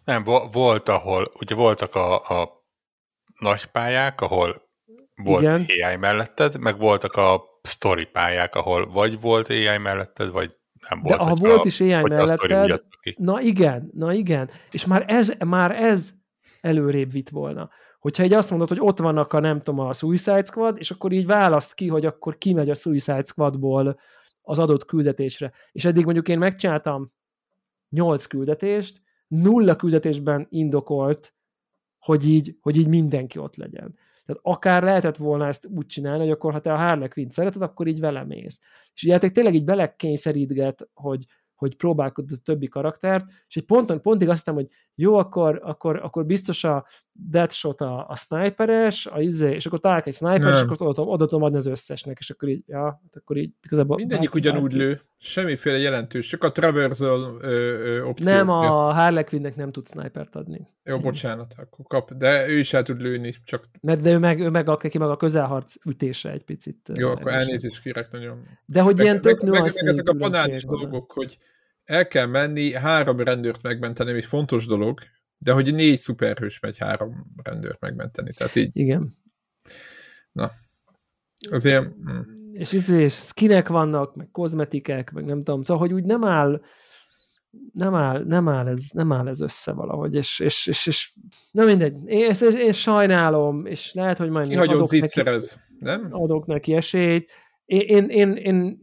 Nem, 0.04 0.24
volt, 0.52 0.90
ahol, 0.90 1.32
ugye 1.40 1.56
voltak 1.56 1.96
a, 1.96 2.42
a 2.42 2.66
nagy 3.40 3.66
pályák, 3.66 4.22
ahol 4.22 4.63
volt 5.16 5.44
Igen. 5.44 5.66
AI 5.68 5.96
melletted, 5.96 6.60
meg 6.60 6.78
voltak 6.78 7.16
a 7.16 7.44
story 7.64 8.06
pályák, 8.06 8.56
ahol 8.56 8.92
vagy 8.92 9.22
volt 9.22 9.50
AI 9.50 9.78
melletted, 9.78 10.32
vagy 10.32 10.52
nem 10.90 11.02
volt. 11.02 11.18
De 11.18 11.24
ha 11.24 11.36
volt 11.36 11.64
a, 11.64 11.66
is 11.66 11.80
AI 11.80 11.88
melletted, 11.88 12.84
na 13.18 13.42
igen, 13.42 13.90
na 13.94 14.14
igen, 14.14 14.50
és 14.72 14.86
már 14.86 15.04
ez, 15.08 15.32
már 15.46 15.72
ez 15.84 16.10
előrébb 16.62 17.12
vitt 17.12 17.30
volna. 17.30 17.70
Hogyha 18.00 18.24
egy 18.24 18.34
azt 18.34 18.50
mondod, 18.50 18.68
hogy 18.68 18.80
ott 18.80 19.00
vannak 19.00 19.34
a 19.34 19.40
nem 19.40 19.62
tudom, 19.62 19.80
a 19.80 19.94
Suicide 19.94 20.44
Squad, 20.44 20.76
és 20.80 20.92
akkor 20.92 21.12
így 21.12 21.26
választ 21.26 21.74
ki, 21.74 21.88
hogy 21.88 22.06
akkor 22.06 22.38
ki 22.38 22.54
megy 22.54 22.70
a 22.70 22.74
Suicide 22.74 23.24
Squadból 23.24 24.00
az 24.42 24.60
adott 24.60 24.86
küldetésre. 24.86 25.52
És 25.72 25.86
eddig 25.86 26.04
mondjuk 26.04 26.30
én 26.30 26.38
megcsináltam 26.38 27.06
nyolc 27.90 28.26
küldetést, 28.26 29.02
nulla 29.28 29.76
küldetésben 29.76 30.48
indokolt, 30.50 31.34
hogy 31.98 32.30
így, 32.30 32.58
hogy 32.62 32.78
így 32.78 32.88
mindenki 32.88 33.38
ott 33.40 33.56
legyen. 33.56 33.96
Tehát 34.26 34.42
akár 34.44 34.84
lehetett 34.84 35.18
volna 35.18 35.48
ezt 35.48 35.66
úgy 35.66 35.86
csinálni, 35.86 36.20
hogy 36.24 36.32
akkor 36.32 36.52
ha 36.52 36.62
te 36.62 36.74
a 36.74 36.78
Harley 36.78 37.08
Quinn 37.08 37.30
szereted, 37.30 37.62
akkor 37.62 37.88
így 37.88 38.00
vele 38.00 38.24
mész. 38.24 38.60
És 38.94 39.04
ugye 39.04 39.18
tényleg 39.18 39.56
így 39.56 39.64
belekényszerítget, 39.64 40.90
hogy, 40.94 41.26
hogy 41.56 41.76
próbálkozz 41.76 42.32
a 42.32 42.42
többi 42.44 42.68
karaktert, 42.68 43.26
és 43.48 43.56
egy 43.56 43.66
ponton, 43.66 44.02
pontig 44.02 44.30
azt 44.30 44.38
hiszem, 44.38 44.54
hogy 44.54 44.68
jó, 44.96 45.18
akkor, 45.18 45.60
akkor, 45.64 46.00
akkor 46.04 46.26
biztos 46.26 46.64
a 46.64 46.86
Deadshot 47.12 47.82
a, 47.82 48.06
a 48.10 48.16
sniperes, 48.16 49.06
a 49.06 49.22
izé, 49.22 49.54
és 49.54 49.66
akkor 49.66 49.80
találok 49.80 50.08
egy 50.08 50.14
sniper, 50.14 50.54
és 50.54 50.60
akkor 50.60 50.88
oda, 50.88 51.02
oda 51.02 51.26
tudom 51.26 51.44
adni 51.44 51.58
az 51.58 51.66
összesnek, 51.66 52.18
és 52.20 52.30
akkor 52.30 52.50
így, 52.50 52.64
ja, 52.68 52.84
hát 52.84 53.16
akkor 53.16 53.38
így 53.38 53.52
igazából... 53.64 53.96
Mindegyik 53.96 54.30
bár, 54.30 54.40
ugyanúgy 54.40 54.62
bárki. 54.62 54.78
lő, 54.78 55.00
semmiféle 55.18 55.78
jelentős, 55.78 56.28
csak 56.28 56.44
a 56.44 56.52
traversal 56.52 57.38
ö, 57.42 57.48
ö, 57.50 58.02
opció. 58.04 58.34
Nem, 58.34 58.50
a 58.50 58.94
Harley 58.94 59.24
Quinnnek 59.24 59.56
nem 59.56 59.72
tud 59.72 59.88
snipert 59.88 60.36
adni. 60.36 60.68
Jó, 60.84 61.00
bocsánat, 61.00 61.54
akkor 61.58 61.86
kap, 61.88 62.14
de 62.14 62.48
ő 62.48 62.58
is 62.58 62.74
el 62.74 62.84
tud 62.84 63.02
lőni, 63.02 63.34
csak... 63.44 63.70
Mert 63.82 64.02
de 64.02 64.12
ő 64.12 64.18
meg, 64.18 64.40
ő 64.40 64.50
meg 64.50 64.68
neki 64.68 64.98
meg 64.98 65.10
a 65.10 65.18
közelharc 65.18 65.76
ütése 65.86 66.32
egy 66.32 66.44
picit. 66.44 66.90
Jó, 66.94 67.10
akkor 67.10 67.32
elnézést 67.32 67.82
kérek 67.82 68.12
nagyon. 68.12 68.48
De 68.66 68.82
hogy 68.82 68.96
meg, 68.96 69.06
ilyen 69.06 69.22
tök 69.22 69.42
meg, 69.42 69.62
meg, 69.62 69.72
meg 69.76 69.88
ezek 69.88 70.10
a 70.10 70.14
banális 70.14 70.66
dolgok, 70.66 71.12
hogy 71.12 71.38
el 71.86 72.08
kell 72.08 72.26
menni, 72.26 72.74
három 72.74 73.20
rendőrt 73.20 73.62
megmenteni, 73.62 74.12
egy 74.12 74.26
fontos 74.26 74.66
dolog, 74.66 75.00
de 75.38 75.52
hogy 75.52 75.74
négy 75.74 75.98
szuperhős 75.98 76.60
megy 76.60 76.78
három 76.78 77.34
rendőrt 77.44 77.80
megmenteni, 77.80 78.34
tehát 78.34 78.56
így. 78.56 78.70
Igen. 78.74 79.18
Na, 80.32 80.50
az 81.50 81.66
ilyen... 81.66 81.96
Hm. 82.04 82.42
És, 82.54 82.74
és, 82.74 82.88
és 82.88 83.14
skinek 83.14 83.68
vannak, 83.68 84.16
meg 84.16 84.30
kozmetikek, 84.32 85.12
meg 85.12 85.26
nem 85.26 85.44
tudom, 85.44 85.64
szóval, 85.64 85.88
hogy 85.88 85.94
úgy 85.94 86.04
nem 86.04 86.24
áll, 86.24 86.62
nem 87.72 87.96
áll, 87.96 88.24
nem 88.24 88.50
áll, 88.50 88.68
ez, 88.68 88.82
nem 88.94 89.12
áll 89.12 89.28
ez 89.28 89.42
össze 89.42 89.74
valahogy, 89.74 90.16
és, 90.16 90.40
és, 90.40 90.68
és, 90.68 90.88
és 90.88 91.14
na 91.52 91.66
mindegy, 91.66 91.98
én, 92.06 92.30
ezt, 92.30 92.42
én 92.42 92.72
sajnálom, 92.72 93.66
és 93.66 93.94
lehet, 93.94 94.18
hogy 94.18 94.30
majd 94.30 94.54
adok 94.54 94.92
neki, 94.92 95.22
nem? 95.80 96.08
adok 96.10 96.46
neki 96.46 96.74
esélyt. 96.74 97.32
Én, 97.66 97.82
én, 97.82 98.10
én, 98.10 98.32
én, 98.32 98.80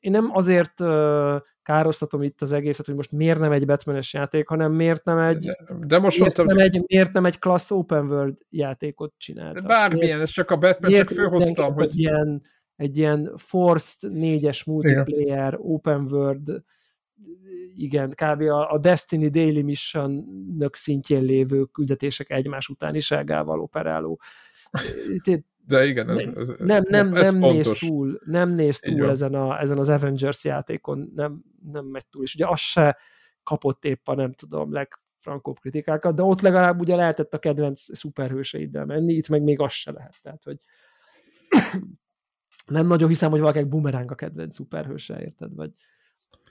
én 0.00 0.10
nem 0.10 0.30
azért 0.32 0.80
uh, 0.80 1.40
károsztatom 1.62 2.22
itt 2.22 2.42
az 2.42 2.52
egészet, 2.52 2.86
hogy 2.86 2.94
most 2.94 3.12
miért 3.12 3.38
nem 3.38 3.52
egy 3.52 3.66
batman 3.66 4.00
játék, 4.12 4.48
hanem 4.48 4.72
miért 4.72 5.04
nem 5.04 5.18
egy, 5.18 5.44
de, 5.44 5.56
de 5.86 5.98
most 5.98 6.18
miért, 6.18 6.36
mondtam, 6.36 6.56
nem 6.56 6.66
egy, 6.66 6.84
miért 6.86 7.12
nem 7.12 7.24
egy 7.24 7.38
klassz 7.38 7.70
open 7.70 8.10
world 8.10 8.36
játékot 8.48 9.12
csináltak. 9.16 9.66
Bármilyen, 9.66 10.06
miért, 10.06 10.20
ez 10.20 10.30
csak 10.30 10.50
a 10.50 10.56
Batman, 10.56 10.92
csak 10.92 11.10
főhoztam, 11.10 11.74
hogy... 11.74 11.84
Egy 11.84 11.98
ilyen, 11.98 12.42
egy 12.76 12.96
ilyen 12.96 13.32
forced 13.36 14.12
négyes 14.12 14.64
multiplayer, 14.64 15.52
igen. 15.52 15.58
open 15.60 16.06
world, 16.10 16.62
igen, 17.74 18.10
kb. 18.10 18.40
a, 18.40 18.72
a 18.72 18.78
Destiny 18.78 19.30
Daily 19.30 19.62
mission 19.62 20.24
szintjén 20.72 21.22
lévő 21.22 21.64
küldetések 21.64 22.30
egymás 22.30 22.68
utániságával 22.68 23.60
operáló 23.60 24.20
de 25.66 25.86
igen, 25.86 26.10
ez, 26.10 26.26
ez, 26.36 26.52
nem, 26.58 26.82
nem, 26.88 27.14
ez 27.14 27.32
nem 27.32 27.40
néz 27.40 27.78
túl, 27.78 28.20
nem 28.24 28.50
néz 28.50 28.78
túl 28.78 29.10
ezen, 29.10 29.34
a, 29.34 29.60
ezen 29.60 29.78
az 29.78 29.88
Avengers 29.88 30.44
játékon, 30.44 31.12
nem, 31.14 31.42
nem 31.72 31.84
megy 31.84 32.06
túl, 32.06 32.22
és 32.22 32.34
ugye 32.34 32.46
az 32.46 32.60
se 32.60 32.98
kapott 33.42 33.84
épp 33.84 34.08
a 34.08 34.14
nem 34.14 34.32
tudom, 34.32 34.72
legfrankóbb 34.72 35.58
kritikákat, 35.58 36.14
de 36.14 36.22
ott 36.22 36.40
legalább 36.40 36.80
ugye 36.80 36.96
lehetett 36.96 37.34
a 37.34 37.38
kedvenc 37.38 37.96
szuperhőseiddel 37.96 38.84
menni, 38.84 39.12
itt 39.12 39.28
meg 39.28 39.42
még 39.42 39.60
az 39.60 39.72
se 39.72 39.92
lehet, 39.92 40.16
tehát 40.22 40.44
hogy 40.44 40.58
nem 42.66 42.86
nagyon 42.86 43.08
hiszem, 43.08 43.30
hogy 43.30 43.40
valakinek 43.40 43.68
bumeráng 43.68 44.10
a 44.10 44.14
kedvenc 44.14 44.54
szuperhőse, 44.54 45.20
érted, 45.20 45.54
vagy, 45.54 45.70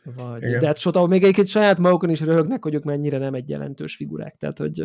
vagy 0.04 0.42
de 0.42 0.66
hát 0.66 0.78
sota, 0.78 1.06
még 1.06 1.22
egyébként 1.22 1.48
saját 1.48 1.80
magukon 1.80 2.10
is 2.10 2.20
röhögnek, 2.20 2.64
hogy 2.64 2.74
ők 2.74 2.84
mennyire 2.84 3.18
nem 3.18 3.34
egy 3.34 3.50
jelentős 3.50 3.96
figurák, 3.96 4.36
tehát 4.36 4.58
hogy 4.58 4.80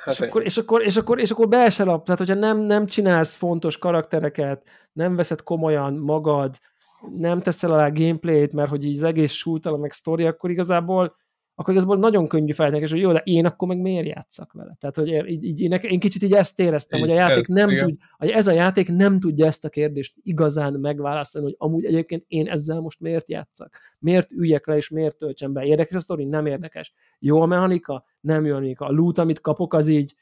Hát 0.00 0.14
és, 0.14 0.20
akkor, 0.20 0.44
és, 0.44 0.56
akkor, 0.56 0.82
és, 0.82 0.96
akkor, 0.96 1.20
és 1.20 1.30
akkor 1.30 1.48
be 1.48 1.70
se 1.70 1.84
lap, 1.84 2.04
tehát 2.04 2.20
hogyha 2.20 2.34
nem, 2.34 2.58
nem 2.58 2.86
csinálsz 2.86 3.34
fontos 3.34 3.78
karaktereket, 3.78 4.68
nem 4.92 5.16
veszed 5.16 5.42
komolyan 5.42 5.94
magad, 5.94 6.58
nem 7.18 7.40
teszel 7.40 7.72
alá 7.72 7.88
gameplayt, 7.88 8.52
mert 8.52 8.70
hogy 8.70 8.84
így 8.84 8.96
az 8.96 9.02
egész 9.02 9.32
súlytalan 9.32 9.80
meg 9.80 9.92
sztori, 9.92 10.26
akkor 10.26 10.50
igazából 10.50 11.16
akkor 11.54 11.74
igazából 11.74 11.98
nagyon 11.98 12.28
könnyű 12.28 12.52
feltenni, 12.52 12.88
hogy 12.88 13.00
jó, 13.00 13.12
de 13.12 13.22
én 13.24 13.46
akkor 13.46 13.68
meg 13.68 13.80
miért 13.80 14.06
játszak 14.06 14.52
vele? 14.52 14.76
Tehát, 14.80 14.96
hogy 14.96 15.30
így, 15.30 15.44
így, 15.44 15.60
én, 15.60 15.72
én 15.72 15.98
kicsit 15.98 16.22
így 16.22 16.32
ezt 16.32 16.60
éreztem, 16.60 16.98
így, 16.98 17.04
hogy 17.04 17.14
a 17.14 17.18
játék 17.18 17.38
ez, 17.38 17.46
nem 17.46 17.78
tud, 17.78 17.96
hogy 18.18 18.28
ez 18.28 18.46
a 18.46 18.52
játék 18.52 18.88
nem 18.88 19.20
tudja 19.20 19.46
ezt 19.46 19.64
a 19.64 19.68
kérdést 19.68 20.14
igazán 20.22 20.72
megválaszolni, 20.72 21.46
hogy 21.46 21.56
amúgy 21.58 21.84
egyébként 21.84 22.24
én 22.28 22.48
ezzel 22.48 22.80
most 22.80 23.00
miért 23.00 23.30
játszak? 23.30 23.78
Miért 23.98 24.30
üljek 24.30 24.66
le, 24.66 24.76
és 24.76 24.88
miért 24.88 25.16
töltsem 25.16 25.52
be? 25.52 25.64
Érdekes 25.64 25.94
a 25.96 26.00
sztori? 26.00 26.24
Nem 26.24 26.46
érdekes. 26.46 26.92
Jó 27.18 27.40
a 27.40 27.46
mechanika? 27.46 28.04
Nem 28.20 28.44
jó 28.44 28.54
a 28.54 28.58
mechanika. 28.58 28.86
A 28.86 28.92
loot, 28.92 29.18
amit 29.18 29.40
kapok, 29.40 29.74
az 29.74 29.88
így 29.88 30.14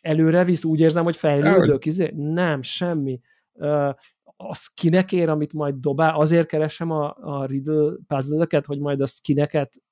előre 0.00 0.44
visz, 0.44 0.64
úgy 0.64 0.80
érzem, 0.80 1.04
hogy 1.04 1.16
fejlődök, 1.16 1.86
izé? 1.86 2.12
Nem, 2.16 2.62
semmi. 2.62 3.20
Uh, 3.52 3.94
a 4.36 4.54
skinekért, 4.54 5.28
amit 5.28 5.52
majd 5.52 5.74
dobál, 5.74 6.14
azért 6.14 6.46
keresem 6.46 6.90
a, 6.90 7.16
a 7.20 7.44
Riddle 7.44 7.92
puzzle 8.06 8.46
hogy 8.66 8.78
majd 8.78 9.00
a 9.00 9.06
skineket 9.06 9.82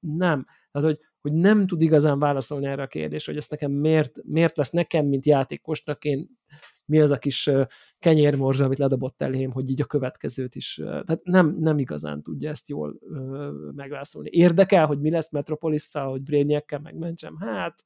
nem. 0.00 0.46
Tehát, 0.70 0.88
hogy, 0.88 0.98
hogy 1.20 1.32
nem 1.32 1.66
tud 1.66 1.82
igazán 1.82 2.18
válaszolni 2.18 2.66
erre 2.66 2.82
a 2.82 2.86
kérdésre, 2.86 3.32
hogy 3.32 3.40
ezt 3.40 3.50
nekem 3.50 3.72
miért, 3.72 4.22
miért 4.22 4.56
lesz 4.56 4.70
nekem, 4.70 5.06
mint 5.06 5.26
játékosnak, 5.26 6.04
én 6.04 6.28
mi 6.84 7.00
az 7.00 7.10
a 7.10 7.18
kis 7.18 7.50
kenyérmorzsa, 7.98 8.64
amit 8.64 8.78
ledobott 8.78 9.22
elém, 9.22 9.52
hogy 9.52 9.70
így 9.70 9.80
a 9.80 9.84
következőt 9.84 10.54
is. 10.54 10.74
Tehát 10.84 11.20
nem, 11.22 11.56
nem 11.58 11.78
igazán 11.78 12.22
tudja 12.22 12.50
ezt 12.50 12.68
jól 12.68 12.98
megválaszolni. 13.74 14.28
Érdekel, 14.32 14.86
hogy 14.86 15.00
mi 15.00 15.10
lesz 15.10 15.30
Metropolis-szal, 15.30 16.10
hogy 16.10 16.22
Brainiac-kel 16.22 16.78
megmentsem? 16.78 17.36
Hát 17.38 17.84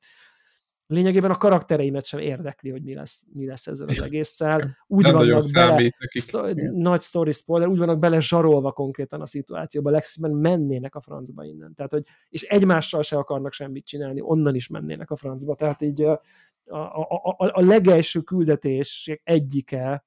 lényegében 0.91 1.31
a 1.31 1.37
karaktereimet 1.37 2.05
sem 2.05 2.21
érdekli, 2.21 2.71
hogy 2.71 2.83
mi 2.83 2.95
lesz, 2.95 3.25
mi 3.33 3.47
lesz 3.47 3.67
ezzel 3.67 3.87
az 3.89 4.03
egésszel. 4.03 4.77
Úgy 4.87 5.03
nem 5.03 5.15
vannak 5.15 5.51
bele, 5.53 5.91
sztori, 6.13 6.63
nagy 6.63 7.01
story 7.01 7.33
spoiler, 7.33 7.69
úgy 7.69 7.79
vannak 7.79 7.99
bele 7.99 8.21
zsarolva 8.21 8.73
konkrétan 8.73 9.21
a 9.21 9.27
szituációba, 9.27 9.91
legszívben 9.91 10.31
mennének 10.31 10.95
a 10.95 11.01
francba 11.01 11.45
innen. 11.45 11.75
Tehát, 11.75 11.91
hogy, 11.91 12.05
és 12.29 12.43
egymással 12.43 13.03
se 13.03 13.17
akarnak 13.17 13.53
semmit 13.53 13.87
csinálni, 13.87 14.21
onnan 14.21 14.55
is 14.55 14.69
mennének 14.69 15.11
a 15.11 15.17
francba. 15.17 15.55
Tehát 15.55 15.83
így 15.83 16.03
a, 16.03 16.23
a, 16.65 16.77
a, 16.77 17.35
a, 17.37 17.51
a 17.53 17.61
legelső 17.61 18.21
küldetés 18.21 19.21
egyike, 19.25 20.05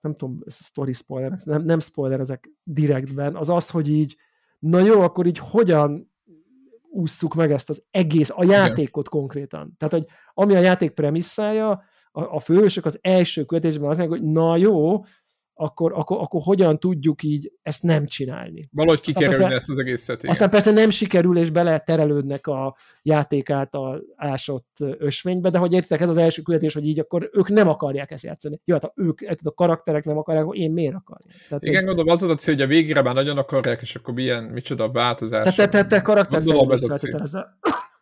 nem 0.00 0.16
tudom, 0.16 0.42
story 0.46 0.92
spoiler, 0.92 1.38
nem, 1.44 1.62
nem 1.62 1.80
spoiler 1.80 2.20
ezek 2.20 2.50
direktben, 2.62 3.36
az 3.36 3.48
az, 3.48 3.70
hogy 3.70 3.88
így, 3.88 4.16
na 4.58 4.78
jó, 4.78 5.00
akkor 5.00 5.26
így 5.26 5.38
hogyan 5.38 6.12
ússzuk 6.94 7.34
meg 7.34 7.52
ezt 7.52 7.70
az 7.70 7.82
egész, 7.90 8.30
a 8.30 8.44
játékot 8.44 9.06
Igen. 9.06 9.20
konkrétan. 9.20 9.74
Tehát, 9.76 9.94
hogy 9.94 10.06
ami 10.34 10.54
a 10.54 10.60
játék 10.60 10.90
premisszája, 10.90 11.70
a, 12.12 12.22
a 12.22 12.40
főhősök 12.40 12.84
az 12.84 12.98
első 13.00 13.44
követésben 13.44 13.90
az 13.90 13.98
mondják, 13.98 14.20
hogy 14.20 14.30
na 14.30 14.56
jó, 14.56 15.04
akkor, 15.54 15.92
akkor, 15.92 16.20
akkor 16.20 16.42
hogyan 16.42 16.78
tudjuk 16.78 17.22
így 17.22 17.52
ezt 17.62 17.82
nem 17.82 18.06
csinálni. 18.06 18.68
Valahogy 18.72 19.00
kikerülni 19.00 19.54
ezt 19.54 19.70
az 19.70 19.78
egészet. 19.78 20.18
Igen. 20.18 20.30
Aztán 20.30 20.50
persze 20.50 20.70
nem 20.70 20.90
sikerül, 20.90 21.38
és 21.38 21.50
bele 21.50 21.78
terelődnek 21.78 22.46
a 22.46 22.76
játék 23.02 23.50
által 23.50 24.02
ásott 24.16 24.76
ösvénybe, 24.98 25.50
de 25.50 25.58
hogy 25.58 25.72
értek, 25.72 26.00
ez 26.00 26.08
az 26.08 26.16
első 26.16 26.42
küldetés, 26.42 26.74
hogy 26.74 26.86
így 26.86 26.98
akkor 26.98 27.30
ők 27.32 27.48
nem 27.48 27.68
akarják 27.68 28.10
ezt 28.10 28.22
játszani. 28.22 28.60
Jó, 28.64 28.74
hát 28.74 28.92
ők, 28.94 29.20
a 29.42 29.54
karakterek 29.54 30.04
nem 30.04 30.18
akarják, 30.18 30.46
én 30.50 30.72
miért 30.72 30.94
akarjam? 30.94 31.30
Tehát, 31.48 31.64
Igen, 31.64 31.76
hogy... 31.76 31.86
gondolom 31.86 32.12
az 32.12 32.22
a 32.22 32.34
cél, 32.34 32.54
hogy 32.54 32.62
a 32.62 32.66
végére 32.66 33.02
már 33.02 33.14
nagyon 33.14 33.38
akarják, 33.38 33.80
és 33.80 33.94
akkor 33.94 34.14
milyen, 34.14 34.44
micsoda 34.44 34.90
változás. 34.90 35.54
Tehát 35.54 35.70
te, 35.70 35.82
te, 35.82 35.86
te 35.86 36.02
karakter 36.02 36.42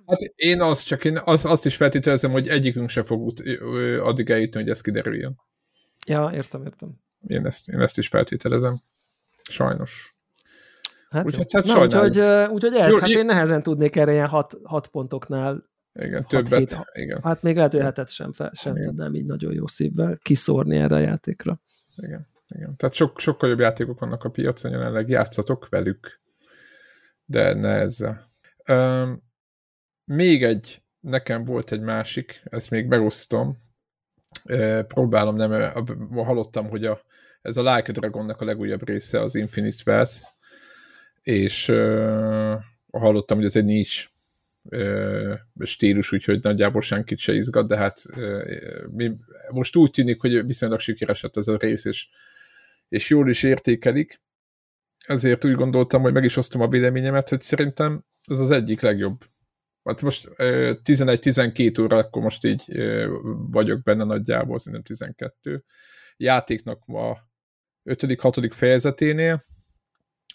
Hát 0.06 0.20
én 0.34 0.60
azt 0.60 0.86
csak 0.86 1.04
én 1.04 1.20
azt, 1.24 1.44
azt 1.44 1.66
is 1.66 1.76
feltételezem, 1.76 2.30
hogy 2.30 2.48
egyikünk 2.48 2.88
se 2.88 3.02
fog 3.02 3.20
út, 3.20 3.42
addig 4.00 4.30
eljutni, 4.30 4.60
hogy 4.60 4.68
ez 4.68 4.80
kiderüljön. 4.80 5.40
Ja, 6.06 6.30
értem, 6.34 6.64
értem. 6.64 7.00
Én 7.26 7.46
ezt, 7.46 7.68
én 7.68 7.80
ezt 7.80 7.98
is 7.98 8.08
feltételezem. 8.08 8.80
Sajnos. 9.42 10.14
Hát 11.10 11.24
úgyhogy, 11.24 11.52
hát 11.52 11.64
Na, 11.64 11.82
úgyhogy, 11.82 12.18
úgyhogy 12.50 12.74
ez, 12.74 12.92
Jó, 12.92 12.98
hát 12.98 13.08
én 13.08 13.24
nehezen 13.24 13.62
tudnék 13.62 13.96
erre 13.96 14.12
ilyen 14.12 14.28
hat, 14.28 14.56
hat 14.62 14.86
pontoknál 14.86 15.70
igen, 15.94 16.24
többet. 16.26 16.58
Hét, 16.58 16.80
igen. 16.92 17.20
Hát 17.22 17.42
még 17.42 17.56
lehet, 17.56 17.72
hogy 17.72 17.80
hetet 17.80 18.08
sem, 18.08 18.32
fel, 18.32 18.52
sem 18.54 18.76
igen. 18.76 18.86
tudnám 18.86 19.14
így 19.14 19.26
nagyon 19.26 19.52
jó 19.52 19.66
szívvel 19.66 20.18
kiszórni 20.22 20.76
erre 20.76 20.94
a 20.94 20.98
játékra. 20.98 21.60
Igen, 21.96 22.28
igen. 22.48 22.76
Tehát 22.76 22.94
sok, 22.94 23.20
sokkal 23.20 23.48
jobb 23.48 23.58
játékok 23.58 24.00
vannak 24.00 24.24
a 24.24 24.30
piacon, 24.30 24.70
jelenleg 24.70 25.08
játszatok 25.08 25.68
velük, 25.68 26.20
de 27.24 27.54
ne 27.54 27.74
ezzel. 27.74 28.24
Um, 28.68 29.22
még 30.04 30.44
egy, 30.44 30.82
nekem 31.00 31.44
volt 31.44 31.72
egy 31.72 31.80
másik, 31.80 32.42
ezt 32.44 32.70
még 32.70 32.86
megosztom, 32.86 33.56
próbálom, 34.86 35.36
nem, 35.36 35.72
hallottam, 36.14 36.68
hogy 36.68 36.84
a, 36.84 37.00
ez 37.42 37.56
a 37.56 37.74
Like 37.74 37.90
a 37.90 37.92
Dragonnak 37.92 38.40
a 38.40 38.44
legújabb 38.44 38.88
része 38.88 39.20
az 39.20 39.34
Infinite 39.34 39.82
Wealth, 39.86 40.12
és 41.22 41.68
uh, 41.68 42.54
hallottam, 42.90 43.36
hogy 43.36 43.46
ez 43.46 43.56
egy 43.56 43.64
nincs 43.64 44.06
ö, 44.68 45.34
stílus, 45.60 46.12
úgyhogy 46.12 46.42
nagyjából 46.42 46.80
senkit 46.80 47.18
se 47.18 47.34
izgat, 47.34 47.66
de 47.66 47.76
hát 47.76 48.02
ö, 48.16 48.50
mi, 48.90 49.12
most 49.50 49.76
úgy 49.76 49.90
tűnik, 49.90 50.20
hogy 50.20 50.46
viszonylag 50.46 50.80
sikeres 50.80 51.20
lett 51.20 51.36
ez 51.36 51.48
a 51.48 51.56
rész, 51.56 51.84
és, 51.84 52.08
és 52.88 53.10
jól 53.10 53.30
is 53.30 53.42
értékelik. 53.42 54.20
Ezért 55.06 55.44
úgy 55.44 55.54
gondoltam, 55.54 56.02
hogy 56.02 56.12
meg 56.12 56.24
is 56.24 56.36
osztom 56.36 56.60
a 56.60 56.68
véleményemet, 56.68 57.28
hogy 57.28 57.42
szerintem 57.42 58.04
ez 58.24 58.40
az 58.40 58.50
egyik 58.50 58.80
legjobb. 58.80 59.24
Hát 59.84 60.02
most 60.02 60.28
11-12 60.36 61.82
óra, 61.82 61.96
akkor 61.96 62.22
most 62.22 62.44
így 62.44 62.64
vagyok 63.50 63.82
benne 63.82 64.04
nagyjából, 64.04 64.58
szerintem 64.58 64.82
12. 64.82 65.64
Játéknak 66.16 66.86
ma 66.86 67.18
5.-6. 67.84 68.50
fejezeténél, 68.52 69.40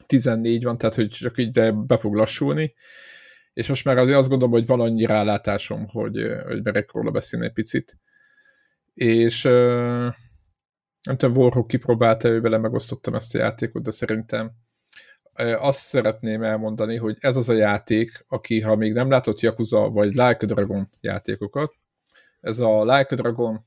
14 0.06 0.64
van, 0.64 0.78
tehát 0.78 0.96
hogy 0.96 1.10
csak 1.10 1.38
így 1.38 1.74
be 1.74 1.98
fog 1.98 2.14
lassulni, 2.14 2.74
és 3.54 3.68
most 3.68 3.86
már 3.86 3.98
azért 3.98 4.18
azt 4.18 4.30
gondolom, 4.30 4.54
hogy 4.54 4.66
van 4.66 4.80
annyi 4.80 5.06
rálátásom, 5.06 5.88
hogy, 5.88 6.32
hogy 6.46 6.64
merek 6.64 6.92
róla 6.92 7.12
beszélni 7.12 7.46
egy 7.46 7.54
picit. 7.54 7.98
És 8.94 9.44
nem 9.44 11.18
tudom, 11.18 11.38
Warhawk 11.38 11.68
kipróbálta, 11.68 12.28
ő 12.28 12.42
vele 12.42 12.58
megosztottam 12.58 13.16
ezt 13.16 13.36
a 13.36 13.38
játékot, 13.38 13.84
de 13.84 13.92
szerintem 13.92 14.52
azt 15.58 15.80
szeretném 15.80 16.44
elmondani, 16.44 16.96
hogy 16.96 17.18
ez 17.20 17.36
az 17.36 17.50
a 17.50 17.54
játék, 17.54 18.26
aki 18.28 18.62
ha 18.62 18.76
még 18.76 18.94
nem 18.94 19.10
látott 19.10 19.40
Yakuza 19.40 19.90
vagy 19.90 20.08
Like 20.10 20.38
a 20.40 20.46
Dragon 20.46 20.88
játékokat, 21.02 21.74
ez 22.48 22.60
a 22.60 22.84
Like 22.84 23.08
a 23.10 23.16
Dragon 23.16 23.60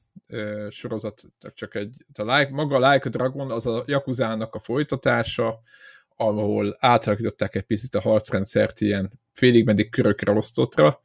sorozat 0.70 1.22
csak 1.55 1.74
egy, 1.74 1.95
a 2.14 2.37
like, 2.37 2.51
maga 2.51 2.76
a 2.76 2.93
Like 2.93 3.07
a 3.07 3.11
Dragon 3.11 3.51
az 3.51 3.66
a 3.66 3.85
Yakuzának 3.87 4.55
a 4.55 4.59
folytatása, 4.59 5.61
ahol 6.16 6.76
átalakították 6.78 7.55
egy 7.55 7.62
picit 7.62 7.95
a 7.95 8.01
harcrendszert 8.01 8.81
ilyen 8.81 9.12
félig 9.33 9.64
meddig 9.64 9.91
körökre 9.91 10.33
osztottra. 10.33 11.03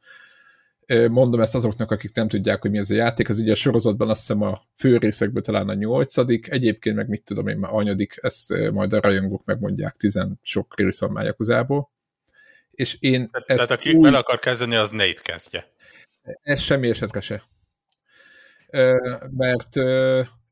Mondom 1.08 1.40
ezt 1.40 1.54
azoknak, 1.54 1.90
akik 1.90 2.14
nem 2.14 2.28
tudják, 2.28 2.62
hogy 2.62 2.70
mi 2.70 2.78
ez 2.78 2.90
a 2.90 2.94
játék. 2.94 3.28
Az 3.28 3.38
ugye 3.38 3.52
a 3.52 3.54
sorozatban 3.54 4.08
azt 4.08 4.20
hiszem 4.20 4.42
a 4.42 4.62
fő 4.74 4.96
részekből 4.96 5.42
talán 5.42 5.68
a 5.68 5.74
nyolcadik, 5.74 6.50
egyébként 6.50 6.96
meg 6.96 7.08
mit 7.08 7.22
tudom 7.22 7.48
én 7.48 7.56
már 7.56 7.74
anyadik, 7.74 8.18
ezt 8.20 8.70
majd 8.72 8.92
a 8.92 9.00
rajongók 9.00 9.44
megmondják, 9.44 9.96
tizen 9.96 10.40
sok 10.42 10.78
rész 10.78 11.00
van 11.00 11.10
már 11.10 11.24
És 12.70 12.96
én 13.00 13.30
ezt 13.32 13.46
tehát 13.46 13.70
aki 13.70 13.92
úgy... 13.92 14.02
bele 14.02 14.18
akar 14.18 14.38
kezdeni, 14.38 14.74
az 14.74 14.90
itt 15.08 15.22
kezdje. 15.22 15.66
Ez 16.42 16.60
semmi 16.60 16.88
esetre 16.88 17.20
se. 17.20 17.42
Mert 19.30 19.76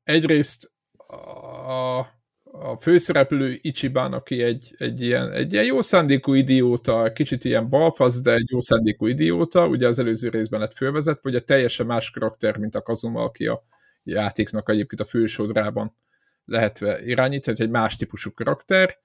egyrészt 0.04 0.72
a 0.96 2.14
a 2.60 2.76
főszereplő 2.80 3.58
Ichiban, 3.60 4.12
aki 4.12 4.42
egy, 4.42 4.74
egy, 4.78 5.00
ilyen, 5.00 5.32
egy 5.32 5.52
ilyen 5.52 5.64
jó 5.64 5.80
szándékú 5.80 6.34
idióta, 6.34 7.12
kicsit 7.12 7.44
ilyen 7.44 7.68
balfasz, 7.68 8.20
de 8.20 8.32
egy 8.32 8.50
jó 8.50 8.60
szándékú 8.60 9.06
idióta, 9.06 9.66
ugye 9.66 9.86
az 9.86 9.98
előző 9.98 10.28
részben 10.28 10.60
lett 10.60 10.74
fölvezet, 10.74 11.22
vagy 11.22 11.34
a 11.34 11.40
teljesen 11.40 11.86
más 11.86 12.10
karakter, 12.10 12.56
mint 12.56 12.74
a 12.74 12.82
Kazuma, 12.82 13.22
aki 13.22 13.46
a 13.46 13.62
játéknak 14.02 14.68
egyébként 14.68 15.00
a 15.00 15.04
fősodrában 15.04 15.96
lehetve 16.44 17.04
irányít, 17.04 17.44
tehát 17.44 17.60
egy 17.60 17.70
más 17.70 17.96
típusú 17.96 18.32
karakter, 18.32 18.98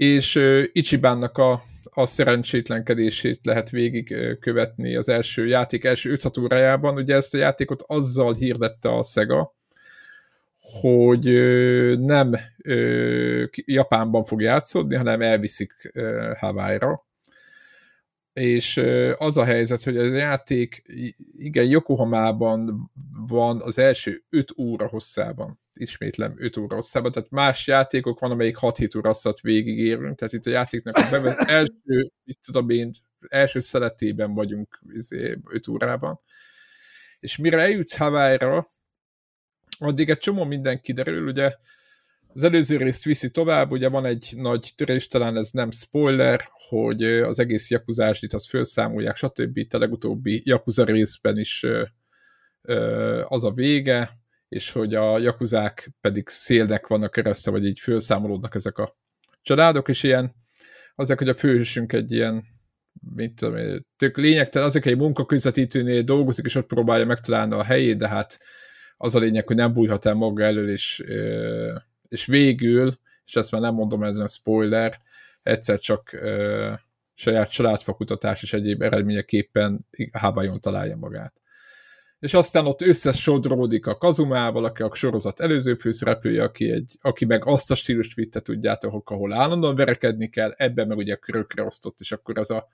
és 0.00 0.40
Ichibánnak 0.72 1.38
a, 1.38 1.60
a 1.84 2.06
szerencsétlenkedését 2.06 3.40
lehet 3.42 3.70
végig 3.70 4.36
követni 4.40 4.96
az 4.96 5.08
első 5.08 5.46
játék 5.46 5.84
első 5.84 6.10
5 6.10 6.36
órájában. 6.38 6.96
Ugye 6.96 7.14
ezt 7.14 7.34
a 7.34 7.38
játékot 7.38 7.82
azzal 7.86 8.34
hirdette 8.34 8.88
a 8.88 9.02
Sega, 9.02 9.54
hogy 10.80 11.24
nem 11.98 12.36
Japánban 13.64 14.24
fog 14.24 14.40
játszódni, 14.40 14.94
hanem 14.94 15.22
elviszik 15.22 15.92
Hawaii-ra. 16.38 17.06
És 18.32 18.82
az 19.16 19.36
a 19.36 19.44
helyzet, 19.44 19.82
hogy 19.82 19.96
ez 19.96 20.10
a 20.10 20.16
játék, 20.16 20.82
igen, 21.38 21.66
Yokohamában 21.66 22.90
van 23.28 23.60
az 23.62 23.78
első 23.78 24.22
5 24.30 24.50
óra 24.58 24.86
hosszában. 24.86 25.59
Ismétlem 25.80 26.34
5 26.36 26.56
óra 26.56 26.74
hosszában, 26.74 27.12
tehát 27.12 27.30
más 27.30 27.66
játékok 27.66 28.20
van, 28.20 28.30
amelyik 28.30 28.56
6-7 28.60 28.96
óra 28.96 29.08
hosszat 29.08 29.40
végigérünk, 29.40 30.18
tehát 30.18 30.32
itt 30.32 30.46
a 30.46 30.50
játéknak 30.50 30.96
a 30.96 31.08
bevet, 31.10 31.38
első, 31.58 32.12
mit 32.24 32.38
tudom 32.46 32.68
én, 32.68 32.90
első 33.28 33.60
szeletében 33.60 34.34
vagyunk 34.34 34.78
5 34.88 34.96
izé, 34.96 35.38
órában. 35.70 36.20
És 37.20 37.36
mire 37.36 37.58
eljutsz 37.60 37.96
Hawaii-ra, 37.96 38.66
addig 39.78 40.10
egy 40.10 40.18
csomó 40.18 40.44
minden 40.44 40.80
kiderül, 40.80 41.26
ugye 41.26 41.56
az 42.32 42.42
előző 42.42 42.76
részt 42.76 43.04
viszi 43.04 43.30
tovább, 43.30 43.70
ugye 43.70 43.88
van 43.88 44.04
egy 44.04 44.32
nagy 44.36 44.72
törés, 44.76 45.06
talán 45.06 45.36
ez 45.36 45.50
nem 45.50 45.70
spoiler, 45.70 46.48
hogy 46.68 47.04
az 47.04 47.38
egész 47.38 47.70
jakuzásdit 47.70 48.32
az 48.32 48.48
felszámolják, 48.48 49.16
stb. 49.16 49.56
Itt 49.56 49.74
a 49.74 49.78
legutóbbi 49.78 50.42
jakuza 50.44 50.84
részben 50.84 51.38
is 51.38 51.66
az 53.24 53.44
a 53.44 53.52
vége, 53.52 54.10
és 54.50 54.72
hogy 54.72 54.94
a 54.94 55.18
jakuzák 55.18 55.90
pedig 56.00 56.28
szélnek 56.28 56.86
vannak 56.86 57.10
keresztül, 57.10 57.52
vagy 57.52 57.66
így 57.66 57.80
felszámolódnak 57.80 58.54
ezek 58.54 58.78
a 58.78 58.96
családok, 59.42 59.88
és 59.88 60.02
ilyen 60.02 60.34
azért, 60.94 61.18
hogy 61.18 61.28
a 61.28 61.34
főhősünk 61.34 61.92
egy 61.92 62.12
ilyen 62.12 62.44
mit 63.14 63.34
tudom 63.34 63.84
tök 63.96 64.16
lényegtelen, 64.16 64.68
azért 64.68 64.86
egy 64.86 64.96
munkaközvetítőnél 64.96 66.02
dolgozik, 66.02 66.44
és 66.44 66.54
ott 66.54 66.66
próbálja 66.66 67.06
megtalálni 67.06 67.54
a 67.54 67.62
helyét, 67.62 67.98
de 67.98 68.08
hát 68.08 68.40
az 68.96 69.14
a 69.14 69.18
lényeg, 69.18 69.46
hogy 69.46 69.56
nem 69.56 69.72
bújhat 69.72 70.06
el 70.06 70.14
maga 70.14 70.44
elől, 70.44 70.70
és, 70.70 71.04
és 72.08 72.26
végül, 72.26 72.92
és 73.24 73.36
ezt 73.36 73.50
már 73.50 73.60
nem 73.60 73.74
mondom, 73.74 74.02
ez 74.02 74.16
a 74.16 74.28
spoiler, 74.28 75.00
egyszer 75.42 75.78
csak 75.78 76.18
saját 77.14 77.50
családfakutatás 77.50 78.42
és 78.42 78.52
egyéb 78.52 78.82
eredményeképpen 78.82 79.86
hábájon 80.12 80.60
találja 80.60 80.96
magát. 80.96 81.34
És 82.20 82.34
aztán 82.34 82.66
ott 82.66 82.82
összesodródik 82.82 83.86
a 83.86 83.96
Kazumával, 83.96 84.64
aki 84.64 84.82
a 84.82 84.94
sorozat 84.94 85.40
előző 85.40 85.74
főszereplője, 85.74 86.42
aki, 86.42 86.70
egy, 86.70 86.98
aki 87.00 87.24
meg 87.24 87.46
azt 87.46 87.70
a 87.70 87.74
stílust 87.74 88.14
vitte, 88.14 88.40
tudjátok, 88.40 89.10
ahol 89.10 89.32
állandóan 89.32 89.74
verekedni 89.74 90.28
kell, 90.28 90.54
ebben 90.56 90.86
meg 90.86 90.96
ugye 90.96 91.14
körökre 91.14 91.62
osztott, 91.62 92.00
és 92.00 92.12
akkor 92.12 92.38
az 92.38 92.50
a, 92.50 92.68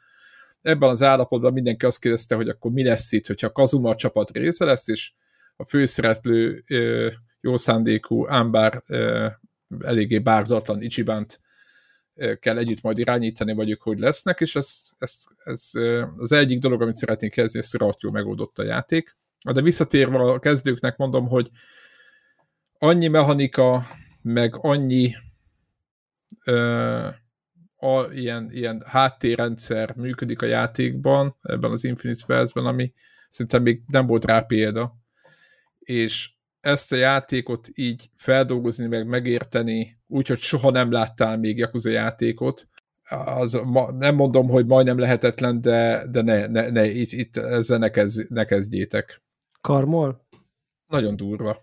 ebben 0.62 0.88
az 0.88 1.03
állapotban 1.03 1.53
mindenki 1.53 1.86
azt 1.86 2.01
kérdezte, 2.01 2.34
hogy 2.34 2.49
akkor 2.49 2.70
mi 2.70 2.84
lesz 2.84 3.12
itt, 3.12 3.26
hogyha 3.26 3.53
Kazuma 3.53 3.90
a 3.90 3.94
csapat 3.94 4.30
része 4.30 4.64
lesz, 4.64 4.88
és 4.88 5.12
a 5.57 5.64
főszereplő 5.64 6.64
jó 7.40 7.57
szándékú, 7.57 8.28
ám 8.28 8.51
bár 8.51 8.82
eléggé 9.80 10.18
bárzatlan 10.18 10.82
Ichibant 10.82 11.38
kell 12.40 12.59
együtt 12.59 12.82
majd 12.82 12.99
irányítani, 12.99 13.55
vagy 13.55 13.70
ők 13.70 13.82
hogy 13.82 13.99
lesznek, 13.99 14.40
és 14.40 14.57
ez, 14.57 14.80
ez, 14.99 15.24
ez 15.44 15.70
az 16.16 16.32
egyik 16.32 16.59
dolog, 16.59 16.82
amit 16.82 16.97
szeretnék 16.97 17.32
kezdeni, 17.32 17.64
ezt 17.64 17.74
rohadt 17.74 18.03
jól 18.03 18.12
megoldott 18.12 18.59
a 18.59 18.64
játék. 18.64 19.16
De 19.53 19.62
visszatérve 19.62 20.18
a 20.18 20.39
kezdőknek 20.39 20.97
mondom, 20.97 21.28
hogy 21.28 21.51
annyi 22.78 23.09
mechanika, 23.09 23.82
meg 24.22 24.55
annyi 24.57 25.14
ö, 26.45 27.09
a, 27.76 28.12
ilyen, 28.12 28.49
ilyen 28.53 28.82
háttérrendszer 28.87 29.95
működik 29.97 30.43
a 30.43 30.47
játékban, 30.47 31.37
ebben 31.43 31.70
az 31.70 31.84
Infinite 31.84 32.24
Wells-ben, 32.28 32.66
ami 32.66 32.93
szerintem 33.28 33.62
még 33.62 33.82
nem 33.87 34.07
volt 34.07 34.24
rá 34.24 34.41
példa 34.41 35.05
és 35.87 36.30
ezt 36.61 36.93
a 36.93 36.97
játékot 36.97 37.68
így 37.74 38.11
feldolgozni, 38.14 38.87
meg 38.87 39.07
megérteni, 39.07 39.99
úgyhogy 40.07 40.39
soha 40.39 40.70
nem 40.70 40.93
láttál 40.93 41.39
még 41.39 41.59
Yakuza 41.59 41.91
játékot, 41.91 42.68
az 43.24 43.61
ma, 43.64 43.93
nem 43.93 44.14
mondom, 44.14 44.49
hogy 44.49 44.66
majdnem 44.66 44.99
lehetetlen, 44.99 45.61
de, 45.61 46.07
de 46.11 46.22
ne, 46.22 46.47
ne, 46.47 46.68
ne 46.68 46.87
itt, 46.87 47.12
itt 47.12 47.37
ezzel 47.37 47.78
ne, 47.78 47.89
kezd, 47.89 48.30
ne 48.30 48.45
kezdjétek. 48.45 49.22
Karmol? 49.66 50.26
Nagyon 50.86 51.16
durva. 51.16 51.58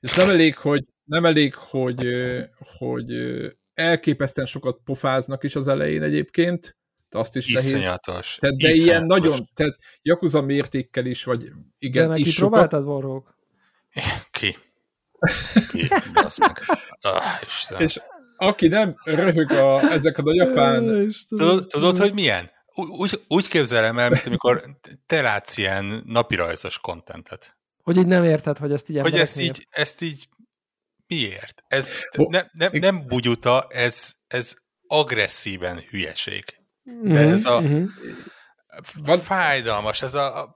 És 0.00 0.14
nem 0.14 0.28
elég, 0.28 0.56
hogy, 0.56 0.80
nem 1.04 1.24
elég, 1.24 1.54
hogy, 1.54 2.06
hogy 2.78 3.12
elképesztően 3.74 4.46
sokat 4.46 4.80
pofáznak 4.84 5.44
is 5.44 5.56
az 5.56 5.68
elején 5.68 6.02
egyébként, 6.02 6.76
de 7.08 7.18
azt 7.18 7.36
is 7.36 7.46
Iszonyatos. 7.46 8.06
nehéz. 8.06 8.36
Tehát, 8.38 8.56
de 8.56 8.68
Iszonyatos. 8.68 8.84
ilyen 8.84 9.04
nagyon, 9.06 9.48
tehát 9.54 9.76
Yakuza 10.02 10.40
mértékkel 10.42 11.06
is, 11.06 11.24
vagy 11.24 11.50
igen, 11.78 12.08
de 12.08 12.16
is 12.16 12.32
sokat. 12.32 12.72
Warhawk? 12.72 13.36
Ki? 14.30 14.56
Ki? 15.70 15.88
Ah, 17.00 17.80
És 17.80 18.00
aki 18.36 18.68
nem 18.68 18.94
röhög 19.04 19.50
a, 19.50 19.92
ezek 19.92 20.18
a 20.18 20.22
japán... 20.34 21.12
Tudod, 21.28 21.66
tudod, 21.66 21.98
hogy 21.98 22.12
milyen? 22.12 22.50
Úgy, 22.74 23.24
úgy 23.28 23.48
képzelem 23.48 23.98
el, 23.98 24.10
mint 24.10 24.26
amikor 24.26 24.78
te 25.06 25.20
látsz 25.20 25.56
ilyen 25.56 26.02
napirajzos 26.06 26.78
kontentet. 26.78 27.56
Hogy 27.82 27.96
így 27.96 28.06
nem 28.06 28.24
érted, 28.24 28.58
hogy 28.58 28.72
ezt 28.72 28.88
így 28.88 29.00
Hogy 29.00 29.18
ezt 29.18 29.38
így, 29.40 29.66
ezt 29.70 30.00
így 30.00 30.28
miért? 31.06 31.64
Ez 31.66 31.90
ne, 32.10 32.42
ne, 32.52 32.68
nem 32.68 33.06
bugyuta, 33.06 33.66
ez, 33.68 34.14
ez 34.26 34.56
agresszíven 34.86 35.80
hülyeség. 35.90 36.44
De 37.02 37.18
ez 37.18 37.44
a, 37.44 37.60
mm-hmm. 37.60 37.84
Van 39.04 39.18
fájdalmas, 39.18 40.02
ez 40.02 40.14
a, 40.14 40.42
a 40.42 40.54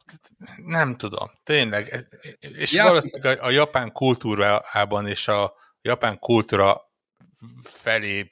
nem 0.57 0.97
tudom, 0.97 1.29
tényleg. 1.45 2.07
És 2.41 2.73
ja. 2.73 2.85
valószínűleg 2.85 3.39
a, 3.39 3.45
a 3.45 3.51
japán 3.51 3.93
kultúrában 3.93 5.07
és 5.07 5.29
a 5.29 5.55
japán 5.83 6.19
kultúra 6.19 6.81
felé 7.63 8.29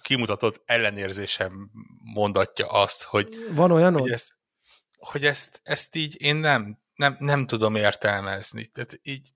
kimutatott 0.00 0.62
ellenérzésem 0.64 1.70
mondatja 2.14 2.66
azt, 2.66 3.02
hogy, 3.02 3.28
Van 3.54 3.70
olyan 3.70 3.98
hogy, 3.98 4.10
ezt, 4.10 4.34
hogy 4.98 5.24
ezt, 5.24 5.60
ezt 5.62 5.96
így 5.96 6.22
én 6.22 6.36
nem, 6.36 6.78
nem, 6.94 7.16
nem 7.18 7.46
tudom 7.46 7.74
értelmezni. 7.74 8.66
Tehát 8.66 9.00
így 9.02 9.32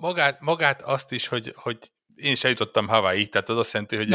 magát, 0.00 0.40
magát 0.40 0.82
azt 0.82 1.12
is, 1.12 1.26
hogy, 1.26 1.52
hogy 1.56 1.92
én 2.14 2.32
is 2.32 2.44
eljutottam 2.44 2.88
Hawaii, 2.88 3.26
tehát 3.28 3.48
az 3.48 3.56
azt 3.56 3.72
jelenti, 3.72 3.96
hogy 3.96 4.08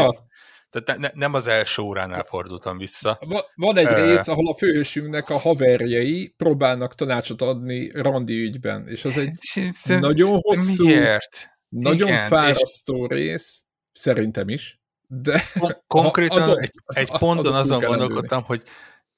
tehát 0.69 0.99
ne, 0.99 1.09
nem 1.13 1.33
az 1.33 1.47
első 1.47 1.81
óránál 1.81 2.23
fordultam 2.23 2.77
vissza. 2.77 3.19
Van 3.55 3.77
egy 3.77 3.85
uh, 3.85 3.99
rész, 3.99 4.27
ahol 4.27 4.47
a 4.47 4.57
főhősünknek 4.57 5.29
a 5.29 5.37
haverjai 5.37 6.33
próbálnak 6.37 6.95
tanácsot 6.95 7.41
adni 7.41 7.91
randi 7.91 8.33
ügyben, 8.33 8.87
és 8.87 9.05
az 9.05 9.17
egy 9.17 9.31
de, 9.85 9.99
nagyon 9.99 10.39
hosszú, 10.41 10.85
miért? 10.85 11.49
nagyon 11.69 12.07
Igen, 12.07 12.27
fárasztó 12.27 13.03
és... 13.03 13.09
rész, 13.09 13.63
szerintem 13.91 14.49
is, 14.49 14.78
de... 15.11 15.43
Kon- 15.59 15.83
konkrétan 15.87 16.41
azon, 16.41 16.59
egy, 16.59 16.73
egy 16.85 17.09
ponton 17.17 17.53
azon 17.53 17.83
gondolkodtam, 17.83 18.43
hogy 18.43 18.63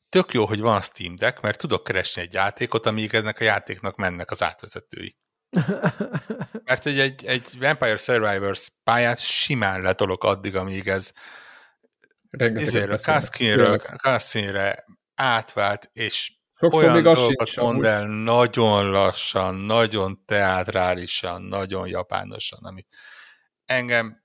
tök 0.10 0.34
jó, 0.34 0.46
hogy 0.46 0.60
van 0.60 0.82
Steam 0.82 1.16
Deck, 1.16 1.42
mert 1.42 1.60
tudok 1.60 1.84
keresni 1.84 2.22
egy 2.22 2.34
játékot, 2.34 2.86
amíg 2.86 3.14
ennek 3.14 3.40
a 3.40 3.44
játéknak 3.44 3.96
mennek 3.96 4.32
az 4.32 4.44
átvezetői. 4.44 5.18
Mert 6.66 6.86
egy, 6.86 7.00
egy, 7.00 7.26
egy 7.26 7.58
Vampire 7.60 7.98
Survivors 7.98 8.72
pályát 8.84 9.20
simán 9.20 9.82
letolok 9.82 10.24
addig, 10.24 10.56
amíg 10.56 10.88
ez 10.88 11.12
izéről, 12.38 13.00
Kaskinre 14.02 14.86
átvált, 15.16 15.90
és 15.94 16.32
Sokszor 16.60 16.84
olyan 16.84 16.96
még 16.96 17.04
dolgokat 17.04 17.56
mond 17.56 17.86
el 17.86 18.08
nagyon 18.08 18.90
lassan, 18.90 19.56
nagyon 19.56 20.26
teátrálisan, 20.26 21.42
nagyon 21.42 21.88
japánosan, 21.88 22.60
ami 22.64 22.82
engem 23.66 24.21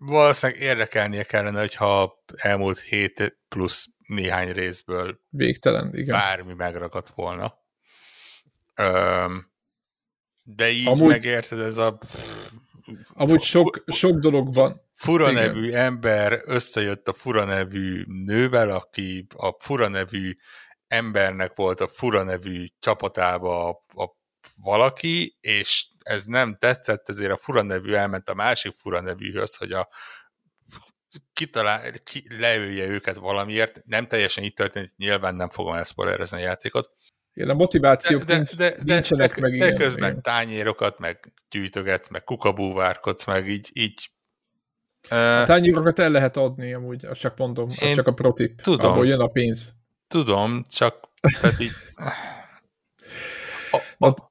valószínűleg 0.00 0.62
érdekelnie 0.62 1.22
kellene, 1.22 1.60
hogyha 1.60 2.22
elmúlt 2.36 2.78
hét 2.78 3.38
plusz 3.48 3.88
néhány 4.06 4.52
részből 4.52 5.20
végtelen, 5.28 5.94
igen. 5.94 6.18
bármi 6.18 6.54
megragadt 6.54 7.08
volna. 7.08 7.58
Öm, 8.74 9.52
de 10.42 10.70
így 10.70 10.86
Amúgy... 10.86 11.08
megérted, 11.08 11.58
ez 11.58 11.76
a 11.76 11.98
Amúgy 13.08 13.42
sok, 13.42 13.84
sok 13.86 14.18
dolog 14.18 14.52
van. 14.52 14.88
Fura 14.92 15.30
Igen. 15.30 15.42
nevű 15.42 15.70
ember 15.70 16.40
összejött 16.44 17.08
a 17.08 17.12
fura 17.12 17.44
nevű 17.44 18.04
nővel, 18.06 18.70
aki 18.70 19.26
a 19.36 19.56
fura 19.58 19.88
nevű 19.88 20.32
embernek 20.86 21.54
volt 21.54 21.80
a 21.80 21.88
fura 21.88 22.22
nevű 22.22 22.66
csapatába 22.78 23.68
a, 23.68 23.84
a 24.02 24.16
valaki, 24.56 25.36
és 25.40 25.89
ez 26.02 26.24
nem 26.24 26.56
tetszett, 26.58 27.08
ezért 27.08 27.30
a 27.30 27.36
fura 27.36 27.62
nevű 27.62 27.92
elment 27.92 28.28
a 28.28 28.34
másik 28.34 28.74
fura 28.76 29.00
nevűhöz, 29.00 29.56
hogy 29.56 29.72
a 29.72 29.88
kitalál, 31.32 31.92
ki, 32.04 32.24
leülje 32.38 32.86
őket 32.86 33.16
valamiért. 33.16 33.82
Nem 33.84 34.06
teljesen 34.06 34.44
így 34.44 34.54
történt, 34.54 34.92
nyilván 34.96 35.34
nem 35.34 35.48
fogom 35.48 35.74
elszpoilerezni 35.74 36.36
a 36.36 36.40
játékot, 36.40 36.90
igen, 37.34 37.48
a 37.48 37.54
motivációk 37.54 38.22
de, 38.22 38.36
nincs, 38.36 38.56
de, 38.56 38.70
de, 38.70 38.94
nincsenek 38.94 39.34
de, 39.34 39.40
meg. 39.40 39.58
De 39.58 39.66
igen, 39.66 39.78
közben 39.78 40.10
igen. 40.10 40.22
tányérokat, 40.22 40.98
meg 40.98 41.32
gyűjtögetsz, 41.50 42.08
meg 42.08 42.24
kukabúvárkodsz, 42.24 43.24
meg 43.24 43.48
így, 43.48 43.70
így 43.72 44.10
a 45.08 45.44
tányérokat 45.44 45.98
el 45.98 46.10
lehet 46.10 46.36
adni, 46.36 46.72
amúgy, 46.74 47.04
azt 47.04 47.20
csak 47.20 47.36
mondom, 47.36 47.68
az 47.68 47.94
csak 47.94 48.06
a 48.06 48.12
protip, 48.12 48.60
tudom, 48.62 48.90
abból 48.90 49.06
jön 49.06 49.20
a 49.20 49.26
pénz. 49.26 49.74
Tudom, 50.08 50.66
csak 50.68 51.08
tehát 51.40 51.60
így, 51.60 51.72
a, 53.98 54.06
a, 54.06 54.29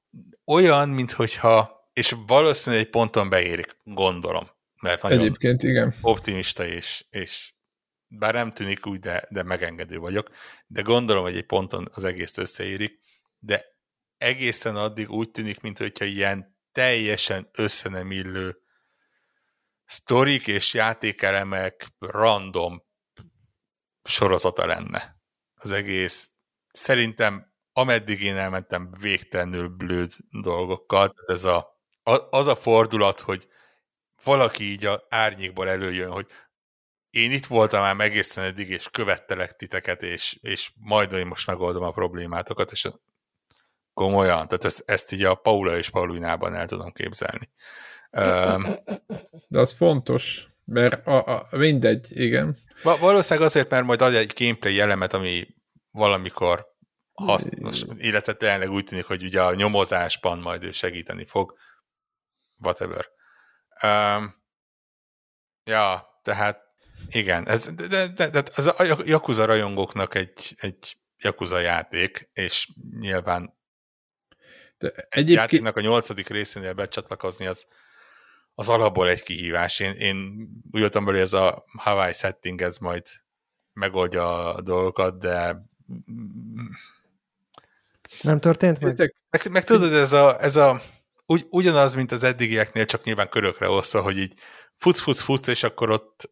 olyan, 0.49 0.89
minthogyha, 0.89 1.89
és 1.93 2.15
valószínűleg 2.27 2.85
egy 2.85 2.91
ponton 2.91 3.29
beérik, 3.29 3.77
gondolom, 3.83 4.43
mert 4.81 5.01
nagyon 5.01 5.19
Egyébként, 5.19 5.63
igen. 5.63 5.93
optimista 6.01 6.65
és, 6.65 7.05
és 7.09 7.53
bár 8.07 8.33
nem 8.33 8.51
tűnik 8.51 8.85
úgy, 8.85 8.99
de, 8.99 9.23
de 9.29 9.43
megengedő 9.43 9.97
vagyok, 9.97 10.29
de 10.67 10.81
gondolom, 10.81 11.23
hogy 11.23 11.35
egy 11.35 11.45
ponton 11.45 11.87
az 11.91 12.03
egész 12.03 12.37
összeérik, 12.37 12.99
de 13.39 13.65
egészen 14.17 14.75
addig 14.75 15.09
úgy 15.09 15.31
tűnik, 15.31 15.61
mintha 15.61 16.05
ilyen 16.05 16.57
teljesen 16.71 17.49
össze 17.51 17.89
nem 17.89 18.11
illő 18.11 18.55
sztorik 19.85 20.47
és 20.47 20.73
játékelemek 20.73 21.87
random 21.99 22.83
sorozata 24.03 24.65
lenne. 24.65 25.17
Az 25.53 25.71
egész 25.71 26.29
szerintem 26.71 27.53
ameddig 27.73 28.23
én 28.23 28.37
elmentem 28.37 28.89
végtelenül 28.99 29.67
blőd 29.67 30.11
dolgokkal, 30.41 31.09
tehát 31.09 31.29
ez 31.29 31.43
a, 31.43 31.79
az 32.29 32.47
a 32.47 32.55
fordulat, 32.55 33.19
hogy 33.19 33.47
valaki 34.23 34.63
így 34.63 34.85
a 34.85 35.05
árnyékból 35.09 35.69
előjön, 35.69 36.11
hogy 36.11 36.27
én 37.09 37.31
itt 37.31 37.45
voltam 37.45 37.81
már 37.81 37.99
egészen 37.99 38.43
eddig, 38.43 38.69
és 38.69 38.89
követtelek 38.91 39.55
titeket, 39.55 40.03
és, 40.03 40.37
és 40.41 40.71
majd 40.75 41.11
én 41.11 41.27
most 41.27 41.47
megoldom 41.47 41.83
a 41.83 41.91
problémátokat, 41.91 42.71
és 42.71 42.87
komolyan, 43.93 44.47
tehát 44.47 44.63
ezt, 44.63 44.83
ezt 44.85 45.11
így 45.11 45.23
a 45.23 45.35
Paula 45.35 45.77
és 45.77 45.89
Paulinában 45.89 46.55
el 46.55 46.65
tudom 46.65 46.91
képzelni. 46.91 47.49
De 49.47 49.59
az 49.59 49.73
fontos, 49.73 50.45
mert 50.65 51.07
a, 51.07 51.25
a, 51.25 51.47
mindegy, 51.51 52.07
igen. 52.09 52.55
Valószínűleg 52.83 53.47
azért, 53.47 53.69
mert 53.69 53.85
majd 53.85 54.01
ad 54.01 54.13
egy 54.13 54.33
gameplay 54.37 54.79
elemet, 54.79 55.13
ami 55.13 55.47
valamikor 55.91 56.67
hasznos, 57.25 57.83
illetve 57.97 58.33
tényleg 58.33 58.69
úgy 58.71 58.83
tűnik, 58.83 59.05
hogy 59.05 59.23
ugye 59.23 59.41
a 59.41 59.53
nyomozásban 59.53 60.39
majd 60.39 60.63
ő 60.63 60.71
segíteni 60.71 61.25
fog. 61.25 61.57
Whatever. 62.57 63.07
Um, 63.83 64.43
ja, 65.63 66.07
tehát 66.23 66.61
igen, 67.09 67.47
ez, 67.47 67.69
de, 67.73 68.07
de, 68.07 68.29
de, 68.29 68.43
az 68.55 68.67
a 68.67 69.03
Yakuza 69.05 69.45
rajongóknak 69.45 70.15
egy, 70.15 70.55
egy 70.59 70.97
Yakuza 71.17 71.59
játék, 71.59 72.29
és 72.33 72.69
nyilván 72.99 73.57
de 74.77 74.87
egy 74.87 75.05
egyébként... 75.09 75.37
játéknak 75.37 75.77
a 75.77 75.81
nyolcadik 75.81 76.27
részénél 76.27 76.73
becsatlakozni 76.73 77.45
az, 77.45 77.67
az 78.53 78.69
alapból 78.69 79.09
egy 79.09 79.23
kihívás. 79.23 79.79
Én, 79.79 79.91
én 79.91 80.17
úgy 80.71 80.79
voltam 80.79 81.05
belőle, 81.05 81.23
ez 81.23 81.33
a 81.33 81.65
Hawaii 81.77 82.13
setting, 82.13 82.61
ez 82.61 82.77
majd 82.77 83.07
megoldja 83.73 84.53
a 84.53 84.61
dolgokat, 84.61 85.19
de 85.19 85.65
nem 88.21 88.39
történt 88.39 88.79
meg? 88.79 89.15
Meg, 89.29 89.51
meg 89.51 89.63
tudod, 89.63 89.93
ez 89.93 90.11
a, 90.11 90.41
ez 90.41 90.55
a 90.55 90.81
ugy, 91.25 91.45
ugyanaz, 91.49 91.93
mint 91.93 92.11
az 92.11 92.23
eddigieknél, 92.23 92.85
csak 92.85 93.03
nyilván 93.03 93.29
körökre 93.29 93.69
osztva, 93.69 94.01
hogy 94.01 94.17
így 94.17 94.33
futsz, 94.75 94.99
futsz, 94.99 95.21
futsz, 95.21 95.47
és 95.47 95.63
akkor 95.63 95.89
ott 95.89 96.31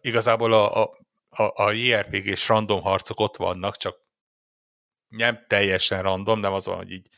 igazából 0.00 0.52
a, 0.52 0.82
a, 0.82 0.90
a, 1.28 1.64
a 1.64 1.72
JRPG 1.72 2.26
és 2.26 2.48
random 2.48 2.82
harcok 2.82 3.20
ott 3.20 3.36
vannak, 3.36 3.76
csak 3.76 3.96
nem 5.08 5.44
teljesen 5.46 6.02
random, 6.02 6.40
nem 6.40 6.52
az 6.52 6.66
van, 6.66 6.76
hogy 6.76 6.92
így 6.92 7.08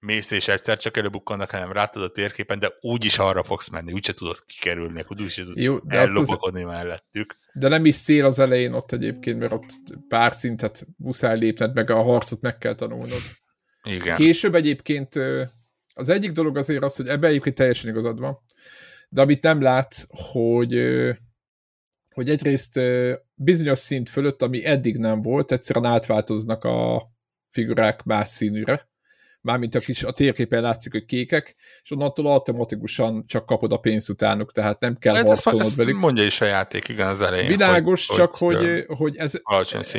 mész 0.00 0.30
és 0.30 0.48
egyszer 0.48 0.78
csak 0.78 0.96
előbukkannak, 0.96 1.50
hanem 1.50 1.72
rátad 1.72 2.02
a 2.02 2.08
térképen, 2.08 2.58
de 2.58 2.72
úgyis 2.80 3.18
arra 3.18 3.42
fogsz 3.42 3.68
menni, 3.68 3.92
úgyse 3.92 4.12
tudod 4.12 4.44
kikerülni, 4.46 5.04
úgyis 5.08 5.34
tudsz 5.34 5.64
Jó, 5.64 5.76
ellopakodni 5.86 6.62
az... 6.64 6.70
mellettük. 6.70 7.36
De 7.52 7.68
nem 7.68 7.84
is 7.84 7.94
szél 7.94 8.24
az 8.24 8.38
elején 8.38 8.72
ott 8.72 8.92
egyébként, 8.92 9.38
mert 9.38 9.52
ott 9.52 9.70
pár 10.08 10.34
szintet 10.34 10.86
muszáj 10.96 11.38
lépned, 11.38 11.74
meg 11.74 11.90
a 11.90 12.02
harcot 12.02 12.40
meg 12.40 12.58
kell 12.58 12.74
tanulnod. 12.74 13.20
Igen. 13.82 14.16
Később 14.16 14.54
egyébként 14.54 15.14
az 15.94 16.08
egyik 16.08 16.32
dolog 16.32 16.56
azért 16.56 16.84
az, 16.84 16.96
hogy 16.96 17.08
ebbe 17.08 17.26
egyébként 17.26 17.56
teljesen 17.56 17.90
igazad 17.90 18.18
van, 18.18 18.38
de 19.08 19.20
amit 19.20 19.42
nem 19.42 19.60
látsz, 19.60 20.04
hogy, 20.08 20.74
hogy 22.14 22.30
egyrészt 22.30 22.80
bizonyos 23.34 23.78
szint 23.78 24.08
fölött, 24.08 24.42
ami 24.42 24.64
eddig 24.64 24.96
nem 24.96 25.22
volt, 25.22 25.52
egyszerűen 25.52 25.92
átváltoznak 25.92 26.64
a 26.64 27.08
figurák 27.50 28.02
más 28.02 28.28
színűre, 28.28 28.87
mármint 29.48 29.74
a 29.74 29.78
kis 29.78 30.02
a 30.02 30.12
térképen 30.12 30.62
látszik, 30.62 30.92
hogy 30.92 31.04
kékek, 31.04 31.56
és 31.82 31.90
onnantól 31.90 32.26
automatikusan 32.26 33.24
csak 33.26 33.46
kapod 33.46 33.72
a 33.72 33.76
pénzt 33.76 34.08
utánuk, 34.08 34.52
tehát 34.52 34.80
nem 34.80 34.96
kell 34.96 35.14
hát 35.14 35.26
harcolnod 35.26 35.62
ezt, 35.62 35.76
velük. 35.76 35.98
mondja 35.98 36.24
is 36.24 36.40
a 36.40 36.44
játék, 36.44 36.88
igen, 36.88 37.08
az 37.08 37.20
elején. 37.20 37.48
Világos, 37.48 38.06
hogy, 38.06 38.16
csak 38.16 38.34
hogy, 38.34 38.56
hogy, 38.56 38.84
hogy 38.86 39.16
ez, 39.16 39.40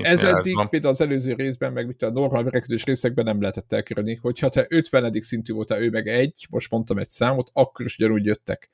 ez 0.02 0.24
eddig 0.24 0.56
van. 0.56 0.70
például 0.70 0.94
az 0.94 1.02
előző 1.02 1.34
részben, 1.34 1.74
meg 1.74 1.90
itt 1.90 2.02
a 2.02 2.12
normál 2.12 2.44
verekedős 2.44 2.84
részekben 2.84 3.26
nem 3.26 3.40
lehetett 3.40 3.74
elkerülni, 3.74 4.16
hogyha 4.16 4.50
te 4.50 4.66
50. 4.70 5.22
szintű 5.22 5.54
voltál, 5.54 5.82
ő 5.82 5.90
meg 5.90 6.08
egy, 6.08 6.48
most 6.50 6.72
mondtam 6.72 6.98
egy 6.98 7.10
számot, 7.10 7.50
akkor 7.54 7.86
is 7.86 7.98
ugyanúgy 7.98 8.26
jöttek. 8.26 8.72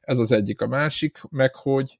Ez 0.00 0.18
az 0.18 0.32
egyik. 0.32 0.60
A 0.60 0.66
másik, 0.66 1.18
meg 1.30 1.54
hogy 1.54 1.98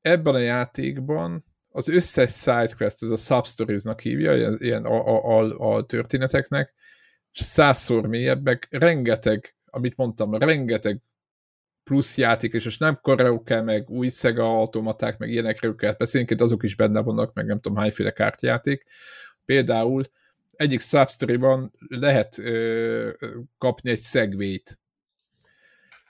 ebben 0.00 0.34
a 0.34 0.38
játékban 0.38 1.44
az 1.68 1.88
összes 1.88 2.32
sidequest, 2.32 3.02
ez 3.02 3.10
a 3.10 3.16
substories-nak 3.16 4.00
hívja, 4.00 4.36
ilyen, 4.36 4.56
ilyen 4.60 4.84
a, 4.84 5.06
a, 5.06 5.38
a, 5.38 5.74
a 5.76 5.84
történeteknek, 5.84 6.74
százszor 7.42 8.06
mélyebb, 8.06 8.42
meg 8.42 8.66
rengeteg, 8.70 9.54
amit 9.64 9.96
mondtam, 9.96 10.34
rengeteg 10.34 11.00
plusz 11.84 12.16
játék, 12.16 12.52
és 12.52 12.64
most 12.64 12.80
nem 12.80 12.98
karaoke, 13.02 13.62
meg 13.62 13.90
új 13.90 14.08
Sega 14.08 14.58
automaták, 14.58 15.18
meg 15.18 15.30
ilyenekről 15.30 15.74
kell 15.74 15.94
beszélni, 15.98 16.34
azok 16.38 16.62
is 16.62 16.76
benne 16.76 17.00
vannak, 17.00 17.34
meg 17.34 17.46
nem 17.46 17.60
tudom 17.60 17.78
hányféle 17.78 18.10
kártyajáték. 18.10 18.84
Például 19.44 20.04
egyik 20.56 20.80
substory-ban 20.80 21.72
lehet 21.88 22.38
ö, 22.38 23.10
kapni 23.58 23.90
egy 23.90 23.98
szegvét, 23.98 24.78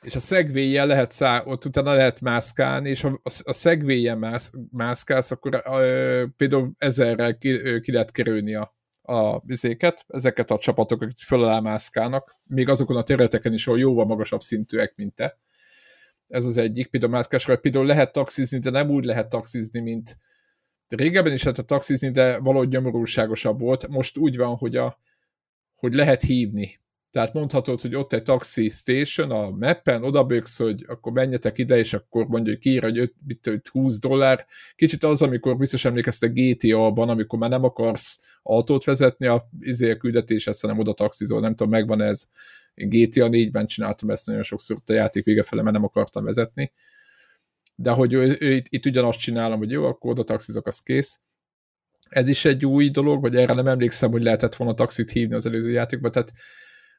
és 0.03 0.15
a 0.15 0.21
szegvéjjel 0.21 0.87
lehet 0.87 1.11
szá, 1.11 1.43
ott 1.45 1.65
utána 1.65 1.95
lehet 1.95 2.21
mászkálni, 2.21 2.91
és 2.91 3.01
ha 3.01 3.21
a, 3.23 3.53
szegvéjjel 3.53 4.17
mász, 4.17 4.53
mászkálsz, 4.71 5.31
akkor 5.31 5.63
ö, 5.65 6.25
például 6.37 6.73
ezerrel 6.79 7.39
ki, 7.39 7.81
ki 7.81 7.93
lehet 7.93 8.11
kerülni 8.11 8.55
a, 8.55 8.76
a 9.07 9.41
vizéket, 9.45 10.05
ezeket 10.09 10.51
a 10.51 10.59
csapatokat 10.59 11.21
föl 11.21 11.45
alá 11.45 11.61
mászkálnak, 11.61 12.35
még 12.45 12.69
azokon 12.69 12.97
a 12.97 13.03
területeken 13.03 13.53
is, 13.53 13.67
ahol 13.67 13.79
jóval 13.79 14.05
magasabb 14.05 14.41
szintűek, 14.41 14.93
mint 14.97 15.15
te. 15.15 15.39
Ez 16.29 16.45
az 16.45 16.57
egyik, 16.57 16.87
például 16.87 17.13
mászkásra, 17.13 17.57
például 17.57 17.87
lehet 17.87 18.13
taxizni, 18.13 18.59
de 18.59 18.71
nem 18.71 18.91
úgy 18.91 19.05
lehet 19.05 19.29
taxizni, 19.29 19.81
mint 19.81 20.17
régebben 20.89 21.33
is 21.33 21.43
lehet 21.43 21.67
taxizni, 21.67 22.11
de 22.11 22.39
valahogy 22.39 22.69
nyomorúságosabb 22.69 23.61
volt. 23.61 23.89
Most 23.89 24.19
úgy 24.19 24.37
van, 24.37 24.57
hogy, 24.57 24.77
a, 24.77 24.99
hogy 25.75 25.95
lehet 25.95 26.23
hívni 26.23 26.81
tehát 27.17 27.33
mondhatod, 27.33 27.81
hogy 27.81 27.95
ott 27.95 28.13
egy 28.13 28.23
taxi 28.23 28.69
station 28.69 29.31
a 29.31 29.51
mappen, 29.51 30.05
odaböksz, 30.05 30.59
hogy 30.59 30.85
akkor 30.89 31.13
menjetek 31.13 31.59
ide, 31.59 31.77
és 31.79 31.95
akkor 31.95 32.27
mondja, 32.27 32.53
hogy 32.53 32.61
kiír, 32.61 32.83
hogy 32.83 33.13
5, 33.43 33.69
20 33.69 33.99
dollár. 33.99 34.47
Kicsit 34.75 35.05
az, 35.05 35.23
amikor 35.23 35.57
biztos 35.57 35.85
emlékeztek 35.85 36.33
GTA-ban, 36.33 37.09
amikor 37.09 37.39
már 37.39 37.51
nem 37.51 37.65
akarsz 37.65 38.21
autót 38.43 38.85
vezetni 38.85 39.27
a, 39.27 39.49
izé 39.61 39.91
a 39.91 39.97
küldetéshez, 39.97 40.61
hanem 40.61 40.79
oda 40.79 40.93
taxizol, 40.93 41.41
nem 41.41 41.55
tudom, 41.55 41.73
megvan 41.73 42.01
ez. 42.01 42.29
GTA 42.75 43.29
4-ben 43.31 43.67
csináltam 43.67 44.11
ezt 44.11 44.27
nagyon 44.27 44.43
sokszor 44.43 44.77
a 44.87 44.93
játék 44.93 45.25
vége 45.25 45.43
fele, 45.43 45.63
mert 45.63 45.75
nem 45.75 45.85
akartam 45.85 46.25
vezetni. 46.25 46.73
De 47.75 47.91
hogy 47.91 48.13
ő, 48.13 48.37
ő, 48.41 48.53
itt, 48.53 48.67
itt 48.69 48.87
ugyanazt 48.87 49.19
csinálom, 49.19 49.59
hogy 49.59 49.71
jó, 49.71 49.85
akkor 49.85 50.11
oda 50.11 50.25
taxizok, 50.25 50.67
az 50.67 50.81
kész 50.81 51.21
ez 52.09 52.29
is 52.29 52.45
egy 52.45 52.67
új 52.67 52.91
dolog, 52.91 53.21
vagy 53.21 53.37
erre 53.37 53.55
nem 53.55 53.67
emlékszem, 53.67 54.11
hogy 54.11 54.23
lehetett 54.23 54.55
volna 54.55 54.75
taxit 54.75 55.11
hívni 55.11 55.35
az 55.35 55.47
előző 55.47 55.71
játékban, 55.71 56.13
tehát 56.13 56.33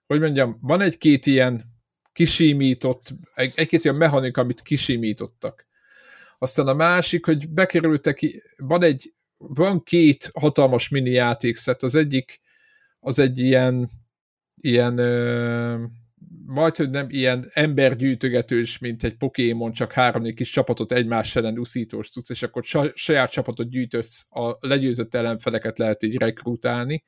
hogy 0.07 0.19
mondjam, 0.19 0.57
van 0.61 0.81
egy-két 0.81 1.25
ilyen 1.25 1.61
kisimított, 2.13 3.13
egy-két 3.33 3.83
ilyen 3.83 3.95
mechanika, 3.95 4.41
amit 4.41 4.61
kisimítottak. 4.61 5.67
Aztán 6.37 6.67
a 6.67 6.73
másik, 6.73 7.25
hogy 7.25 7.49
bekerültek, 7.49 8.19
van 8.57 8.83
egy, 8.83 9.13
van 9.37 9.83
két 9.83 10.31
hatalmas 10.33 10.89
mini 10.89 11.09
játékszet, 11.09 11.83
az 11.83 11.95
egyik, 11.95 12.39
az 12.99 13.19
egy 13.19 13.39
ilyen, 13.39 13.89
ilyen, 14.61 14.97
ö, 14.97 15.83
majd, 16.45 16.75
hogy 16.75 16.89
nem 16.89 17.07
ilyen 17.09 17.49
embergyűjtögetős, 17.53 18.77
mint 18.77 19.03
egy 19.03 19.17
Pokémon, 19.17 19.71
csak 19.71 19.91
három 19.91 20.33
kis 20.33 20.49
csapatot 20.49 20.91
egymás 20.91 21.35
ellen 21.35 21.59
uszítós 21.59 22.09
tudsz, 22.09 22.29
és 22.29 22.43
akkor 22.43 22.63
saját 22.93 23.31
csapatot 23.31 23.69
gyűjtesz, 23.69 24.27
a 24.29 24.57
legyőzött 24.59 25.15
ellenfeleket 25.15 25.77
lehet 25.77 26.03
így 26.03 26.17
rekrutálni 26.17 27.03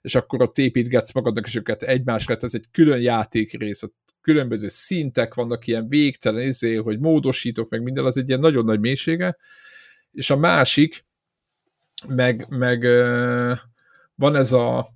és 0.00 0.14
akkor 0.14 0.42
ott 0.42 0.58
építgetsz 0.58 1.12
magadnak, 1.12 1.46
és 1.46 1.54
őket 1.54 1.82
egymásra, 1.82 2.36
ez 2.40 2.54
egy 2.54 2.66
külön 2.70 3.00
játékrész, 3.00 3.82
ott 3.82 3.96
különböző 4.20 4.68
szintek 4.68 5.34
vannak, 5.34 5.66
ilyen 5.66 5.88
végtelen 5.88 6.46
izé, 6.46 6.74
hogy 6.74 6.98
módosítok, 6.98 7.70
meg 7.70 7.82
minden, 7.82 8.04
az 8.04 8.16
egy 8.16 8.28
ilyen 8.28 8.40
nagyon 8.40 8.64
nagy 8.64 8.80
mélysége, 8.80 9.36
és 10.12 10.30
a 10.30 10.36
másik, 10.36 11.04
meg, 12.08 12.46
meg 12.48 12.82
van 14.14 14.36
ez 14.36 14.52
a 14.52 14.86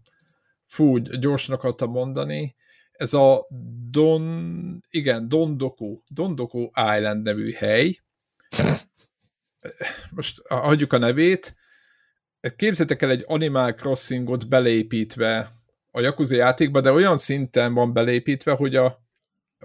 fú, 0.67 0.97
gyorsan 0.99 1.55
akartam 1.55 1.91
mondani, 1.91 2.55
ez 2.93 3.15
a 3.15 3.47
Don, 3.91 4.85
igen, 4.91 5.29
Dondoku, 5.29 6.01
Dondoku 6.09 6.69
Island 6.97 7.23
nevű 7.23 7.53
hely. 7.53 8.01
Most 10.15 10.39
adjuk 10.49 10.93
a 10.93 10.99
nevét, 10.99 11.57
képzeljétek 12.57 13.03
el 13.03 13.11
egy 13.11 13.25
Animal 13.27 13.73
Crossingot 13.73 14.49
beleépítve 14.49 15.51
a 15.91 16.01
Yakuza 16.01 16.35
játékba, 16.35 16.81
de 16.81 16.93
olyan 16.93 17.17
szinten 17.17 17.75
van 17.75 17.93
beleépítve, 17.93 18.53
hogy 18.53 18.77
a 18.77 19.03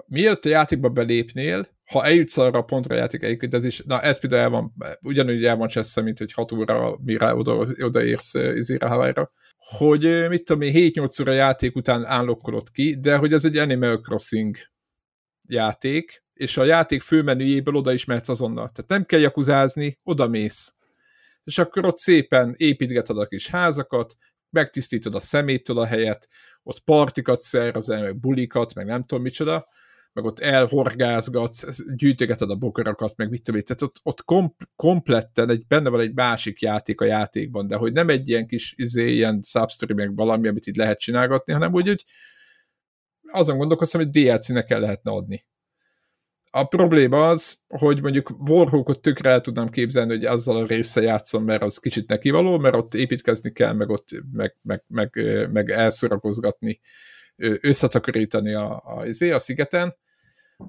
miért 0.05 0.45
a 0.45 0.49
játékba 0.49 0.89
belépnél, 0.89 1.67
ha 1.85 2.05
eljutsz 2.05 2.37
arra 2.37 2.59
a 2.59 2.63
pontra 2.63 2.95
a 2.95 2.97
játék 2.97 3.23
egyébként, 3.23 3.53
ez 3.53 3.63
is, 3.63 3.81
na 3.85 4.01
ez 4.01 4.19
például 4.19 4.41
el 4.41 4.49
van, 4.49 4.73
ugyanúgy 5.01 5.45
el 5.45 5.55
van 5.55 5.67
csessze, 5.67 6.01
mint 6.01 6.17
hogy 6.17 6.33
6 6.33 6.51
óra, 6.51 6.97
mire 7.03 7.35
oda, 7.35 7.65
odaérsz 7.79 8.33
izére 8.33 8.87
Hawaii-ra, 8.87 9.31
hogy 9.57 10.27
mit 10.29 10.43
tudom 10.43 10.61
én, 10.61 10.91
7-8 10.93 11.21
óra 11.21 11.31
játék 11.31 11.75
után 11.75 12.05
állokkolod 12.05 12.71
ki, 12.71 12.99
de 12.99 13.15
hogy 13.15 13.33
ez 13.33 13.45
egy 13.45 13.57
Animal 13.57 13.99
Crossing 13.99 14.55
játék, 15.47 16.23
és 16.33 16.57
a 16.57 16.63
játék 16.63 17.01
főmenüjéből 17.01 17.75
oda 17.75 17.93
is 17.93 18.05
mehetsz 18.05 18.29
azonnal. 18.29 18.69
Tehát 18.69 18.89
nem 18.89 19.05
kell 19.05 19.19
jakuzázni, 19.19 19.99
oda 20.03 20.27
mész 20.27 20.73
és 21.43 21.57
akkor 21.57 21.85
ott 21.85 21.97
szépen 21.97 22.53
építgeted 22.57 23.17
a 23.17 23.27
kis 23.27 23.47
házakat, 23.47 24.15
megtisztítod 24.49 25.15
a 25.15 25.19
szeméttől 25.19 25.79
a 25.79 25.85
helyet, 25.85 26.27
ott 26.63 26.79
partikat 26.79 27.41
szervezel, 27.41 28.01
meg 28.01 28.19
bulikat, 28.19 28.73
meg 28.73 28.85
nem 28.85 29.01
tudom 29.01 29.23
micsoda, 29.23 29.67
meg 30.13 30.25
ott 30.25 30.39
elhorgázgatsz, 30.39 31.83
gyűjtögeted 31.95 32.49
a 32.49 32.55
bokorokat, 32.55 33.15
meg 33.15 33.29
mit 33.29 33.43
tudom, 33.43 33.61
tehát 33.61 33.81
ott, 33.81 33.99
ott 34.03 34.23
komp- 34.23 34.69
kompletten 34.75 35.49
egy, 35.49 35.67
benne 35.67 35.89
van 35.89 35.99
egy 35.99 36.13
másik 36.13 36.59
játék 36.59 37.01
a 37.01 37.05
játékban, 37.05 37.67
de 37.67 37.75
hogy 37.75 37.93
nem 37.93 38.09
egy 38.09 38.29
ilyen 38.29 38.47
kis 38.47 38.73
izé, 38.77 39.11
ilyen 39.11 39.39
substory, 39.43 39.93
meg 39.93 40.15
valami, 40.15 40.47
amit 40.47 40.67
itt 40.67 40.75
lehet 40.75 40.99
csinálgatni, 40.99 41.53
hanem 41.53 41.73
úgy, 41.73 41.87
hogy 41.87 42.05
azon 43.31 43.57
gondolkoztam, 43.57 44.01
hogy 44.01 44.09
DLC-nek 44.09 44.69
el 44.69 44.79
lehetne 44.79 45.11
adni 45.11 45.45
a 46.51 46.63
probléma 46.63 47.29
az, 47.29 47.59
hogy 47.67 48.01
mondjuk 48.01 48.29
Warhawkot 48.47 49.01
tökre 49.01 49.29
el 49.29 49.41
tudnám 49.41 49.69
képzelni, 49.69 50.11
hogy 50.11 50.25
azzal 50.25 50.57
a 50.57 50.65
része 50.65 51.01
játszom, 51.01 51.43
mert 51.43 51.61
az 51.61 51.77
kicsit 51.77 52.07
nekivaló, 52.07 52.57
mert 52.57 52.75
ott 52.75 52.93
építkezni 52.93 53.51
kell, 53.51 53.73
meg 53.73 53.89
ott 53.89 54.09
meg, 54.31 54.55
meg, 54.61 54.83
meg, 54.87 55.11
meg 55.51 55.69
elszorakozgatni, 55.69 56.79
összetakarítani 57.61 58.53
a, 58.53 58.81
a, 58.85 59.05
izé, 59.05 59.31
a 59.31 59.39
szigeten, 59.39 59.95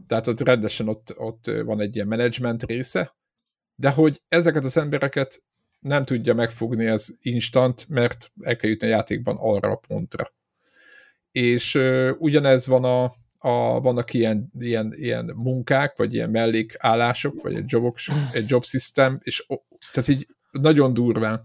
tehát 0.06 0.26
ott 0.26 0.40
rendesen 0.40 0.88
ott, 0.88 1.14
ott 1.16 1.50
van 1.64 1.80
egy 1.80 1.94
ilyen 1.94 2.06
menedzsment 2.06 2.62
része, 2.62 3.14
de 3.74 3.90
hogy 3.90 4.22
ezeket 4.28 4.64
az 4.64 4.76
embereket 4.76 5.42
nem 5.80 6.04
tudja 6.04 6.34
megfogni 6.34 6.86
ez 6.86 7.08
instant, 7.20 7.88
mert 7.88 8.32
el 8.40 8.56
kell 8.56 8.70
jutni 8.70 8.86
a 8.86 8.90
játékban 8.90 9.36
arra 9.40 9.70
a 9.70 9.80
pontra. 9.88 10.32
És 11.32 11.74
uh, 11.74 12.10
ugyanez 12.18 12.66
van 12.66 12.84
a, 12.84 13.12
a, 13.42 13.80
vannak 13.80 14.12
ilyen, 14.12 14.50
ilyen, 14.58 14.92
ilyen 14.96 15.32
munkák, 15.36 15.96
vagy 15.96 16.14
ilyen 16.14 16.30
mellékállások, 16.30 17.42
vagy 17.42 17.54
egy, 17.54 17.70
jobok, 17.70 17.96
egy 18.32 18.50
job 18.50 18.64
system, 18.64 19.20
és 19.22 19.46
tehát 19.92 20.08
így 20.08 20.26
nagyon 20.50 20.94
durván 20.94 21.44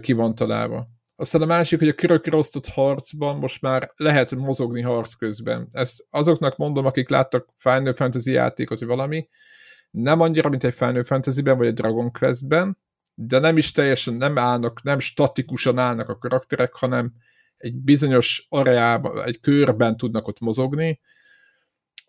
ki 0.00 0.12
van 0.12 0.34
találva. 0.34 0.88
Aztán 1.16 1.42
a 1.42 1.46
másik, 1.46 1.78
hogy 1.78 1.88
a 1.88 1.94
körökre 1.94 2.36
osztott 2.36 2.66
harcban 2.66 3.36
most 3.36 3.62
már 3.62 3.92
lehet 3.96 4.34
mozogni 4.34 4.80
harc 4.80 5.14
közben. 5.14 5.68
Ezt 5.72 6.06
azoknak 6.10 6.56
mondom, 6.56 6.86
akik 6.86 7.08
láttak 7.08 7.48
Final 7.56 7.94
Fantasy 7.94 8.32
játékot, 8.32 8.78
vagy 8.78 8.88
valami, 8.88 9.28
nem 9.90 10.20
annyira, 10.20 10.48
mint 10.48 10.64
egy 10.64 10.74
Final 10.74 11.04
Fantasy-ben, 11.04 11.58
vagy 11.58 11.66
egy 11.66 11.74
Dragon 11.74 12.12
Quest-ben, 12.12 12.78
de 13.14 13.38
nem 13.38 13.56
is 13.56 13.72
teljesen, 13.72 14.14
nem 14.14 14.38
állnak, 14.38 14.82
nem 14.82 14.98
statikusan 14.98 15.78
állnak 15.78 16.08
a 16.08 16.18
karakterek, 16.18 16.74
hanem 16.74 17.12
egy 17.66 17.74
bizonyos 17.74 18.46
areában, 18.48 19.24
egy 19.24 19.40
körben 19.40 19.96
tudnak 19.96 20.28
ott 20.28 20.40
mozogni, 20.40 21.00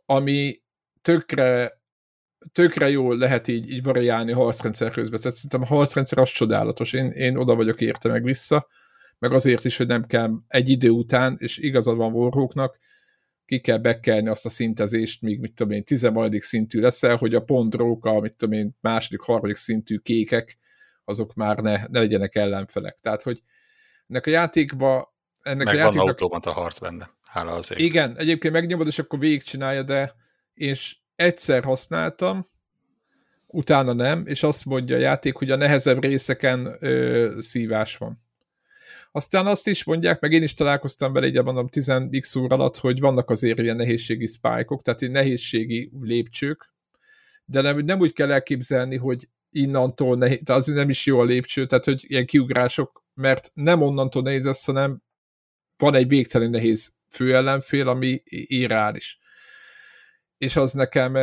ami 0.05 0.61
tökre, 1.01 1.81
tökre 2.51 2.89
jól 2.89 3.17
lehet 3.17 3.47
így, 3.47 3.69
így 3.69 3.83
variálni 3.83 4.31
harcrendszer 4.31 4.91
közben. 4.91 5.19
Tehát 5.19 5.35
szerintem 5.35 5.61
a 5.61 5.75
harcrendszer 5.75 6.17
az 6.17 6.29
csodálatos. 6.29 6.93
Én, 6.93 7.11
én 7.11 7.35
oda 7.35 7.55
vagyok 7.55 7.81
érte 7.81 8.09
meg 8.09 8.23
vissza, 8.23 8.67
meg 9.19 9.31
azért 9.31 9.65
is, 9.65 9.77
hogy 9.77 9.87
nem 9.87 10.05
kell 10.05 10.31
egy 10.47 10.69
idő 10.69 10.89
után, 10.89 11.35
és 11.39 11.57
igazad 11.57 11.97
van 11.97 12.13
Warhawknak, 12.13 12.79
ki 13.45 13.59
kell 13.59 13.77
bekelni 13.77 14.27
azt 14.27 14.45
a 14.45 14.49
szintezést, 14.49 15.21
míg 15.21 15.39
mit 15.39 15.53
tudom 15.53 15.73
én, 15.73 15.83
tizenmaladik 15.83 16.41
szintű 16.41 16.79
leszel, 16.79 17.15
hogy 17.15 17.35
a 17.35 17.41
pondrók, 17.43 18.05
a 18.05 18.19
mit 18.19 18.33
tudom 18.33 18.57
én, 18.57 18.77
második, 18.81 19.19
harmadik 19.19 19.55
szintű 19.55 19.97
kékek, 19.97 20.57
azok 21.05 21.33
már 21.33 21.57
ne, 21.57 21.77
ne 21.87 21.99
legyenek 21.99 22.35
ellenfelek. 22.35 22.97
Tehát, 23.01 23.21
hogy 23.21 23.41
ennek 24.07 24.25
a 24.25 24.29
játékba 24.29 25.16
ennek 25.47 25.65
Meg 25.65 25.75
a 25.75 25.77
játéknak... 25.77 26.03
van 26.03 26.07
automata 26.07 26.51
harc 26.51 26.79
benne, 26.79 27.09
hála 27.23 27.51
azért. 27.51 27.79
Igen, 27.79 28.17
egyébként 28.17 28.53
megnyomod, 28.53 28.87
és 28.87 28.99
akkor 28.99 29.19
végigcsinálja, 29.19 29.83
de 29.83 30.15
és 30.53 30.95
egyszer 31.15 31.63
használtam, 31.63 32.45
utána 33.47 33.93
nem, 33.93 34.23
és 34.25 34.43
azt 34.43 34.65
mondja 34.65 34.95
a 34.95 34.99
játék, 34.99 35.35
hogy 35.35 35.51
a 35.51 35.55
nehezebb 35.55 36.03
részeken 36.03 36.75
ö, 36.79 37.35
szívás 37.39 37.97
van. 37.97 38.25
Aztán 39.11 39.47
azt 39.47 39.67
is 39.67 39.83
mondják, 39.83 40.19
meg 40.19 40.31
én 40.31 40.43
is 40.43 40.53
találkoztam 40.53 41.13
vele, 41.13 41.27
így 41.27 41.43
mondom 41.43 41.67
10x 41.71 42.39
óra 42.39 42.55
alatt, 42.55 42.77
hogy 42.77 42.99
vannak 42.99 43.29
azért 43.29 43.59
ilyen 43.59 43.75
nehézségi 43.75 44.25
spike-ok, 44.25 44.81
tehát 44.81 45.01
ilyen 45.01 45.13
nehézségi 45.13 45.91
lépcsők, 46.01 46.73
de 47.45 47.61
nem, 47.61 47.77
nem 47.77 47.99
úgy 47.99 48.13
kell 48.13 48.31
elképzelni, 48.31 48.97
hogy 48.97 49.29
innantól 49.51 50.17
nehéz, 50.17 50.39
de 50.43 50.53
azért 50.53 50.77
nem 50.77 50.89
is 50.89 51.05
jó 51.05 51.19
a 51.19 51.23
lépcső, 51.23 51.65
tehát 51.65 51.85
hogy 51.85 52.05
ilyen 52.07 52.25
kiugrások, 52.25 53.03
mert 53.13 53.51
nem 53.53 53.81
onnantól 53.81 54.21
nehéz 54.21 54.45
lesz, 54.45 54.65
hanem 54.65 55.01
van 55.77 55.95
egy 55.95 56.07
végtelen 56.07 56.49
nehéz 56.49 56.93
főellenfél, 57.09 57.87
ami 57.87 58.21
irreális. 58.25 59.19
És 60.37 60.55
az 60.55 60.71
nekem, 60.71 61.15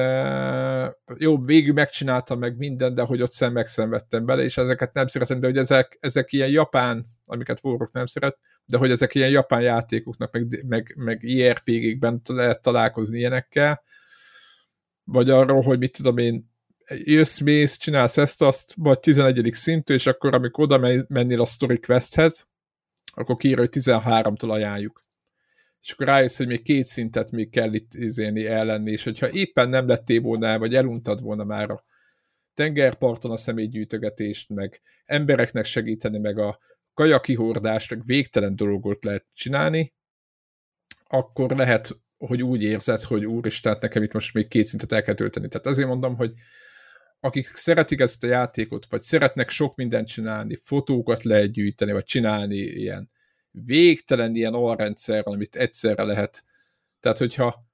jó, 1.19 1.39
végül 1.39 1.73
megcsináltam 1.73 2.39
meg 2.39 2.57
minden, 2.57 2.95
de 2.95 3.03
hogy 3.03 3.23
ott 3.23 3.33
szem 3.33 3.53
megszenvedtem 3.53 4.25
bele, 4.25 4.43
és 4.43 4.57
ezeket 4.57 4.93
nem 4.93 5.07
szeretem, 5.07 5.41
de 5.41 5.47
hogy 5.47 5.59
ezek, 5.59 5.97
ezek 6.01 6.33
ilyen 6.33 6.49
japán, 6.49 7.05
amiket 7.25 7.59
Warrock 7.63 7.93
nem 7.93 8.07
szeret, 8.07 8.39
de 8.65 8.77
hogy 8.77 8.91
ezek 8.91 9.15
ilyen 9.15 9.31
japán 9.31 9.61
játékoknak, 9.61 10.33
meg, 10.33 10.65
meg, 10.67 10.95
meg 10.97 11.23
IRPG-kben 11.23 12.21
lehet 12.25 12.63
találkozni 12.63 13.19
ilyenekkel, 13.19 13.83
vagy 15.05 15.31
arról, 15.31 15.63
hogy 15.63 15.79
mit 15.79 15.97
tudom 15.97 16.19
én, 16.19 16.53
jössz, 16.89 17.39
mész, 17.39 17.77
csinálsz 17.77 18.17
ezt, 18.17 18.43
azt, 18.43 18.75
vagy 18.77 19.01
11. 19.01 19.53
szintű, 19.53 19.95
és 19.95 20.07
akkor 20.07 20.35
amikor 20.35 20.65
oda 20.65 21.05
mennél 21.09 21.41
a 21.41 21.47
Story 21.47 21.79
Questhez, 21.79 22.49
akkor 23.15 23.37
kiír, 23.37 23.59
hogy 23.59 23.69
13-tól 23.73 24.51
ajánljuk. 24.51 25.05
És 25.83 25.93
akkor 25.93 26.07
rájössz, 26.07 26.37
hogy 26.37 26.47
még 26.47 26.63
két 26.63 26.85
szintet 26.85 27.31
még 27.31 27.51
kell 27.51 27.73
itt 27.73 27.95
izéni 27.95 28.47
ellenni, 28.47 28.91
és 28.91 29.05
hogyha 29.05 29.31
éppen 29.31 29.69
nem 29.69 29.87
lettél 29.87 30.21
volna 30.21 30.59
vagy 30.59 30.75
eluntad 30.75 31.23
volna 31.23 31.45
már 31.45 31.71
a 31.71 31.85
tengerparton 32.55 33.31
a 33.31 33.37
személygyűjtögetést, 33.37 34.49
meg 34.49 34.81
embereknek 35.05 35.65
segíteni, 35.65 36.19
meg 36.19 36.39
a 36.39 36.59
kajakihordást, 36.95 37.91
meg 37.91 38.05
végtelen 38.05 38.57
dolgot 38.57 39.05
lehet 39.05 39.27
csinálni, 39.33 39.95
akkor 41.07 41.51
lehet, 41.51 41.99
hogy 42.17 42.43
úgy 42.43 42.63
érzed, 42.63 43.03
hogy 43.03 43.25
úristen, 43.25 43.77
nekem 43.81 44.03
itt 44.03 44.13
most 44.13 44.35
még 44.35 44.49
két 44.49 44.65
szintet 44.65 44.93
el 44.93 45.03
kell 45.03 45.15
tölteni. 45.15 45.49
Tehát 45.49 45.67
azért 45.67 45.89
mondom, 45.89 46.17
hogy 46.17 46.33
akik 47.21 47.47
szeretik 47.47 48.01
ezt 48.01 48.25
a 48.25 48.27
játékot, 48.27 48.87
vagy 48.87 49.01
szeretnek 49.01 49.49
sok 49.49 49.77
mindent 49.77 50.09
csinálni, 50.09 50.61
fotókat 50.63 51.23
lehet 51.23 51.51
gyűjteni, 51.51 51.93
vagy 51.93 52.05
csinálni 52.05 52.57
ilyen 52.57 53.11
végtelen 53.51 54.35
ilyen 54.35 54.55
alrendszer, 54.55 55.23
amit 55.27 55.57
egyszerre 55.57 56.03
lehet. 56.03 56.45
Tehát, 57.01 57.19
hogyha 57.19 57.65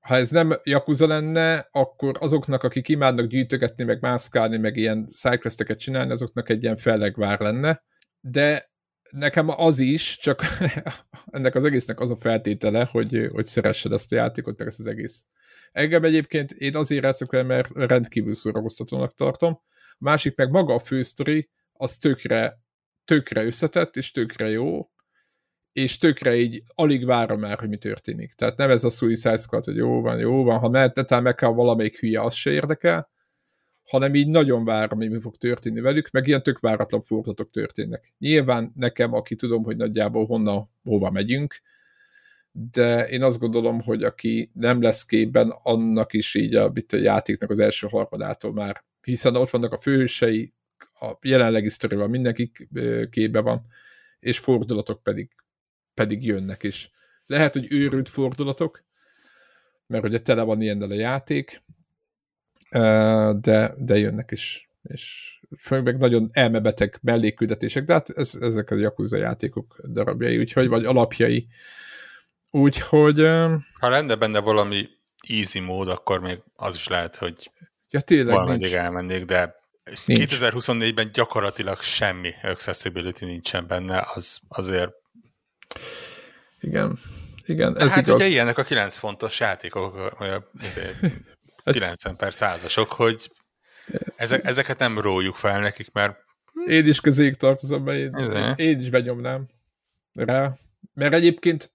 ha 0.00 0.16
ez 0.16 0.30
nem 0.30 0.60
Yakuza 0.62 1.06
lenne, 1.06 1.68
akkor 1.70 2.16
azoknak, 2.20 2.62
akik 2.62 2.88
imádnak 2.88 3.26
gyűjtögetni, 3.26 3.84
meg 3.84 4.00
mászkálni, 4.00 4.56
meg 4.56 4.76
ilyen 4.76 5.08
sidequesteket 5.12 5.78
csinálni, 5.78 6.10
azoknak 6.10 6.48
egy 6.48 6.62
ilyen 6.62 6.76
fellegvár 6.76 7.40
lenne. 7.40 7.82
De 8.20 8.70
nekem 9.10 9.48
az 9.48 9.78
is, 9.78 10.18
csak 10.18 10.42
ennek 11.30 11.54
az 11.54 11.64
egésznek 11.64 12.00
az 12.00 12.10
a 12.10 12.16
feltétele, 12.16 12.84
hogy, 12.84 13.28
hogy 13.32 13.46
szeressed 13.46 13.92
ezt 13.92 14.12
a 14.12 14.16
játékot, 14.16 14.58
meg 14.58 14.66
ezt 14.66 14.80
az 14.80 14.86
egész. 14.86 15.24
Engem 15.72 16.04
egyébként 16.04 16.52
én 16.52 16.76
azért 16.76 17.04
játszok 17.04 17.34
el, 17.34 17.44
mert 17.44 17.70
rendkívül 17.74 18.34
szórakoztatónak 18.34 19.14
tartom. 19.14 19.60
A 19.72 19.96
másik 19.98 20.36
meg 20.36 20.50
maga 20.50 20.74
a 20.74 20.78
fősztori, 20.78 21.48
az 21.72 21.96
tökre, 21.96 22.58
tökre 23.04 23.44
összetett, 23.44 23.96
és 23.96 24.10
tökre 24.10 24.48
jó, 24.48 24.90
és 25.72 25.98
tökre 25.98 26.36
így 26.36 26.62
alig 26.74 27.04
várom 27.04 27.40
már, 27.40 27.58
hogy 27.58 27.68
mi 27.68 27.76
történik. 27.76 28.32
Tehát 28.32 28.56
nem 28.56 28.70
ez 28.70 28.84
a 28.84 28.90
Suicide 28.90 29.36
Squad, 29.36 29.64
hogy 29.64 29.76
jó 29.76 30.00
van, 30.00 30.18
jó 30.18 30.44
van, 30.44 30.58
ha 30.58 30.68
netán 30.68 31.22
meg 31.22 31.34
kell 31.34 31.50
valamelyik 31.50 31.98
hülye, 31.98 32.22
az 32.22 32.34
se 32.34 32.50
érdekel, 32.50 33.10
hanem 33.88 34.14
így 34.14 34.28
nagyon 34.28 34.64
várom, 34.64 34.98
hogy 34.98 35.10
mi 35.10 35.20
fog 35.20 35.36
történni 35.36 35.80
velük, 35.80 36.10
meg 36.10 36.26
ilyen 36.26 36.42
tök 36.42 36.58
váratlan 36.58 37.02
fordulatok 37.02 37.50
történnek. 37.50 38.14
Nyilván 38.18 38.72
nekem, 38.74 39.12
aki 39.12 39.34
tudom, 39.34 39.64
hogy 39.64 39.76
nagyjából 39.76 40.26
honnan, 40.26 40.70
hova 40.82 41.10
megyünk, 41.10 41.60
de 42.52 43.08
én 43.08 43.22
azt 43.22 43.38
gondolom, 43.40 43.80
hogy 43.80 44.02
aki 44.02 44.50
nem 44.54 44.82
lesz 44.82 45.06
képben, 45.06 45.54
annak 45.62 46.12
is 46.12 46.34
így 46.34 46.54
a, 46.54 46.72
a 46.88 46.96
játéknak 46.96 47.50
az 47.50 47.58
első 47.58 47.86
harmadától 47.86 48.52
már, 48.52 48.84
hiszen 49.02 49.36
ott 49.36 49.50
vannak 49.50 49.72
a 49.72 49.78
főhősei, 49.78 50.52
a 51.00 51.18
jelenlegi 51.22 51.68
sztorival 51.68 52.08
mindenki 52.08 52.52
képbe 53.10 53.40
van, 53.40 53.66
és 54.20 54.38
fordulatok 54.38 55.02
pedig, 55.02 55.30
pedig 55.94 56.24
jönnek 56.24 56.62
is. 56.62 56.90
Lehet, 57.26 57.52
hogy 57.52 57.66
őrült 57.72 58.08
fordulatok, 58.08 58.84
mert 59.86 60.04
ugye 60.04 60.20
tele 60.20 60.42
van 60.42 60.60
ilyennel 60.60 60.90
a 60.90 60.94
játék, 60.94 61.62
de, 63.40 63.74
de 63.78 63.96
jönnek 63.96 64.30
is, 64.30 64.70
és 64.82 65.34
meg 65.68 65.98
nagyon 65.98 66.28
elmebeteg 66.32 66.98
mellékküldetések, 67.02 67.84
de 67.84 67.92
hát 67.92 68.10
ez, 68.10 68.34
ezek 68.40 68.70
a 68.70 68.74
Yakuza 68.74 69.16
játékok 69.16 69.80
darabjai, 69.88 70.38
úgyhogy, 70.38 70.68
vagy 70.68 70.84
alapjai. 70.84 71.48
Úgyhogy... 72.50 73.18
Ha 73.80 73.88
lenne 73.88 74.14
benne 74.14 74.38
valami 74.38 74.88
easy 75.28 75.60
mód, 75.60 75.88
akkor 75.88 76.20
még 76.20 76.38
az 76.54 76.74
is 76.74 76.88
lehet, 76.88 77.16
hogy 77.16 77.50
ja, 77.88 78.00
tényleg 78.00 78.34
valameddig 78.34 78.72
elmennék, 78.72 79.24
de 79.24 79.54
2024-ben 80.06 81.10
gyakorlatilag 81.12 81.80
semmi 81.80 82.34
accessibility 82.42 83.24
nincsen 83.24 83.66
benne, 83.66 84.06
az 84.14 84.40
azért... 84.48 84.92
Igen, 86.60 86.98
igen, 87.46 87.78
ez 87.78 87.94
hát 87.94 88.06
igaz. 88.06 88.20
ugye 88.20 88.26
ilyenek 88.26 88.58
a 88.58 88.62
9 88.62 88.96
fontos 88.96 89.40
játékok, 89.40 90.14
90 91.64 92.16
per 92.16 92.34
százasok, 92.34 92.92
hogy 92.92 93.30
ezek, 94.16 94.44
ezeket 94.44 94.78
nem 94.78 94.98
rójuk 94.98 95.34
fel 95.34 95.60
nekik, 95.60 95.92
mert... 95.92 96.16
Én 96.66 96.86
is 96.86 97.00
közéig 97.00 97.34
tartozom 97.34 97.84
be, 97.84 97.94
én, 97.96 98.10
én 98.56 98.80
is 98.80 98.90
benyomnám 98.90 99.44
rá. 100.14 100.52
Mert 100.94 101.14
egyébként 101.14 101.72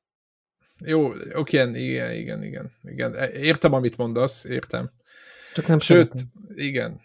jó, 0.86 1.14
oké, 1.34 1.58
igen, 1.58 1.76
igen, 1.76 2.44
igen, 2.44 2.72
igen. 2.84 3.14
Értem, 3.34 3.74
amit 3.74 3.98
mondasz, 3.98 4.44
értem. 4.44 4.92
Csak 5.54 5.68
nem 5.68 5.80
Sőt, 5.80 6.18
szeretem. 6.18 6.56
igen. 6.56 7.00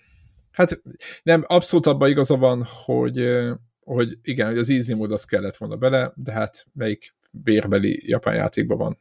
Hát 0.51 0.83
nem, 1.23 1.45
abszolút 1.47 1.87
abban 1.87 2.09
igaza 2.09 2.37
van, 2.37 2.65
hogy, 2.65 3.39
hogy 3.81 4.19
igen, 4.23 4.47
hogy 4.47 4.59
az 4.59 4.71
easy 4.71 4.95
mód 4.95 5.13
az 5.13 5.25
kellett 5.25 5.57
volna 5.57 5.77
bele, 5.77 6.13
de 6.15 6.33
hát 6.33 6.67
melyik 6.73 7.15
bérbeli 7.31 8.09
japán 8.09 8.35
játékban 8.35 8.79
van 8.79 8.99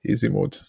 easy 0.00 0.28
mód. 0.28 0.68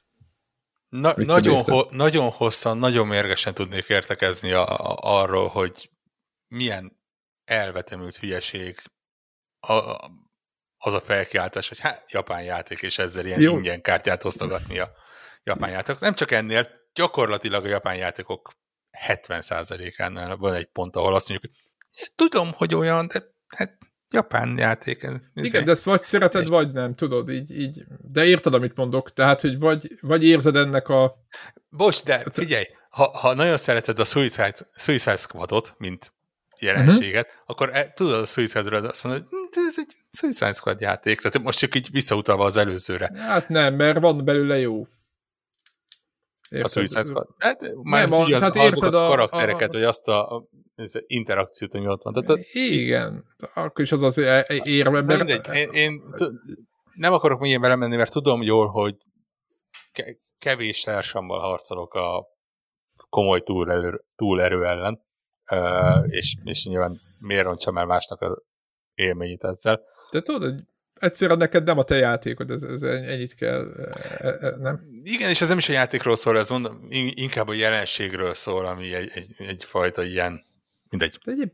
Na, 0.90 1.14
nagyon, 1.16 1.64
ho, 1.64 1.82
nagyon 1.90 2.30
hosszan, 2.30 2.78
nagyon 2.78 3.08
mérgesen 3.08 3.54
tudnék 3.54 3.90
értekezni 3.90 4.52
a, 4.52 4.68
a, 4.68 4.98
arról, 5.22 5.48
hogy 5.48 5.90
milyen 6.48 7.00
elvetemült 7.46 8.16
hülyeség 8.16 8.82
a, 9.60 9.74
a, 9.74 10.12
az 10.84 10.94
a 10.94 11.00
felkiáltás, 11.00 11.70
hogy 11.70 11.80
hát 11.80 12.12
japán 12.12 12.44
játék, 12.44 12.82
és 12.82 13.00
ezzel 13.00 13.26
ilyen 13.26 13.42
Jó. 13.42 13.52
ingyen 13.52 13.82
kártyát 13.82 14.26
osztogatni 14.26 14.80
a 14.80 14.92
japán 15.44 15.70
játékok. 15.70 16.02
Nem 16.02 16.16
csak 16.16 16.32
ennél, 16.32 16.70
gyakorlatilag 16.94 17.66
a 17.66 17.68
japán 17.68 17.96
játékok 17.96 18.52
70%-ánál 19.08 20.38
van 20.38 20.54
egy 20.54 20.66
pont, 20.66 20.96
ahol 20.96 21.16
azt 21.16 21.30
mondjuk, 21.30 21.54
hogy 21.54 21.62
tudom, 22.16 22.52
hogy 22.56 22.76
olyan, 22.76 23.08
de 23.08 23.20
hát 23.48 23.78
japán 24.10 24.58
játék. 24.58 25.08
Igen, 25.34 25.66
de 25.66 25.72
ezt 25.72 25.84
vagy 25.84 26.02
szereted, 26.02 26.48
vagy 26.48 26.72
nem, 26.72 26.96
tudod, 26.96 27.30
így, 27.30 27.52
így. 27.52 27.84
De 27.98 28.26
érted, 28.26 28.54
amit 28.54 28.76
mondok, 28.76 29.14
tehát, 29.14 29.42
hogy 29.42 29.60
vagy, 29.60 29.98
vagy 30.02 30.26
érzed 30.26 30.56
ennek 30.56 30.88
a... 30.88 31.14
Bocs, 31.70 32.04
de 32.04 32.18
hát- 32.18 32.28
figyelj, 32.34 32.66
ha, 32.90 33.18
ha 33.18 33.34
nagyon 33.34 33.58
szereted 33.58 34.00
a 34.00 34.06
Suicide, 34.06 34.56
Suicide 34.72 35.16
Squadot, 35.16 35.74
mint 35.78 36.14
jelenséget, 36.60 37.28
uh-huh. 37.28 37.44
akkor 37.46 37.70
e, 37.74 37.94
tudod 37.94 38.22
a 38.22 38.26
Suicide-ről 38.26 38.86
azt 38.86 39.04
mondod, 39.04 39.28
hogy 39.30 39.40
hm, 39.52 39.60
ez 39.68 39.76
egy 39.78 39.96
Suicide 40.12 40.54
Squad 40.54 40.82
játék, 40.82 41.22
tehát 41.22 41.42
most 41.42 41.60
csak 41.60 41.76
így 41.76 41.92
visszautalva 41.92 42.46
az 42.46 42.58
előzőre. 42.58 43.12
Hát 43.16 43.50
nem, 43.50 43.76
mert 43.76 44.00
van 44.00 44.26
belőle 44.26 44.58
jó. 44.58 44.86
Érted? 46.50 46.66
A 46.66 46.68
Suicide 46.68 47.04
Squad? 47.04 47.28
Hát 47.38 47.74
már 47.84 48.10
nem, 48.10 48.20
az, 48.20 48.34
hát 48.34 48.56
azokat 48.56 48.94
a, 48.94 49.06
a 49.06 49.08
karaktereket, 49.08 49.74
a, 49.74 49.76
a, 49.76 49.80
vagy 49.80 49.84
azt 49.84 50.08
a, 50.08 50.36
a 50.36 50.50
az 50.76 51.04
interakciót, 51.08 51.74
ami 51.74 51.88
ott 51.88 52.04
van. 52.04 52.14
Tehát, 52.14 52.46
igen, 52.54 53.26
akkor 53.54 53.84
is 53.84 53.92
az 53.92 54.04
az 54.04 54.18
érve. 54.64 55.02
Mert... 55.02 55.18
Mindegy, 55.18 55.56
én, 55.56 55.70
én 55.72 56.04
nem 56.94 57.14
akarok 57.14 57.40
még 57.40 57.50
ilyen 57.50 57.62
belemenni, 57.62 57.96
mert 57.96 58.12
tudom 58.12 58.42
jól, 58.42 58.68
hogy 58.68 58.96
kevés 60.38 60.82
társammal 60.82 61.40
harcolok 61.40 61.94
a 61.94 62.28
komoly 63.10 63.42
túlerő, 63.42 64.04
túlerő 64.16 64.66
ellen, 64.66 65.02
és, 66.06 66.36
és 66.44 66.66
nyilván 66.66 67.02
miért 67.18 67.44
roncsam 67.44 67.78
el 67.78 67.86
másnak 67.86 68.22
az 68.22 68.42
élményét 68.94 69.44
ezzel. 69.44 69.82
De 70.12 70.22
tudod, 70.22 70.44
hogy 70.44 70.64
egyszerűen 70.94 71.38
neked 71.38 71.64
nem 71.64 71.78
a 71.78 71.84
te 71.84 71.96
játékod, 71.96 72.52
ez, 72.52 72.64
ez 72.64 72.84
ennyit 72.84 73.36
kell, 73.36 73.90
e, 74.18 74.28
e, 74.28 74.48
e, 74.48 74.56
nem? 74.60 74.82
Igen, 75.04 75.30
és 75.30 75.42
ez 75.42 75.48
nem 75.48 75.58
is 75.58 75.70
a 75.70 75.74
játékról 75.74 76.16
szól, 76.16 76.38
ez 76.38 76.50
mondom, 76.50 76.86
inkább 77.14 77.48
a 77.48 77.54
jelenségről 77.54 78.34
szól, 78.34 78.66
ami 78.66 78.94
egy, 78.94 79.10
egy, 79.14 79.36
egyfajta 79.38 80.04
ilyen, 80.04 80.46
mindegy. 80.90 81.20
De 81.24 81.32
egyéb, 81.32 81.52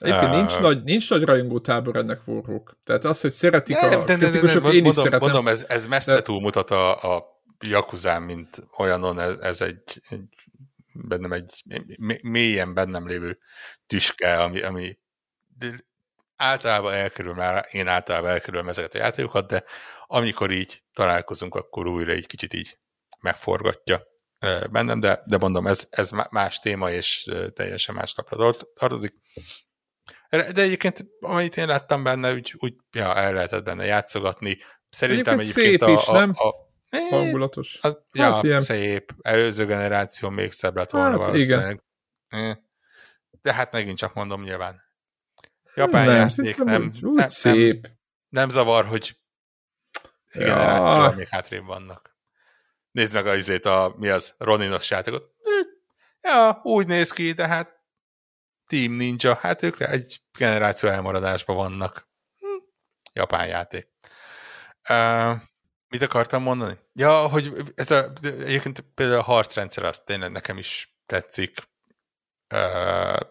Egyébként 0.00 0.30
uh, 0.30 0.36
nincs, 0.36 0.58
nagy, 0.58 0.82
nincs 0.82 1.10
nagy 1.10 1.22
rajongó 1.22 1.60
tábor 1.60 1.96
ennek 1.96 2.20
forrók. 2.20 2.76
Tehát 2.84 3.04
az, 3.04 3.20
hogy 3.20 3.30
szeretik 3.30 3.80
ne, 3.80 3.86
a 3.86 4.04
de, 4.04 4.16
de, 4.16 4.30
de, 4.30 4.40
de, 4.40 4.52
én 4.52 4.60
mondom, 4.60 4.84
is 4.84 4.94
szeretem. 4.94 5.18
Mondom, 5.20 5.48
ez, 5.48 5.64
ez 5.68 5.86
messze 5.86 6.14
de... 6.14 6.22
túlmutat 6.22 6.70
a, 6.70 7.14
a 7.16 7.42
Jakuzán, 7.60 8.22
mint 8.22 8.68
olyanon, 8.76 9.20
ez, 9.20 9.38
ez 9.38 9.60
egy, 9.60 10.00
egy 10.08 10.22
bennem 10.92 11.32
egy 11.32 11.62
mélyen 12.22 12.74
bennem 12.74 13.06
lévő 13.06 13.38
tüske, 13.86 14.42
ami, 14.42 14.62
ami 14.62 14.98
általában 16.42 16.92
elkerül 16.92 17.34
már, 17.34 17.66
én 17.70 17.88
általában 17.88 18.30
elkerülöm 18.30 18.68
ezeket 18.68 18.94
a 18.94 18.98
játékokat, 18.98 19.46
de 19.46 19.64
amikor 20.06 20.50
így 20.50 20.82
találkozunk, 20.92 21.54
akkor 21.54 21.86
újra 21.86 22.12
egy 22.12 22.26
kicsit 22.26 22.52
így 22.52 22.78
megforgatja 23.20 24.10
bennem, 24.70 25.00
de, 25.00 25.22
de 25.26 25.38
mondom, 25.38 25.66
ez, 25.66 25.86
ez 25.90 26.10
más 26.30 26.58
téma, 26.58 26.90
és 26.90 27.30
teljesen 27.54 27.94
más 27.94 28.14
lapra 28.16 28.54
tartozik. 28.74 29.14
De 30.30 30.62
egyébként, 30.62 31.04
amit 31.20 31.56
én 31.56 31.66
láttam 31.66 32.02
benne, 32.02 32.32
úgy, 32.32 32.54
úgy 32.58 32.74
ja, 32.92 33.16
el 33.16 33.32
lehetett 33.32 33.64
benne 33.64 33.84
játszogatni. 33.84 34.58
Szerintem 34.90 35.38
egyébként, 35.38 35.66
egyébként 35.66 36.00
szép 36.00 36.08
a, 36.08 36.12
a, 36.12 36.22
is, 36.22 36.26
nem? 36.26 36.32
A, 36.34 36.70
Hangulatos. 37.10 37.78
A, 37.82 37.88
ja, 38.12 38.32
hát 38.32 38.42
ilyen. 38.42 38.60
szép. 38.60 39.14
Előző 39.20 39.66
generáció 39.66 40.28
még 40.28 40.52
szebb 40.52 40.76
lett 40.76 40.90
volna 40.90 41.18
hát, 41.18 41.26
valószínűleg. 41.26 41.82
Igen. 42.30 42.70
De 43.42 43.52
hát 43.52 43.72
megint 43.72 43.98
csak 43.98 44.14
mondom 44.14 44.42
nyilván. 44.42 44.82
Japán 45.74 46.06
nem, 46.06 46.16
játék 46.16 46.56
nem, 46.56 46.66
nem, 46.66 46.92
nem, 47.00 47.26
szép. 47.26 47.82
nem, 47.82 47.92
nem 48.28 48.48
zavar, 48.48 48.84
hogy 48.84 49.16
ja. 50.32 50.44
generáció 50.44 51.16
még 51.16 51.28
hátrébb 51.28 51.64
vannak. 51.64 52.16
nézd 52.90 53.14
meg 53.14 53.26
a, 53.26 53.34
izét 53.34 53.66
a, 53.66 53.94
mi 53.98 54.08
az, 54.08 54.34
Roninos 54.38 54.90
játékot. 54.90 55.30
Ja, 56.20 56.60
úgy 56.62 56.86
néz 56.86 57.10
ki, 57.10 57.32
de 57.32 57.46
hát 57.46 57.80
Team 58.66 58.92
Ninja, 58.92 59.34
hát 59.34 59.62
ők 59.62 59.80
egy 59.80 60.22
generáció 60.38 60.88
elmaradásban 60.88 61.56
vannak. 61.56 62.08
Hm, 62.38 62.64
japán 63.12 63.46
játék. 63.46 63.88
Uh, 64.88 65.36
mit 65.88 66.02
akartam 66.02 66.42
mondani? 66.42 66.78
Ja, 66.92 67.28
hogy 67.28 67.72
ez 67.74 67.90
a, 67.90 68.12
egyébként 68.22 68.80
például 68.94 69.18
a 69.18 69.22
harcrendszer 69.22 69.84
az 69.84 69.98
tényleg 70.04 70.30
nekem 70.30 70.58
is 70.58 70.96
tetszik. 71.06 71.70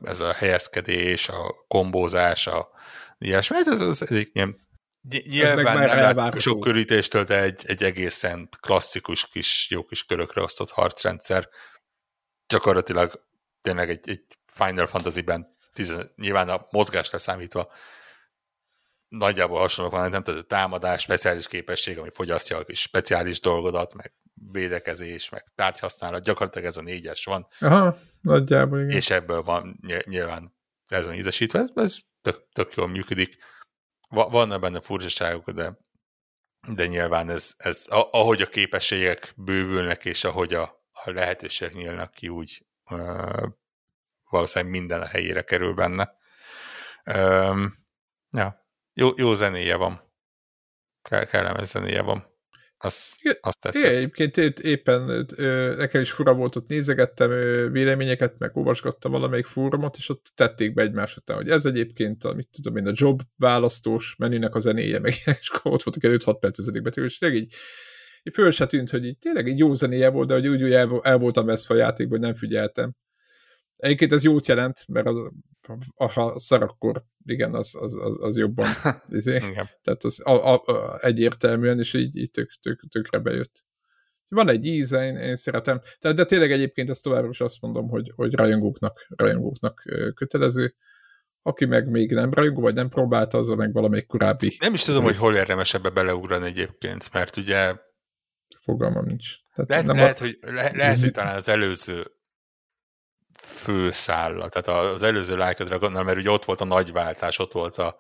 Ez 0.01 0.19
a 0.19 0.33
helyezkedés, 0.33 1.29
a 1.29 1.65
kombózás, 1.67 2.47
a 2.47 2.69
ilyesmi. 3.17 3.55
Hát 3.55 3.67
ez, 3.67 3.79
ez, 3.81 4.01
ez, 4.01 4.11
ez 4.33 4.49
Nyilván 5.09 5.77
nem 5.77 6.15
lát 6.15 6.39
sok 6.39 6.59
körítéstől, 6.59 7.23
de 7.23 7.41
egy, 7.41 7.63
egy 7.65 7.83
egészen 7.83 8.49
klasszikus 8.59 9.27
kis, 9.27 9.67
jó 9.69 9.83
kis 9.83 10.03
körökre 10.03 10.41
osztott 10.41 10.69
harcrendszer. 10.69 11.49
Gyakorlatilag 12.47 13.25
tényleg 13.61 13.89
egy, 13.89 14.09
egy 14.09 14.25
Final 14.45 14.87
Fantasy-ben 14.87 15.47
nyilván 16.15 16.49
a 16.49 16.67
mozgás 16.69 17.09
leszámítva 17.11 17.71
nagyjából 19.07 19.59
hasonlók 19.59 19.93
van, 19.93 20.09
nem 20.09 20.23
tehát 20.23 20.41
a 20.41 20.45
támadás, 20.45 21.01
speciális 21.01 21.47
képesség, 21.47 21.97
ami 21.97 22.09
fogyasztja 22.13 22.57
a 22.57 22.63
kis 22.63 22.79
speciális 22.79 23.39
dolgodat, 23.39 23.93
meg 23.93 24.13
védekezés, 24.51 25.29
meg 25.29 25.51
tárgyhasználat, 25.55 26.23
gyakorlatilag 26.23 26.67
ez 26.67 26.77
a 26.77 26.81
négyes 26.81 27.25
van. 27.25 27.47
Aha, 27.59 27.95
nagyjából 28.21 28.79
igen. 28.79 28.97
És 28.97 29.09
ebből 29.09 29.41
van 29.41 29.79
nyilván 30.03 30.55
ez 30.87 31.05
van 31.05 31.15
ízesítve, 31.15 31.59
ez, 31.59 31.69
ez 31.75 31.99
tök, 32.21 32.47
tök 32.53 32.73
jól 32.73 32.87
működik. 32.87 33.35
Vannak 34.09 34.61
benne 34.61 34.81
furcsaságok, 34.81 35.49
de, 35.49 35.77
de 36.67 36.87
nyilván 36.87 37.29
ez, 37.29 37.53
ez, 37.57 37.85
ahogy 37.87 38.41
a 38.41 38.47
képességek 38.47 39.33
bővülnek, 39.35 40.05
és 40.05 40.23
ahogy 40.23 40.53
a, 40.53 40.63
a 40.91 41.11
lehetőségek 41.11 41.73
nyílnak 41.73 42.11
ki, 42.11 42.27
úgy 42.27 42.65
uh, 42.91 43.47
valószínűleg 44.29 44.73
minden 44.73 45.01
a 45.01 45.07
helyére 45.07 45.41
kerül 45.41 45.73
benne. 45.73 46.13
Um, 47.15 47.73
ja, 48.29 48.65
jó, 48.93 49.09
jó 49.15 49.33
zenéje 49.33 49.75
van. 49.75 50.01
Kell, 51.01 51.25
kellemes 51.25 51.67
zenéje 51.67 52.01
van. 52.01 52.30
Az, 52.83 53.17
azt 53.41 53.59
tetszett. 53.59 53.81
Igen, 53.81 53.95
egyébként 53.95 54.37
éppen 54.59 55.27
nekem 55.77 56.01
is 56.01 56.11
fura 56.11 56.33
volt, 56.33 56.55
ott 56.55 56.67
nézegettem 56.67 57.29
véleményeket, 57.71 58.37
meg 58.37 58.57
olvasgattam 58.57 59.11
valamelyik 59.11 59.45
fórumot, 59.45 59.97
és 59.97 60.09
ott 60.09 60.31
tették 60.35 60.73
be 60.73 60.81
egymás 60.81 61.17
után, 61.17 61.37
hogy 61.37 61.49
ez 61.49 61.65
egyébként, 61.65 62.23
a, 62.23 62.33
mit 62.33 62.47
tudom 62.51 62.75
én, 62.77 62.87
a 62.87 62.93
job 62.93 63.21
választós 63.35 64.15
menünek 64.17 64.55
a 64.55 64.59
zenéje, 64.59 64.99
meg 64.99 65.13
és 65.41 65.49
akkor 65.49 65.71
ott 65.71 65.83
voltak 65.83 66.35
5-6 66.35 66.37
perc 66.39 66.59
ezedik 66.59 66.81
betű, 66.81 67.03
és 67.03 67.19
így 67.21 67.53
föl 68.33 68.51
se 68.51 68.65
tűnt, 68.65 68.89
hogy 68.89 69.05
így 69.05 69.17
tényleg 69.17 69.47
egy 69.47 69.57
jó 69.57 69.73
zenéje 69.73 70.09
volt, 70.09 70.27
de 70.27 70.33
hogy 70.33 70.47
úgy, 70.47 70.63
úgy 70.63 70.71
el, 70.71 70.99
el 71.01 71.17
voltam 71.17 71.45
veszve 71.45 71.75
a 71.75 71.77
játékban, 71.77 72.19
hogy 72.19 72.27
nem 72.27 72.35
figyeltem. 72.35 72.95
Egyébként 73.81 74.11
ez 74.11 74.23
jót 74.23 74.47
jelent, 74.47 74.87
mert 74.87 75.07
az, 75.07 75.15
ha 75.95 76.39
szar, 76.39 76.63
akkor 76.63 77.03
igen, 77.25 77.53
az, 77.53 77.75
az, 77.79 77.95
az, 77.95 78.23
az 78.23 78.37
jobban 78.37 78.67
izé. 79.09 79.39
Tehát 79.81 80.03
az 80.03 80.21
a, 80.23 80.53
a, 80.53 80.63
a, 80.65 80.99
egyértelműen, 81.05 81.79
és 81.79 81.93
így, 81.93 82.17
így 82.17 82.31
tök, 82.31 82.51
tök, 82.61 82.81
tökre 82.89 83.19
bejött. 83.19 83.65
Van 84.27 84.49
egy 84.49 84.65
íze, 84.65 85.05
én, 85.05 85.15
én 85.15 85.35
szeretem. 85.35 85.79
Tehát, 85.99 86.17
de 86.17 86.25
tényleg 86.25 86.51
egyébként 86.51 86.89
ezt 86.89 87.03
továbbra 87.03 87.29
is 87.29 87.41
azt 87.41 87.61
mondom, 87.61 87.89
hogy, 87.89 88.11
hogy 88.15 88.33
rajongóknak, 88.35 89.05
rajongóknak 89.15 89.83
kötelező. 90.15 90.75
Aki 91.41 91.65
meg 91.65 91.89
még 91.89 92.11
nem 92.11 92.31
rajongó, 92.31 92.61
vagy 92.61 92.73
nem 92.73 92.89
próbálta, 92.89 93.37
azon 93.37 93.57
meg 93.57 93.73
valamelyik 93.73 94.07
korábbi. 94.07 94.57
Nem 94.59 94.73
is 94.73 94.83
tudom, 94.83 95.05
részt. 95.05 95.19
hogy 95.19 95.29
hol 95.29 95.41
érdemes 95.41 95.73
ebbe 95.73 95.89
beleugrani 95.89 96.45
egyébként, 96.45 97.13
mert 97.13 97.37
ugye 97.37 97.75
Fogalmam 98.61 99.05
nincs. 99.05 99.35
Tehát 99.55 99.69
lehet, 99.69 99.85
nem 99.85 99.95
lehet, 99.95 100.19
a... 100.19 100.23
hogy, 100.23 100.37
le, 100.41 100.71
lehet, 100.73 100.99
hogy 100.99 101.11
talán 101.11 101.35
az 101.35 101.49
előző 101.49 102.05
főszálla, 103.51 104.49
tehát 104.49 104.81
az 104.93 105.03
előző 105.03 105.35
Like 105.35 105.63
a 105.63 105.63
Dragonnal, 105.63 106.03
mert 106.03 106.17
ugye 106.17 106.29
ott 106.29 106.45
volt 106.45 106.61
a 106.61 106.65
nagy 106.65 106.91
váltás, 106.91 107.39
ott 107.39 107.51
volt 107.51 107.77
a, 107.77 107.97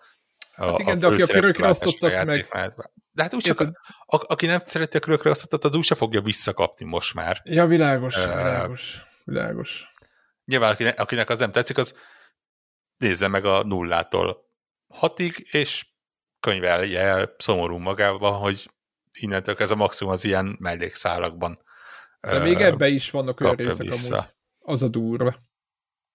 a 0.55 0.65
Hát 0.65 0.79
igen, 0.79 0.97
a 0.97 0.99
de 0.99 1.07
aki 1.07 1.21
a 1.21 1.25
körökre 1.25 1.69
osztottat 1.69 2.25
meg... 2.25 2.47
De 3.11 3.23
hát 3.23 3.33
úgy 3.33 3.43
csak, 3.43 3.59
a, 3.59 3.63
a, 4.05 4.23
aki 4.27 4.45
nem 4.45 4.61
szereti 4.65 4.97
a 4.97 4.99
körökre 4.99 5.29
osztottat, 5.29 5.63
az 5.63 5.75
úgy 5.75 5.83
se 5.83 5.95
fogja 5.95 6.21
visszakapni 6.21 6.85
most 6.85 7.13
már. 7.13 7.41
Ja, 7.43 7.65
világos, 7.65 8.17
uh, 8.17 8.23
világos, 8.23 9.01
világos. 9.23 9.87
Nyilván, 10.45 10.71
akinek, 10.71 10.99
akinek 10.99 11.29
az 11.29 11.39
nem 11.39 11.51
tetszik, 11.51 11.77
az 11.77 11.95
nézze 12.97 13.27
meg 13.27 13.45
a 13.45 13.63
nullától 13.63 14.49
hatig, 14.87 15.47
és 15.51 15.85
könyvelje 16.39 16.99
el 16.99 17.35
szomorú 17.37 17.77
magában, 17.77 18.33
hogy 18.33 18.71
innentől 19.19 19.55
ez 19.59 19.71
a 19.71 19.75
maximum 19.75 20.13
az 20.13 20.23
ilyen 20.23 20.55
mellékszálakban. 20.59 21.59
De 22.21 22.37
uh, 22.37 22.43
még 22.43 22.61
ebbe 22.61 22.87
is 22.87 23.09
vannak 23.09 23.39
olyan 23.39 23.55
részek 23.55 23.87
vissza. 23.87 24.15
amúgy 24.15 24.29
az 24.71 24.83
a 24.83 24.89
durva. 24.89 25.35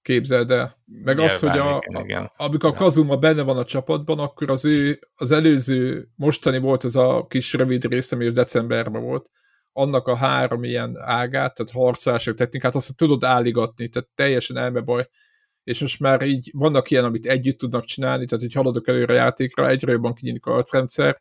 Képzeld 0.02 0.50
el. 0.50 0.78
Meg 0.84 1.16
Nyilván, 1.16 1.34
az, 1.34 1.38
hogy 1.38 1.58
a, 1.58 1.82
igen, 1.86 2.04
igen. 2.04 2.30
amikor 2.36 2.70
a 2.70 2.72
Kazuma 2.72 3.16
benne 3.16 3.42
van 3.42 3.56
a 3.56 3.64
csapatban, 3.64 4.18
akkor 4.18 4.50
az 4.50 4.64
ő, 4.64 5.08
az 5.14 5.30
előző, 5.30 6.08
mostani 6.14 6.58
volt 6.58 6.84
ez 6.84 6.94
a 6.94 7.26
kis 7.28 7.52
rövid 7.52 7.84
rész, 7.84 8.12
ami 8.12 8.30
decemberben 8.30 9.02
volt, 9.02 9.30
annak 9.72 10.06
a 10.06 10.16
három 10.16 10.64
ilyen 10.64 10.96
ágát, 10.98 11.54
tehát 11.54 11.72
harcások 11.72 12.36
technikát, 12.36 12.74
azt 12.74 12.96
tudod 12.96 13.24
álligatni, 13.24 13.88
tehát 13.88 14.08
teljesen 14.14 14.56
elmebaj. 14.56 15.08
És 15.64 15.80
most 15.80 16.00
már 16.00 16.22
így 16.22 16.50
vannak 16.52 16.90
ilyen, 16.90 17.04
amit 17.04 17.26
együtt 17.26 17.58
tudnak 17.58 17.84
csinálni, 17.84 18.26
tehát 18.26 18.44
hogy 18.44 18.52
haladok 18.52 18.88
előre 18.88 19.12
a 19.12 19.16
játékra, 19.16 19.68
egyre 19.68 19.92
jobban 19.92 20.14
kinyílik 20.14 20.46
a 20.46 20.52
harcrendszer, 20.52 21.20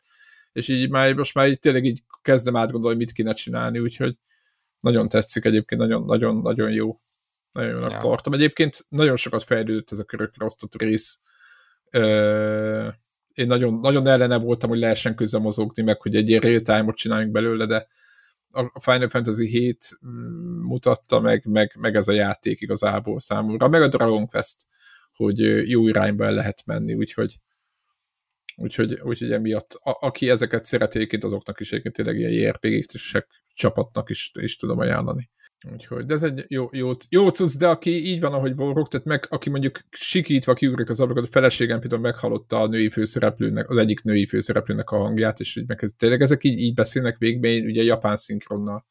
és 0.51 0.67
így 0.67 0.89
már, 0.89 1.13
most 1.13 1.33
már 1.33 1.47
így 1.47 1.59
tényleg 1.59 1.85
így 1.85 2.03
kezdem 2.21 2.55
átgondolni, 2.55 2.97
mit 2.97 3.11
kéne 3.11 3.33
csinálni, 3.33 3.79
úgyhogy 3.79 4.17
nagyon 4.79 5.09
tetszik 5.09 5.45
egyébként, 5.45 5.81
nagyon-nagyon-nagyon 5.81 6.71
jó. 6.71 6.95
Nagyon 7.55 7.71
jónak 7.71 7.91
ja. 7.91 7.97
tartom. 7.97 8.33
Egyébként 8.33 8.85
nagyon 8.89 9.15
sokat 9.15 9.43
fejlődött 9.43 9.91
ez 9.91 9.99
a 9.99 10.03
körökre 10.03 10.45
osztott 10.45 10.81
rész. 10.81 11.21
Én 13.33 13.47
nagyon, 13.47 13.73
nagyon 13.73 14.07
ellene 14.07 14.37
voltam, 14.37 14.69
hogy 14.69 14.79
lehessen 14.79 15.15
közben 15.15 15.41
mozogni, 15.41 15.83
meg 15.83 16.01
hogy 16.01 16.15
egy 16.15 16.29
ilyen 16.29 16.41
real-time-ot 16.41 16.95
csináljunk 16.95 17.31
belőle, 17.31 17.65
de 17.65 17.87
a 18.51 18.79
Final 18.79 19.09
Fantasy 19.09 19.47
7 19.47 19.97
mm, 20.05 20.61
mutatta 20.61 21.19
meg, 21.19 21.45
meg, 21.45 21.75
meg 21.79 21.95
ez 21.95 22.07
a 22.07 22.13
játék 22.13 22.61
igazából 22.61 23.19
számomra, 23.19 23.67
meg 23.67 23.81
a 23.81 23.87
Dragon 23.87 24.27
Quest, 24.27 24.65
hogy 25.13 25.69
jó 25.69 25.87
irányba 25.87 26.25
el 26.25 26.33
lehet 26.33 26.65
menni, 26.65 26.93
úgyhogy 26.93 27.39
úgyhogy, 28.55 28.99
úgyhogy 29.01 29.31
emiatt, 29.31 29.73
a, 29.73 29.97
aki 29.99 30.29
ezeket 30.29 30.63
szereti, 30.63 31.17
azoknak 31.21 31.59
is 31.59 31.71
egyébként 31.71 31.95
tényleg 31.95 32.19
ilyen 32.19 32.31
JRPG-t 32.31 32.91
csapatnak 33.53 34.09
is, 34.09 34.31
is 34.39 34.55
tudom 34.55 34.79
ajánlani. 34.79 35.29
Úgyhogy, 35.71 36.05
de 36.05 36.13
ez 36.13 36.23
egy 36.23 36.45
jó, 36.47 36.69
jó, 36.71 36.91
jó 37.09 37.29
cucc, 37.29 37.57
de 37.57 37.67
aki 37.67 38.05
így 38.05 38.19
van, 38.19 38.33
ahogy 38.33 38.55
vorog, 38.55 38.87
tehát 38.87 39.05
meg, 39.05 39.25
aki 39.29 39.49
mondjuk 39.49 39.79
sikítva 39.89 40.53
kiugrik 40.53 40.89
az 40.89 40.99
ablakat, 40.99 41.23
a 41.23 41.31
feleségem 41.31 41.79
például 41.79 42.01
meghallotta 42.01 42.59
a 42.59 42.67
női 42.67 42.89
főszereplőnek, 42.89 43.69
az 43.69 43.77
egyik 43.77 44.01
női 44.01 44.25
főszereplőnek 44.25 44.89
a 44.89 44.97
hangját, 44.97 45.39
és 45.39 45.55
így 45.55 45.67
meg, 45.67 45.79
tényleg 45.97 46.21
ezek 46.21 46.43
így, 46.43 46.59
így 46.59 46.73
beszélnek 46.73 47.17
végben, 47.17 47.51
én 47.51 47.65
ugye 47.65 47.83
japán 47.83 48.15
szinkronnal 48.15 48.85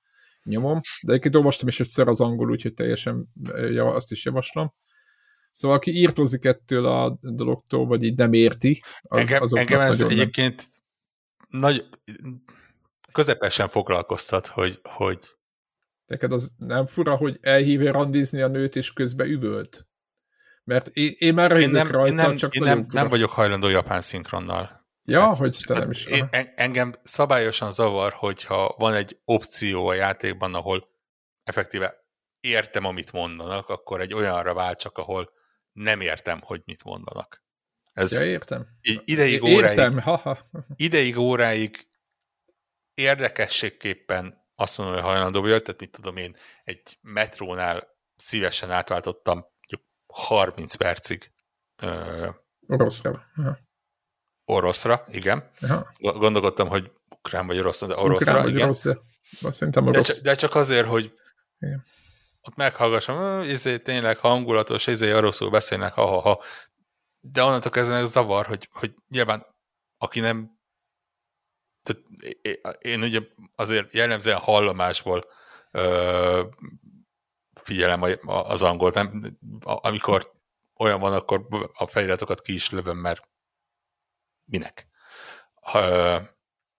nyomom, 0.45 0.81
de 1.03 1.11
egyébként 1.11 1.35
olvastam 1.35 1.69
is 1.69 1.81
egyszer 1.81 2.09
az 2.09 2.21
angol, 2.21 2.51
úgyhogy 2.51 2.75
teljesen 2.75 3.33
ja, 3.71 3.95
azt 3.95 4.11
is 4.11 4.25
javaslom. 4.25 4.75
Szóval 5.51 5.77
aki 5.77 5.91
írtózik 5.91 6.45
ettől 6.45 6.87
a 6.87 7.19
dologtól, 7.21 7.87
vagy 7.87 8.03
így 8.03 8.17
nem 8.17 8.33
érti, 8.33 8.83
az, 9.03 9.19
engem, 9.19 9.43
engem 9.53 9.81
ez 9.81 10.01
egyébként 10.01 10.65
nem... 11.49 11.61
nagy, 11.61 11.89
közepesen 13.13 13.69
foglalkoztat, 13.69 14.47
hogy, 14.47 14.81
hogy 14.83 15.19
Neked 16.07 16.33
az 16.33 16.53
nem 16.57 16.87
fura, 16.87 17.17
hogy 17.17 17.39
elhívja 17.41 17.93
randizni 17.93 18.41
a 18.41 18.49
nőt, 18.49 18.77
és 18.77 18.93
közben 18.93 19.29
üvölt? 19.29 19.87
Mert 20.65 20.89
én, 20.89 21.15
én 21.19 21.35
már 21.35 21.57
én 21.57 21.71
nem, 21.71 21.91
rajta, 21.91 22.09
én 22.09 22.15
nem, 22.15 22.37
csak 22.37 22.55
én 22.55 22.63
nem, 22.63 22.87
nem 22.91 23.09
vagyok 23.09 23.31
hajlandó 23.31 23.69
japán 23.69 24.01
szinkronnal. 24.01 24.83
Ja, 25.05 25.21
hát, 25.21 25.37
hogy 25.37 25.59
te 25.67 25.79
nem 25.79 25.91
is. 25.91 26.05
Én, 26.05 26.29
engem 26.55 26.93
szabályosan 27.03 27.73
zavar, 27.73 28.13
hogyha 28.13 28.75
van 28.79 28.95
egy 28.95 29.21
opció 29.25 29.87
a 29.87 29.95
játékban, 29.95 30.55
ahol 30.55 30.89
effektíve 31.43 31.95
értem, 32.41 32.85
amit 32.85 33.13
mondanak, 33.13 33.69
akkor 33.69 34.01
egy 34.01 34.15
olyanra 34.15 34.55
váltsak, 34.55 34.99
ahol 34.99 35.31
nem 35.73 36.01
értem, 36.01 36.41
hogy 36.41 36.63
mit 36.65 36.85
mondanak. 36.85 37.45
Ez 37.93 38.13
ja, 38.13 38.25
értem. 38.25 38.67
Ideig 39.05 39.43
óráig, 39.43 39.79
értem. 39.79 39.99
Ha, 39.99 40.17
ha. 40.17 40.39
ideig 40.77 41.17
óráig 41.17 41.89
érdekességképpen 42.95 44.44
azt 44.55 44.79
mondom, 44.79 44.97
hogy 44.97 45.05
hajlandó 45.05 45.41
vagyok, 45.41 45.63
tehát 45.63 45.81
mit 45.81 45.91
tudom 45.91 46.17
én, 46.17 46.37
egy 46.65 46.99
metrónál 47.01 47.89
szívesen 48.17 48.71
átváltottam 48.71 49.53
30 50.15 50.75
percig. 50.75 51.33
oroszra. 52.67 53.25
Ja. 53.37 53.59
Oroszra, 54.45 55.05
igen. 55.07 55.51
Aha. 55.61 55.91
Gondolkodtam, 55.99 56.69
hogy 56.69 56.93
ukrán 57.09 57.47
vagy 57.47 57.59
orosz, 57.59 57.81
de 57.81 57.97
oroszra, 57.97 58.33
ukrán 58.33 58.49
igen. 58.49 58.63
Orosz, 58.63 58.83
de 58.83 59.51
szerintem 59.51 59.87
orosz. 59.87 60.07
De, 60.07 60.13
csak, 60.13 60.23
de 60.23 60.35
csak 60.35 60.55
azért, 60.55 60.87
hogy 60.87 61.15
igen. 61.59 61.83
ott 62.43 62.55
meghallgassam, 62.55 63.43
izé, 63.43 63.79
tényleg 63.79 64.19
hangulatos, 64.19 64.87
izé, 64.87 65.13
oroszul 65.15 65.51
beszélnek, 65.51 65.93
ha-ha-ha. 65.93 66.43
De 67.21 67.43
onnantól 67.43 67.71
kezdve 67.71 68.05
zavar, 68.05 68.47
hogy, 68.47 68.69
hogy 68.73 68.95
nyilván 69.09 69.47
aki 69.99 70.21
nem 70.21 70.59
tehát 71.85 72.79
én 72.79 73.03
ugye 73.03 73.21
azért 73.55 73.95
jellemzően 73.95 74.39
hallomásból 74.39 75.25
ö, 75.71 76.43
figyelem 77.63 78.03
az 78.25 78.63
angolt, 78.63 78.95
nem, 78.95 79.39
amikor 79.61 80.33
olyan 80.79 81.01
van, 81.01 81.13
akkor 81.13 81.47
a 81.73 81.87
feliratokat 81.87 82.41
ki 82.41 82.55
is 82.55 82.71
lövöm, 82.71 82.97
mert 82.97 83.23
minek? 84.45 84.89
Ha, 85.55 85.83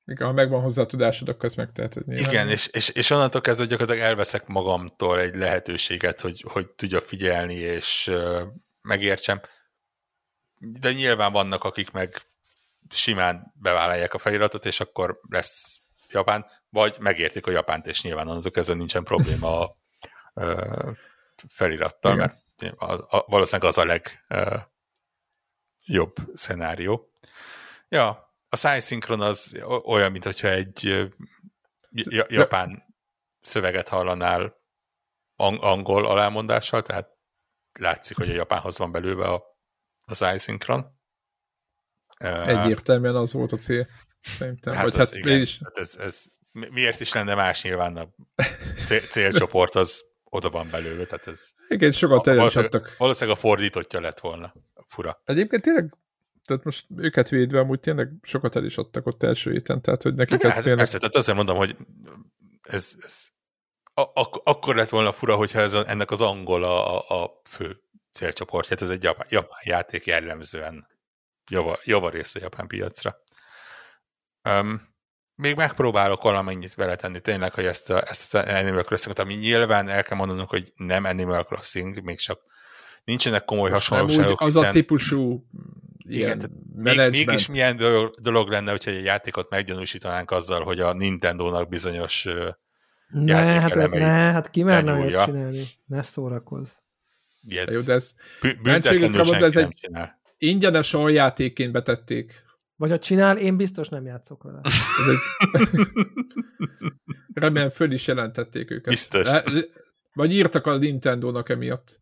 igen, 0.05 0.27
ha 0.27 0.33
megvan 0.33 0.61
hozzá 0.61 0.81
a 0.81 0.85
tudásod, 0.85 1.29
akkor 1.29 1.45
ezt 1.45 1.55
megteheted. 1.55 2.07
Nyilván. 2.07 2.31
Igen, 2.31 2.49
és, 2.49 2.67
és, 2.67 2.89
és 2.89 3.09
onnantól 3.09 3.41
kezdve 3.41 3.65
gyakorlatilag 3.65 4.09
elveszek 4.09 4.47
magamtól 4.47 5.19
egy 5.19 5.35
lehetőséget, 5.35 6.21
hogy, 6.21 6.45
hogy 6.47 6.69
tudja 6.69 7.01
figyelni, 7.01 7.53
és 7.53 8.07
uh, 8.07 8.41
megértsem. 8.81 9.41
De 10.57 10.91
nyilván 10.91 11.31
vannak, 11.31 11.63
akik 11.63 11.91
meg 11.91 12.21
simán 12.95 13.53
bevállalják 13.55 14.13
a 14.13 14.17
feliratot, 14.17 14.65
és 14.65 14.79
akkor 14.79 15.19
lesz 15.29 15.79
japán, 16.09 16.45
vagy 16.69 16.97
megértik 16.99 17.47
a 17.47 17.51
japánt, 17.51 17.87
és 17.87 18.01
nyilván 18.01 18.27
onnantól 18.27 18.51
kezdve 18.51 18.75
nincsen 18.75 19.03
probléma 19.03 19.59
a 19.59 19.77
felirattal, 21.49 22.13
Igen. 22.13 22.33
mert 22.57 22.81
a, 22.81 23.17
a, 23.17 23.25
valószínűleg 23.27 23.69
az 23.69 23.77
a 23.77 24.01
legjobb 25.85 26.15
szenárió. 26.33 27.11
Ja, 27.89 28.33
a 28.49 28.55
szájszinkron 28.55 29.21
az 29.21 29.59
olyan, 29.83 30.11
mint 30.11 30.23
hogyha 30.23 30.47
egy 30.47 31.09
japán 32.27 32.95
szöveget 33.41 33.87
hallanál 33.87 34.63
angol 35.35 36.05
alámondással, 36.05 36.81
tehát 36.81 37.09
látszik, 37.79 38.17
hogy 38.17 38.29
a 38.29 38.33
japánhoz 38.33 38.77
van 38.77 38.91
belőle 38.91 39.27
a, 39.27 39.43
a 40.05 40.15
szájszinkron. 40.15 40.94
Egyértelműen 42.45 43.15
az 43.15 43.33
volt 43.33 43.51
a 43.51 43.57
cél. 43.57 43.87
Szerintem. 44.21 44.73
Hát, 44.73 44.83
Vagy 44.83 44.95
hát 44.97 45.15
igen, 45.15 45.41
is... 45.41 45.59
hát 45.63 45.77
ez, 45.77 45.95
ez, 45.99 46.23
miért 46.51 46.99
is 46.99 47.13
lenne 47.13 47.35
más 47.35 47.63
nyilván 47.63 47.97
a 47.97 48.07
cél, 48.85 48.99
célcsoport 48.99 49.75
az 49.75 50.03
oda 50.23 50.49
van 50.49 50.67
belőle, 50.71 51.05
tehát 51.05 51.27
ez... 51.27 51.41
Igen, 51.67 51.91
sokat 51.91 52.25
valószínűleg, 52.25 52.81
valószínűleg 52.97 53.37
a 53.37 53.41
fordítottja 53.41 53.99
lett 53.99 54.19
volna. 54.19 54.53
Fura. 54.87 55.21
Egyébként 55.25 55.63
tényleg 55.63 55.93
tehát 56.45 56.63
most 56.63 56.85
őket 56.97 57.29
védve 57.29 57.59
amúgy 57.59 57.79
tényleg 57.79 58.09
sokat 58.21 58.55
el 58.55 58.65
is 58.65 58.77
adtak 58.77 59.05
ott 59.05 59.23
első 59.23 59.51
héten, 59.51 59.81
tehát 59.81 60.01
hogy 60.01 60.15
nekik 60.15 60.41
hát, 60.41 60.51
ez 60.57 60.63
tényleg... 60.63 60.77
Persze, 60.77 60.97
tehát 60.97 61.15
azért 61.15 61.37
mondom, 61.37 61.57
hogy 61.57 61.75
ez, 62.61 62.95
ez 62.99 63.27
a, 63.93 64.01
ak- 64.13 64.41
akkor 64.43 64.75
lett 64.75 64.89
volna 64.89 65.11
fura, 65.11 65.35
hogyha 65.35 65.59
ez 65.59 65.73
a, 65.73 65.89
ennek 65.89 66.11
az 66.11 66.21
angol 66.21 66.63
a, 66.63 66.99
a, 67.23 67.41
fő 67.49 67.79
célcsoportja, 68.11 68.77
ez 68.79 68.89
egy 68.89 69.03
japán, 69.03 69.27
japán 69.29 69.59
játék 69.63 70.05
jellemzően 70.05 70.87
java, 71.49 71.79
java 71.83 72.09
rész 72.09 72.35
a 72.35 72.39
japán 72.41 72.67
piacra. 72.67 73.17
Um, 74.49 74.93
még 75.35 75.55
megpróbálok 75.55 76.21
valamennyit 76.21 76.75
beletenni 76.75 77.19
tényleg, 77.19 77.53
hogy 77.53 77.65
ezt, 77.65 77.89
a, 77.89 78.01
ezt 78.07 78.35
az 78.35 78.47
Animal 78.47 78.83
Crossing-ot, 78.83 79.19
ami 79.19 79.33
nyilván 79.33 79.89
el 79.89 80.03
kell 80.03 80.17
mondanunk, 80.17 80.49
hogy 80.49 80.73
nem 80.75 81.03
Animal 81.03 81.43
Crossing, 81.43 82.03
még 82.03 82.19
csak 82.19 82.41
nincsenek 83.03 83.45
komoly 83.45 83.71
hasonlóságok. 83.71 84.41
az 84.41 84.53
hiszen... 84.53 84.69
a 84.69 84.71
típusú 84.71 85.47
igen, 86.07 86.41
még, 86.75 86.97
mégis 87.09 87.47
milyen 87.47 87.75
dolog, 87.75 88.15
dolog 88.21 88.49
lenne, 88.49 88.71
hogyha 88.71 88.91
egy 88.91 89.03
játékot 89.03 89.49
meggyanúsítanánk 89.49 90.31
azzal, 90.31 90.63
hogy 90.63 90.79
a 90.79 90.93
Nintendo-nak 90.93 91.69
bizonyos 91.69 92.27
ne, 93.09 93.35
hát, 93.35 93.89
ne, 93.89 94.07
hát 94.07 94.49
ki 94.49 94.63
merne 94.63 94.93
olyat 94.93 95.25
csinálni? 95.25 95.63
Ne 95.85 96.01
szórakozz. 96.01 96.69
Ilyet 97.47 97.69
Jó, 97.69 97.79
de 97.79 97.93
ez 97.93 98.13
büntetlenül 98.61 99.43
ez 99.43 99.55
egy 99.55 99.73
csinál. 99.73 100.19
Ingyenes 100.37 100.93
aljátékként 100.93 101.71
betették. 101.71 102.43
Vagy 102.75 102.89
ha 102.89 102.99
csinál, 102.99 103.37
én 103.37 103.57
biztos 103.57 103.89
nem 103.89 104.05
játszok 104.05 104.43
vele. 104.43 104.61
Ez 104.63 105.07
egy... 105.07 105.87
Remélem 107.33 107.69
föl 107.69 107.91
is 107.91 108.07
jelentették 108.07 108.71
őket. 108.71 108.93
Biztos. 108.93 109.29
Vagy 110.13 110.33
írtak 110.33 110.65
a 110.65 110.77
Nintendo-nak 110.77 111.49
emiatt. 111.49 111.99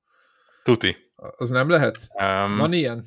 Tuti. 0.64 0.95
Az 1.15 1.49
nem 1.49 1.69
lehet? 1.69 2.07
Um, 2.19 2.57
Van 2.57 2.73
ilyen? 2.73 3.05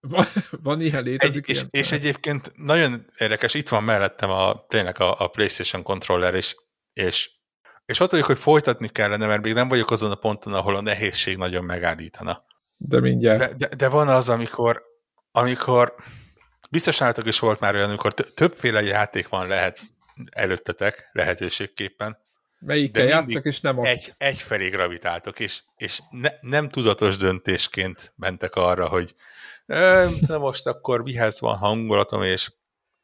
Van, 0.00 0.26
van 0.50 0.80
ilyen 0.80 1.02
létezik 1.02 1.48
egy, 1.48 1.54
ilyen? 1.54 1.68
És, 1.70 1.80
és 1.80 1.92
egyébként 1.92 2.52
nagyon 2.56 3.06
érdekes, 3.18 3.54
itt 3.54 3.68
van 3.68 3.84
mellettem 3.84 4.30
a, 4.30 4.64
tényleg 4.68 5.00
a, 5.00 5.20
a 5.20 5.28
PlayStation 5.28 5.82
controller, 5.82 6.34
és, 6.34 6.56
és, 6.92 7.30
és 7.84 8.00
ott 8.00 8.10
vagyok, 8.10 8.26
hogy 8.26 8.38
folytatni 8.38 8.88
kellene, 8.88 9.26
mert 9.26 9.42
még 9.42 9.52
nem 9.52 9.68
vagyok 9.68 9.90
azon 9.90 10.10
a 10.10 10.14
ponton, 10.14 10.54
ahol 10.54 10.76
a 10.76 10.80
nehézség 10.80 11.36
nagyon 11.36 11.64
megállítana. 11.64 12.44
De 12.76 13.00
mindjárt. 13.00 13.38
De, 13.38 13.68
de, 13.68 13.76
de 13.76 13.88
van 13.88 14.08
az, 14.08 14.28
amikor, 14.28 14.82
amikor 15.30 15.94
biztos 16.70 16.98
nálatok 16.98 17.26
is 17.26 17.38
volt 17.38 17.60
már 17.60 17.74
olyan, 17.74 17.88
amikor 17.88 18.14
többféle 18.14 18.82
játék 18.82 19.28
van 19.28 19.48
lehet 19.48 19.80
előttetek 20.30 21.08
lehetőségképpen, 21.12 22.24
Melyikkel 22.58 23.04
játszak, 23.06 23.44
és 23.44 23.60
nem 23.60 23.78
azt. 23.78 23.90
Egy, 23.90 24.12
egyfelé 24.18 24.68
gravitáltok, 24.68 25.40
és, 25.40 25.62
és 25.76 26.00
ne, 26.10 26.28
nem 26.40 26.68
tudatos 26.68 27.16
döntésként 27.16 28.12
mentek 28.16 28.54
arra, 28.54 28.88
hogy 28.88 29.14
na 30.26 30.38
most 30.38 30.66
akkor 30.66 31.02
mihez 31.02 31.40
van 31.40 31.56
hangulatom, 31.56 32.22
és 32.22 32.52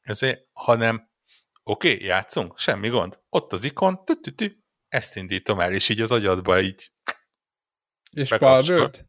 ezért, 0.01 0.47
hanem 0.53 1.11
oké, 1.63 1.93
okay, 1.93 2.07
játszunk, 2.07 2.59
semmi 2.59 2.89
gond. 2.89 3.19
Ott 3.29 3.53
az 3.53 3.65
ikon, 3.65 4.05
tü, 4.05 4.15
tü, 4.21 4.31
tü, 4.31 4.53
ezt 4.89 5.17
indítom 5.17 5.61
el, 5.61 5.73
és 5.73 5.89
így 5.89 6.01
az 6.01 6.11
agyadba 6.11 6.61
így 6.61 6.93
és 8.11 8.29
palvölt? 8.29 9.07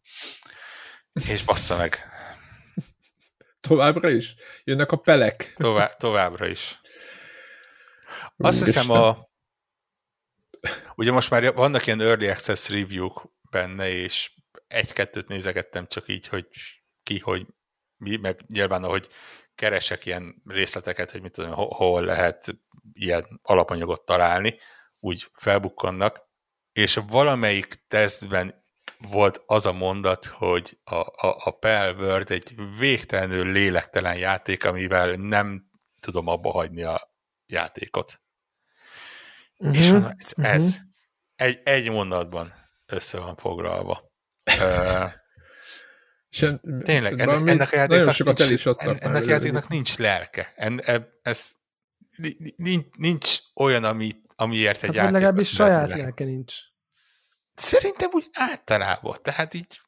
És 1.13 1.45
bassza 1.45 1.77
meg. 1.77 2.11
Továbbra 3.59 4.09
is? 4.09 4.35
Jönnek 4.63 4.91
a 4.91 4.97
pelek. 4.97 5.53
Tovább, 5.57 5.97
továbbra 5.97 6.47
is. 6.47 6.81
Azt 8.37 8.61
Úristen. 8.61 8.83
hiszem 8.83 8.89
a 8.89 9.31
ugye 10.95 11.11
most 11.11 11.29
már 11.29 11.53
vannak 11.53 11.85
ilyen 11.85 12.01
early 12.01 12.29
access 12.29 12.69
review-k 12.69 13.31
benne, 13.49 13.89
és 13.89 14.31
egy-kettőt 14.67 15.27
nézegettem 15.27 15.87
csak 15.87 16.07
így, 16.07 16.27
hogy 16.27 16.47
ki, 17.03 17.19
hogy 17.19 17.45
mi, 17.97 18.15
meg 18.15 18.45
nyilván, 18.47 18.83
ahogy 18.83 19.09
keresek 19.55 20.05
ilyen 20.05 20.41
részleteket, 20.45 21.11
hogy 21.11 21.21
mit 21.21 21.31
tudom, 21.31 21.51
hol 21.53 22.03
lehet 22.03 22.55
ilyen 22.93 23.39
alapanyagot 23.43 24.05
találni, 24.05 24.59
úgy 24.99 25.31
felbukkannak, 25.33 26.21
és 26.71 26.99
valamelyik 27.07 27.83
tesztben 27.87 28.62
volt 29.09 29.43
az 29.45 29.65
a 29.65 29.73
mondat, 29.73 30.25
hogy 30.25 30.77
a, 30.83 30.95
a, 30.95 31.41
a 31.43 31.51
Pell 31.59 31.95
World 31.95 32.31
egy 32.31 32.55
végtelenül 32.79 33.51
lélektelen 33.51 34.17
játék, 34.17 34.65
amivel 34.65 35.11
nem 35.11 35.69
tudom 35.99 36.27
abba 36.27 36.51
hagyni 36.51 36.83
a 36.83 37.01
játékot. 37.45 38.21
Uh-huh. 39.57 39.77
És 39.77 39.91
mondom, 39.91 40.11
ez, 40.17 40.33
uh-huh. 40.37 40.53
ez 40.53 40.75
egy, 41.35 41.61
egy 41.63 41.89
mondatban 41.89 42.47
össze 42.85 43.19
van 43.19 43.35
foglalva. 43.35 44.11
Uh, 44.59 45.11
Tényleg, 46.83 47.19
ennek, 47.19 47.47
ennek 47.47 47.71
a 47.71 47.75
játéknak, 47.75 48.37
nincs, 48.37 48.49
is 48.49 48.65
ennek 48.65 49.25
a 49.25 49.29
játéknak 49.29 49.67
nincs 49.67 49.97
lelke. 49.97 50.53
En, 50.55 50.81
e, 50.83 51.07
ez, 51.21 51.51
nincs, 52.55 52.85
nincs 52.97 53.37
olyan, 53.55 53.83
ami, 53.83 54.11
amiért 54.35 54.83
egy 54.83 54.85
hát 54.85 54.95
játék. 54.95 55.11
legalábbis 55.11 55.49
saját 55.49 55.87
lelke. 55.87 56.03
lelke 56.03 56.23
nincs. 56.23 56.55
Szerintem 57.55 58.09
úgy 58.13 58.29
általában, 58.31 59.17
tehát 59.21 59.53
így 59.53 59.81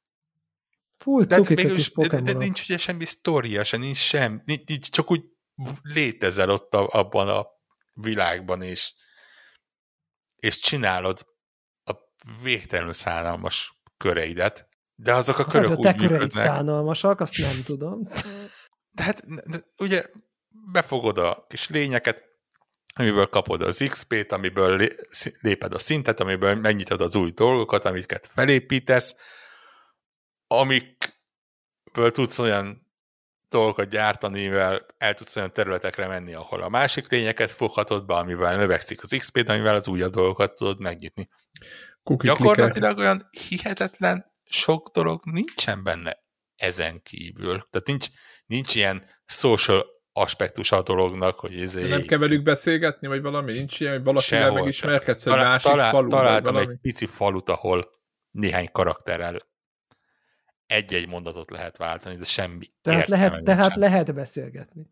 Full 0.98 1.24
de, 1.24 1.40
mégis, 1.40 1.92
de, 1.92 2.22
de, 2.22 2.34
nincs 2.34 2.64
ugye 2.64 2.78
semmi 2.78 3.06
sztória, 3.06 3.64
se 3.64 3.78
nincs 3.78 3.98
sem, 3.98 4.42
nincs, 4.46 4.64
nincs, 4.66 4.90
csak 4.90 5.12
úgy 5.12 5.24
létezel 5.82 6.50
ott 6.50 6.74
a, 6.74 6.88
abban 6.88 7.28
a 7.28 7.48
világban, 7.94 8.62
és, 8.62 8.94
és 10.36 10.60
csinálod 10.60 11.26
a 11.84 11.94
végtelenül 12.42 12.94
szánalmas 12.94 13.82
köreidet, 13.98 14.68
de 14.96 15.14
azok 15.14 15.38
a 15.38 15.42
hát, 15.42 15.52
körök 15.52 15.70
hát, 15.70 15.78
úgy 15.78 16.10
működnek. 16.10 16.46
szánalmasak, 16.46 17.20
azt 17.20 17.38
nem 17.38 17.64
tudom. 17.64 18.08
De 18.92 19.04
hát 19.04 19.26
de, 19.26 19.58
ugye 19.78 20.06
befogod 20.72 21.18
a 21.18 21.46
kis 21.50 21.70
lényeket, 21.70 22.24
amiből 23.00 23.28
kapod 23.28 23.62
az 23.62 23.86
XP-t, 23.90 24.32
amiből 24.32 24.88
léped 25.42 25.74
a 25.74 25.80
szintet, 25.80 26.20
amiből 26.20 26.56
megnyitod 26.56 27.02
az 27.02 27.16
új 27.16 27.32
dolgokat, 27.32 27.86
amiket 27.86 28.30
felépítesz, 28.34 29.16
amikből 30.48 32.12
tudsz 32.12 32.40
olyan 32.40 32.86
dolgokat 33.50 33.90
gyártani, 33.90 34.42
mivel 34.42 34.86
el 34.98 35.14
tudsz 35.14 35.36
olyan 35.36 35.54
területekre 35.54 36.08
menni, 36.08 36.34
ahol 36.34 36.62
a 36.62 36.70
másik 36.70 37.10
lényeket 37.10 37.52
foghatod 37.52 38.06
be, 38.06 38.14
amivel 38.14 38.58
növekszik 38.58 39.04
az 39.04 39.16
XP-t, 39.18 39.50
amivel 39.50 39.76
az 39.76 39.88
újabb 39.88 40.14
dolgokat 40.14 40.56
tudod 40.56 40.80
megnyitni. 40.80 41.30
Cookie 42.04 42.30
Gyakorlatilag 42.30 42.94
clicker. 42.94 43.06
olyan 43.06 43.30
hihetetlen 43.48 44.34
sok 44.44 44.90
dolog 44.94 45.22
nincsen 45.24 45.84
benne 45.84 46.24
ezen 46.56 47.02
kívül. 47.02 47.68
Tehát 47.72 47.88
nincs, 47.88 48.08
nincs 48.46 48.76
ilyen 48.76 49.10
social 49.26 49.95
aspektus 50.18 50.72
a 50.72 50.82
dolognak, 50.82 51.40
hogy 51.40 51.54
ez 51.54 51.76
egy... 51.76 51.90
Nem 51.90 52.02
kell 52.02 52.18
velük 52.18 52.44
beszélgetni, 52.44 53.08
vagy 53.08 53.22
valami? 53.22 53.54
Nincs 53.54 53.80
ilyen, 53.80 53.94
hogy 53.94 54.04
valakivel 54.04 54.52
megismerkedsz, 54.52 55.24
Talál, 55.24 55.46
másik 55.46 55.72
talál, 55.72 55.90
falu, 55.92 56.10
Találtam 56.10 56.58
egy 56.58 56.78
pici 56.82 57.06
falut, 57.06 57.50
ahol 57.50 57.82
néhány 58.32 58.70
karakterrel 58.72 59.40
egy-egy 60.68 61.08
mondatot 61.08 61.52
lehet 61.52 61.78
váltani, 61.78 62.16
de 62.16 62.24
semmi 62.26 62.66
Tehát, 62.82 63.08
lehet, 63.08 63.44
tehát 63.44 63.76
lehet 63.76 64.14
beszélgetni. 64.14 64.90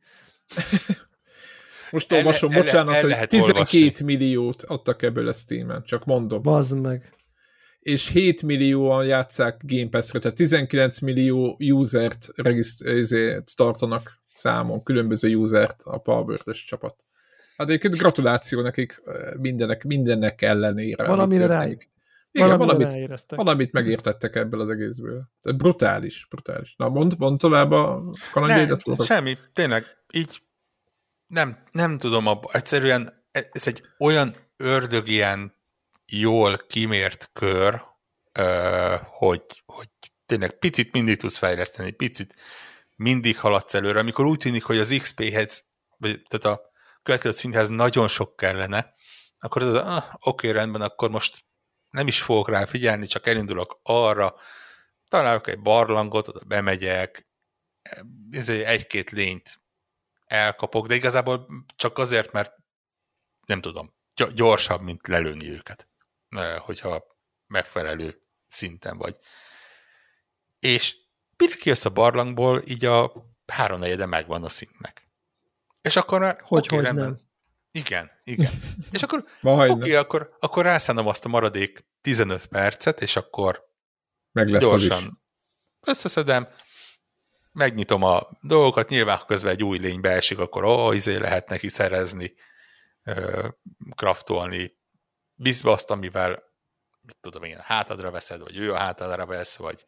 Most 1.91 2.12
olvasom, 2.12 2.52
el, 2.52 2.62
bocsánat, 2.62 2.94
el, 2.94 3.12
el 3.12 3.18
hogy 3.18 3.28
12 3.28 3.84
olvasni. 3.84 4.06
milliót 4.06 4.64
adtak 4.64 5.02
ebből 5.02 5.28
a 5.28 5.34
Steam-en, 5.34 5.84
csak 5.84 6.06
mondom. 6.06 6.41
Bazd 6.41 6.80
meg. 6.80 7.14
És 7.80 8.08
7 8.08 8.41
millióan 8.41 9.06
játszák 9.06 9.62
Game 9.66 9.90
Pass-re, 9.90 10.20
tehát 10.20 10.38
19 10.38 11.00
millió 11.00 11.58
usert 11.60 12.28
regiszt- 12.36 12.84
tartanak 13.56 14.23
számon, 14.34 14.84
különböző 14.84 15.35
usert 15.35 15.81
a 15.84 15.97
power 15.97 16.39
csapat. 16.43 17.05
Hát 17.57 17.68
egyébként 17.68 17.97
gratuláció 17.97 18.61
nekik 18.61 19.01
mindenek, 19.38 19.84
mindennek 19.84 20.41
ellenére. 20.41 21.07
Valamire 21.07 21.45
rájuk. 21.45 21.81
Igen, 22.31 22.57
valamit, 22.57 22.95
valamit 23.30 23.72
megértettek 23.72 24.35
ebből 24.35 24.60
az 24.60 24.69
egészből. 24.69 25.30
Tehát 25.41 25.57
brutális, 25.57 26.26
brutális. 26.30 26.76
Na, 26.77 26.89
mond, 26.89 27.14
mond 27.18 27.39
tovább 27.39 27.72
a 27.72 28.14
kalandjaidat. 28.31 28.85
Ne, 28.85 29.05
semmi, 29.05 29.38
tényleg, 29.53 29.85
így 30.14 30.41
nem, 31.27 31.57
nem 31.72 31.97
tudom, 31.97 32.27
abba, 32.27 32.49
egyszerűen 32.51 33.26
ez 33.31 33.68
egy 33.68 33.81
olyan 33.99 34.35
ördög 34.57 35.07
ilyen 35.07 35.55
jól 36.11 36.57
kimért 36.68 37.30
kör, 37.34 37.81
hogy, 39.05 39.64
hogy 39.65 39.89
tényleg 40.26 40.60
picit 40.60 40.91
mindig 40.91 41.18
tudsz 41.18 41.38
fejleszteni, 41.38 41.91
picit 41.91 42.35
mindig 43.04 43.40
haladsz 43.40 43.74
előre, 43.74 44.00
amikor 44.00 44.26
úgy 44.26 44.38
tűnik, 44.38 44.64
hogy 44.64 44.78
az 44.78 44.96
XP-hez, 45.02 45.64
vagy 45.98 46.22
tehát 46.28 46.58
a 46.58 46.72
következő 47.04 47.34
szinthez 47.34 47.70
nagyon 47.70 48.08
sok 48.08 48.36
kellene, 48.36 48.94
akkor 49.40 49.64
az, 49.64 49.76
ah, 49.76 50.04
oké, 50.20 50.50
rendben, 50.50 50.82
akkor 50.82 51.10
most 51.10 51.46
nem 51.90 52.08
is 52.08 52.22
fogok 52.22 52.50
rá 52.50 52.66
figyelni, 52.66 53.06
csak 53.06 53.28
elindulok 53.28 53.80
arra, 53.84 54.36
találok 55.08 55.48
egy 55.48 55.60
barlangot, 55.60 56.28
oda 56.28 56.40
bemegyek, 56.48 57.28
egy-két 58.48 59.12
lényt 59.12 59.62
elkapok, 60.26 60.88
de 60.88 60.96
igazából 60.96 61.48
csak 61.76 61.98
azért, 61.98 62.32
mert 62.32 62.54
nem 63.46 63.62
tudom, 63.62 63.96
gyorsabb, 64.34 64.82
mint 64.82 65.08
lelőni 65.08 65.50
őket, 65.50 65.90
hogyha 66.58 67.04
megfelelő 67.48 68.22
szinten 68.48 68.98
vagy. 68.98 69.18
És 70.60 71.03
mire 71.38 71.55
kijössz 71.55 71.85
a 71.85 71.89
barlangból, 71.89 72.61
így 72.65 72.85
a 72.85 73.11
háromnegyede 73.47 74.05
megvan 74.05 74.43
a 74.43 74.49
szintnek. 74.49 75.07
És 75.81 75.95
akkor 75.95 76.19
már 76.19 76.38
hogy, 76.41 76.65
okay, 76.65 76.85
hogy 76.85 76.93
nem. 76.93 77.19
Igen, 77.72 78.11
igen. 78.23 78.51
És 78.91 79.03
akkor 79.03 79.26
oké, 79.41 79.69
okay, 79.72 79.93
akkor, 79.93 80.38
akkor 80.39 80.64
rászánom 80.64 81.07
azt 81.07 81.26
a 81.26 81.30
maradék 81.30 81.85
15 82.01 82.45
percet, 82.45 83.01
és 83.01 83.15
akkor 83.15 83.72
Meg 84.31 84.49
lesz 84.49 84.61
gyorsan 84.61 85.22
összeszedem, 85.80 86.47
megnyitom 87.53 88.03
a 88.03 88.30
dolgokat, 88.41 88.89
nyilván 88.89 89.19
közben 89.27 89.51
egy 89.51 89.64
új 89.64 89.77
lény 89.77 90.01
beesik, 90.01 90.39
akkor 90.39 90.64
ó, 90.64 90.85
oh, 90.85 90.95
izé 90.95 91.15
lehet 91.15 91.47
neki 91.47 91.68
szerezni, 91.68 92.34
kraftolni 93.95 94.77
bizbaszt, 95.34 95.89
amivel 95.89 96.43
mit 97.01 97.18
tudom 97.22 97.43
én, 97.43 97.57
hátadra 97.60 98.11
veszed, 98.11 98.41
vagy 98.41 98.57
ő 98.57 98.73
a 98.73 98.77
hátadra 98.77 99.26
vesz, 99.26 99.55
vagy 99.55 99.85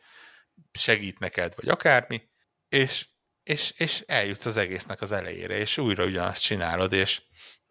segít 0.71 1.19
neked, 1.19 1.53
vagy 1.55 1.69
akármi, 1.69 2.21
és, 2.69 3.07
és, 3.43 3.73
és 3.77 4.03
eljutsz 4.07 4.45
az 4.45 4.57
egésznek 4.57 5.01
az 5.01 5.11
elejére, 5.11 5.57
és 5.57 5.77
újra 5.77 6.05
ugyanazt 6.05 6.41
csinálod, 6.41 6.93
és, 6.93 7.21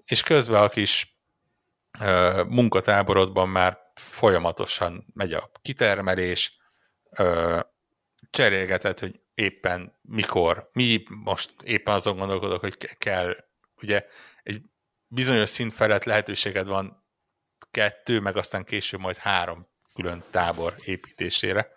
és 0.05 0.23
közben 0.23 0.63
a 0.63 0.69
kis 0.69 1.19
ö, 2.01 2.43
munkatáborodban 2.49 3.49
már 3.49 3.79
folyamatosan 3.95 5.07
megy 5.15 5.33
a 5.33 5.51
kitermelés, 5.63 6.59
ö, 7.11 7.61
cserélgeted, 8.31 8.99
hogy 8.99 9.21
éppen 9.35 9.99
mikor, 10.03 10.69
mi 10.73 11.03
most 11.09 11.55
éppen 11.63 11.95
azon 11.95 12.17
gondolkodok, 12.17 12.61
hogy 12.61 12.77
kell, 12.99 13.37
ugye 13.83 14.07
egy 14.43 14.63
bizonyos 15.07 15.49
szint 15.49 15.73
felett 15.73 16.05
lehetőséged 16.05 16.67
van 16.67 17.07
kettő, 17.71 18.21
meg 18.21 18.37
aztán 18.37 18.65
később 18.65 19.01
majd 19.01 19.17
három 19.17 19.73
külön 19.95 20.25
tábor 20.31 20.75
építésére. 20.85 21.69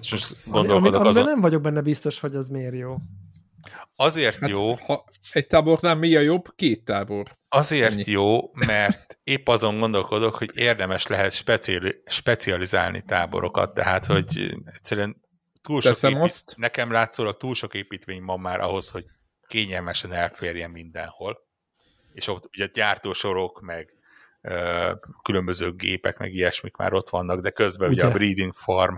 És 0.00 0.10
most 0.10 0.36
gondolkodok 0.46 1.00
Ami, 1.00 1.08
azon... 1.08 1.24
nem 1.24 1.40
vagyok 1.40 1.62
benne 1.62 1.80
biztos, 1.80 2.20
hogy 2.20 2.34
az 2.34 2.48
miért 2.48 2.74
jó. 2.74 2.96
Azért 3.96 4.38
hát, 4.38 4.50
jó. 4.50 4.74
Ha 4.74 5.04
egy 5.32 5.46
tábornál 5.46 5.94
mi 5.94 6.16
a 6.16 6.20
jobb? 6.20 6.54
Két 6.56 6.84
tábor. 6.84 7.38
Azért 7.48 7.92
Ennyi. 7.92 8.04
jó, 8.06 8.50
mert 8.66 9.18
épp 9.24 9.48
azon 9.48 9.78
gondolkodok, 9.78 10.34
hogy 10.34 10.50
érdemes 10.54 11.06
lehet 11.06 11.32
speciali, 11.32 12.02
specializálni 12.06 13.02
táborokat, 13.02 13.74
tehát 13.74 14.06
hogy 14.06 14.54
egyszerűen 14.64 15.22
túl 15.62 15.80
sok 15.80 16.02
épít... 16.02 16.22
azt. 16.22 16.54
nekem 16.56 16.90
látszólag 16.90 17.36
túl 17.36 17.54
sok 17.54 17.74
építmény 17.74 18.22
van 18.22 18.40
már 18.40 18.60
ahhoz, 18.60 18.88
hogy 18.88 19.04
kényelmesen 19.46 20.12
elférjen 20.12 20.70
mindenhol. 20.70 21.38
És 22.12 22.28
ott 22.28 22.46
ugye 22.46 22.66
gyártósorok, 22.72 23.60
meg 23.60 23.93
különböző 25.22 25.72
gépek, 25.72 26.18
meg 26.18 26.34
ilyesmik 26.34 26.76
már 26.76 26.92
ott 26.92 27.10
vannak, 27.10 27.40
de 27.40 27.50
közben 27.50 27.90
ugye, 27.90 28.02
ugye 28.02 28.10
a 28.10 28.16
breeding 28.16 28.52
farm 28.54 28.94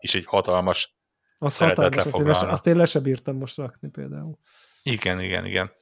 is 0.00 0.14
egy 0.14 0.24
hatalmas 0.24 0.98
az 1.42 1.56
hatalmas, 1.56 1.96
azt 1.96 2.42
én, 2.42 2.48
azt 2.48 2.66
én 2.66 2.76
le 2.76 2.84
sem 2.84 3.02
bírtam 3.02 3.36
most 3.36 3.56
rakni 3.56 3.88
például. 3.88 4.38
Igen, 4.82 5.20
igen, 5.20 5.46
igen. 5.46 5.72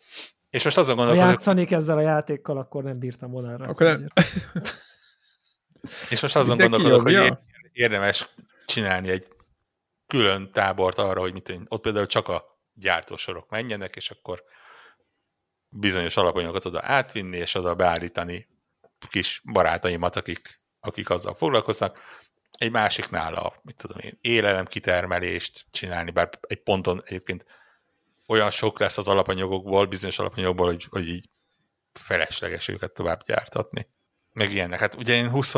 És 0.51 0.65
most 0.65 0.79
azon 0.79 0.97
gondolkodok... 0.97 1.25
Ha 1.25 1.31
játszanék 1.31 1.71
ezzel 1.71 1.97
a 1.97 2.01
játékkal, 2.01 2.59
akkor 2.59 2.83
nem 2.83 2.99
bírtam 2.99 3.31
volna 3.31 3.57
rá. 3.57 3.67
Akkor 3.67 3.87
nem. 3.87 4.09
És 6.11 6.21
most 6.21 6.37
azon 6.37 6.59
gondolkodok, 6.59 7.03
hogy 7.03 7.39
érdemes 7.73 8.29
csinálni 8.67 9.09
egy 9.09 9.27
külön 10.07 10.53
tábort 10.53 10.99
arra, 10.99 11.21
hogy 11.21 11.33
mit, 11.33 11.61
ott 11.69 11.81
például 11.81 12.07
csak 12.07 12.29
a 12.29 12.45
gyártósorok 12.73 13.51
menjenek, 13.51 13.97
és 13.97 14.11
akkor 14.11 14.43
bizonyos 15.79 16.17
alapanyagokat 16.17 16.65
oda 16.65 16.81
átvinni, 16.83 17.37
és 17.37 17.55
oda 17.55 17.75
beállítani 17.75 18.49
kis 19.11 19.43
barátaimat, 19.53 20.17
akik, 20.17 20.61
akik 20.81 21.11
azzal 21.11 21.35
foglalkoznak. 21.35 21.99
Egy 22.59 22.71
másiknál 22.71 23.35
a, 23.35 23.55
mit 23.63 23.77
tudom 23.77 23.99
én, 23.99 24.19
élelem 24.21 24.67
kitermelést 24.67 25.67
csinálni, 25.71 26.11
bár 26.11 26.31
egy 26.41 26.63
ponton 26.63 27.03
egyébként 27.05 27.45
olyan 28.27 28.51
sok 28.51 28.79
lesz 28.79 28.99
az 28.99 29.09
alapanyagokból, 29.09 29.87
bizonyos 29.87 30.19
alapanyagokból, 30.19 30.67
hogy, 30.67 30.87
hogy 30.91 31.09
így 31.09 31.29
felesleges 31.93 32.69
őket 32.69 32.93
tovább 32.93 33.23
gyártatni. 33.25 33.89
Meg 34.33 34.53
ilyenek. 34.53 34.79
Hát 34.79 34.95
ugye 34.95 35.15
én 35.15 35.31
20, 35.31 35.55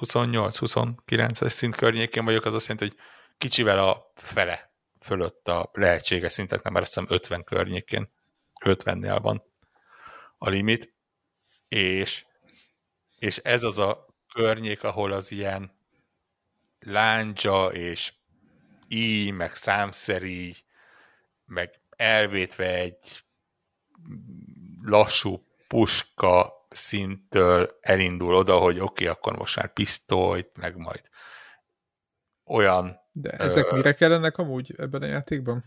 28-29 0.00 1.48
szint 1.48 1.76
környékén 1.76 2.24
vagyok, 2.24 2.44
az 2.44 2.54
azt 2.54 2.68
jelenti, 2.68 2.88
hogy 2.88 3.04
kicsivel 3.38 3.88
a 3.88 4.12
fele 4.14 4.72
fölött 5.00 5.48
a 5.48 5.70
lehetséges 5.72 6.32
szintet, 6.32 6.62
nem, 6.62 6.72
mert 6.72 6.84
azt 6.84 6.94
hiszem 6.94 7.14
50 7.14 7.44
környékén, 7.44 8.10
50-nél 8.60 9.18
van 9.22 9.42
a 10.38 10.48
limit, 10.48 10.94
és, 11.68 12.24
és 13.18 13.36
ez 13.36 13.62
az 13.62 13.78
a 13.78 14.06
környék, 14.32 14.84
ahol 14.84 15.12
az 15.12 15.30
ilyen 15.30 15.70
lándzsa 16.80 17.72
és 17.72 18.12
így, 18.88 19.32
meg 19.32 19.54
számszerű, 19.54 20.50
meg 21.44 21.80
elvétve 21.96 22.74
egy 22.74 23.24
lassú 24.82 25.46
puska 25.68 26.66
szinttől 26.68 27.78
elindul 27.80 28.34
oda, 28.34 28.58
hogy 28.58 28.78
oké, 28.78 28.84
okay, 28.84 29.06
akkor 29.06 29.36
most 29.36 29.56
már 29.56 29.72
pisztolyt, 29.72 30.56
meg 30.56 30.76
majd 30.76 31.10
olyan... 32.44 33.00
De 33.12 33.30
ezek 33.30 33.72
ö, 33.72 33.76
mire 33.76 33.94
kellenek 33.94 34.38
amúgy 34.38 34.74
ebben 34.78 35.02
a 35.02 35.06
játékban? 35.06 35.64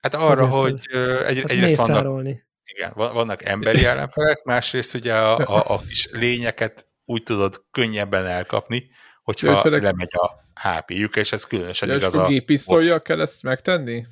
Hát 0.00 0.14
arra, 0.14 0.46
hogy, 0.46 0.86
hogy 0.90 1.00
egy, 1.26 1.40
hát 1.40 1.50
egyrészt 1.50 1.76
vannak, 1.76 2.26
igen, 2.74 2.92
vannak 2.94 3.44
emberi 3.44 3.84
ellenfelek, 3.84 4.42
másrészt 4.44 4.94
ugye 4.94 5.14
a, 5.14 5.38
a, 5.38 5.74
a 5.74 5.80
kis 5.88 6.08
lényeket 6.12 6.88
úgy 7.04 7.22
tudod 7.22 7.64
könnyebben 7.70 8.26
elkapni, 8.26 8.90
hogyha 9.22 9.50
Jövőleg... 9.50 9.82
lemegy 9.82 10.10
a 10.12 10.30
HP-jük, 10.68 11.16
és 11.16 11.32
ez 11.32 11.44
különösen 11.44 11.90
igaz 11.90 12.14
a... 12.14 12.26
Gépisztolyjal 12.26 13.02
kell 13.02 13.20
ezt 13.20 13.42
megtenni? 13.42 14.06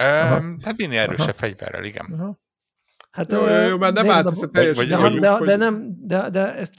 Um, 0.00 0.58
hát 0.62 0.76
minél 0.76 1.00
erősebb 1.00 1.34
fegyverrel, 1.34 1.84
igen. 1.84 2.06
Aha. 2.12 2.38
Hát, 3.16 3.32
jó, 3.32 3.46
jó, 3.46 3.68
jó, 3.68 3.76
már 3.76 3.92
nem 3.92 4.06
változik 4.06 4.50
teljesen. 4.50 4.88
De, 4.88 5.08
de, 5.08 5.18
de, 5.18 5.44
de, 5.44 5.56
nem, 5.56 5.94
de, 6.00 6.30
de 6.30 6.54
ezt... 6.54 6.74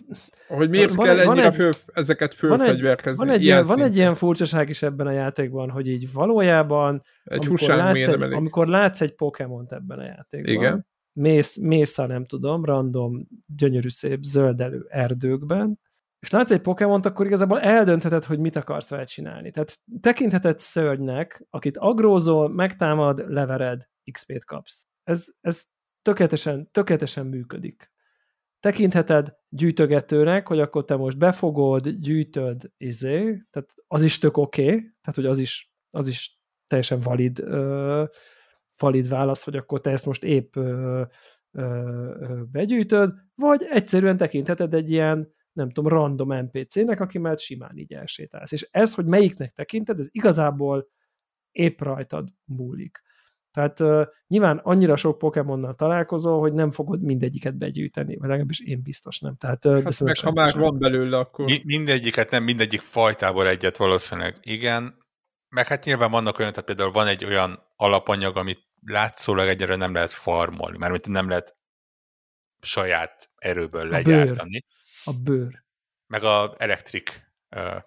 Hogy 0.48 0.70
miért 0.70 0.94
van, 0.94 1.06
kell 1.06 1.20
ennyire 1.20 1.46
egy, 1.46 1.56
föl, 1.56 1.72
ezeket 1.94 2.34
fölfegyverkezni? 2.34 3.26
Van, 3.26 3.34
egy, 3.34 3.44
ilyen, 3.44 3.64
van 3.68 3.82
egy 3.82 3.98
ilyen 3.98 4.16
furcsaság 4.16 4.70
is 4.70 4.82
ebben 4.82 5.08
a 5.08 5.12
játékban, 5.12 5.70
hogy 5.70 5.88
így 5.88 6.12
valójában, 6.14 7.04
egy 7.24 7.48
amikor, 7.48 7.76
látsz 7.76 8.08
egy, 8.08 8.22
amikor 8.22 8.68
látsz 8.68 9.02
egy 9.02 9.16
Pokémont 9.16 9.72
ebben 9.72 10.00
a 10.00 10.04
játékban, 10.04 10.54
Igen. 10.54 10.88
Mész, 11.14 11.58
mész 11.58 11.98
a 11.98 12.08
nem 12.08 12.26
tudom, 12.26 12.66
random, 12.66 13.28
gyönyörű 13.56 13.90
szép 13.90 14.24
zöldelő 14.24 14.86
erdőkben, 14.90 15.80
és 16.20 16.30
látsz 16.30 16.52
egy 16.52 16.62
Pokémont, 16.62 17.06
akkor 17.06 17.26
igazából 17.26 17.60
eldöntheted, 17.60 18.24
hogy 18.24 18.40
mit 18.40 18.56
akarsz 18.56 18.90
vele 18.90 19.04
csinálni. 19.04 19.52
Tehát 19.52 19.80
tekintheted 20.02 20.60
szörnynek, 20.60 21.46
akit 21.50 21.78
agrózol, 21.78 22.50
megtámad, 22.50 23.24
levered, 23.28 23.90
XP-t 24.12 24.46
kapsz. 24.46 24.88
Ez, 25.04 25.26
ez 25.42 25.64
tökéletesen, 26.08 26.72
tökéletesen 26.72 27.26
működik. 27.26 27.92
Tekintheted 28.60 29.36
gyűjtögetőnek, 29.50 30.48
hogy 30.48 30.60
akkor 30.60 30.86
te 30.86 30.96
most 30.96 31.18
befogod, 31.18 31.90
gyűjtöd, 31.90 32.72
izé, 32.78 33.44
tehát 33.50 33.74
az 33.88 34.04
is 34.04 34.18
tök 34.18 34.38
oké, 34.38 34.66
okay, 34.66 34.78
tehát 34.78 35.16
hogy 35.16 35.26
az 35.26 35.40
is, 35.40 35.74
az 35.90 36.08
is 36.08 36.40
teljesen 36.68 37.00
valid 37.00 37.44
valid 38.78 39.10
válasz, 39.10 39.44
hogy 39.44 39.56
akkor 39.56 39.82
te 39.82 39.90
ezt 39.92 40.06
most 40.06 40.24
épp 40.24 40.56
ö, 40.56 41.04
begyűjtöd, 42.52 43.14
vagy 43.36 43.68
egyszerűen 43.70 44.18
tekintheted 44.18 44.74
egy 44.74 44.92
ilyen, 44.92 45.34
nem 45.52 45.70
tudom, 45.70 45.92
random 45.92 46.34
NPC-nek, 46.34 47.00
aki 47.00 47.18
már 47.18 47.40
simán 47.40 47.78
így 47.78 47.94
elsétálsz. 47.94 48.52
És 48.52 48.68
ez, 48.72 48.94
hogy 48.94 49.06
melyiknek 49.06 49.54
tekinted, 49.54 50.00
ez 50.00 50.08
igazából 50.12 50.88
épp 51.52 51.82
rajtad 51.82 52.30
múlik. 52.46 53.02
Tehát 53.52 53.80
uh, 53.80 54.02
nyilván 54.28 54.58
annyira 54.58 54.96
sok 54.96 55.18
Pokémonnal 55.18 55.76
találkozol, 55.76 56.40
hogy 56.40 56.54
nem 56.54 56.72
fogod 56.72 57.02
mindegyiket 57.02 57.58
begyűjteni, 57.58 58.16
vagy 58.16 58.28
legalábbis 58.28 58.60
én 58.60 58.82
biztos 58.82 59.20
nem. 59.20 59.36
Tehát, 59.36 59.66
uh, 59.66 59.84
hát 59.84 59.98
de 59.98 60.06
meg 60.06 60.18
ha 60.18 60.32
már 60.32 60.58
van 60.58 60.80
belőle, 60.80 61.18
akkor... 61.18 61.46
Mi, 61.46 61.62
mindegyiket 61.64 62.32
nem, 62.32 62.44
mindegyik 62.44 62.82
fajtából 62.82 63.48
egyet 63.48 63.78
valószínűleg 63.78 64.38
igen, 64.42 65.06
meg 65.50 65.68
hát 65.68 65.86
nyilván 65.86 66.12
vannak 66.12 66.40
olyan, 66.40 66.52
tehát 66.52 66.66
például 66.66 66.92
van 66.92 67.08
egy 67.08 67.26
olyan 67.26 67.60
alapanyag, 67.76 68.38
amit 68.38 68.68
látszólag 68.86 69.48
egyre 69.48 69.76
nem 69.76 69.94
lehet 69.94 70.12
farmolni, 70.12 70.78
mert 70.78 71.08
nem 71.08 71.30
lehet 71.30 71.58
saját 72.62 73.30
erőből 73.36 73.88
a 73.88 73.90
legyártani. 73.90 74.60
Bőr. 74.60 74.64
A 75.04 75.14
bőr. 75.14 75.64
Meg 76.08 76.24
a 76.24 76.56
elektrik 76.58 77.27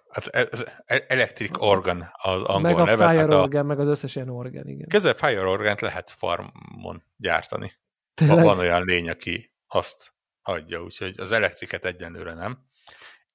az, 0.07 0.29
az 0.49 0.71
electric 0.85 1.61
organ 1.61 2.09
az 2.11 2.41
angol 2.41 2.61
meg 2.61 2.77
a 2.77 2.83
neve. 2.83 3.09
Fire 3.09 3.35
a, 3.35 3.41
organ, 3.41 3.65
meg 3.65 3.79
az 3.79 3.87
összes 3.87 4.15
ilyen 4.15 4.29
organ, 4.29 4.67
igen. 4.67 4.87
Közel 4.87 5.13
Fire 5.13 5.41
organt 5.41 5.81
lehet 5.81 6.09
farmon 6.09 7.03
gyártani. 7.15 7.79
Tényleg? 8.13 8.43
Van 8.43 8.59
olyan 8.59 8.83
lény, 8.83 9.09
aki 9.09 9.53
azt 9.67 10.13
adja, 10.41 10.81
úgyhogy 10.81 11.19
az 11.19 11.31
elektriket 11.31 11.85
egyenlőre 11.85 12.33
nem. 12.33 12.65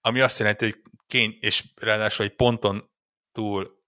Ami 0.01 0.21
azt 0.21 0.39
jelenti, 0.39 0.65
hogy 0.65 0.83
kény, 1.07 1.37
és 1.41 1.65
ráadásul 1.81 2.25
egy 2.25 2.35
ponton 2.35 2.91
túl 3.33 3.85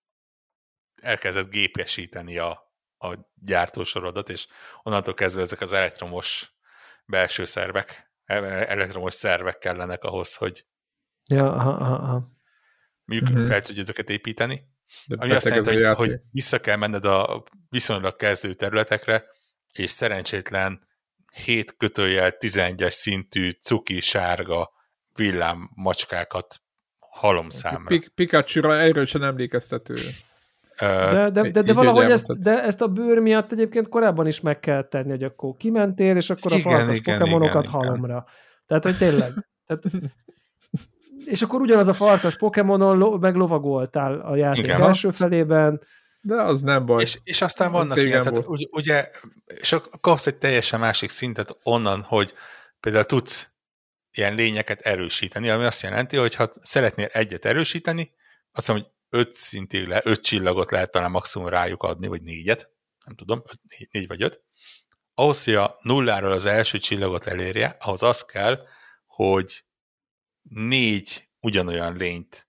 elkezdett 1.02 1.50
gépesíteni 1.50 2.38
a, 2.38 2.74
a 2.98 3.14
gyártósorodat, 3.34 4.28
és 4.28 4.46
onnantól 4.82 5.14
kezdve 5.14 5.40
ezek 5.40 5.60
az 5.60 5.72
elektromos 5.72 6.52
belső 7.04 7.44
szervek, 7.44 8.12
elektromos 8.24 9.14
szervek 9.14 9.58
kellenek 9.58 10.04
ahhoz, 10.04 10.34
hogy 10.34 10.66
Ja, 11.28 11.52
aha, 11.52 11.70
aha. 11.70 12.36
Mondjuk 13.04 13.30
uh-huh. 13.30 13.46
fel 13.46 13.62
tudja 13.62 13.84
őket 13.88 14.10
építeni. 14.10 14.62
De 15.06 15.16
ami 15.18 15.32
azt 15.32 15.48
jelenti, 15.48 15.72
hogy, 15.72 15.94
hogy 15.94 16.20
vissza 16.30 16.60
kell 16.60 16.76
menned 16.76 17.04
a 17.04 17.44
viszonylag 17.68 18.16
kezdő 18.16 18.54
területekre, 18.54 19.24
és 19.72 19.90
szerencsétlen 19.90 20.86
7 21.44 21.76
kötőjel 21.76 22.32
11-es 22.38 22.90
szintű 22.90 23.50
cuki, 23.50 24.00
sárga 24.00 24.70
villám 25.14 25.70
macskákat 25.74 26.60
halom 26.98 27.50
számra. 27.50 27.98
Pikachu-ra 28.14 28.76
erősen 28.76 29.22
emlékeztető. 29.22 29.94
De, 30.78 31.30
de, 31.30 31.50
de, 31.50 31.62
de 31.62 31.72
valahogy 31.72 32.10
ezt, 32.10 32.40
de 32.40 32.62
ezt 32.62 32.80
a 32.80 32.88
bőr 32.88 33.18
miatt 33.18 33.52
egyébként 33.52 33.88
korábban 33.88 34.26
is 34.26 34.40
meg 34.40 34.60
kell 34.60 34.88
tenni, 34.88 35.10
hogy 35.10 35.22
akkor 35.22 35.56
kimentél, 35.56 36.16
és 36.16 36.30
akkor 36.30 36.52
a 36.52 36.56
farkas 36.58 37.00
pokémonokat 37.00 37.66
halomra. 37.66 38.26
Tehát, 38.66 38.82
hogy 38.82 38.96
tényleg. 38.96 39.32
Tehát, 39.66 39.84
és 41.24 41.42
akkor 41.42 41.60
ugyanaz 41.60 41.88
a 41.88 41.92
farkas 41.92 42.36
Pokémonon 42.36 42.98
lo- 42.98 43.20
meg 43.20 43.34
lovagoltál 43.34 44.20
a 44.20 44.36
játék 44.36 44.64
Igen, 44.64 44.82
első 44.82 45.10
felében. 45.10 45.80
De 46.20 46.42
az 46.42 46.60
nem 46.60 46.86
baj. 46.86 47.02
És, 47.02 47.18
és 47.24 47.42
aztán 47.42 47.72
vannak 47.72 47.96
ilyen, 47.96 48.22
tehát 48.22 48.46
ugye, 48.46 48.66
ugye, 48.70 49.10
és 49.46 49.72
akkor 49.72 50.00
kapsz 50.00 50.26
egy 50.26 50.36
teljesen 50.36 50.80
másik 50.80 51.10
szintet 51.10 51.56
onnan, 51.62 52.02
hogy 52.02 52.34
például 52.80 53.04
tudsz 53.04 53.48
ilyen 54.12 54.34
lényeket 54.34 54.80
erősíteni, 54.80 55.48
ami 55.48 55.64
azt 55.64 55.82
jelenti, 55.82 56.16
hogy 56.16 56.34
ha 56.34 56.50
szeretnél 56.60 57.06
egyet 57.12 57.44
erősíteni, 57.44 58.14
azt 58.52 58.68
mondom, 58.68 58.86
hogy 58.86 59.20
öt 59.20 59.34
szintig 59.34 59.86
le, 59.86 60.00
öt 60.04 60.20
csillagot 60.20 60.70
lehet 60.70 60.90
talán 60.90 61.10
maximum 61.10 61.48
rájuk 61.48 61.82
adni, 61.82 62.06
vagy 62.06 62.22
négyet, 62.22 62.70
nem 63.04 63.14
tudom, 63.14 63.42
öt, 63.44 63.60
négy, 63.78 63.88
négy 63.90 64.06
vagy 64.06 64.22
öt. 64.22 64.42
Ahhoz, 65.14 65.44
hogy 65.44 65.54
a 65.54 65.76
nulláról 65.82 66.32
az 66.32 66.44
első 66.44 66.78
csillagot 66.78 67.26
elérje, 67.26 67.76
ahhoz 67.80 68.02
az 68.02 68.24
kell, 68.24 68.58
hogy 69.06 69.64
négy 70.48 71.28
ugyanolyan 71.40 71.96
lényt 71.96 72.48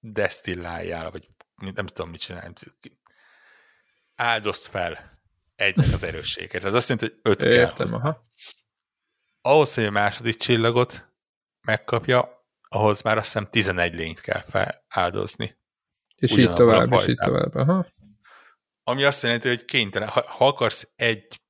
desztilláljál, 0.00 1.10
vagy 1.10 1.28
nem 1.54 1.86
tudom, 1.86 2.10
mit 2.10 2.20
csinálni. 2.20 2.54
Áldozt 4.14 4.66
fel 4.66 5.12
egynek 5.56 5.92
az 5.92 6.02
erősséget. 6.02 6.64
Ez 6.64 6.74
azt 6.74 6.88
jelenti, 6.88 7.12
hogy 7.12 7.32
öt 7.32 7.42
Értem, 7.42 7.88
kell 7.88 7.98
aha. 7.98 8.32
Ahhoz, 9.40 9.74
hogy 9.74 9.84
a 9.84 9.90
második 9.90 10.36
csillagot 10.36 11.12
megkapja, 11.60 12.46
ahhoz 12.68 13.02
már 13.02 13.16
azt 13.16 13.26
hiszem 13.26 13.50
11 13.50 13.94
lényt 13.94 14.20
kell 14.20 14.42
feláldozni. 14.42 15.58
És 16.14 16.36
így 16.36 16.54
tovább, 16.54 16.92
és 16.92 17.06
így 17.08 17.16
tovább. 17.16 17.54
Aha. 17.54 17.86
Ami 18.82 19.04
azt 19.04 19.22
jelenti, 19.22 19.48
hogy 19.48 19.64
kénytelen, 19.64 20.08
ha, 20.08 20.30
ha 20.30 20.46
akarsz 20.46 20.88
egy 20.96 21.42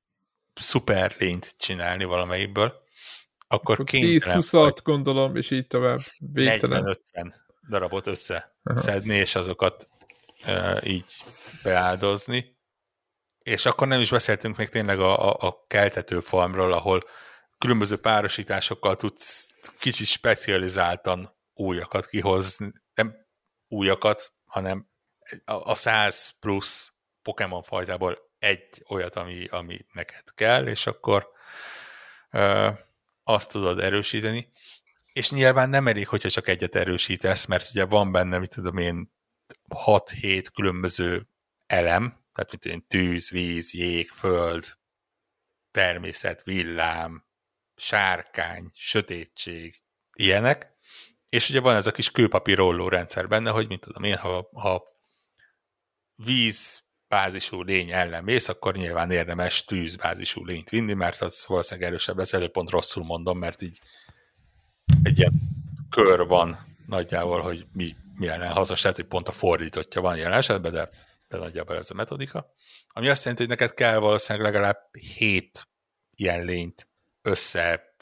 szuper 0.53 1.15
lényt 1.19 1.55
csinálni 1.57 2.03
valamelyikből, 2.03 2.83
akkor, 3.55 3.73
akkor 3.79 3.85
10-20 3.91 4.77
gondolom, 4.83 5.35
és 5.35 5.51
így 5.51 5.67
tovább. 5.67 5.99
40-50 6.33 7.33
darabot 7.69 8.07
összeszedni, 8.07 9.11
Aha. 9.11 9.21
és 9.21 9.35
azokat 9.35 9.89
e, 10.41 10.81
így 10.83 11.23
beáldozni. 11.63 12.57
És 13.39 13.65
akkor 13.65 13.87
nem 13.87 14.01
is 14.01 14.09
beszéltünk 14.09 14.57
még 14.57 14.69
tényleg 14.69 14.99
a, 14.99 15.29
a, 15.29 15.47
a 15.47 15.65
keltető 15.67 16.19
farmról, 16.19 16.73
ahol 16.73 17.01
különböző 17.57 17.97
párosításokkal 17.97 18.95
tudsz 18.95 19.53
kicsit 19.79 20.07
specializáltan 20.07 21.35
újakat 21.53 22.05
kihozni, 22.05 22.73
nem 22.93 23.15
újakat, 23.67 24.33
hanem 24.45 24.89
a 25.45 25.75
100 25.75 26.33
plusz 26.39 26.93
Pokémon 27.21 27.63
fajtából 27.63 28.17
egy 28.39 28.83
olyat, 28.87 29.15
ami, 29.15 29.45
ami 29.45 29.85
neked 29.93 30.23
kell, 30.35 30.67
és 30.67 30.87
akkor 30.87 31.27
azt 33.27 33.49
tudod 33.51 33.79
erősíteni, 33.79 34.51
és 35.13 35.31
nyilván 35.31 35.69
nem 35.69 35.87
elég, 35.87 36.07
hogyha 36.07 36.29
csak 36.29 36.47
egyet 36.47 36.75
erősítesz, 36.75 37.45
mert 37.45 37.69
ugye 37.69 37.85
van 37.85 38.11
benne, 38.11 38.37
mit 38.37 38.49
tudom 38.49 38.77
én, 38.77 39.13
6-7 39.69 40.45
különböző 40.53 41.29
elem, 41.65 42.25
tehát 42.33 42.51
mint 42.51 42.65
én 42.65 42.87
tűz, 42.87 43.29
víz, 43.29 43.73
jég, 43.73 44.09
föld, 44.09 44.77
természet, 45.71 46.43
villám, 46.43 47.25
sárkány, 47.75 48.69
sötétség, 48.73 49.81
ilyenek, 50.13 50.69
és 51.29 51.49
ugye 51.49 51.59
van 51.59 51.75
ez 51.75 51.87
a 51.87 51.91
kis 51.91 52.11
kőpapírolló 52.11 52.87
rendszer 52.87 53.27
benne, 53.27 53.49
hogy 53.49 53.67
mint 53.67 53.81
tudom 53.81 54.03
én, 54.03 54.17
ha, 54.17 54.49
ha 54.53 54.83
víz 56.15 56.84
bázisú 57.15 57.61
lény 57.61 57.91
ellen 57.91 58.23
mész, 58.23 58.49
akkor 58.49 58.75
nyilván 58.75 59.11
érdemes 59.11 59.65
tűzbázisú 59.65 60.45
lényt 60.45 60.69
vinni, 60.69 60.93
mert 60.93 61.21
az 61.21 61.45
valószínűleg 61.47 61.89
erősebb 61.89 62.17
lesz, 62.17 62.33
előbb 62.33 62.51
pont 62.51 62.69
rosszul 62.69 63.03
mondom, 63.03 63.37
mert 63.37 63.61
így 63.61 63.79
egy 65.03 65.17
ilyen 65.17 65.33
kör 65.89 66.27
van 66.27 66.57
nagyjából, 66.87 67.41
hogy 67.41 67.65
mi, 67.73 67.95
mi 68.19 68.27
ellen 68.27 68.51
hazas, 68.51 68.81
tehát 68.81 68.95
hogy 68.95 69.05
pont 69.05 69.27
a 69.27 69.31
fordítottja 69.31 70.01
van 70.01 70.17
jelen 70.17 70.37
esetben, 70.37 70.71
de, 70.71 70.89
de 71.27 71.37
nagyjából 71.37 71.77
ez 71.77 71.89
a 71.89 71.93
metodika. 71.93 72.53
Ami 72.87 73.09
azt 73.09 73.23
jelenti, 73.23 73.45
hogy 73.45 73.57
neked 73.57 73.73
kell 73.73 73.97
valószínűleg 73.97 74.53
legalább 74.53 74.77
hét 75.17 75.67
ilyen 76.15 76.43
lényt 76.43 76.87
össze 77.21 77.95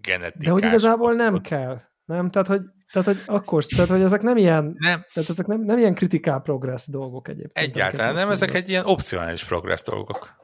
genetikás. 0.00 0.44
De 0.44 0.50
hogy 0.50 0.64
igazából 0.64 1.12
nem 1.12 1.40
kell. 1.40 1.80
Nem? 2.04 2.30
Tehát, 2.30 2.48
hogy 2.48 2.62
tehát, 2.92 3.08
hogy 3.08 3.20
akkor, 3.26 3.64
tehát, 3.64 3.88
hogy 3.88 4.02
ezek 4.02 4.22
nem 4.22 4.36
ilyen, 4.36 4.74
nem. 4.78 5.04
Tehát 5.12 5.30
ezek 5.30 5.46
nem, 5.46 5.60
nem 5.60 5.78
ilyen 5.78 5.94
kritikál 5.94 6.40
progress 6.40 6.86
dolgok 6.86 7.28
egyébként. 7.28 7.68
Egyáltalán 7.68 8.14
nem, 8.14 8.30
ezek 8.30 8.54
egy 8.54 8.68
ilyen 8.68 8.84
opcionális 8.86 9.44
progress 9.44 9.82
dolgok. 9.82 10.38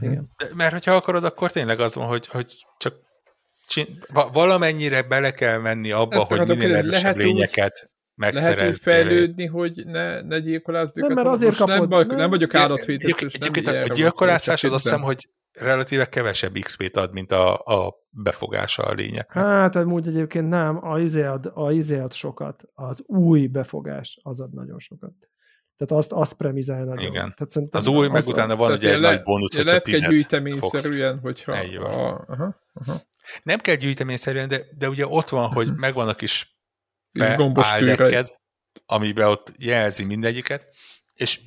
Igen. 0.00 0.28
De, 0.38 0.46
mert 0.54 0.72
hogyha 0.72 0.94
akarod, 0.94 1.24
akkor 1.24 1.52
tényleg 1.52 1.80
az 1.80 1.94
van, 1.94 2.06
hogy, 2.06 2.26
hogy 2.26 2.66
csak 2.78 2.94
csin, 3.68 3.86
valamennyire 4.32 5.02
bele 5.02 5.30
kell 5.30 5.58
menni 5.58 5.90
abba, 5.90 6.16
Ezt 6.16 6.28
hogy 6.28 6.48
minél 6.48 6.76
erősebb 6.76 7.16
lényeket 7.16 7.90
megszerezni. 8.14 8.54
Lehet 8.54 8.70
úgy 8.70 8.80
fejlődni, 8.82 9.46
hogy 9.46 9.86
ne, 9.86 10.20
ne 10.20 10.38
gyilkolázd 10.38 10.98
őket? 10.98 11.08
Nem, 11.08 11.24
mert 11.24 11.36
azért 11.36 11.56
kapod. 11.56 11.78
Nem, 11.78 11.88
vagyok, 11.88 12.16
nem 12.16 12.30
vagyok 12.30 12.54
állatvédő. 12.54 13.14
Egyébként 13.18 13.66
a 13.66 13.94
gyilkolászás 13.94 14.64
az 14.64 14.72
azt 14.72 14.82
hiszem, 14.82 15.02
hogy 15.02 15.28
relatíve 15.52 16.08
kevesebb 16.08 16.58
XP-t 16.58 16.96
ad, 16.96 17.12
mint 17.12 17.32
a, 17.32 17.58
a 17.58 17.94
befogása 18.10 18.82
a 18.82 18.92
lényeknek. 18.92 19.44
Hát, 19.44 19.76
úgy 19.76 20.06
egyébként 20.06 20.48
nem, 20.48 20.84
a 20.86 20.98
izé 20.98 21.22
ad, 21.22 21.50
a 21.54 21.72
izé 21.72 21.98
ad 21.98 22.12
sokat, 22.12 22.62
az 22.74 23.02
új 23.06 23.46
befogás 23.46 24.20
az 24.22 24.40
ad 24.40 24.52
nagyon 24.52 24.78
sokat. 24.78 25.12
Tehát 25.76 26.02
azt, 26.02 26.12
azt 26.12 26.32
premizál 26.32 26.84
nagyon. 26.84 27.10
Igen. 27.10 27.34
Tehát 27.36 27.74
az 27.74 27.86
új, 27.86 28.08
meg 28.08 28.26
utána 28.26 28.56
van 28.56 28.72
ugye 28.72 28.92
egy 28.92 29.00
le, 29.00 29.10
nagy 29.10 29.22
bónusz, 29.22 29.54
hogyha 29.54 29.68
lehet 29.68 29.84
tizet 29.84 30.10
gyűjteményszerűen, 30.10 31.18
hogyha... 31.18 31.52
A, 31.52 32.24
aha, 32.28 32.56
aha. 32.74 33.02
Nem 33.42 33.58
kell 33.58 33.74
gyűjteményszerűen, 33.74 34.48
de, 34.48 34.60
de 34.78 34.88
ugye 34.88 35.06
ott 35.06 35.28
van, 35.28 35.48
hogy 35.48 35.66
uh-huh. 35.66 35.80
megvan 35.80 36.08
a 36.08 36.14
kis 36.14 36.60
beáldeked, 37.52 38.38
amiben 38.86 39.28
ott 39.28 39.52
jelzi 39.58 40.04
mindegyiket, 40.04 40.70
és 41.14 41.40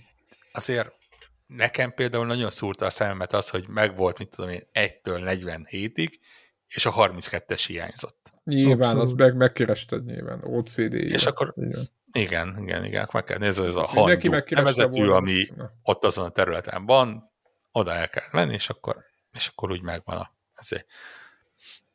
azért 0.51 0.93
nekem 1.55 1.93
például 1.93 2.25
nagyon 2.25 2.49
szúrta 2.49 2.85
a 2.85 2.89
szememet 2.89 3.33
az, 3.33 3.49
hogy 3.49 3.65
megvolt, 3.67 4.17
mit 4.17 4.29
tudom 4.29 4.49
én, 4.49 4.61
1-től 4.73 5.43
47-ig, 5.71 6.13
és 6.67 6.85
a 6.85 6.91
32-es 6.91 7.63
hiányzott. 7.67 8.33
Nyilván, 8.43 8.79
Abszolút. 8.79 9.01
azt 9.01 9.15
meg, 9.15 9.35
megkerested 9.35 10.05
nyilván, 10.05 10.43
OCD. 10.43 10.93
És 10.93 11.25
akkor, 11.25 11.53
igen, 11.57 11.89
igen, 12.11 12.57
igen, 12.61 12.85
igen 12.85 13.07
meg 13.11 13.23
kell 13.23 13.37
nézni, 13.37 13.65
ez 13.65 13.75
a 13.75 13.85
hangyú 13.85 14.31
nevezetű, 14.49 15.07
ami 15.07 15.47
Na. 15.55 15.71
ott 15.83 16.03
azon 16.03 16.25
a 16.25 16.29
területen 16.29 16.85
van, 16.85 17.31
oda 17.71 17.91
el 17.91 18.09
kell 18.09 18.27
menni, 18.31 18.53
és 18.53 18.69
akkor, 18.69 19.03
és 19.33 19.47
akkor 19.47 19.71
úgy 19.71 19.81
megvan 19.81 20.17
a, 20.17 20.33
ezért. 20.53 20.85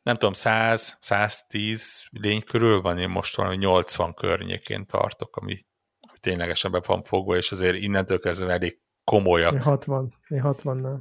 Nem 0.03 0.15
tudom, 0.15 0.33
100, 0.33 0.97
110 1.01 2.03
lény 2.09 2.43
körül 2.43 2.81
van, 2.81 2.97
én 2.97 3.09
most 3.09 3.35
valami 3.35 3.55
80 3.55 4.13
környékén 4.13 4.85
tartok, 4.85 5.35
ami, 5.35 5.65
ami 5.99 6.17
ténylegesen 6.19 6.71
be 6.71 6.81
van 6.85 7.03
fogva, 7.03 7.35
és 7.35 7.51
azért 7.51 7.75
innentől 7.75 8.19
kezdve 8.19 8.51
elég 8.51 8.79
komolyak. 9.09 9.53
Én 9.53 9.61
60, 9.61 10.13
én 10.27 10.41
60-nál. 10.45 10.97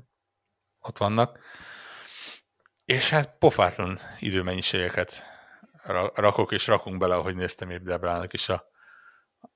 Ott 0.80 0.98
vannak. 0.98 1.39
És 2.85 3.10
hát 3.10 3.39
pofátlan 3.39 3.98
időmennyiségeket 4.20 5.22
rakok, 6.14 6.52
és 6.52 6.66
rakunk 6.66 6.98
bele, 6.98 7.14
ahogy 7.14 7.36
néztem 7.36 7.70
épp 7.70 7.85
Debrának 7.85 8.32
is 8.32 8.48
a, 8.48 8.64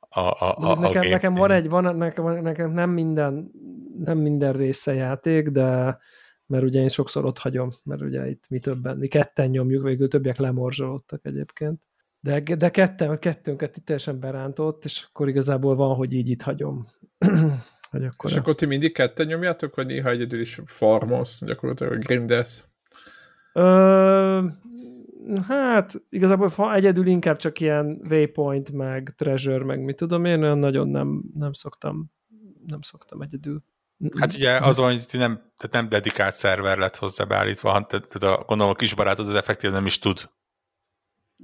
a, 0.09 0.21
a, 0.21 0.57
a, 0.57 0.79
nekem, 0.81 1.03
a 1.03 1.09
nekem 1.09 1.35
van 1.35 1.51
egy, 1.51 1.69
van, 1.69 1.97
nekem, 1.97 2.43
nekem 2.43 2.71
nem 2.71 2.91
minden, 2.91 3.51
nem 3.99 4.19
minden 4.19 4.53
része 4.53 4.95
játék, 4.95 5.49
de 5.49 5.99
mert 6.47 6.65
ugye 6.65 6.81
én 6.81 6.89
sokszor 6.89 7.25
ott 7.25 7.39
hagyom, 7.39 7.71
mert 7.85 8.01
ugye 8.01 8.29
itt 8.29 8.45
mi 8.49 8.59
többen, 8.59 8.97
mi 8.97 9.09
ketten 9.09 9.51
nyomjuk, 9.51 9.85
végül 9.85 10.09
többiek 10.09 10.39
lemorzsolódtak 10.39 11.25
egyébként. 11.25 11.83
De, 12.21 12.41
de 12.41 12.71
ketten, 12.71 13.19
kettőnket 13.19 13.77
itt 13.77 13.85
teljesen 13.85 14.21
berántott, 14.21 14.85
és 14.85 15.07
akkor 15.09 15.29
igazából 15.29 15.77
van, 15.77 15.95
hogy 15.95 16.13
így 16.13 16.29
itt 16.29 16.43
hagyom. 16.43 16.87
hogy 17.93 18.05
akkor 18.05 18.31
és 18.31 18.37
a... 18.37 18.41
akkor 18.41 18.55
ti 18.55 18.67
mindig 18.67 18.93
ketten 18.93 19.27
nyomjátok, 19.27 19.75
vagy 19.75 19.87
néha 19.87 20.11
egyedül 20.11 20.41
is 20.41 20.61
farmos, 20.65 21.39
gyakorlatilag 21.41 21.99
grindes? 21.99 22.65
Ö, 23.53 24.47
hát 25.49 26.03
igazából 26.09 26.49
fa, 26.49 26.75
egyedül 26.75 27.07
inkább 27.07 27.37
csak 27.37 27.61
ilyen 27.61 28.01
waypoint, 28.09 28.73
meg 28.73 29.15
treasure, 29.17 29.65
meg 29.65 29.81
mit 29.81 29.97
tudom 29.97 30.25
én, 30.25 30.43
olyan 30.43 30.59
nagyon 30.59 30.89
nem, 30.89 31.23
nem 31.35 31.53
szoktam 31.53 32.11
nem 32.67 32.83
szoktam 32.83 33.23
egyedül. 33.23 33.63
Hát 34.19 34.35
ugye 34.35 34.57
azon, 34.57 34.91
hogy 34.91 35.07
ti 35.07 35.17
nem, 35.17 35.35
tehát 35.35 35.73
nem 35.73 35.89
dedikált 35.89 36.35
szerver 36.35 36.79
lett 36.79 36.97
hozzá 36.97 37.25
beállítva, 37.25 37.69
hanem 37.69 37.87
tehát 37.89 38.39
a, 38.39 38.45
gondolom 38.47 38.73
a 38.73 38.77
kis 38.77 38.95
barátod 38.95 39.27
az 39.27 39.35
effektív 39.35 39.71
nem 39.71 39.87
is 39.87 39.99
tud 39.99 40.31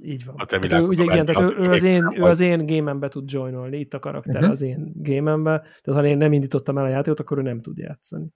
így 0.01 0.25
van. 0.25 0.35
A 0.37 0.45
te 0.45 0.59
hát 0.59 0.81
ő, 0.81 0.85
ugye 0.85 1.03
igen, 1.03 1.25
tehát 1.25 1.51
ő, 1.51 1.57
ő, 1.57 1.71
az 1.71 1.83
én, 1.83 2.17
ő 2.17 2.21
az 2.21 2.39
én 2.39 2.65
gémembe 2.65 3.07
tud 3.07 3.31
joinolni, 3.31 3.79
itt 3.79 3.93
a 3.93 3.99
karakter 3.99 4.35
uh-huh. 4.35 4.49
az 4.49 4.61
én 4.61 4.91
gémembe, 4.95 5.61
tehát 5.81 6.01
ha 6.01 6.05
én 6.07 6.17
nem 6.17 6.33
indítottam 6.33 6.77
el 6.77 6.83
a 6.83 6.89
játékot, 6.89 7.19
akkor 7.19 7.37
ő 7.37 7.41
nem 7.41 7.61
tud 7.61 7.77
játszani. 7.77 8.27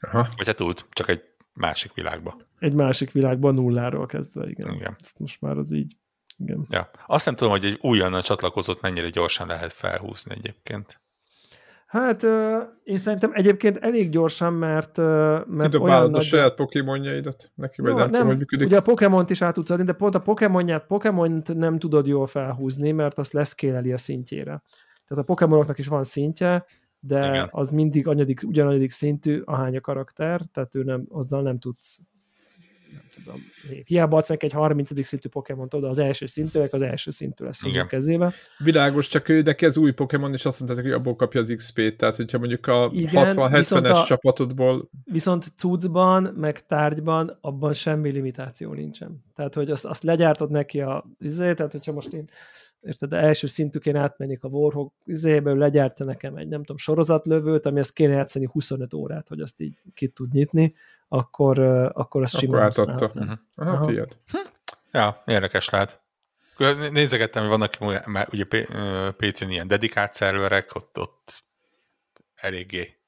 Aha. 0.00 0.26
Vagy 0.36 0.46
hát 0.46 0.56
tud, 0.56 0.86
csak 0.90 1.08
egy 1.08 1.22
másik 1.52 1.94
világba. 1.94 2.36
Egy 2.58 2.74
másik 2.74 3.12
világban 3.12 3.54
nulláról 3.54 4.06
kezdve, 4.06 4.48
igen. 4.48 4.74
igen. 4.74 4.96
Ezt 5.00 5.18
most 5.18 5.40
már 5.40 5.56
az 5.56 5.72
így, 5.72 5.96
igen. 6.36 6.66
Ja. 6.68 6.90
Azt 7.06 7.24
nem 7.24 7.34
tudom, 7.34 7.52
hogy 7.52 7.64
egy 7.64 7.78
újonnan 7.80 8.22
csatlakozott 8.22 8.80
mennyire 8.80 9.08
gyorsan 9.08 9.46
lehet 9.46 9.72
felhúzni 9.72 10.34
egyébként. 10.34 11.00
Hát 11.90 12.22
én 12.82 12.98
szerintem 12.98 13.30
egyébként 13.34 13.76
elég 13.76 14.10
gyorsan, 14.10 14.52
mert, 14.52 14.96
mert 15.46 15.74
olyan 15.74 16.10
nagy... 16.10 16.20
a 16.20 16.20
saját 16.20 16.54
pokémonjaidat 16.54 17.52
neki, 17.54 17.82
vagy 17.82 17.92
no, 17.92 17.98
nem, 17.98 18.10
nem 18.10 18.26
hogy 18.26 18.36
működik. 18.36 18.66
Ugye 18.66 18.76
a 18.76 18.82
Pokémont 18.82 19.30
is 19.30 19.42
át 19.42 19.54
tudsz 19.54 19.70
adni, 19.70 19.84
de 19.84 19.92
pont 19.92 20.14
a 20.14 20.20
Pokémonját, 20.20 20.86
Pokémont 20.86 21.54
nem 21.54 21.78
tudod 21.78 22.06
jól 22.06 22.26
felhúzni, 22.26 22.92
mert 22.92 23.18
azt 23.18 23.32
leszkéleli 23.32 23.92
a 23.92 23.98
szintjére. 23.98 24.62
Tehát 25.06 25.22
a 25.22 25.26
Pokémonoknak 25.26 25.78
is 25.78 25.86
van 25.86 26.04
szintje, 26.04 26.64
de 27.00 27.28
Igen. 27.28 27.48
az 27.50 27.70
mindig 27.70 28.06
anyadik, 28.06 28.40
ugyananyadik 28.46 28.90
szintű, 28.90 29.40
ahány 29.44 29.76
a 29.76 29.80
karakter, 29.80 30.42
tehát 30.52 30.74
ő 30.74 30.82
nem, 30.82 31.06
azzal 31.08 31.42
nem 31.42 31.58
tudsz 31.58 31.98
nem 32.92 33.02
tudom, 33.14 33.40
hiába 33.84 34.16
adsz 34.16 34.28
neki 34.28 34.44
egy 34.44 34.52
30. 34.52 35.04
szintű 35.06 35.28
Pokémon 35.28 35.68
oda 35.70 35.88
az 35.88 35.98
első 35.98 36.26
szintűnek, 36.26 36.72
az 36.72 36.82
első 36.82 37.10
szintű 37.10 37.44
lesz 37.44 37.64
az 37.64 37.74
ő 37.74 37.86
kezébe. 37.86 38.32
Világos, 38.58 39.08
csak 39.08 39.28
ő 39.28 39.42
neki 39.42 39.64
az 39.64 39.76
új 39.76 39.92
Pokémon, 39.92 40.32
és 40.32 40.44
azt 40.44 40.60
mondták, 40.60 40.84
hogy 40.84 40.92
abból 40.92 41.16
kapja 41.16 41.40
az 41.40 41.52
XP-t, 41.56 41.96
tehát 41.96 42.16
hogyha 42.16 42.38
mondjuk 42.38 42.66
a 42.66 42.90
60-70-es 42.90 44.06
csapatodból... 44.06 44.88
Viszont 45.04 45.52
cuccban, 45.56 46.22
meg 46.22 46.66
tárgyban, 46.66 47.38
abban 47.40 47.72
semmi 47.72 48.10
limitáció 48.10 48.72
nincsen. 48.72 49.24
Tehát, 49.34 49.54
hogy 49.54 49.70
azt, 49.70 49.84
azt 49.84 50.02
legyártod 50.02 50.50
neki 50.50 50.80
a 50.80 51.04
izé, 51.18 51.54
tehát 51.54 51.72
hogyha 51.72 51.92
most 51.92 52.12
én 52.12 52.30
érted, 52.80 53.12
első 53.12 53.46
szintűként 53.46 53.96
átmennék 53.96 54.44
a 54.44 54.48
Warhawk 54.48 54.92
izéből, 55.04 55.56
legyárta 55.56 56.04
nekem 56.04 56.36
egy, 56.36 56.48
nem 56.48 56.60
tudom, 56.60 56.76
sorozatlövőt, 56.76 57.66
ami 57.66 57.78
ezt 57.78 57.92
kéne 57.92 58.14
játszani 58.14 58.48
25 58.52 58.94
órát, 58.94 59.28
hogy 59.28 59.40
azt 59.40 59.60
így 59.60 59.80
ki 59.94 60.08
tud 60.08 60.32
nyitni, 60.32 60.74
akkor, 61.12 61.58
akkor 61.94 62.22
azt 62.22 62.38
simán 62.38 62.62
átadta. 62.62 63.06
Uh-huh. 63.14 63.38
Aha, 63.54 63.86
tiéd. 63.86 64.18
Hm. 64.30 64.36
Ja, 64.92 65.22
érdekes 65.26 65.68
lehet. 65.68 66.02
Nézegettem, 66.90 67.48
hogy 67.48 67.58
vannak 67.58 68.06
már 68.06 68.28
ugye 68.32 68.44
PC-n 69.16 69.50
ilyen 69.50 69.68
dedikált 69.68 70.14
szerverek, 70.14 70.74
ott, 70.74 70.98
ott 70.98 71.44
eléggé 72.34 73.00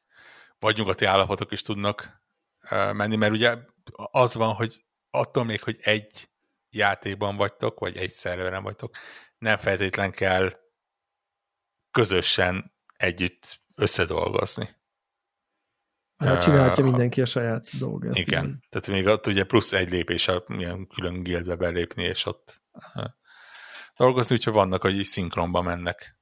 vagy 0.59 0.77
nyugati 0.77 1.05
állapotok 1.05 1.53
is 1.53 1.63
tudnak 1.63 2.23
menni, 2.71 3.17
mert 3.17 3.33
ugye 3.33 3.57
az 3.95 4.35
van, 4.35 4.55
hogy 4.55 4.85
attól 5.11 5.45
még, 5.45 5.63
hogy 5.63 5.79
egy 5.81 6.29
játékban 6.71 7.37
vagytok, 7.37 7.79
vagy 7.79 7.97
egy 7.97 8.11
szerveren 8.11 8.63
vagytok, 8.63 8.97
nem 9.39 9.59
feltétlen 9.59 10.11
kell 10.11 10.59
közösen 11.91 12.75
együtt 12.97 13.61
összedolgozni. 13.77 14.77
Hát 16.25 16.43
csinálhatja 16.43 16.85
mindenki 16.85 17.21
a 17.21 17.25
saját 17.25 17.79
dolgát. 17.79 18.15
Igen, 18.15 18.45
igen. 18.45 18.65
tehát 18.69 18.87
még 18.87 19.07
ott 19.07 19.27
ugye 19.27 19.45
plusz 19.45 19.73
egy 19.73 19.91
lépés 19.91 20.29
a 20.29 20.45
milyen 20.47 20.87
külön 20.87 21.23
guildbe 21.23 21.55
belépni, 21.55 22.03
és 22.03 22.27
ott 22.27 22.63
dolgozni, 23.97 24.35
úgyhogy 24.35 24.53
vannak, 24.53 24.83
hogy 24.83 25.05
szinkronba 25.05 25.63
mennek 25.63 26.19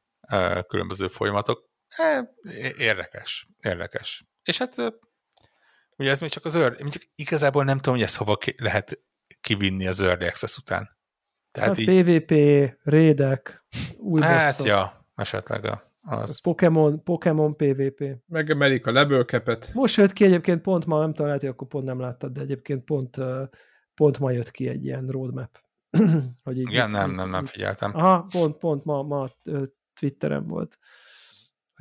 különböző 0.69 1.09
folyamatok. 1.09 1.69
Uh, 1.99 2.27
érdekes, 2.79 3.49
érdekes. 3.59 4.25
És 4.43 4.59
hát 4.59 4.75
ugye 5.97 6.11
ez 6.11 6.21
még 6.21 6.31
csak 6.31 6.45
az 6.45 6.57
early, 6.57 6.83
mondjuk 6.83 7.03
igazából 7.15 7.65
nem 7.65 7.77
tudom, 7.77 7.95
hogy 7.95 8.05
ezt 8.05 8.17
hova 8.17 8.37
ki, 8.37 8.55
lehet 8.59 9.01
kivinni 9.41 9.87
az 9.87 10.01
early 10.01 10.27
access 10.27 10.57
után. 10.57 10.99
Tehát 11.51 11.69
hát 11.69 11.79
így... 11.79 12.03
PvP, 12.03 12.33
rédek, 12.83 13.65
új 13.97 14.21
Hát 14.21 14.47
bosszok. 14.47 14.67
ja, 14.67 15.07
esetleg 15.15 15.65
a 15.65 15.83
az. 16.01 16.41
Pokémon, 16.41 17.03
Pokémon 17.03 17.57
PvP. 17.57 18.05
Megemelik 18.27 18.87
a 18.87 18.93
lebőkepet. 18.93 19.71
Most 19.75 19.97
jött 19.97 20.13
ki 20.13 20.25
egyébként 20.25 20.61
pont 20.63 20.87
ma, 20.87 21.01
nem 21.01 21.11
tudom, 21.11 21.27
lehet, 21.27 21.41
hogy 21.41 21.51
akkor 21.51 21.69
pont 21.69 21.85
nem 21.85 22.01
láttad, 22.01 22.33
de 22.33 22.41
egyébként 22.41 22.85
pont, 22.85 23.17
pont 23.95 24.19
ma 24.19 24.31
jött 24.31 24.51
ki 24.51 24.69
egy 24.69 24.85
ilyen 24.85 25.07
roadmap. 25.07 25.61
hogy 26.45 26.59
így, 26.59 26.69
Igen, 26.69 26.91
nem, 26.91 27.11
nem, 27.11 27.31
nem 27.31 27.45
figyeltem. 27.45 27.91
Aha, 27.95 28.27
pont, 28.31 28.57
pont 28.57 28.85
ma, 28.85 29.03
ma 29.03 29.31
Twitteren 29.95 30.47
volt 30.47 30.79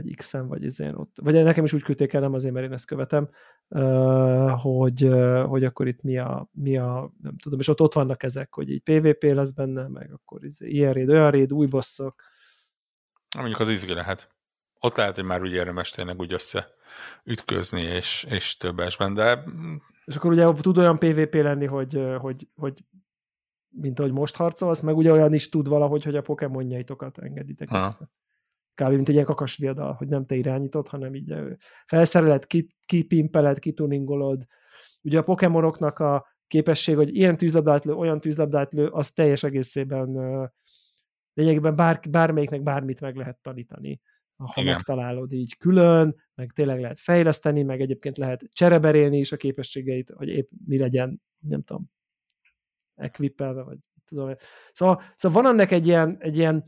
vagy 0.03 0.15
X-en, 0.15 0.47
vagy 0.47 0.63
izén 0.63 0.93
ott, 0.93 1.17
vagy 1.21 1.43
nekem 1.43 1.63
is 1.63 1.73
úgy 1.73 1.83
küldték 1.83 2.13
el, 2.13 2.21
nem 2.21 2.33
azért, 2.33 2.53
mert 2.53 2.65
én 2.65 2.73
ezt 2.73 2.85
követem, 2.85 3.29
hogy, 4.61 5.09
hogy 5.45 5.63
akkor 5.63 5.87
itt 5.87 6.01
mi 6.01 6.17
a, 6.17 6.49
mi 6.51 6.77
a, 6.77 7.13
nem 7.21 7.37
tudom, 7.37 7.59
és 7.59 7.67
ott, 7.67 7.81
ott 7.81 7.93
vannak 7.93 8.23
ezek, 8.23 8.53
hogy 8.53 8.69
így 8.69 8.81
PvP 8.81 9.23
lesz 9.23 9.51
benne, 9.51 9.87
meg 9.87 10.11
akkor 10.13 10.45
izé, 10.45 10.69
ilyen 10.69 10.93
raid, 10.93 11.09
olyan 11.09 11.31
raid, 11.31 11.53
új 11.53 11.65
bosszok, 11.65 12.21
Mondjuk 13.37 13.59
az 13.59 13.69
izgi 13.69 13.93
lehet. 13.93 14.29
Ott 14.79 14.95
lehet, 14.95 15.15
hogy 15.15 15.23
már 15.23 15.41
úgy 15.41 15.53
érdemes 15.53 15.89
tényleg 15.89 16.19
úgy 16.19 16.33
össze 16.33 16.67
ütközni, 17.23 17.81
és, 17.81 18.25
és 18.29 18.57
többesben, 18.57 19.13
de... 19.13 19.43
És 20.05 20.15
akkor 20.15 20.31
ugye 20.31 20.51
tud 20.61 20.77
olyan 20.77 20.99
PvP 20.99 21.33
lenni, 21.33 21.65
hogy, 21.65 21.99
hogy, 22.19 22.47
hogy 22.55 22.83
mint 23.69 23.99
ahogy 23.99 24.11
most 24.11 24.35
harcolsz, 24.35 24.79
meg 24.79 24.97
ugye 24.97 25.11
olyan 25.11 25.33
is 25.33 25.49
tud 25.49 25.67
valahogy, 25.67 26.03
hogy 26.03 26.15
a 26.15 26.21
pokémonjaitokat 26.21 27.17
engeditek 27.17 27.69
ha. 27.69 27.85
össze. 27.85 28.09
Kb. 28.73 28.89
mint 28.89 29.07
egy 29.07 29.13
ilyen 29.13 29.25
kakas 29.25 29.55
viadal, 29.55 29.93
hogy 29.93 30.07
nem 30.07 30.25
te 30.25 30.35
irányítod, 30.35 30.87
hanem 30.87 31.15
így 31.15 31.33
felszereled, 31.85 32.45
kipimpeled, 32.85 33.59
kituningolod. 33.59 34.45
Ugye 35.01 35.17
a 35.17 35.23
pokémonoknak 35.23 35.99
a 35.99 36.27
képesség, 36.47 36.95
hogy 36.95 37.15
ilyen 37.15 37.37
tűzlabdát 37.37 37.85
lő, 37.85 37.93
olyan 37.93 38.19
tűzlabdát 38.19 38.73
lő, 38.73 38.87
az 38.87 39.11
teljes 39.11 39.43
egészében 39.43 40.17
lényegében 41.39 41.75
bár, 41.75 41.99
bármelyiknek 42.09 42.63
bármit 42.63 43.01
meg 43.01 43.15
lehet 43.15 43.37
tanítani, 43.41 44.01
ha 44.37 44.53
Igen. 44.55 44.73
megtalálod 44.73 45.31
így 45.31 45.57
külön, 45.57 46.15
meg 46.35 46.51
tényleg 46.51 46.79
lehet 46.79 46.99
fejleszteni, 46.99 47.63
meg 47.63 47.81
egyébként 47.81 48.17
lehet 48.17 48.43
csereberélni 48.51 49.17
is 49.17 49.31
a 49.31 49.37
képességeit, 49.37 50.09
hogy 50.15 50.27
épp 50.27 50.49
mi 50.65 50.77
legyen, 50.77 51.21
nem 51.39 51.63
tudom, 51.63 51.91
equipelve, 52.95 53.63
vagy 53.63 53.77
tudom. 54.05 54.35
Szóval, 54.71 55.01
szóval 55.15 55.41
van 55.41 55.51
annak 55.51 55.71
egy 55.71 55.87
ilyen, 55.87 56.17
egy 56.19 56.37
ilyen 56.37 56.63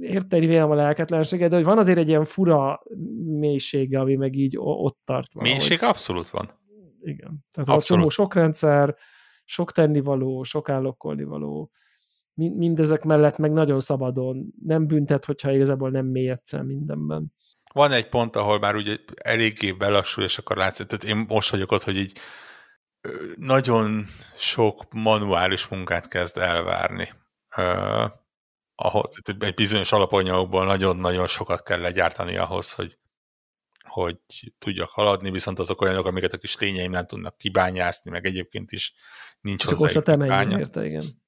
érteni 0.00 0.46
vélem 0.46 0.70
a 0.70 0.74
lelketlenséget, 0.74 1.50
de 1.50 1.56
hogy 1.56 1.64
van 1.64 1.78
azért 1.78 1.98
egy 1.98 2.08
ilyen 2.08 2.24
fura 2.24 2.82
mélysége, 3.24 4.00
ami 4.00 4.14
meg 4.14 4.34
így 4.34 4.54
ott 4.58 4.98
tart. 5.04 5.32
Valahogy. 5.32 5.56
Mélység 5.56 5.82
abszolút 5.82 6.30
van. 6.30 6.50
Igen. 7.00 7.44
Tehát 7.50 7.68
abszolút. 7.68 8.10
sok 8.10 8.34
rendszer, 8.34 8.96
sok 9.44 9.72
tennivaló, 9.72 10.42
sok 10.42 10.68
állokkolni 10.68 11.24
való, 11.24 11.70
mindezek 12.34 13.04
mellett 13.04 13.38
meg 13.38 13.52
nagyon 13.52 13.80
szabadon, 13.80 14.54
nem 14.64 14.86
büntet, 14.86 15.24
hogyha 15.24 15.52
igazából 15.52 15.90
nem 15.90 16.06
mélyedsz 16.06 16.52
el 16.52 16.62
mindenben. 16.62 17.32
Van 17.72 17.92
egy 17.92 18.08
pont, 18.08 18.36
ahol 18.36 18.58
már 18.58 18.74
ugye 18.74 18.96
eléggé 19.14 19.72
belassul, 19.72 20.24
és 20.24 20.38
akkor 20.38 20.56
látszik, 20.56 20.86
tehát 20.86 21.16
én 21.16 21.24
most 21.28 21.50
vagyok 21.50 21.72
ott, 21.72 21.82
hogy 21.82 21.96
így 21.96 22.18
nagyon 23.36 24.06
sok 24.36 24.92
manuális 24.92 25.66
munkát 25.66 26.08
kezd 26.08 26.38
elvárni. 26.38 27.08
Uh, 27.56 28.10
ahhoz, 28.74 29.18
egy 29.38 29.54
bizonyos 29.54 29.92
alapanyagokból 29.92 30.64
nagyon-nagyon 30.64 31.26
sokat 31.26 31.62
kell 31.62 31.80
legyártani 31.80 32.36
ahhoz, 32.36 32.72
hogy, 32.72 32.98
hogy 33.88 34.16
tudjak 34.58 34.90
haladni, 34.90 35.30
viszont 35.30 35.58
azok 35.58 35.80
olyanok, 35.80 36.06
amiket 36.06 36.32
a 36.32 36.38
kis 36.38 36.56
lényeim 36.56 36.90
nem 36.90 37.06
tudnak 37.06 37.38
kibányászni, 37.38 38.10
meg 38.10 38.26
egyébként 38.26 38.72
is 38.72 38.94
nincs 39.40 39.64
hozzá 39.64 39.86
egy 39.86 40.58
érte, 40.58 40.84
igen. 40.86 41.22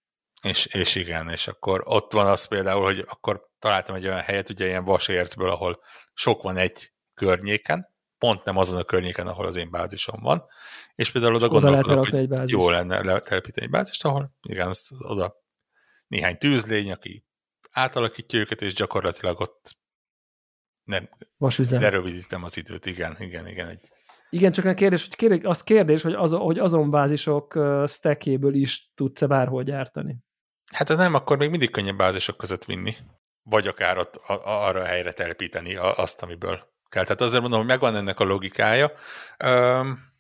És, 0.47 0.67
és 0.67 0.95
igen, 0.95 1.29
és 1.29 1.49
akkor 1.49 1.83
ott 1.85 2.13
van 2.13 2.27
az 2.27 2.49
például, 2.49 2.85
hogy 2.85 3.05
akkor 3.07 3.51
találtam 3.59 3.95
egy 3.95 4.07
olyan 4.07 4.21
helyet, 4.21 4.51
ugye 4.51 4.67
ilyen 4.67 4.85
vasércből, 4.85 5.51
ahol 5.51 5.81
sok 6.13 6.43
van 6.43 6.57
egy 6.57 6.93
környéken, 7.15 7.95
pont 8.19 8.45
nem 8.45 8.57
azon 8.57 8.79
a 8.79 8.85
környéken, 8.85 9.27
ahol 9.27 9.47
az 9.47 9.57
én 9.57 9.71
bázisom 9.71 10.21
van, 10.23 10.45
és 10.95 11.11
például 11.11 11.35
oda, 11.35 11.47
oda 11.47 11.61
gondolkodok, 11.61 12.09
hogy 12.09 12.33
egy 12.33 12.51
jó 12.51 12.71
lenne 12.71 13.03
letelepíteni 13.03 13.67
egy 13.67 13.73
bázist, 13.73 14.05
ahol 14.05 14.37
igen, 14.43 14.69
az, 14.69 14.89
oda 14.99 15.35
néhány 16.07 16.39
tűzlény, 16.39 16.93
aki 16.93 17.25
átalakítja 17.71 18.39
őket, 18.39 18.63
és 18.63 18.75
gyakorlatilag 18.75 19.41
ott 19.41 19.77
nem, 20.85 21.09
Vasüzem. 21.37 21.81
lerövidítem 21.81 22.45
az 22.45 22.57
időt, 22.57 22.87
igen, 22.87 23.17
igen, 23.19 23.49
igen. 23.49 23.69
Egy... 23.69 23.91
Igen, 24.31 24.53
csak 24.53 24.65
a 24.65 24.75
kérdés, 24.75 25.05
hogy 25.05 25.17
kérdés, 25.17 25.43
az 25.43 25.63
kérdés, 25.63 26.03
hogy, 26.03 26.15
az, 26.15 26.33
hogy 26.33 26.59
azon 26.59 26.91
bázisok 26.91 27.59
stackéből 27.87 28.55
is 28.55 28.93
tudsz-e 28.95 29.27
bárhol 29.27 29.63
gyártani. 29.63 30.26
Hát 30.75 30.89
nem, 30.89 31.15
akkor 31.15 31.37
még 31.39 31.51
mindig 31.51 31.71
könnyebb 31.71 31.97
bázisok 31.97 32.37
között 32.37 32.65
vinni. 32.65 32.97
Vagy 33.43 33.67
akár 33.67 33.99
ott, 33.99 34.15
a, 34.15 34.67
arra 34.67 34.81
a 34.81 34.85
helyre 34.85 35.13
telepíteni 35.13 35.77
azt, 35.77 36.23
amiből 36.23 36.75
kell. 36.89 37.03
Tehát 37.03 37.21
azért 37.21 37.41
mondom, 37.41 37.59
hogy 37.59 37.69
megvan 37.69 37.97
ennek 37.97 38.21
a 38.21 38.25
logikája. 38.25 38.93
Üm, 39.45 40.13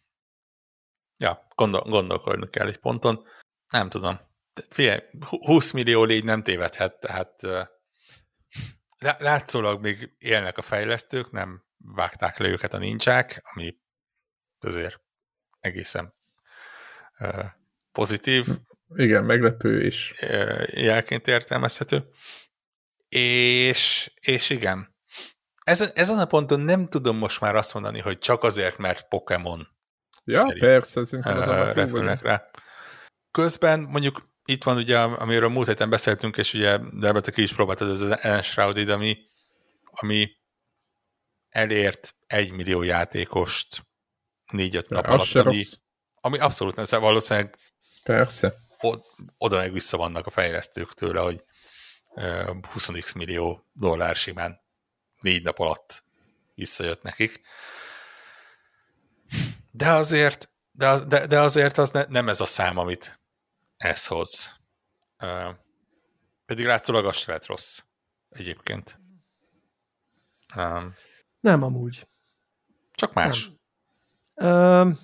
ja, 1.17 1.47
gondol, 1.55 1.81
gondolkodni 1.81 2.49
kell 2.49 2.67
egy 2.67 2.79
ponton. 2.79 3.27
Nem 3.69 3.89
tudom. 3.89 4.21
Figyelj, 4.69 5.01
20 5.29 5.71
millió 5.71 6.05
légy 6.05 6.25
nem 6.25 6.43
tévedhet, 6.43 7.01
tehát 7.01 7.43
látszólag 8.99 9.81
még 9.81 10.15
élnek 10.19 10.59
a 10.59 10.63
fejlesztők, 10.63 11.31
nem 11.31 11.65
vágták 11.77 12.39
le 12.39 12.49
őket 12.49 12.75
a 12.75 12.79
nincsák, 12.79 13.43
ami 13.55 13.77
azért 14.59 15.01
egészen 15.61 16.15
pozitív. 17.93 18.47
Igen, 18.97 19.25
meglepő 19.25 19.87
is. 19.87 20.15
Jelként 20.67 21.29
értelmezhető. 21.29 22.05
És, 23.09 24.13
és 24.21 24.51
igen, 24.51 24.95
ezen, 25.63 25.91
ezen 25.95 26.19
a 26.19 26.25
ponton 26.25 26.61
nem 26.61 26.89
tudom 26.89 27.17
most 27.17 27.41
már 27.41 27.55
azt 27.57 27.75
mondani, 27.75 28.01
hogy 28.01 28.19
csak 28.19 28.43
azért, 28.43 28.79
mert 28.79 29.09
Pokémon 29.09 29.75
Ja, 30.29 30.55
persze, 30.59 31.05
szerintem 31.05 31.39
az 31.39 31.75
repülnek 31.75 32.23
rá. 32.23 32.45
Közben 33.31 33.81
mondjuk 33.81 34.23
itt 34.45 34.65
van 34.65 34.77
ugye, 34.77 34.99
amiről 34.99 35.49
múlt 35.49 35.67
héten 35.67 35.91
beszéltünk, 35.91 36.37
és 36.37 36.55
ugye 36.55 36.79
Delbert, 36.93 37.31
ki 37.31 37.43
is 37.43 37.55
próbáltad 37.55 37.91
ez 37.91 38.01
az 38.01 38.25
Enshrouded, 38.25 38.89
ami, 38.89 39.19
ami 39.91 40.31
elért 41.49 42.15
egy 42.27 42.53
millió 42.53 42.83
játékost 42.83 43.87
négy-öt 44.51 44.89
nap 44.89 45.07
alatt, 45.07 45.35
ami, 45.35 45.63
ami 46.15 46.39
abszolút 46.39 46.77
nem, 46.77 46.85
szóval 46.85 47.09
valószínűleg 47.09 47.55
Persze. 48.03 48.55
Oda 49.39 49.57
meg 49.57 49.73
vissza 49.73 49.97
vannak 49.97 50.27
a 50.27 50.31
fejlesztők 50.31 50.95
tőle, 50.95 51.21
hogy 51.21 51.43
20 52.73 53.13
millió 53.13 53.67
dollár 53.73 54.17
simán 54.17 54.61
négy 55.21 55.43
nap 55.43 55.59
alatt 55.59 56.05
visszajött 56.55 57.03
nekik. 57.03 57.41
De 59.71 59.91
azért, 59.91 60.51
de, 60.73 60.99
de, 60.99 61.27
de 61.27 61.41
azért 61.41 61.79
az 61.79 61.91
ne, 61.91 62.05
nem 62.05 62.29
ez 62.29 62.41
a 62.41 62.45
szám, 62.45 62.79
amit 62.79 63.21
ez 63.77 64.07
hoz. 64.07 64.61
Pedig 66.47 66.65
látszólag 66.65 67.05
az 67.05 67.17
se 67.17 67.33
lett 67.33 67.47
rossz 67.47 67.81
egyébként. 68.29 68.99
Um, 70.57 70.95
nem 71.41 71.63
amúgy. 71.63 72.07
Csak 72.93 73.13
más. 73.13 73.51
Nem. 74.35 74.89
Uh, 74.89 74.97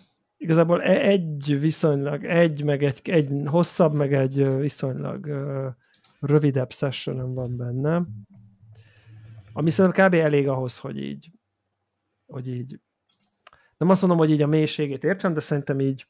igazából 0.43 0.83
e- 0.83 1.01
egy 1.01 1.61
viszonylag, 1.61 2.25
egy, 2.25 2.65
meg 2.65 2.85
egy, 2.85 3.01
egy 3.05 3.31
hosszabb, 3.45 3.95
meg 3.95 4.13
egy 4.13 4.57
viszonylag 4.57 5.27
rövidebb 6.21 6.73
session 6.73 7.35
van 7.35 7.57
benne. 7.57 8.03
Ami 9.53 9.71
szerintem 9.71 10.09
kb. 10.09 10.15
elég 10.15 10.49
ahhoz, 10.49 10.79
hogy 10.79 10.99
így, 10.99 11.31
hogy 12.27 12.49
így 12.49 12.81
nem 13.77 13.89
azt 13.89 14.01
mondom, 14.01 14.19
hogy 14.19 14.31
így 14.31 14.43
a 14.43 14.47
mélységét 14.47 15.05
értsem, 15.05 15.35
de 15.35 15.41
szerintem 15.41 15.81
így 15.81 16.07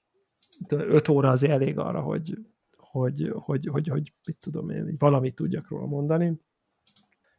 5 0.69 1.09
óra 1.09 1.31
az 1.31 1.45
elég 1.45 1.79
arra, 1.79 2.01
hogy, 2.01 2.39
hogy, 2.77 3.33
hogy, 3.35 3.67
hogy, 3.67 3.89
hogy 3.89 4.13
mit 4.27 4.39
tudom 4.39 4.71
én, 4.71 4.95
valamit 4.99 5.35
tudjak 5.35 5.69
róla 5.69 5.87
mondani. 5.87 6.41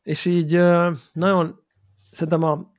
És 0.03 0.26
így 0.26 0.60
nagyon, 1.14 1.60
szerintem 1.95 2.44
a, 2.44 2.72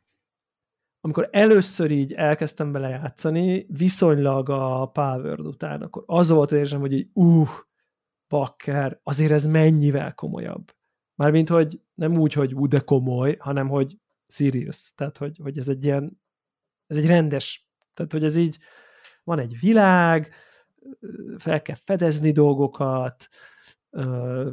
amikor 1.05 1.29
először 1.33 1.91
így 1.91 2.13
elkezdtem 2.13 2.73
bele 2.73 2.89
játszani, 2.89 3.67
viszonylag 3.69 4.49
a 4.49 4.87
Power 4.87 5.41
után, 5.41 5.83
akkor 5.83 6.03
az 6.07 6.29
volt 6.29 6.53
érzem, 6.53 6.81
hogy 6.81 6.93
így 6.93 7.09
uh, 7.13 7.49
bakker, 8.29 9.01
azért 9.03 9.31
ez 9.31 9.47
mennyivel 9.47 10.15
komolyabb. 10.15 10.75
Mármint, 11.15 11.49
hogy 11.49 11.81
nem 11.95 12.19
úgy, 12.19 12.33
hogy 12.33 12.55
ú, 12.55 12.67
de 12.67 12.79
komoly, 12.79 13.37
hanem, 13.39 13.69
hogy 13.69 13.99
serious. 14.29 14.93
Tehát, 14.95 15.17
hogy, 15.17 15.39
hogy 15.43 15.59
ez 15.59 15.69
egy 15.69 15.85
ilyen, 15.85 16.21
ez 16.87 16.97
egy 16.97 17.07
rendes, 17.07 17.69
tehát, 17.95 18.13
hogy 18.13 18.25
ez 18.25 18.37
így, 18.37 18.59
van 19.25 19.39
egy 19.39 19.57
világ, 19.61 20.31
fel 21.37 21.63
kell 21.63 21.77
fedezni 21.85 22.31
dolgokat, 22.31 23.29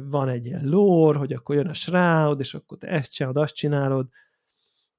van 0.08 0.28
egy 0.28 0.46
ilyen 0.46 0.68
lore, 0.68 1.18
hogy 1.18 1.32
akkor 1.32 1.54
jön 1.54 1.68
a 1.68 1.74
shroud, 1.74 2.40
és 2.40 2.54
akkor 2.54 2.78
te 2.78 2.86
ezt 2.86 3.12
csinálod, 3.12 3.36
azt 3.36 3.54
csinálod, 3.54 4.08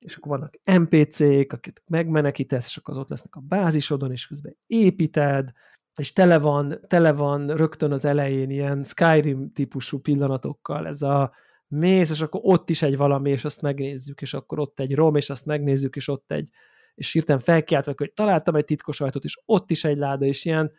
és 0.03 0.15
akkor 0.15 0.38
vannak 0.38 0.59
NPC-k, 0.63 1.53
akik 1.53 1.84
megmenekítesz, 1.88 2.65
és 2.65 2.77
akkor 2.77 2.93
az 2.93 2.99
ott 2.99 3.09
lesznek 3.09 3.35
a 3.35 3.39
bázisodon, 3.39 4.11
és 4.11 4.27
közben 4.27 4.57
építed, 4.67 5.51
és 5.95 6.13
tele 6.13 6.39
van, 6.39 6.80
tele 6.88 7.13
van 7.13 7.47
rögtön 7.47 7.91
az 7.91 8.05
elején 8.05 8.49
ilyen 8.49 8.84
Skyrim 8.84 9.51
típusú 9.51 9.99
pillanatokkal, 9.99 10.88
ez 10.88 11.01
a 11.01 11.34
mész, 11.67 12.11
és 12.11 12.21
akkor 12.21 12.41
ott 12.43 12.69
is 12.69 12.81
egy 12.81 12.97
valami, 12.97 13.30
és 13.30 13.45
azt 13.45 13.61
megnézzük, 13.61 14.21
és 14.21 14.34
akkor 14.34 14.59
ott 14.59 14.80
egy 14.80 14.95
rom, 14.95 15.15
és 15.15 15.30
azt 15.30 15.45
megnézzük, 15.45 15.95
és 15.95 16.07
ott 16.07 16.31
egy, 16.31 16.49
és 16.95 17.11
hirtelen 17.11 17.41
felkiáltva, 17.41 17.93
hogy 17.97 18.13
találtam 18.13 18.55
egy 18.55 18.65
titkos 18.65 19.01
ajtót, 19.01 19.23
és 19.23 19.41
ott 19.45 19.71
is 19.71 19.84
egy 19.84 19.97
láda, 19.97 20.25
és 20.25 20.45
ilyen, 20.45 20.71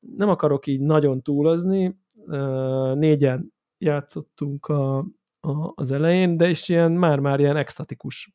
nem 0.00 0.28
akarok 0.28 0.66
így 0.66 0.80
nagyon 0.80 1.22
túlozni, 1.22 2.00
négyen 2.94 3.52
játszottunk 3.78 4.66
a, 4.66 4.98
a, 5.40 5.72
az 5.74 5.90
elején, 5.90 6.36
de 6.36 6.48
is 6.48 6.68
ilyen 6.68 6.92
már-már 6.92 7.40
ilyen 7.40 7.56
extatikus 7.56 8.32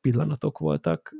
pillanatok 0.00 0.58
voltak. 0.58 1.14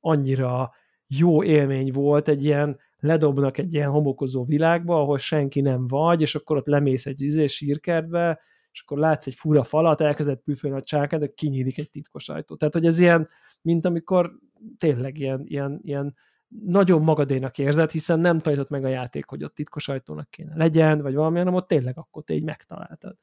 Annyira 0.00 0.72
jó 1.06 1.42
élmény 1.44 1.92
volt, 1.92 2.28
egy 2.28 2.44
ilyen 2.44 2.78
ledobnak 2.98 3.58
egy 3.58 3.74
ilyen 3.74 3.90
homokozó 3.90 4.44
világba, 4.44 5.00
ahol 5.00 5.18
senki 5.18 5.60
nem 5.60 5.86
vagy, 5.88 6.20
és 6.20 6.34
akkor 6.34 6.56
ott 6.56 6.66
lemész 6.66 7.06
egy 7.06 7.22
izé 7.22 7.46
sírkertbe, 7.46 8.40
és 8.72 8.82
akkor 8.82 8.98
látsz 8.98 9.26
egy 9.26 9.34
fura 9.34 9.62
falat, 9.62 10.00
elkezdett 10.00 10.42
püfölni 10.42 10.76
a 10.76 10.82
csákát, 10.82 11.20
de 11.20 11.26
kinyílik 11.26 11.78
egy 11.78 11.90
titkos 11.90 12.28
ajtó. 12.28 12.56
Tehát, 12.56 12.74
hogy 12.74 12.86
ez 12.86 12.98
ilyen, 12.98 13.28
mint 13.62 13.84
amikor 13.84 14.32
tényleg 14.78 15.18
ilyen, 15.18 15.42
ilyen, 15.44 15.80
ilyen 15.82 16.14
nagyon 16.48 17.02
magadénak 17.02 17.58
érzed, 17.58 17.90
hiszen 17.90 18.20
nem 18.20 18.40
tanított 18.40 18.68
meg 18.68 18.84
a 18.84 18.88
játék, 18.88 19.24
hogy 19.24 19.44
ott 19.44 19.54
titkos 19.54 19.88
ajtónak 19.88 20.30
kéne 20.30 20.56
legyen, 20.56 21.02
vagy 21.02 21.14
valami, 21.14 21.38
hanem 21.38 21.54
ott 21.54 21.68
tényleg 21.68 21.98
akkor 21.98 22.22
te 22.24 22.34
így 22.34 22.44
megtaláltad. 22.44 23.16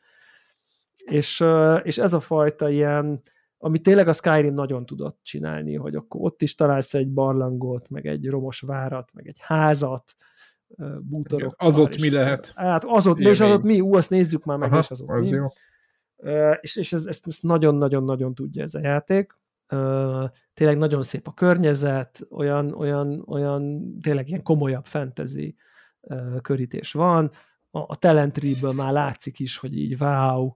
És, 1.06 1.44
és 1.84 1.98
ez 1.98 2.14
a 2.14 2.20
fajta 2.20 2.70
ilyen, 2.70 3.22
ami 3.61 3.80
tényleg 3.80 4.07
a 4.07 4.14
Skyrim 4.14 4.53
nagyon 4.53 4.86
tudott 4.86 5.19
csinálni, 5.23 5.76
hogy 5.76 5.95
akkor 5.95 6.22
ott 6.22 6.41
is 6.41 6.56
találsz 6.56 6.94
egy 6.94 7.10
barlangot, 7.10 7.90
meg 7.90 8.06
egy 8.06 8.27
romos 8.27 8.60
várat, 8.60 9.10
meg 9.14 9.27
egy 9.27 9.38
házat, 9.40 10.15
bútorokkal. 11.02 11.68
Az 11.68 11.80
ott 11.80 11.99
mi 11.99 12.10
lehet? 12.10 12.52
Hát 12.56 12.84
az 12.88 13.07
ott, 13.07 13.19
és 13.19 13.40
az 13.40 13.52
ott 13.52 13.64
mi? 13.64 13.81
Ú, 13.81 13.94
azt 13.95 14.10
nézzük 14.10 14.44
már 14.44 14.57
meg, 14.57 14.72
Aha, 14.72 14.80
és 14.80 14.90
az 14.90 15.02
ott 15.02 15.10
az 15.10 15.30
mi. 15.30 15.38
Jó. 15.38 15.48
És, 16.61 16.76
és 16.76 16.94
ez, 16.94 17.06
ezt, 17.06 17.27
ezt 17.27 17.44
nagyon-nagyon-nagyon 17.44 18.36
tudja 18.36 18.64
ez 18.64 18.73
a 18.73 18.80
játék. 18.80 19.38
Tényleg 20.53 20.77
nagyon 20.77 21.03
szép 21.03 21.27
a 21.27 21.34
környezet, 21.34 22.27
olyan, 22.30 22.73
olyan, 22.73 23.23
olyan 23.27 23.94
tényleg 24.02 24.27
ilyen 24.27 24.44
komolyabb 24.44 24.86
fantasy 24.86 25.56
körítés 26.41 26.91
van. 26.91 27.31
A, 27.72 27.80
a 27.80 27.95
talentree 27.95 28.73
már 28.73 28.94
látszik 28.94 29.40
is, 29.40 29.57
hogy 29.57 29.77
így 29.77 30.02
wow, 30.02 30.52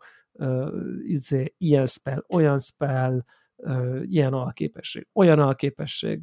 izé, 1.03 1.53
ilyen 1.57 1.85
spell, 1.85 2.25
olyan 2.29 2.59
spell, 2.59 3.23
ilyen 4.01 4.33
alképesség, 4.33 5.07
olyan 5.13 5.39
alképesség, 5.39 6.21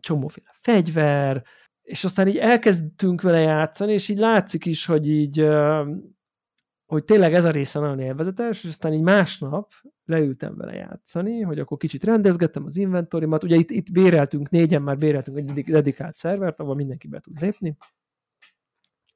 csomóféle 0.00 0.50
fegyver, 0.60 1.44
és 1.82 2.04
aztán 2.04 2.28
így 2.28 2.38
elkezdtünk 2.38 3.22
vele 3.22 3.40
játszani, 3.40 3.92
és 3.92 4.08
így 4.08 4.18
látszik 4.18 4.66
is, 4.66 4.86
hogy 4.86 5.08
így 5.08 5.46
hogy 6.86 7.04
tényleg 7.04 7.34
ez 7.34 7.44
a 7.44 7.50
része 7.50 7.80
nagyon 7.80 7.98
élvezetes, 7.98 8.64
és 8.64 8.70
aztán 8.70 8.92
így 8.92 9.02
másnap 9.02 9.72
leültem 10.04 10.56
vele 10.56 10.74
játszani, 10.74 11.40
hogy 11.40 11.58
akkor 11.58 11.78
kicsit 11.78 12.04
rendezgettem 12.04 12.64
az 12.64 12.76
inventorimat, 12.76 13.44
ugye 13.44 13.56
itt, 13.56 13.70
itt 13.70 13.92
béreltünk, 13.92 14.50
négyen 14.50 14.82
már 14.82 14.98
béreltünk 14.98 15.38
egy 15.38 15.64
dedikált 15.64 16.14
szervert, 16.14 16.60
ahol 16.60 16.74
mindenki 16.74 17.08
be 17.08 17.20
tud 17.20 17.40
lépni, 17.40 17.76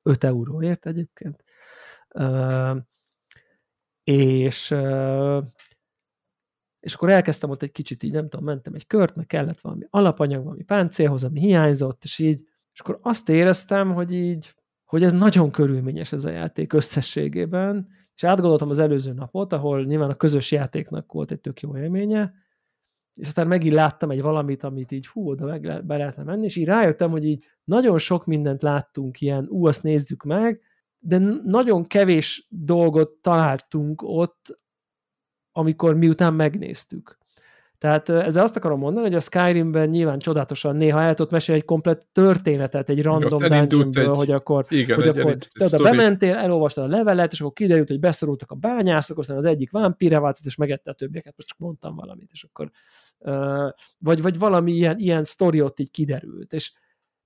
5 0.03 0.25
euróért 0.25 0.87
egyébként, 0.87 1.45
és 4.09 4.75
és 6.81 6.95
akkor 6.95 7.11
elkezdtem 7.11 7.51
ott 7.51 7.63
egy 7.63 7.73
kicsit 7.73 8.03
így, 8.03 8.13
nem 8.13 8.29
tudom, 8.29 8.45
mentem 8.45 8.75
egy 8.75 8.87
kört, 8.87 9.17
meg 9.17 9.27
kellett 9.27 9.61
valami 9.61 9.87
alapanyag, 9.91 10.45
valami 10.45 10.63
páncélhoz, 10.63 11.25
ami 11.25 11.41
hiányzott, 11.41 12.05
és 12.05 12.19
így, 12.19 12.41
és 12.73 12.81
akkor 12.81 12.99
azt 13.03 13.29
éreztem, 13.29 13.95
hogy 13.95 14.13
így, 14.13 14.55
hogy 14.85 15.03
ez 15.03 15.13
nagyon 15.13 15.51
körülményes 15.51 16.13
ez 16.13 16.25
a 16.25 16.31
játék 16.31 16.73
összességében, 16.73 17.89
és 18.15 18.25
átgondoltam 18.25 18.71
az 18.71 18.79
előző 18.79 19.13
napot, 19.13 19.53
ahol 19.53 19.85
nyilván 19.85 20.11
a 20.11 20.17
közös 20.17 20.53
játéknak 20.53 21.13
volt 21.13 21.31
egy 21.31 21.41
tök 21.41 21.61
jó 21.61 21.77
élménye, 21.77 22.33
és 23.15 23.27
aztán 23.27 23.47
megint 23.47 23.75
láttam 23.75 24.11
egy 24.11 24.23
valamit, 24.23 24.63
amit 24.63 24.93
így 24.93 25.07
hú, 25.07 25.29
oda 25.29 25.45
meg 25.45 25.65
le, 25.65 25.81
be 25.81 25.97
lehetne 25.97 26.23
menni, 26.23 26.45
és 26.45 26.57
így 26.57 26.67
rájöttem, 26.67 27.11
hogy 27.11 27.25
így 27.25 27.47
nagyon 27.65 27.99
sok 27.99 28.27
mindent 28.27 28.63
láttunk 28.63 29.21
ilyen, 29.21 29.47
ú, 29.49 29.67
azt 29.67 29.83
nézzük 29.83 30.23
meg, 30.23 30.63
de 30.99 31.19
nagyon 31.45 31.87
kevés 31.87 32.47
dolgot 32.51 33.11
találtunk 33.11 34.03
ott, 34.03 34.61
amikor 35.53 35.95
miután 35.95 36.35
megnéztük. 36.35 37.19
Tehát 37.79 38.09
ezzel 38.09 38.43
azt 38.43 38.57
akarom 38.57 38.79
mondani, 38.79 39.07
hogy 39.07 39.15
a 39.15 39.21
Skyrimben 39.21 39.89
nyilván 39.89 40.19
csodálatosan 40.19 40.77
néha 40.77 41.01
el 41.01 41.15
tudott 41.15 41.33
mesélni 41.33 41.61
egy 41.61 41.67
komplet 41.67 42.07
történetet, 42.13 42.89
egy 42.89 43.03
random 43.03 43.39
dungeonből, 43.39 44.15
hogy 44.15 44.31
akkor, 44.31 44.65
igen, 44.69 44.97
hogy 44.97 45.07
egy 45.07 45.19
akkor 45.19 45.37
te 45.37 45.65
oda 45.65 45.83
bementél, 45.83 46.35
elolvastad 46.35 46.85
a 46.85 46.97
levelet, 46.97 47.33
és 47.33 47.41
akkor 47.41 47.53
kiderült, 47.53 47.89
hogy 47.89 48.01
beszorultak 48.01 48.51
a 48.51 48.55
bányászok, 48.55 49.19
aztán 49.19 49.37
az 49.37 49.45
egyik 49.45 49.71
vámpíre 49.71 50.21
vált, 50.21 50.39
és 50.45 50.57
megette 50.57 50.91
a 50.91 50.95
többieket, 50.95 51.37
most 51.37 51.49
csak 51.49 51.59
mondtam 51.59 51.95
valamit, 51.95 52.31
és 52.33 52.45
akkor 52.45 52.71
uh, 53.19 53.71
vagy, 53.99 54.23
vagy 54.23 54.39
valami 54.39 54.73
ilyen, 54.73 54.99
ilyen 54.99 55.25
sztori 55.25 55.61
ott 55.61 55.81
így 55.81 55.91
kiderült, 55.91 56.53
és 56.53 56.73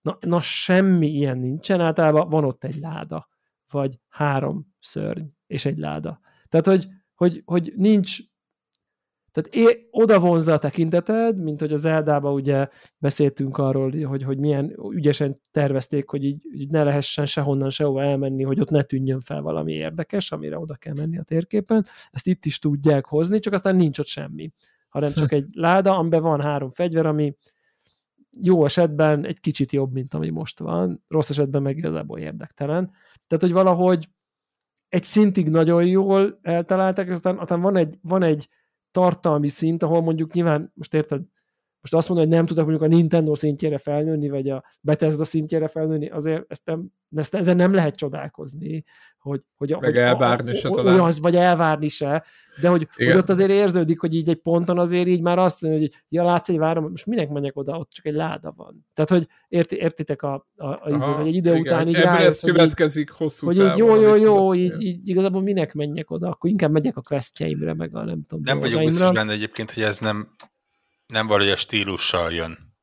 na, 0.02 0.18
na 0.20 0.40
semmi 0.40 1.08
ilyen 1.08 1.38
nincsen, 1.38 1.80
általában 1.80 2.28
van 2.28 2.44
ott 2.44 2.64
egy 2.64 2.76
láda, 2.80 3.28
vagy 3.72 3.98
három 4.08 4.74
szörny, 4.80 5.24
és 5.46 5.64
egy 5.64 5.78
láda. 5.78 6.20
Tehát, 6.48 6.66
hogy, 6.66 6.88
hogy, 7.14 7.42
hogy 7.44 7.72
nincs 7.76 8.18
tehát 9.32 9.54
é, 9.54 9.88
oda 9.90 10.20
vonzza 10.20 10.52
a 10.52 10.58
tekinteted, 10.58 11.42
mint 11.42 11.60
hogy 11.60 11.72
az 11.72 11.84
Eldába 11.84 12.32
ugye 12.32 12.68
beszéltünk 12.98 13.58
arról, 13.58 14.06
hogy, 14.06 14.22
hogy 14.22 14.38
milyen 14.38 14.76
ügyesen 14.90 15.40
tervezték, 15.50 16.08
hogy 16.08 16.24
így, 16.24 16.42
így 16.54 16.70
ne 16.70 16.84
lehessen 16.84 17.26
sehonnan 17.26 17.70
sehova 17.70 18.02
elmenni, 18.02 18.42
hogy 18.42 18.60
ott 18.60 18.70
ne 18.70 18.82
tűnjön 18.82 19.20
fel 19.20 19.42
valami 19.42 19.72
érdekes, 19.72 20.32
amire 20.32 20.58
oda 20.58 20.74
kell 20.74 20.94
menni 20.96 21.18
a 21.18 21.22
térképen. 21.22 21.86
Ezt 22.10 22.26
itt 22.26 22.44
is 22.44 22.58
tudják 22.58 23.06
hozni, 23.06 23.38
csak 23.38 23.52
aztán 23.52 23.76
nincs 23.76 23.98
ott 23.98 24.06
semmi, 24.06 24.52
hanem 24.88 25.12
csak 25.12 25.32
egy 25.32 25.46
láda, 25.52 25.96
amiben 25.96 26.22
van 26.22 26.40
három 26.40 26.70
fegyver, 26.70 27.06
ami 27.06 27.36
jó 28.40 28.64
esetben 28.64 29.26
egy 29.26 29.40
kicsit 29.40 29.72
jobb, 29.72 29.92
mint 29.92 30.14
ami 30.14 30.30
most 30.30 30.58
van, 30.58 31.04
rossz 31.08 31.30
esetben 31.30 31.62
meg 31.62 31.76
igazából 31.76 32.18
érdektelen. 32.18 32.90
Tehát, 33.32 33.46
hogy 33.46 33.64
valahogy 33.64 34.08
egy 34.88 35.02
szintig 35.02 35.48
nagyon 35.48 35.86
jól 35.86 36.38
eltalálták, 36.42 37.06
és 37.06 37.12
aztán, 37.12 37.38
aztán 37.38 37.60
van 37.60 37.76
egy, 37.76 37.98
van 38.02 38.22
egy 38.22 38.48
tartalmi 38.90 39.48
szint, 39.48 39.82
ahol 39.82 40.00
mondjuk 40.00 40.32
nyilván, 40.32 40.72
most 40.74 40.94
érted, 40.94 41.22
most 41.82 41.94
azt 41.94 42.08
mondom, 42.08 42.26
hogy 42.26 42.36
nem 42.36 42.46
tudok 42.46 42.66
mondjuk 42.66 42.92
a 42.92 42.94
Nintendo 42.94 43.34
szintjére 43.34 43.78
felnőni, 43.78 44.28
vagy 44.28 44.48
a 44.48 44.64
Bethesda 44.80 45.24
szintjére 45.24 45.68
felnőni, 45.68 46.08
azért 46.08 46.44
ezt 46.48 46.62
nem, 46.64 46.86
ezt, 47.14 47.34
ezen 47.34 47.56
nem 47.56 47.74
lehet 47.74 47.96
csodálkozni, 47.96 48.84
hogy, 49.18 49.40
hogy, 49.56 49.70
Meg 49.70 49.80
hogy 49.80 49.96
elvárni 49.96 50.50
a, 50.50 50.54
se 50.54 50.68
talán. 50.68 50.94
Olyan, 50.94 51.12
vagy 51.20 51.36
elvárni 51.36 51.88
se, 51.88 52.24
de 52.60 52.68
hogy, 52.68 52.88
hogy 52.94 53.16
ott 53.16 53.28
azért 53.28 53.50
érződik, 53.50 54.00
hogy 54.00 54.14
így 54.14 54.28
egy 54.28 54.40
ponton 54.40 54.78
azért 54.78 55.06
így 55.06 55.20
már 55.20 55.38
azt 55.38 55.60
mondja, 55.62 55.80
hogy 55.80 55.92
ja, 56.08 56.24
látsz 56.24 56.48
egy 56.48 56.58
várom, 56.58 56.90
most 56.90 57.06
minek 57.06 57.28
menjek 57.28 57.56
oda, 57.56 57.78
ott 57.78 57.90
csak 57.90 58.06
egy 58.06 58.14
láda 58.14 58.52
van. 58.56 58.86
Tehát, 58.94 59.10
hogy 59.10 59.26
érti, 59.48 59.76
értitek 59.76 60.22
a, 60.22 60.46
a, 60.56 60.66
a 60.66 60.80
Aha, 60.82 60.96
izé, 60.96 61.10
hogy 61.10 61.26
egy 61.26 61.34
idő 61.34 61.50
igen. 61.50 61.60
után 61.60 61.88
így 61.88 61.96
rájössz, 61.96 62.42
ez 62.42 62.50
következik 62.50 63.08
így, 63.10 63.16
hosszú 63.16 63.46
hogy 63.46 63.58
így 63.58 63.76
jó, 63.76 64.00
jó, 64.00 64.14
jó, 64.14 64.54
így, 64.54 64.80
így, 64.80 65.08
igazából 65.08 65.42
minek 65.42 65.72
menjek 65.72 66.10
oda, 66.10 66.28
akkor 66.28 66.50
inkább 66.50 66.70
megyek 66.70 66.96
a 66.96 67.02
questjeimre, 67.02 67.74
meg 67.74 67.96
a 67.96 68.04
nem 68.04 68.24
tudom. 68.26 68.42
Nem 68.44 68.60
vagyok 68.60 68.82
biztos 68.82 69.12
benne 69.12 69.32
egyébként, 69.32 69.70
hogy 69.70 69.82
ez 69.82 69.98
nem, 69.98 70.28
nem 71.12 71.26
valahogy 71.26 71.52
a 71.52 71.56
stílussal 71.56 72.32
jön, 72.32 72.76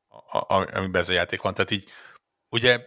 amiben 0.48 1.00
ez 1.00 1.08
a 1.08 1.12
játék 1.12 1.40
van. 1.40 1.54
Tehát 1.54 1.70
így, 1.70 1.88
ugye 2.48 2.84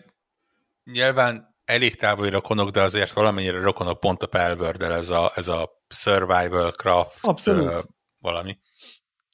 nyilván 0.84 1.56
elég 1.66 1.96
távoli 1.96 2.30
rokonok, 2.30 2.70
de 2.70 2.82
azért 2.82 3.14
valamennyire 3.14 3.60
rokonok 3.60 4.00
pont 4.00 4.24
a 4.24 4.28
Pelvördel 4.28 4.94
ez 4.94 5.10
a, 5.10 5.32
ez 5.36 5.48
a 5.48 5.84
survival 5.88 6.72
craft 6.72 7.26
Abszolút. 7.26 7.86
valami. 8.20 8.60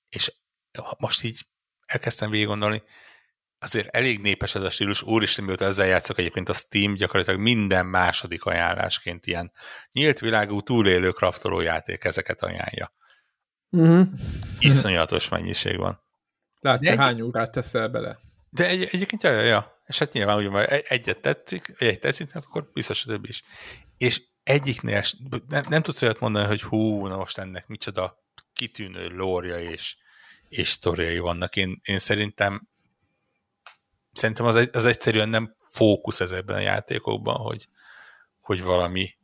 És 0.09 0.33
most 0.97 1.23
így 1.23 1.45
elkezdtem 1.85 2.29
végig 2.29 2.47
gondolni, 2.47 2.83
azért 3.59 3.95
elég 3.95 4.19
népes 4.19 4.55
ez 4.55 4.61
a 4.61 4.69
stílus, 4.69 5.01
úristen, 5.01 5.45
mióta 5.45 5.65
ezzel 5.65 5.85
játszok 5.85 6.17
egyébként 6.17 6.49
a 6.49 6.53
Steam 6.53 6.93
gyakorlatilag 6.93 7.39
minden 7.39 7.85
második 7.85 8.45
ajánlásként 8.45 9.25
ilyen 9.25 9.51
nyílt 9.91 10.19
világú 10.19 10.61
túlélő 10.61 11.11
kraftoló 11.11 11.59
játék 11.59 12.03
ezeket 12.03 12.43
ajánlja. 12.43 12.93
Uh-huh. 13.69 14.07
Iszonyatos 14.59 15.29
mennyiség 15.29 15.77
van. 15.77 15.99
Látja, 16.59 16.91
egy... 16.91 16.97
hány 16.97 17.21
órát 17.21 17.51
teszel 17.51 17.89
bele? 17.89 18.17
De 18.49 18.67
egy, 18.67 18.87
egyébként, 18.91 19.23
ja, 19.23 19.31
ja, 19.31 19.41
ja. 19.41 19.81
És 19.85 19.99
hát 19.99 20.13
nyilván, 20.13 20.49
hogy 20.49 20.83
egyet 20.87 21.21
tetszik, 21.21 21.75
egy 21.77 21.99
tetszik, 21.99 22.35
akkor 22.35 22.69
biztos 22.73 23.03
a 23.03 23.07
többi 23.07 23.27
is. 23.29 23.43
És 23.97 24.21
egyiknél 24.43 25.03
nem, 25.47 25.65
nem 25.69 25.81
tudsz 25.81 26.01
olyat 26.01 26.19
mondani, 26.19 26.47
hogy 26.47 26.61
hú, 26.61 27.07
na 27.07 27.17
most 27.17 27.37
ennek 27.37 27.67
micsoda 27.67 28.17
kitűnő 28.53 29.07
lória 29.07 29.59
és, 29.59 29.97
és 30.49 30.69
sztoriai 30.69 31.19
vannak. 31.19 31.55
Én, 31.55 31.79
én 31.83 31.99
szerintem 31.99 32.67
szerintem 34.11 34.45
az, 34.45 34.69
az 34.71 34.85
egyszerűen 34.85 35.29
nem 35.29 35.55
fókusz 35.67 36.19
ezekben 36.19 36.55
a 36.55 36.59
játékokban, 36.59 37.35
hogy, 37.35 37.67
hogy 38.39 38.61
valami 38.61 39.17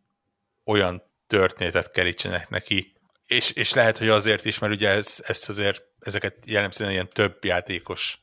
olyan 0.65 1.03
történetet 1.27 1.91
kerítsenek 1.91 2.49
neki, 2.49 2.94
és, 3.25 3.51
és 3.51 3.73
lehet, 3.73 3.97
hogy 3.97 4.07
azért 4.07 4.45
is, 4.45 4.59
mert 4.59 4.73
ugye 4.73 4.89
ez, 4.89 5.21
ezt 5.23 5.49
azért, 5.49 5.83
ezeket 5.99 6.37
jellemzően 6.45 6.91
ilyen 6.91 7.09
több 7.09 7.43
játékos 7.43 8.19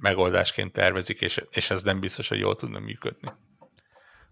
megoldásként 0.00 0.72
tervezik, 0.72 1.20
és, 1.20 1.44
és 1.50 1.70
ez 1.70 1.82
nem 1.82 2.00
biztos, 2.00 2.28
hogy 2.28 2.38
jól 2.38 2.56
tudna 2.56 2.78
működni. 2.78 3.28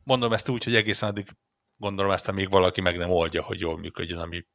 Mondom 0.02 0.32
ezt 0.32 0.48
úgy, 0.48 0.64
hogy 0.64 0.74
egészen 0.74 1.08
addig 1.08 1.28
gondolom 1.76 2.10
ezt, 2.10 2.28
amíg 2.28 2.50
valaki 2.50 2.80
meg 2.80 2.96
nem 2.96 3.10
oldja, 3.10 3.42
hogy 3.42 3.60
jól 3.60 3.78
működjön, 3.78 4.18
ami 4.18 4.46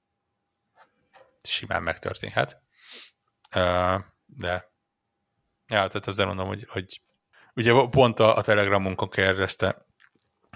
simán 1.43 1.83
megtörténhet. 1.83 2.61
De 4.25 4.71
ja, 5.67 5.87
tehát 5.87 6.07
ezzel 6.07 6.25
mondom, 6.25 6.47
hogy, 6.47 6.65
hogy 6.69 7.01
ugye 7.53 7.71
pont 7.89 8.19
a, 8.19 8.35
a 8.35 8.41
Telegramunkon 8.41 9.09
kérdezte 9.09 9.85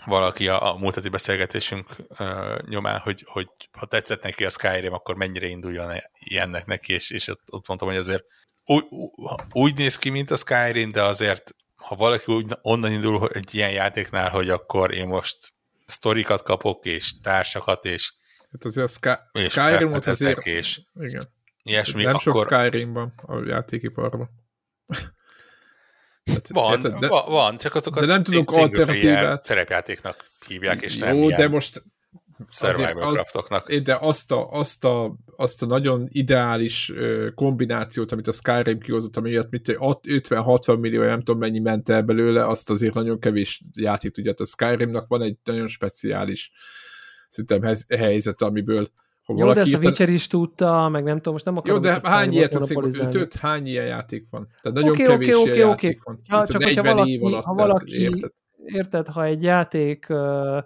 valaki 0.05 0.47
a, 0.47 0.73
a 0.73 0.77
múltati 0.77 1.09
beszélgetésünk 1.09 1.89
uh, 2.19 2.61
nyomán, 2.69 2.99
hogy, 2.99 3.23
hogy 3.27 3.47
ha 3.71 3.85
tetszett 3.85 4.23
neki 4.23 4.45
a 4.45 4.49
Skyrim, 4.49 4.93
akkor 4.93 5.15
mennyire 5.15 5.47
induljon 5.47 5.91
ilyennek 6.13 6.65
neki, 6.65 6.93
és, 6.93 7.09
és 7.09 7.27
ott, 7.27 7.41
ott 7.49 7.67
mondtam, 7.67 7.89
hogy 7.89 7.97
azért 7.97 8.23
úgy, 8.65 8.85
úgy 9.51 9.75
néz 9.75 9.97
ki, 9.97 10.09
mint 10.09 10.31
a 10.31 10.35
Skyrim, 10.35 10.89
de 10.89 11.03
azért, 11.03 11.55
ha 11.75 11.95
valaki 11.95 12.31
úgy 12.31 12.45
onnan 12.61 12.91
indul 12.91 13.29
egy 13.29 13.55
ilyen 13.55 13.71
játéknál, 13.71 14.29
hogy 14.29 14.49
akkor 14.49 14.93
én 14.93 15.07
most 15.07 15.53
sztorikat 15.85 16.43
kapok, 16.43 16.85
és 16.85 17.19
társakat, 17.21 17.85
és 17.85 18.13
Hát 18.55 18.65
azért 18.65 18.87
a 18.87 18.91
Sky, 18.91 19.39
Skyrim-ot 19.49 20.05
azért... 20.05 20.45
És 20.45 20.81
igen. 20.99 21.33
Ilyesmi, 21.63 22.03
nem 22.03 22.15
akkor... 22.15 22.35
sok 22.35 22.43
Skyrimban 22.43 23.13
a 23.15 23.45
játékiparban. 23.45 24.29
Van, 26.47 26.71
érted, 26.71 26.99
de, 26.99 27.07
van, 27.07 27.57
csak 27.57 27.75
azokat 27.75 27.99
de 27.99 28.05
nem 28.05 28.23
tudok 28.23 28.51
alternatívát. 28.51 29.43
szerepjátéknak 29.43 30.25
hívják, 30.47 30.81
és 30.81 30.97
Jó, 30.97 31.05
nem 31.05 31.17
Jó, 31.17 31.29
de 31.29 31.47
most 31.47 31.83
survival 32.49 33.13
craftoknak. 33.13 33.73
De 33.73 33.97
azt 34.01 34.31
a, 34.31 34.47
azt, 34.49 34.83
a, 34.83 35.15
azt 35.35 35.63
a 35.63 35.65
nagyon 35.65 36.07
ideális 36.11 36.91
kombinációt, 37.35 38.11
amit 38.11 38.27
a 38.27 38.31
Skyrim 38.31 38.79
kihozott, 38.79 39.17
amiért 39.17 39.51
mit 39.51 39.77
50-60 39.77 40.79
millió, 40.79 41.03
nem 41.03 41.21
tudom 41.21 41.39
mennyi 41.39 41.59
ment 41.59 41.89
el 41.89 42.01
belőle, 42.01 42.47
azt 42.47 42.69
azért 42.69 42.93
nagyon 42.93 43.19
kevés 43.19 43.63
játék 43.73 44.11
tudja. 44.11 44.33
A 44.37 44.45
Skyrimnak 44.45 45.07
van 45.07 45.21
egy 45.21 45.37
nagyon 45.43 45.67
speciális 45.67 46.51
szerintem 47.27 47.75
helyzet, 47.97 48.41
amiből 48.41 48.91
ha 49.25 49.33
Jó, 49.37 49.53
de 49.53 49.59
ezt 49.59 49.73
a 49.73 49.77
Witcher 49.77 50.09
is 50.09 50.27
tudta, 50.27 50.89
meg 50.89 51.03
nem 51.03 51.15
tudom, 51.17 51.33
most 51.33 51.45
nem 51.45 51.57
akarom... 51.57 51.83
Jó, 51.83 51.91
de 51.91 51.99
hány 52.03 52.33
ilyet 52.33 52.49
teszik, 52.51 52.77
öt, 53.13 53.33
hány 53.33 53.67
ilyen 53.67 53.85
játék 53.85 54.27
van? 54.29 54.47
Tehát 54.61 54.77
nagyon 54.77 54.91
okay, 54.91 55.05
kevés 55.05 55.35
okay, 55.35 55.53
ilyen 55.53 55.69
okay, 55.69 55.89
játék 55.89 56.01
okay. 56.01 56.15
van. 56.27 56.39
Ja, 56.39 56.47
csak 56.47 56.63
hogyha 56.63 56.83
valaki, 56.83 57.19
alatt, 57.23 57.43
ha 57.43 57.53
valaki 57.53 58.01
érted? 58.01 58.31
érted, 58.65 59.07
ha 59.07 59.23
egy 59.23 59.43
játék 59.43 60.05
uh, 60.09 60.57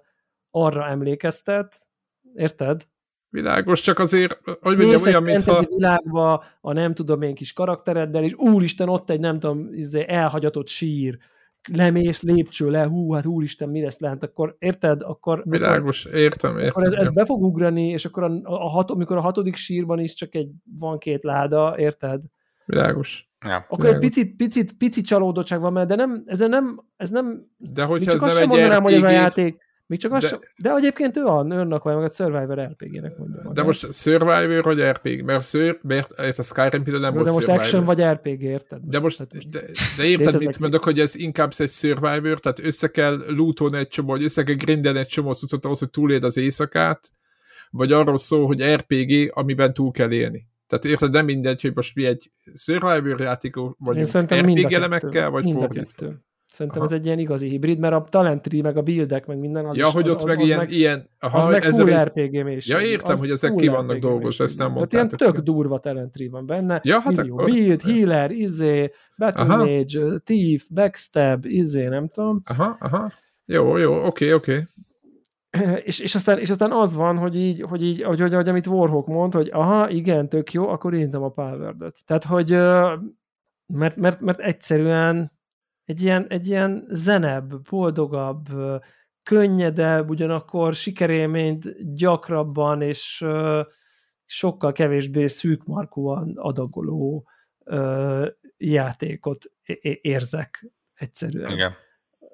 arra 0.51 0.87
emlékeztet, 0.87 1.87
érted? 2.33 2.87
Világos, 3.29 3.81
csak 3.81 3.99
azért, 3.99 4.39
hogy 4.61 4.77
mondjam, 4.77 5.01
olyan, 5.05 5.23
mintha... 5.23 5.65
világba 5.75 6.43
a 6.61 6.73
nem 6.73 6.93
tudom 6.93 7.21
én 7.21 7.35
kis 7.35 7.53
karaktereddel, 7.53 8.23
és 8.23 8.33
úristen, 8.33 8.89
ott 8.89 9.09
egy 9.09 9.19
nem 9.19 9.39
tudom, 9.39 9.73
izé, 9.73 10.05
elhagyatott 10.07 10.67
sír, 10.67 11.17
lemész 11.67 12.21
lépcső 12.21 12.69
le, 12.69 12.83
hú, 12.83 13.11
hát 13.11 13.25
úristen, 13.25 13.69
mi 13.69 13.81
lesz 13.81 13.99
lent, 13.99 14.23
akkor 14.23 14.55
érted? 14.59 15.01
Akkor, 15.01 15.43
Világos, 15.45 16.05
akkor, 16.05 16.19
értem, 16.19 16.57
értem. 16.57 16.69
Akkor 16.69 16.85
ez, 16.85 16.91
ez 16.91 17.13
be 17.13 17.25
fog 17.25 17.43
ugrani, 17.43 17.89
és 17.89 18.05
akkor 18.05 18.23
a, 18.23 18.39
a, 18.43 18.69
hat, 18.69 18.91
amikor 18.91 19.17
a 19.17 19.21
hatodik 19.21 19.55
sírban 19.55 19.99
is 19.99 20.13
csak 20.13 20.35
egy, 20.35 20.49
van 20.79 20.97
két 20.97 21.23
láda, 21.23 21.75
érted? 21.77 22.21
Világos. 22.65 23.29
Ja. 23.45 23.55
Akkor 23.55 23.77
Világos. 23.77 24.03
egy 24.03 24.09
picit, 24.09 24.35
picit, 24.35 24.77
picit 24.77 25.05
csalódottság 25.05 25.59
van, 25.59 25.73
mert 25.73 25.87
de 25.87 25.95
nem, 25.95 26.23
ez 26.25 26.39
nem, 26.39 26.83
ez 26.95 27.09
nem 27.09 27.45
de 27.57 27.83
hogyha 27.83 28.11
csak 28.11 28.29
ez 28.29 28.33
nem 28.33 28.41
egy 28.41 28.47
mondanám, 28.47 28.83
hogy 28.83 28.93
ez 28.93 29.03
a 29.03 29.09
játék, 29.09 29.57
Még 29.89 29.99
csak 29.99 30.11
az 30.11 30.21
De- 30.23 30.29
de, 30.29 30.35
sem, 30.35 30.41
de 30.57 30.75
egyébként 30.75 31.17
ő 31.17 31.23
a 31.25 31.43
nőrnak 31.43 31.83
vagy 31.83 31.93
a 31.93 32.09
Survivor 32.09 32.59
RPG-nek 32.59 33.17
mondja 33.17 33.37
De 33.37 33.47
magát. 33.47 33.65
most 33.65 33.93
Survivor 33.93 34.63
vagy 34.63 34.81
RPG? 34.81 35.23
Mert, 35.23 35.43
ször, 35.43 35.79
mert 35.81 36.11
ez 36.19 36.39
a 36.39 36.43
Skyrim 36.43 36.83
például 36.83 36.99
nem 36.99 37.13
Jó, 37.15 37.21
de 37.23 37.31
volt 37.31 37.47
most 37.47 37.47
Survivor. 37.47 37.59
action 37.59 37.85
vagy 37.85 38.01
RPG, 38.13 38.41
érted? 38.41 38.79
De 38.83 38.99
most, 38.99 39.17
Tehát 39.17 39.49
de, 39.49 39.61
de 39.97 40.03
érted, 40.03 40.39
mit 40.39 40.59
mondok, 40.59 40.83
hogy 40.83 40.99
ez 40.99 41.15
inkább 41.15 41.51
egy 41.57 41.69
Survivor, 41.69 42.39
tehát 42.39 42.59
össze 42.59 42.87
kell 42.87 43.23
lootolni 43.27 43.77
egy 43.77 43.87
csomó, 43.87 44.07
vagy 44.07 44.23
össze 44.23 44.43
kell 44.43 44.55
grindelni 44.55 44.99
egy 44.99 45.07
csomó 45.07 45.33
cuccot 45.33 45.65
ahhoz, 45.65 45.79
hogy 45.79 45.89
túléld 45.89 46.23
az 46.23 46.37
éjszakát, 46.37 47.09
vagy 47.71 47.91
arról 47.91 48.17
szól, 48.17 48.45
hogy 48.45 48.63
RPG, 48.63 49.31
amiben 49.37 49.73
túl 49.73 49.91
kell 49.91 50.11
élni. 50.11 50.47
Tehát 50.67 50.85
érted, 50.85 51.11
nem 51.11 51.25
mindegy, 51.25 51.61
hogy 51.61 51.75
most 51.75 51.95
mi 51.95 52.05
egy 52.05 52.31
Survivor 52.55 53.19
játékok, 53.19 53.75
vagy 53.79 53.97
Én 53.97 54.05
szerintem 54.05 54.45
mind 54.45 54.57
a 54.57 54.61
RPG 54.61 54.73
elemekkel, 54.73 55.29
vagy 55.29 55.43
mind 55.43 55.57
fordítva. 55.57 56.07
Szerintem 56.49 56.81
Aha. 56.81 56.91
ez 56.91 56.99
egy 56.99 57.05
ilyen 57.05 57.19
igazi 57.19 57.47
hibrid, 57.49 57.79
mert 57.79 57.93
a 57.93 58.05
talentri, 58.09 58.61
meg 58.61 58.77
a 58.77 58.81
buildek, 58.81 59.25
meg 59.25 59.37
minden 59.37 59.65
az 59.65 59.77
Ja, 59.77 59.87
is, 59.87 59.93
hogy 59.93 60.09
ott 60.09 60.15
az, 60.15 60.23
meg 60.23 60.37
az 60.39 60.45
ilyen, 60.45 60.57
meg, 60.57 60.71
ilyen 60.71 61.09
aha, 61.19 61.37
az 61.37 61.47
meg 61.47 61.63
ez 61.63 61.75
full 61.75 61.85
rész, 61.85 62.03
RPG 62.03 62.43
mélység. 62.43 62.75
Ja, 62.75 62.81
értem, 62.81 63.11
Az 63.11 63.19
hogy 63.19 63.29
ezek 63.29 63.55
ki 63.55 63.67
vannak 63.67 63.95
RPG 63.95 64.01
dolgozva, 64.01 64.43
ezt 64.43 64.57
nem 64.57 64.71
mélység. 64.71 64.87
Tehát 64.89 65.19
ilyen 65.19 65.33
tök 65.33 65.43
durva 65.43 65.79
talentri 65.79 66.27
van 66.27 66.45
benne. 66.45 66.81
Ja, 66.83 66.99
hát 66.99 67.15
millió 67.15 67.37
akkor- 67.37 67.49
build, 67.49 67.81
healer, 67.81 68.31
izé, 68.31 68.91
battle 69.17 69.43
Aha. 69.43 69.57
mage, 69.57 70.19
thief, 70.23 70.67
backstab, 70.73 71.45
izé, 71.45 71.87
nem 71.87 72.07
tudom. 72.07 72.41
Aha, 72.45 72.77
aha. 72.79 73.11
Jó, 73.45 73.77
jó, 73.77 74.05
oké, 74.05 74.31
oké. 74.31 74.63
és, 75.83 75.99
és, 75.99 76.15
aztán, 76.15 76.39
és 76.39 76.49
aztán 76.49 76.71
az 76.71 76.95
van, 76.95 77.17
hogy 77.17 77.35
így, 77.35 77.61
hogy 77.61 77.83
így 77.83 78.01
hogy, 78.01 78.19
hogy, 78.19 78.33
hogy 78.33 78.49
amit 78.49 78.67
Warhawk 78.67 79.07
mond, 79.07 79.33
hogy 79.33 79.49
aha, 79.53 79.89
igen, 79.89 80.29
tök 80.29 80.53
jó, 80.53 80.67
akkor 80.69 80.93
irintem 80.93 81.23
a 81.23 81.29
power 81.29 81.75
Tehát, 82.05 82.23
hogy 82.23 82.49
mert, 83.73 83.95
mert, 83.95 84.19
mert 84.21 84.39
egyszerűen 84.39 85.31
egy 85.89 86.01
ilyen, 86.01 86.25
egy 86.29 86.47
ilyen 86.47 86.87
zenebb, 86.89 87.61
boldogabb, 87.69 88.47
könnyedebb, 89.23 90.09
ugyanakkor 90.09 90.73
sikerélményt 90.73 91.93
gyakrabban 91.95 92.81
és 92.81 93.25
sokkal 94.25 94.71
kevésbé 94.71 95.27
szűkmarkúan 95.27 96.37
adagoló 96.37 97.29
játékot 98.57 99.45
érzek 100.01 100.71
egyszerűen. 100.93 101.51
Igen. 101.51 101.73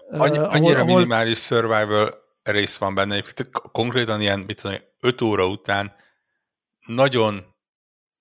Annyi, 0.10 0.38
ahol- 0.38 0.54
annyira 0.54 0.80
ahol- 0.82 0.96
minimális 0.96 1.40
survival 1.40 2.14
rész 2.44 2.78
van 2.78 2.96
benne, 2.96 3.22
konkrétan 3.72 4.22
ilyen, 4.22 4.40
mit 4.40 4.62
tudom, 4.62 4.78
5 5.02 5.22
óra 5.22 5.48
után 5.48 5.94
nagyon 6.88 7.55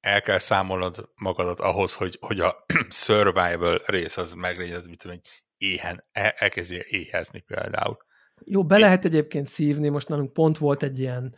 el 0.05 0.23
kell 0.23 0.39
számolnod 0.39 1.09
magadat 1.17 1.61
ahhoz, 1.61 1.95
hogy, 1.95 2.19
hogy 2.21 2.41
a 2.41 2.65
survival 2.89 3.81
rész 3.87 4.17
az 4.17 4.35
meglegyen, 4.35 4.81
mit 4.89 4.99
tudom, 4.99 5.17
éhen, 5.57 6.05
el, 6.13 6.31
elkezdje 6.31 6.83
éhezni 6.89 7.41
például. 7.41 7.97
Jó, 8.45 8.65
be 8.65 8.79
lehet 8.79 9.05
egyébként 9.05 9.47
szívni, 9.47 9.89
most 9.89 10.09
nálunk 10.09 10.33
pont 10.33 10.59
volt 10.59 10.83
egy 10.83 10.99
ilyen 10.99 11.35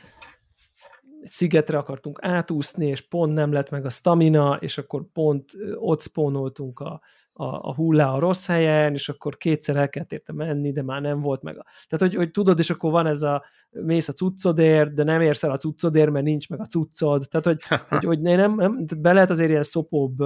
szigetre 1.25 1.79
akartunk 1.79 2.19
átúszni, 2.23 2.87
és 2.87 3.01
pont 3.01 3.35
nem 3.35 3.53
lett 3.53 3.71
meg 3.71 3.85
a 3.85 3.91
stamina, 3.91 4.57
és 4.61 4.79
akkor 4.79 5.11
pont 5.13 5.53
ott 5.75 6.03
spónoltunk 6.03 6.81
a, 6.81 7.01
a, 7.39 7.45
a 7.45 7.75
hullá 7.75 8.13
a 8.13 8.19
rossz 8.19 8.47
helyen, 8.47 8.93
és 8.93 9.09
akkor 9.09 9.37
kétszer 9.37 9.77
el 9.77 9.89
kellett 9.89 10.13
érte 10.13 10.33
menni, 10.33 10.73
de 10.73 10.83
már 10.83 11.01
nem 11.01 11.21
volt 11.21 11.43
meg 11.43 11.59
a... 11.59 11.65
Tehát, 11.89 12.07
hogy, 12.07 12.15
hogy 12.15 12.31
tudod, 12.31 12.59
és 12.59 12.71
akkor 12.71 12.91
van 12.91 13.07
ez 13.07 13.23
a 13.23 13.45
mész 13.71 14.09
a 14.09 14.13
cuccodért, 14.13 14.95
de 14.95 15.03
nem 15.03 15.21
érsz 15.21 15.43
el 15.43 15.51
a 15.51 15.57
cuccodért, 15.57 16.11
mert 16.11 16.25
nincs 16.25 16.49
meg 16.49 16.61
a 16.61 16.67
cuccod. 16.67 17.27
Tehát, 17.31 17.47
hogy, 17.47 17.63
hogy, 17.89 18.05
hogy 18.05 18.21
nem, 18.21 18.55
nem, 18.55 18.87
be 18.99 19.13
lehet 19.13 19.31
azért 19.31 19.51
ilyen 19.51 19.63
szopóbb 19.63 20.19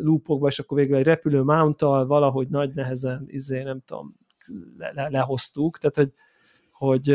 loopokba, 0.00 0.48
és 0.48 0.58
akkor 0.58 0.78
végül 0.78 0.96
egy 0.96 1.04
repülő 1.04 1.42
mount 1.42 1.80
valahogy 1.80 2.48
nagy 2.48 2.74
nehezen, 2.74 3.24
izé, 3.26 3.62
nem 3.62 3.80
tudom, 3.86 4.14
le, 4.76 4.92
le, 4.94 5.08
lehoztuk, 5.08 5.78
tehát 5.78 5.96
hogy, 5.96 6.12
hogy 6.70 7.08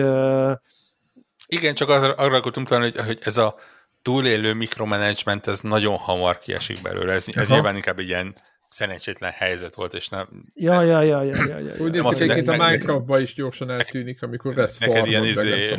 Igen, 1.47 1.73
csak 1.73 1.89
arra, 1.89 2.13
arra 2.13 2.35
akartunk 2.35 2.67
talán, 2.67 2.83
hogy, 2.83 3.05
hogy 3.05 3.19
ez 3.21 3.37
a 3.37 3.55
túlélő 4.01 4.53
mikromanagement, 4.53 5.47
ez 5.47 5.59
nagyon 5.59 5.97
hamar 5.97 6.39
kiesik 6.39 6.81
belőle. 6.81 7.13
Ez, 7.13 7.27
ez 7.33 7.49
nyilván 7.49 7.75
inkább 7.75 7.99
egy 7.99 8.07
ilyen 8.07 8.35
szerencsétlen 8.69 9.31
helyzet 9.31 9.75
volt, 9.75 9.93
és 9.93 10.07
nem, 10.07 10.51
ja, 10.53 10.81
ja, 10.81 11.01
ja, 11.01 11.23
ja, 11.23 11.45
ja, 11.45 11.57
ja, 11.59 11.75
Úgy 11.77 11.91
néz 11.91 12.17
ki, 12.17 12.23
a 12.23 12.25
ne- 12.25 12.51
Minecraftban 12.51 13.21
is 13.21 13.33
gyorsan 13.33 13.69
eltűnik, 13.69 14.21
amikor 14.21 14.55
lesz 14.55 14.77
neked 14.77 15.07
ilyen 15.07 15.25
izé, 15.25 15.75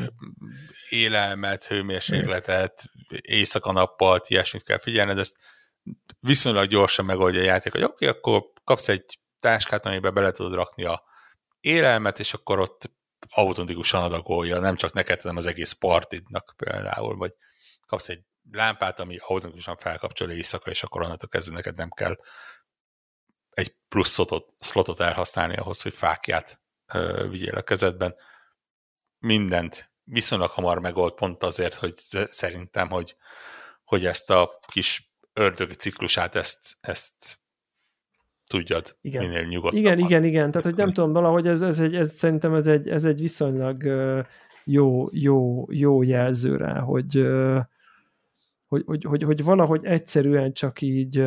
élelmet, 0.88 1.64
hőmérsékletet, 1.64 2.84
éjszaka-nappal, 3.20 4.20
ilyesmit 4.26 4.62
kell 4.62 4.78
figyelned, 4.78 5.18
ezt 5.18 5.36
viszonylag 6.20 6.66
gyorsan 6.66 7.04
megoldja 7.04 7.40
a 7.40 7.44
játék, 7.44 7.72
hogy 7.72 7.82
oké, 7.82 8.08
okay, 8.08 8.18
akkor 8.18 8.52
kapsz 8.64 8.88
egy 8.88 9.18
táskát, 9.40 9.86
amiben 9.86 10.14
bele 10.14 10.30
tudod 10.30 10.54
rakni 10.54 10.84
a 10.84 11.02
élelmet, 11.60 12.18
és 12.18 12.32
akkor 12.34 12.60
ott 12.60 12.90
automatikusan 13.28 14.02
adagolja, 14.02 14.58
nem 14.58 14.76
csak 14.76 14.92
neked, 14.92 15.20
hanem 15.20 15.36
az 15.36 15.46
egész 15.46 15.72
partidnak 15.72 16.54
például, 16.56 17.16
vagy 17.16 17.32
kapsz 17.86 18.08
egy 18.08 18.22
lámpát, 18.52 19.00
ami 19.00 19.16
automatikusan 19.16 19.76
felkapcsol 19.76 20.30
éjszaka, 20.30 20.70
és 20.70 20.82
akkor 20.82 21.02
onnantól 21.02 21.28
kezdve 21.28 21.54
neked 21.54 21.76
nem 21.76 21.90
kell 21.90 22.16
plusz 23.90 24.12
slotot, 24.12 24.54
slotot 24.58 25.00
elhasználni 25.00 25.56
ahhoz, 25.56 25.82
hogy 25.82 25.94
fákját 25.94 26.60
ö, 26.94 27.26
vigyél 27.30 27.54
a 27.54 27.62
kezedben. 27.62 28.14
Mindent 29.18 29.92
viszonylag 30.04 30.50
hamar 30.50 30.78
megold, 30.80 31.12
pont 31.14 31.42
azért, 31.42 31.74
hogy 31.74 31.94
szerintem, 32.24 32.88
hogy, 32.88 33.16
hogy 33.84 34.04
ezt 34.04 34.30
a 34.30 34.58
kis 34.66 35.12
ördögi 35.32 35.74
ciklusát, 35.74 36.34
ezt, 36.34 36.76
ezt 36.80 37.40
tudjad 38.46 38.96
Igen. 39.00 39.26
minél 39.26 39.44
nyugodtabban. 39.44 39.80
Igen, 39.80 39.98
igen, 39.98 40.24
igen. 40.24 40.50
Tehát, 40.50 40.66
hogy 40.66 40.76
nem 40.76 40.92
tudom, 40.92 41.12
valahogy 41.12 41.46
ez, 41.46 41.62
ez, 41.62 41.80
egy, 41.80 41.94
ez 41.94 42.14
szerintem 42.14 42.54
ez 42.54 42.66
egy, 42.66 42.88
ez 42.88 43.04
egy 43.04 43.20
viszonylag 43.20 43.82
jó, 44.64 45.08
jó, 45.12 45.66
jó 45.70 46.02
jelző 46.02 46.56
rá, 46.56 46.80
hogy, 46.80 47.26
hogy, 48.66 48.82
hogy, 48.86 49.04
hogy, 49.04 49.22
hogy 49.22 49.44
valahogy 49.44 49.84
egyszerűen 49.84 50.52
csak 50.52 50.80
így 50.80 51.22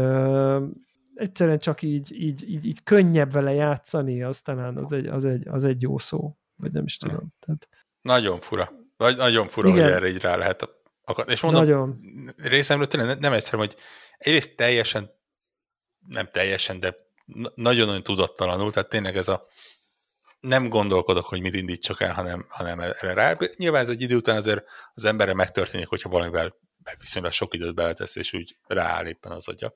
egyszerűen 1.16 1.60
csak 1.60 1.82
így, 1.82 2.12
így, 2.22 2.50
így, 2.50 2.66
így 2.66 2.84
könnyebb 2.84 3.32
vele 3.32 3.54
játszani, 3.54 4.24
az 4.24 4.42
talán 4.42 4.78
az 4.78 4.92
egy, 4.92 5.08
az 5.08 5.26
egy, 5.26 5.48
az 5.48 5.64
egy 5.64 5.82
jó 5.82 5.98
szó, 5.98 6.38
vagy 6.56 6.72
nem 6.72 6.84
is 6.84 6.98
tudom. 6.98 7.34
Tehát, 7.40 7.68
Nagyon 8.02 8.40
fura. 8.42 8.72
Vagy 8.98 9.18
nagyon 9.18 9.48
fura, 9.48 9.68
Igen. 9.68 9.84
hogy 9.84 9.92
erre 9.92 10.08
így 10.08 10.22
rá 10.22 10.36
lehet 10.36 10.70
akar. 11.04 11.30
És 11.30 11.42
mondom, 11.42 11.62
nagyon. 11.62 12.00
részemről 12.38 12.88
tényleg 12.88 13.10
ne- 13.10 13.22
nem 13.22 13.34
egyszerűen, 13.34 13.68
hogy 13.68 13.78
egyrészt 14.18 14.56
teljesen, 14.56 15.12
nem 16.08 16.30
teljesen, 16.32 16.80
de 16.80 16.96
na- 17.26 17.52
nagyon-nagyon 17.56 18.04
tudattalanul, 18.04 18.72
tehát 18.72 18.90
tényleg 18.90 19.18
ez 19.18 19.28
a 19.28 19.48
nem 20.40 20.70
gondolkodok, 20.70 21.26
hogy 21.26 21.42
mit 21.42 21.54
indítsak 21.54 22.02
el, 22.02 22.14
hanem, 22.14 22.46
hanem 22.50 22.80
erre 22.80 23.14
rá. 23.14 23.38
Nyilván 23.56 23.82
ez 23.82 23.90
egy 23.90 24.02
idő 24.02 24.16
után 24.16 24.38
azért 24.38 24.64
az 24.94 25.06
emberre 25.06 25.34
megtörténik, 25.34 25.88
hogyha 25.88 26.10
valamivel 26.10 26.56
viszonylag 27.00 27.32
sok 27.32 27.54
időt 27.54 27.76
beletesz, 27.76 28.16
és 28.16 28.34
úgy 28.34 28.58
rááll 28.68 29.06
éppen 29.06 29.32
az 29.32 29.48
agya. 29.48 29.74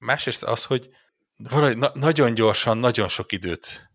Másrészt 0.00 0.42
az, 0.42 0.64
hogy 0.64 0.90
valahogy 1.36 1.76
na- 1.76 1.92
nagyon 1.94 2.34
gyorsan, 2.34 2.78
nagyon 2.78 3.08
sok 3.08 3.32
időt 3.32 3.90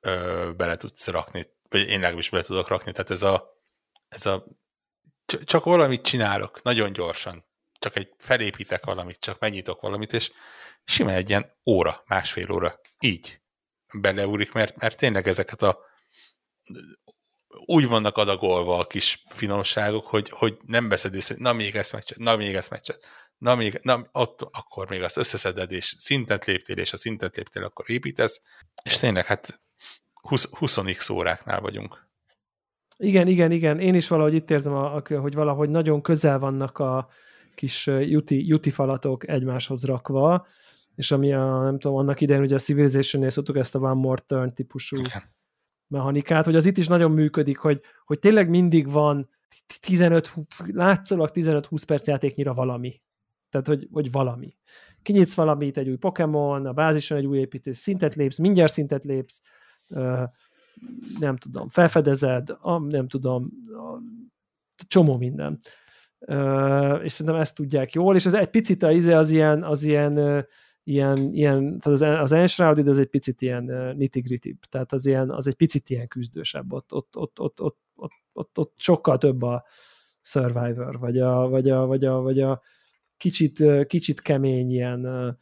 ö, 0.00 0.50
bele 0.56 0.76
tudsz 0.76 1.06
rakni, 1.06 1.46
vagy 1.68 1.80
én 1.80 2.00
legalábbis 2.00 2.30
bele 2.30 2.42
tudok 2.42 2.68
rakni, 2.68 2.92
tehát 2.92 3.10
ez 3.10 3.22
a, 3.22 3.60
ez 4.08 4.26
a 4.26 4.46
csak 5.44 5.64
valamit 5.64 6.02
csinálok, 6.02 6.62
nagyon 6.62 6.92
gyorsan, 6.92 7.44
csak 7.78 7.96
egy 7.96 8.14
felépítek 8.18 8.84
valamit, 8.84 9.20
csak 9.20 9.38
megnyitok 9.38 9.80
valamit, 9.80 10.12
és 10.12 10.32
simán 10.84 11.14
egy 11.14 11.28
ilyen 11.28 11.52
óra, 11.64 12.02
másfél 12.06 12.50
óra, 12.50 12.80
így 13.00 13.40
beleúrik, 13.92 14.52
mert, 14.52 14.76
mert 14.76 14.96
tényleg 14.96 15.28
ezeket 15.28 15.62
a 15.62 15.78
úgy 17.66 17.88
vannak 17.88 18.16
adagolva 18.16 18.78
a 18.78 18.86
kis 18.86 19.24
finomságok, 19.28 20.06
hogy, 20.06 20.30
hogy 20.30 20.58
nem 20.66 20.88
veszed 20.88 21.14
észre, 21.14 21.34
na 21.38 21.52
még 21.52 21.76
ezt 21.76 21.92
megcsinál, 21.92 22.32
na 22.32 22.42
még 22.44 22.54
ezt 22.54 22.70
megcsinál, 22.70 23.00
na 23.38 23.54
még, 23.54 23.80
na 23.82 24.08
ott, 24.12 24.42
akkor 24.42 24.88
még 24.88 25.02
azt 25.02 25.16
összeszeded, 25.16 25.72
és 25.72 25.94
szintet 25.98 26.44
léptél, 26.44 26.76
és 26.78 26.92
a 26.92 26.96
szintet 26.96 27.36
léptél, 27.36 27.64
akkor 27.64 27.90
építesz, 27.90 28.42
és 28.82 28.96
tényleg 28.96 29.26
hát 29.26 29.60
20, 30.14 30.48
20x 30.52 31.12
óráknál 31.12 31.60
vagyunk. 31.60 32.06
Igen, 32.98 33.26
igen, 33.28 33.50
igen. 33.50 33.80
Én 33.80 33.94
is 33.94 34.08
valahogy 34.08 34.34
itt 34.34 34.50
érzem, 34.50 34.72
a, 34.72 34.94
a, 34.94 35.02
hogy 35.20 35.34
valahogy 35.34 35.68
nagyon 35.68 36.02
közel 36.02 36.38
vannak 36.38 36.78
a 36.78 37.08
kis 37.54 37.86
juti, 37.86 38.46
juti 38.46 38.70
falatok 38.70 39.28
egymáshoz 39.28 39.84
rakva, 39.84 40.46
és 40.94 41.10
ami 41.10 41.32
a, 41.32 41.62
nem 41.62 41.78
tudom, 41.78 41.96
annak 41.96 42.20
idején 42.20 42.42
ugye 42.42 42.54
a 42.54 42.58
Civilization-nél 42.58 43.30
szoktuk 43.30 43.56
ezt 43.56 43.74
a 43.74 43.78
One 43.78 43.94
More 43.94 44.22
Turn 44.26 44.54
típusú 44.54 44.96
Igen. 44.96 45.34
mechanikát, 45.86 46.44
hogy 46.44 46.56
az 46.56 46.66
itt 46.66 46.76
is 46.76 46.88
nagyon 46.88 47.10
működik, 47.10 47.58
hogy, 47.58 47.80
hogy 48.04 48.18
tényleg 48.18 48.48
mindig 48.48 48.90
van 48.90 49.28
15, 49.80 50.34
látszólag 50.66 51.30
15-20 51.32 51.82
perc 51.86 52.06
játéknyira 52.06 52.54
valami. 52.54 53.00
Tehát, 53.50 53.66
hogy, 53.66 53.88
hogy 53.92 54.10
valami. 54.10 54.56
Kinyitsz 55.02 55.34
valamit, 55.34 55.76
egy 55.78 55.88
új 55.88 55.96
Pokémon, 55.96 56.66
a 56.66 56.72
bázison 56.72 57.18
egy 57.18 57.26
új 57.26 57.38
építés, 57.38 57.76
szintet 57.76 58.14
lépsz, 58.14 58.38
mindjárt 58.38 58.72
szintet 58.72 59.04
lépsz, 59.04 59.42
nem 61.18 61.36
tudom, 61.36 61.68
felfedezed, 61.68 62.56
nem 62.88 63.08
tudom, 63.08 63.50
csomó 64.88 65.16
minden. 65.16 65.60
És 67.02 67.12
szerintem 67.12 67.40
ezt 67.40 67.54
tudják 67.54 67.92
jól, 67.92 68.16
és 68.16 68.26
ez 68.26 68.34
egy 68.34 68.50
picit 68.50 68.82
az, 68.82 69.04
az 69.04 69.30
ilyen, 69.30 69.62
az 69.62 69.82
ilyen 69.82 70.46
ilyen, 70.88 71.32
ilyen 71.32 71.78
tehát 71.78 72.00
az, 72.00 72.02
az 72.02 72.32
Enshrouded 72.32 72.98
egy 72.98 73.06
picit 73.06 73.42
ilyen 73.42 73.64
nitty 73.96 74.56
tehát 74.68 74.92
az, 74.92 75.06
ilyen, 75.06 75.30
az 75.30 75.46
egy 75.46 75.54
picit 75.54 75.90
ilyen 75.90 76.08
küzdősebb, 76.08 76.72
ott, 76.72 76.92
ott, 76.92 77.16
ott, 77.16 77.40
ott, 77.40 77.60
ott, 77.60 77.78
ott, 77.94 78.12
ott, 78.32 78.58
ott 78.58 78.72
sokkal 78.76 79.18
több 79.18 79.42
a 79.42 79.64
Survivor, 80.20 80.98
vagy 80.98 81.18
a, 81.18 81.48
vagy 81.48 81.70
a, 81.70 81.86
vagy 81.86 82.04
a, 82.04 82.20
vagy 82.20 82.40
a 82.40 82.60
kicsit, 83.16 83.86
kicsit 83.86 84.20
kemény 84.20 84.70
ilyen 84.70 85.36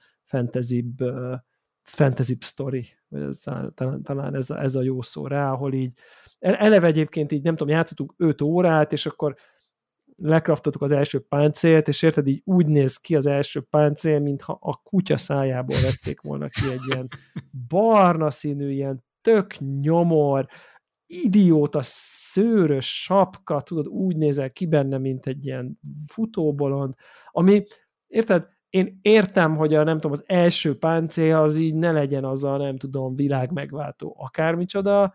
fantasybb 1.82 2.42
story, 2.42 2.86
vagy 3.08 3.22
ez, 3.22 3.40
talán, 3.74 4.02
talán 4.02 4.34
ez, 4.34 4.50
a, 4.50 4.62
ez 4.62 4.74
a 4.74 4.82
jó 4.82 5.02
szó 5.02 5.26
rá, 5.26 5.50
ahol 5.50 5.72
így 5.72 5.92
eleve 6.38 6.86
egyébként 6.86 7.32
így 7.32 7.42
nem 7.42 7.56
tudom, 7.56 7.74
játszottunk 7.74 8.14
5 8.16 8.42
órát, 8.42 8.92
és 8.92 9.06
akkor 9.06 9.36
lekraftoltuk 10.16 10.82
az 10.82 10.92
első 10.92 11.20
páncélt, 11.20 11.88
és 11.88 12.02
érted, 12.02 12.26
így 12.26 12.42
úgy 12.44 12.66
néz 12.66 12.96
ki 12.96 13.16
az 13.16 13.26
első 13.26 13.60
páncél, 13.60 14.18
mintha 14.18 14.58
a 14.60 14.80
kutya 14.82 15.16
szájából 15.16 15.80
vették 15.80 16.20
volna 16.20 16.48
ki 16.48 16.70
egy 16.70 16.82
ilyen 16.86 17.08
barna 17.68 18.30
színű, 18.30 18.70
ilyen 18.70 19.04
tök 19.20 19.58
nyomor, 19.80 20.48
idióta, 21.22 21.78
szőrös 21.82 23.02
sapka, 23.02 23.60
tudod, 23.60 23.86
úgy 23.86 24.16
nézel 24.16 24.50
ki 24.50 24.66
benne, 24.66 24.98
mint 24.98 25.26
egy 25.26 25.46
ilyen 25.46 25.78
futóbolond, 26.06 26.94
ami, 27.30 27.64
érted, 28.06 28.52
én 28.70 28.98
értem, 29.02 29.56
hogy 29.56 29.74
a, 29.74 29.84
nem 29.84 29.94
tudom, 29.94 30.12
az 30.12 30.22
első 30.26 30.78
páncél 30.78 31.36
az 31.36 31.56
így 31.56 31.74
ne 31.74 31.92
legyen 31.92 32.24
az 32.24 32.44
a, 32.44 32.56
nem 32.56 32.76
tudom, 32.76 33.16
világ 33.16 33.52
megváltó 33.52 34.16
akármicsoda, 34.18 35.14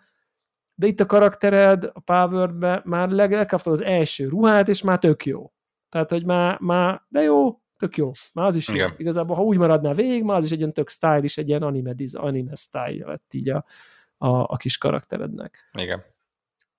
de 0.76 0.88
itt 0.88 1.00
a 1.00 1.06
karaktered 1.06 1.90
a 1.94 2.00
power 2.00 2.82
már 2.84 3.10
lekaptad 3.10 3.74
az 3.74 3.82
első 3.82 4.28
ruhát, 4.28 4.68
és 4.68 4.82
már 4.82 5.00
tök 5.00 5.26
jó. 5.26 5.52
Tehát, 5.90 6.10
hogy 6.10 6.26
már, 6.26 6.60
már 6.60 7.02
de 7.08 7.22
jó, 7.22 7.60
tök 7.78 7.98
jó. 7.98 8.12
Már 8.34 8.46
az 8.46 8.56
is 8.56 8.68
Igen. 8.68 8.88
jó. 8.90 8.96
Igazából, 8.98 9.36
ha 9.36 9.44
úgy 9.44 9.58
maradná 9.58 9.94
végig, 9.94 10.24
már 10.24 10.38
az 10.38 10.44
is 10.44 10.52
egy 10.52 10.60
ilyen 10.60 10.74
tök 10.74 10.90
stylish, 10.90 11.40
egy 11.40 11.48
ilyen 11.48 11.64
anime, 11.64 11.96
anime 12.12 12.56
style 12.56 13.06
lett 13.06 13.34
így 13.34 13.50
a, 13.50 13.66
a, 14.20 14.28
a 14.28 14.58
kis 14.58 14.78
karakterednek. 14.78 15.70
Igen. 15.78 16.04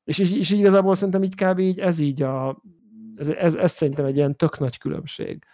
És, 0.05 0.19
és, 0.19 0.33
és 0.33 0.51
igazából 0.51 0.95
szerintem 0.95 1.23
így 1.23 1.35
kb. 1.35 1.59
így 1.59 1.79
ez 1.79 1.99
így 1.99 2.23
a, 2.23 2.63
ez, 3.17 3.29
ez, 3.29 3.55
ez 3.55 3.73
szerintem 3.73 4.05
egy 4.05 4.17
ilyen 4.17 4.37
tök 4.37 4.59
nagy 4.59 4.79
különbség. 4.79 5.45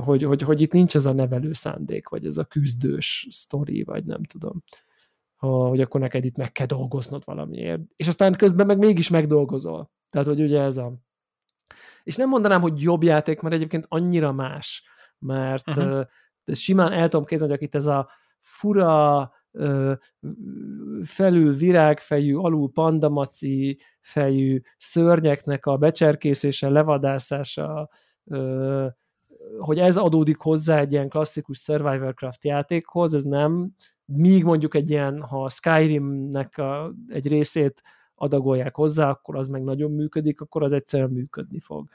Hogy, 0.00 0.22
hogy, 0.22 0.42
hogy 0.42 0.60
itt 0.60 0.72
nincs 0.72 0.94
ez 0.94 1.06
a 1.06 1.12
nevelő 1.12 1.52
szándék, 1.52 2.08
vagy 2.08 2.26
ez 2.26 2.36
a 2.36 2.44
küzdős 2.44 3.26
sztori, 3.30 3.82
vagy 3.82 4.04
nem 4.04 4.22
tudom 4.22 4.62
hogy 5.38 5.80
akkor 5.80 6.00
neked 6.00 6.24
itt 6.24 6.36
meg 6.36 6.52
kell 6.52 6.66
dolgoznod 6.66 7.22
valamiért. 7.24 7.80
És 7.96 8.08
aztán 8.08 8.34
közben 8.34 8.66
meg 8.66 8.78
mégis 8.78 9.08
megdolgozol. 9.08 9.90
Tehát, 10.10 10.26
hogy 10.26 10.40
ugye 10.40 10.60
ez 10.60 10.76
a... 10.76 10.92
És 12.02 12.16
nem 12.16 12.28
mondanám, 12.28 12.60
hogy 12.60 12.82
jobb 12.82 13.02
játék, 13.02 13.40
mert 13.40 13.54
egyébként 13.54 13.86
annyira 13.88 14.32
más, 14.32 14.84
mert 15.18 15.68
uh-huh. 15.68 16.06
uh, 16.46 16.54
simán 16.54 16.92
el 16.92 17.08
tudom 17.08 17.26
képzelni, 17.26 17.52
hogy 17.52 17.62
itt 17.62 17.74
ez 17.74 17.86
a 17.86 18.10
fura, 18.40 19.32
felül 21.02 21.54
virágfejű, 21.54 22.34
alul 22.34 22.70
pandamaci 22.72 23.78
fejű 24.00 24.60
szörnyeknek 24.76 25.66
a 25.66 25.76
becserkészése, 25.76 26.68
levadászása, 26.68 27.88
hogy 29.58 29.78
ez 29.78 29.96
adódik 29.96 30.38
hozzá 30.38 30.78
egy 30.78 30.92
ilyen 30.92 31.08
klasszikus 31.08 31.58
Survivor 31.58 32.14
Craft 32.14 32.44
játékhoz, 32.44 33.14
ez 33.14 33.22
nem, 33.22 33.74
míg 34.04 34.44
mondjuk 34.44 34.74
egy 34.74 34.90
ilyen, 34.90 35.22
ha 35.22 35.48
Skyrimnek 35.48 36.58
a, 36.58 36.94
egy 37.08 37.26
részét 37.26 37.82
adagolják 38.14 38.74
hozzá, 38.74 39.10
akkor 39.10 39.36
az 39.36 39.48
meg 39.48 39.62
nagyon 39.62 39.90
működik, 39.90 40.40
akkor 40.40 40.62
az 40.62 40.72
egyszerűen 40.72 41.10
működni 41.10 41.60
fog. 41.60 41.88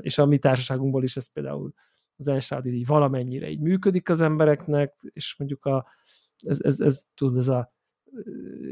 És 0.00 0.18
a 0.18 0.26
mi 0.26 0.38
társaságunkból 0.38 1.02
is 1.02 1.16
ez 1.16 1.32
például 1.32 1.72
az 2.16 2.28
Enshrouded 2.28 2.72
így 2.72 2.86
valamennyire 2.86 3.50
így 3.50 3.60
működik 3.60 4.10
az 4.10 4.20
embereknek, 4.20 4.94
és 5.12 5.34
mondjuk 5.38 5.64
a, 5.64 5.86
ez, 6.42 6.60
ez, 6.60 6.80
ez 6.80 7.02
tudod, 7.14 7.36
ez 7.36 7.48
a 7.48 7.72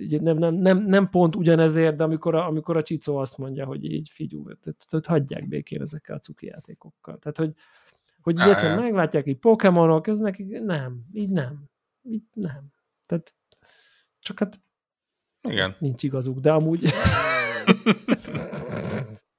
nem, 0.08 0.38
nem, 0.38 0.54
nem, 0.54 0.78
nem 0.78 1.10
pont 1.10 1.36
ugyanezért, 1.36 1.96
de 1.96 2.02
amikor 2.02 2.34
a, 2.34 2.46
amikor 2.46 2.76
a 2.76 2.82
Csicó 2.82 3.16
azt 3.16 3.38
mondja, 3.38 3.64
hogy 3.64 3.84
így 3.84 4.08
figyú, 4.08 4.48
tehát, 4.88 5.06
hagyják 5.06 5.48
békén 5.48 5.80
ezekkel 5.80 6.16
a 6.16 6.18
cuki 6.18 6.46
játékokkal. 6.46 7.18
Tehát, 7.18 7.36
hogy, 7.36 7.52
hogy 8.20 8.40
így 8.40 8.48
egyszerűen 8.48 8.82
meglátják 8.82 9.26
így 9.26 9.38
Pokémonok, 9.38 10.06
ez 10.06 10.18
nekik 10.18 10.60
nem, 10.60 11.04
így 11.12 11.30
nem 11.30 11.70
így 12.02 12.24
nem. 12.32 12.72
Tehát 13.06 13.34
csak 14.18 14.38
hát 14.38 14.60
Igen. 15.48 15.76
nincs 15.78 16.02
igazuk, 16.02 16.38
de 16.38 16.52
amúgy 16.52 16.84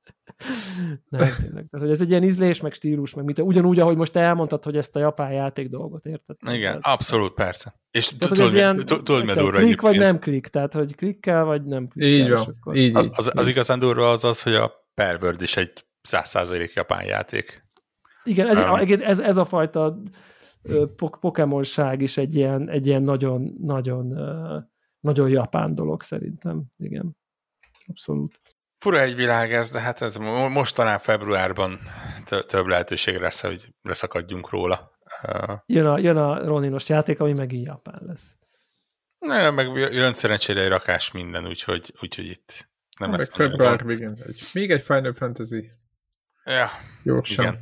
nem, 1.10 1.30
tényleg. 1.40 1.68
Tehát, 1.70 1.86
hogy 1.86 1.90
ez 1.90 2.02
egy 2.02 2.10
ilyen 2.10 2.24
ízlés, 2.24 2.62
meg 2.62 2.74
stílus, 2.74 3.14
meg 3.14 3.26
mit, 3.26 3.40
ugyanúgy, 3.40 3.80
ahogy 3.80 3.98
most 3.98 4.16
elmondtad, 4.16 4.64
hogy 4.64 4.78
ezt 4.78 4.96
a 4.96 5.00
japán 5.00 5.32
játék 5.32 5.70
dolgot, 5.70 6.06
érted? 6.06 6.36
Igen, 6.50 6.76
ez, 6.76 6.84
abszolút, 6.84 7.34
persze. 7.34 7.74
És 7.92 8.16
tudod, 8.18 9.26
mi 9.26 9.34
durva 9.34 9.58
Klik 9.58 9.82
vagy 9.82 9.98
nem 9.98 10.20
klik, 10.20 10.48
tehát, 10.48 10.74
hogy 10.74 10.96
klikkel, 10.96 11.44
vagy 11.44 11.64
nem 11.64 11.88
klikkel. 11.88 12.12
Így 12.12 12.30
van, 12.64 12.76
így. 12.76 12.96
Az, 12.96 13.32
az 13.34 13.48
igazán 13.48 13.80
durva 13.80 14.10
az 14.10 14.24
az, 14.24 14.44
hogy 14.44 14.54
a 14.54 14.88
Perverd 14.94 15.42
is 15.42 15.58
egy 15.58 15.86
százszázalék 16.02 16.74
japán 16.74 17.06
játék. 17.06 17.66
Igen, 18.24 18.48
ez, 18.48 18.58
um, 18.58 19.02
ez, 19.02 19.20
ez 19.20 19.38
a 19.38 19.46
fajta 19.46 20.02
Pokémonság 21.20 22.02
is 22.02 22.18
egy 22.18 22.36
ilyen, 22.36 22.70
egy 22.70 22.88
ilyen 22.88 23.02
nagyon, 23.02 23.56
nagyon, 23.60 24.18
nagyon 25.00 25.30
japán 25.30 25.76
dolog 25.76 26.02
szerintem. 26.02 26.64
Igen, 26.78 27.18
abszolút. 27.86 28.40
Fura 28.84 29.00
egy 29.00 29.16
világ 29.16 29.54
ez, 29.54 29.70
de 29.72 29.80
hát 29.80 30.02
ez 30.02 30.16
most 30.50 30.76
talán 30.76 31.00
februárban 31.00 31.80
több 32.48 32.66
lehetőség 32.66 33.18
lesz, 33.18 33.42
hogy 33.42 33.74
leszakadjunk 33.82 34.50
róla. 34.50 34.92
Jön 35.66 35.86
a, 35.86 35.98
jön 35.98 36.18
a 36.18 36.46
Roninos 36.46 36.90
játék, 36.90 37.20
ami 37.20 37.34
megint 37.34 37.66
japán 37.68 38.02
lesz. 38.06 38.38
Nem, 39.20 39.54
meg 39.54 39.68
jön 39.76 40.14
szerencsére 40.14 40.62
egy 40.62 40.68
rakás 40.68 41.12
minden, 41.12 41.48
úgyhogy, 41.48 41.94
úgyhogy 42.02 42.26
itt 42.26 42.70
nem 43.00 43.12
lesz. 43.12 43.30
Február 43.30 43.86
végén. 43.86 44.24
Még 44.54 44.72
egy 44.72 44.82
Final 44.82 45.14
Fantasy. 45.14 45.72
Ja, 46.46 46.70
Gyorsan. 47.04 47.46
igen. 47.46 47.60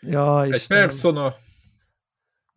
Ja, 0.00 0.42
Egy 0.42 0.66
persona. 0.66 1.34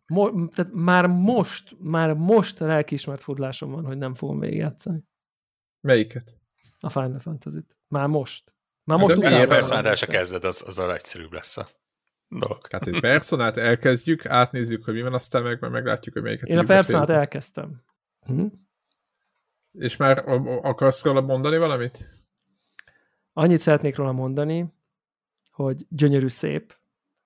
Mo- 0.06 0.54
tehát 0.54 0.72
már 0.72 1.06
most, 1.06 1.76
már 1.78 2.12
most 2.12 2.58
lelkiismert 2.58 3.22
fudlásom 3.22 3.70
van, 3.70 3.84
hogy 3.84 3.98
nem 3.98 4.14
fogom 4.14 4.38
végigjátszani. 4.38 5.04
Melyiket? 5.80 6.42
A 6.84 6.90
Final 6.90 7.18
Fantasy-t. 7.18 7.76
Már 7.88 8.06
most. 8.06 8.54
Már 8.84 8.98
most 8.98 9.22
hát, 9.22 9.44
a 9.44 9.46
personát 9.46 9.86
el 9.86 9.94
se 9.94 10.06
kezded, 10.06 10.44
az, 10.44 10.64
az 10.66 10.78
a 10.78 10.86
legegyszerűbb 10.86 11.32
lesz 11.32 11.56
a 11.56 11.68
dolog. 12.28 12.66
Tehát 12.66 12.86
egy 12.86 13.00
personát 13.00 13.56
elkezdjük, 13.56 14.26
átnézzük, 14.26 14.84
hogy 14.84 14.94
mi 14.94 15.02
van, 15.02 15.14
aztán 15.14 15.42
meg, 15.42 15.70
meglátjuk, 15.70 16.14
hogy 16.14 16.22
melyiket 16.22 16.48
Én 16.48 16.58
a 16.58 16.62
personát 16.62 17.08
elkezdtem. 17.08 17.82
Hm? 18.20 18.46
És 19.72 19.96
már 19.96 20.18
akarsz 20.62 21.04
róla 21.04 21.20
mondani 21.20 21.58
valamit? 21.58 22.24
Annyit 23.32 23.60
szeretnék 23.60 23.96
róla 23.96 24.12
mondani, 24.12 24.72
hogy 25.50 25.86
gyönyörű 25.88 26.28
szép, 26.28 26.76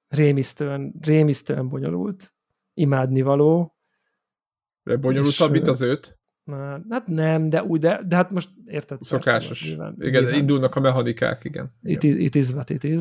rémisztően, 0.09 0.95
rémisztően 1.01 1.69
bonyolult, 1.69 2.35
imádnivaló. 2.75 3.77
De 4.83 4.97
bonyolultabb, 4.97 5.51
mint 5.51 5.69
az 5.69 5.81
öt? 5.81 6.18
Na, 6.49 6.81
hát 6.91 7.07
nem, 7.07 7.49
de 7.49 7.63
úgy, 7.63 7.81
de, 7.81 8.01
de 8.07 8.17
hát 8.17 8.31
most 8.31 8.49
érted. 8.67 8.99
Szokásos. 9.03 9.49
Persze, 9.49 9.69
nyilván, 9.69 9.95
igen, 9.99 10.23
nyilván. 10.23 10.41
indulnak 10.41 10.75
a 10.75 10.81
mechanikák, 10.81 11.45
igen. 11.45 11.73
It 11.83 12.03
is, 12.03 12.15
it 12.15 12.35
is 12.35 12.51
what 12.51 12.71
it 12.71 12.85
is. 12.85 13.01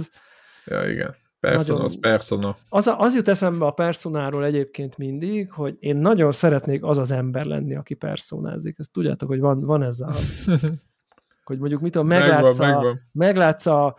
Ja, 0.65 0.89
igen. 0.89 1.15
Persona, 1.39 1.83
az 1.83 1.99
persona. 1.99 2.55
Az, 2.69 2.93
az 2.97 3.15
jut 3.15 3.27
eszembe 3.27 3.65
a 3.65 3.71
personáról 3.71 4.45
egyébként 4.45 4.97
mindig, 4.97 5.51
hogy 5.51 5.75
én 5.79 5.95
nagyon 5.95 6.31
szeretnék 6.31 6.83
az 6.83 6.97
az 6.97 7.11
ember 7.11 7.45
lenni, 7.45 7.75
aki 7.75 7.93
personázik. 7.93 8.75
Ezt 8.79 8.91
tudjátok, 8.91 9.29
hogy 9.29 9.39
van, 9.39 9.61
van 9.61 9.83
ez 9.83 9.99
a 9.99 10.11
hogy 11.43 11.59
mondjuk 11.59 11.81
mit 11.81 11.91
tudom, 11.91 12.07
meglátsz, 12.07 12.57
megvan, 12.57 12.77
a, 12.77 12.81
megvan. 12.81 12.99
meglátsz 13.11 13.65
a, 13.65 13.97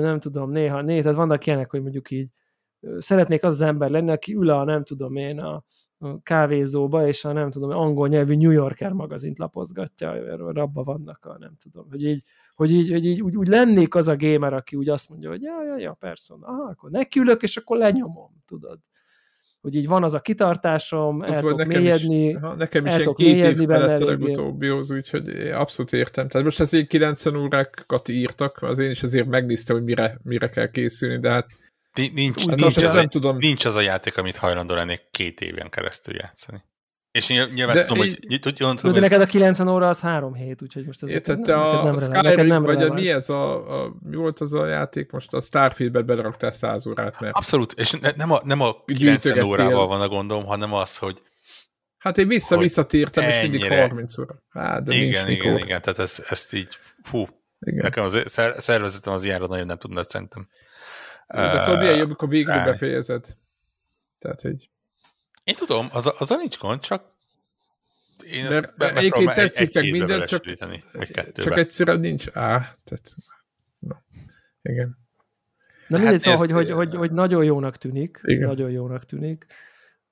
nem 0.00 0.20
tudom, 0.20 0.50
néha, 0.50 0.82
néha, 0.82 1.02
tehát 1.02 1.16
vannak 1.16 1.46
ilyenek, 1.46 1.70
hogy 1.70 1.82
mondjuk 1.82 2.10
így 2.10 2.28
szeretnék 2.98 3.42
az 3.44 3.54
az 3.54 3.60
ember 3.60 3.90
lenni, 3.90 4.10
aki 4.10 4.34
ül 4.34 4.50
a, 4.50 4.64
nem 4.64 4.84
tudom 4.84 5.16
én, 5.16 5.40
a 5.40 5.64
kávézóba, 6.22 7.06
és 7.06 7.24
a 7.24 7.32
nem 7.32 7.50
tudom, 7.50 7.70
angol 7.70 8.08
nyelvű 8.08 8.36
New 8.36 8.50
Yorker 8.50 8.92
magazint 8.92 9.38
lapozgatja, 9.38 10.36
rabba 10.52 10.82
vannak 10.82 11.24
a 11.24 11.36
nem 11.38 11.52
tudom, 11.58 11.86
hogy 11.90 12.04
így, 12.04 12.22
hogy 12.54 12.70
így, 12.70 12.90
hogy 12.90 13.06
így 13.06 13.22
úgy, 13.22 13.36
úgy 13.36 13.48
lennék 13.48 13.94
az 13.94 14.08
a 14.08 14.16
gamer, 14.16 14.52
aki 14.52 14.76
úgy 14.76 14.88
azt 14.88 15.08
mondja, 15.08 15.28
hogy 15.28 15.42
ja, 15.42 15.64
ja, 15.64 15.78
ja, 15.78 15.92
persze, 15.92 16.34
aha, 16.40 16.62
akkor 16.62 16.90
nekiülök, 16.90 17.42
és 17.42 17.56
akkor 17.56 17.76
lenyomom, 17.76 18.30
tudod 18.46 18.78
hogy 19.60 19.74
így 19.74 19.86
van 19.86 20.02
az 20.02 20.14
a 20.14 20.20
kitartásom, 20.20 21.20
az 21.20 21.28
el 21.28 21.40
tudok 21.40 21.66
mélyedni. 21.66 22.28
Is, 22.28 22.36
ha, 22.40 22.54
nekem 22.54 22.86
is 22.86 22.94
egy 22.94 23.14
két 23.14 23.44
év 23.44 23.66
felett 23.66 23.98
a 23.98 24.04
legutóbbihoz, 24.04 24.90
úgyhogy 24.90 25.28
abszolút 25.50 25.92
értem. 25.92 26.28
Tehát 26.28 26.46
most 26.46 26.60
azért 26.60 26.86
90 26.86 27.36
órákat 27.36 28.08
írtak, 28.08 28.62
az 28.62 28.78
én 28.78 28.90
is 28.90 29.02
azért 29.02 29.26
megnéztem, 29.26 29.76
hogy 29.76 29.84
mire, 29.84 30.20
mire 30.22 30.48
kell 30.48 30.70
készülni, 30.70 31.18
de 31.18 31.30
hát 31.30 31.46
Nincs, 31.94 32.12
nincs, 32.12 32.46
nincs, 32.46 32.76
az, 32.76 32.92
nem 32.92 33.08
tudom. 33.08 33.36
nincs 33.36 33.64
az 33.64 33.74
a 33.74 33.80
játék, 33.80 34.16
amit 34.16 34.36
hajlandó 34.36 34.74
lennék 34.74 35.02
két 35.10 35.40
éven 35.40 35.70
keresztül 35.70 36.14
játszani. 36.14 36.64
És 37.10 37.28
nyilván 37.28 37.74
de 37.74 37.84
tudom, 37.84 38.04
így, 38.04 38.18
hogy... 38.42 38.54
Tudom, 38.54 38.76
tudom, 38.76 38.92
de 38.92 39.00
neked 39.00 39.20
a 39.20 39.26
90 39.26 39.68
óra 39.68 39.88
az 39.88 40.00
3 40.00 40.34
hét, 40.34 40.62
úgyhogy 40.62 40.86
most 40.86 41.02
ez 41.02 41.08
Érted, 41.08 41.40
te 41.40 41.54
a, 41.56 41.84
nem 41.84 41.94
Skyrim, 41.94 42.46
nem 42.46 42.62
vagy 42.62 42.82
a, 42.82 42.92
mi 42.92 43.10
ez 43.10 43.28
a, 43.28 43.82
a, 43.82 43.94
mi 44.02 44.16
volt 44.16 44.40
az 44.40 44.52
a 44.52 44.66
játék, 44.66 45.10
most 45.10 45.32
a 45.32 45.40
Starfield-be 45.40 46.02
beleraktál 46.02 46.52
100 46.52 46.86
órát, 46.86 47.20
mert... 47.20 47.36
Abszolút, 47.36 47.72
és 47.72 47.90
ne, 47.90 48.10
nem 48.16 48.32
a, 48.32 48.40
nem 48.44 48.60
a 48.60 48.84
90 48.84 49.42
órával 49.42 49.86
van 49.86 50.00
a 50.00 50.08
gondom, 50.08 50.44
hanem 50.44 50.74
az, 50.74 50.96
hogy 50.96 51.22
Hát 51.98 52.18
én 52.18 52.28
vissza-visszatértem, 52.28 53.24
és 53.24 53.42
mindig 53.42 53.72
30 53.72 54.18
óra. 54.18 54.42
Hát, 54.48 54.82
de 54.82 54.94
igen, 54.94 55.04
nincs 55.06 55.38
igen, 55.38 55.52
mikor. 55.52 55.66
igen, 55.66 55.82
tehát 55.82 55.98
ezt, 55.98 56.18
ezt 56.30 56.52
így, 56.52 56.78
hú, 57.10 57.26
igen. 57.58 57.82
nekem 57.82 58.04
az 58.04 58.22
szervezetem 58.56 59.12
az 59.12 59.24
ilyenre 59.24 59.46
nagyon 59.46 59.66
nem 59.66 59.78
tudna 59.78 60.02
szerintem. 60.02 60.48
De 61.34 61.62
tudod, 61.62 61.78
milyen 61.78 61.96
jobb, 61.96 62.06
amikor 62.06 62.28
végül 62.28 62.64
befejezed. 62.64 63.26
Tehát, 64.18 64.40
hogy... 64.40 64.70
Én 65.44 65.54
tudom, 65.54 65.88
az, 65.92 66.14
az 66.18 66.30
a 66.30 66.36
nincs 66.36 66.58
gond, 66.58 66.80
csak 66.80 67.10
én 68.26 68.48
de, 68.48 68.48
ezt 68.48 68.74
be, 68.76 68.94
egyébként 68.94 69.34
tetszik 69.34 69.76
egy, 69.76 69.90
meg 69.90 70.00
minden, 70.00 70.26
csak, 70.26 70.44
csak 71.32 71.56
egyszerűen 71.56 72.00
nincs. 72.00 72.26
Á, 72.32 72.76
tehát, 72.84 73.14
no. 73.78 73.94
igen. 74.62 74.98
Na 75.88 75.96
hát 75.96 76.06
mindegy, 76.06 76.20
szóval, 76.20 76.38
hogy, 76.38 76.50
hogy, 76.50 76.70
hogy, 76.70 76.94
hogy, 76.94 77.12
nagyon 77.12 77.44
jónak 77.44 77.76
tűnik, 77.76 78.20
igen. 78.22 78.48
nagyon 78.48 78.70
jónak 78.70 79.04
tűnik. 79.04 79.46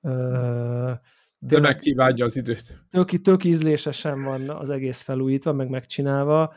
Uh, 0.01 0.91
de 1.37 1.59
megkívánja 1.59 2.25
az 2.25 2.35
időt. 2.35 2.81
Tök, 2.91 3.21
tök 3.21 3.43
ízlésesen 3.43 4.23
van 4.23 4.49
az 4.49 4.69
egész 4.69 5.01
felújítva, 5.01 5.53
meg 5.53 5.69
megcsinálva. 5.69 6.55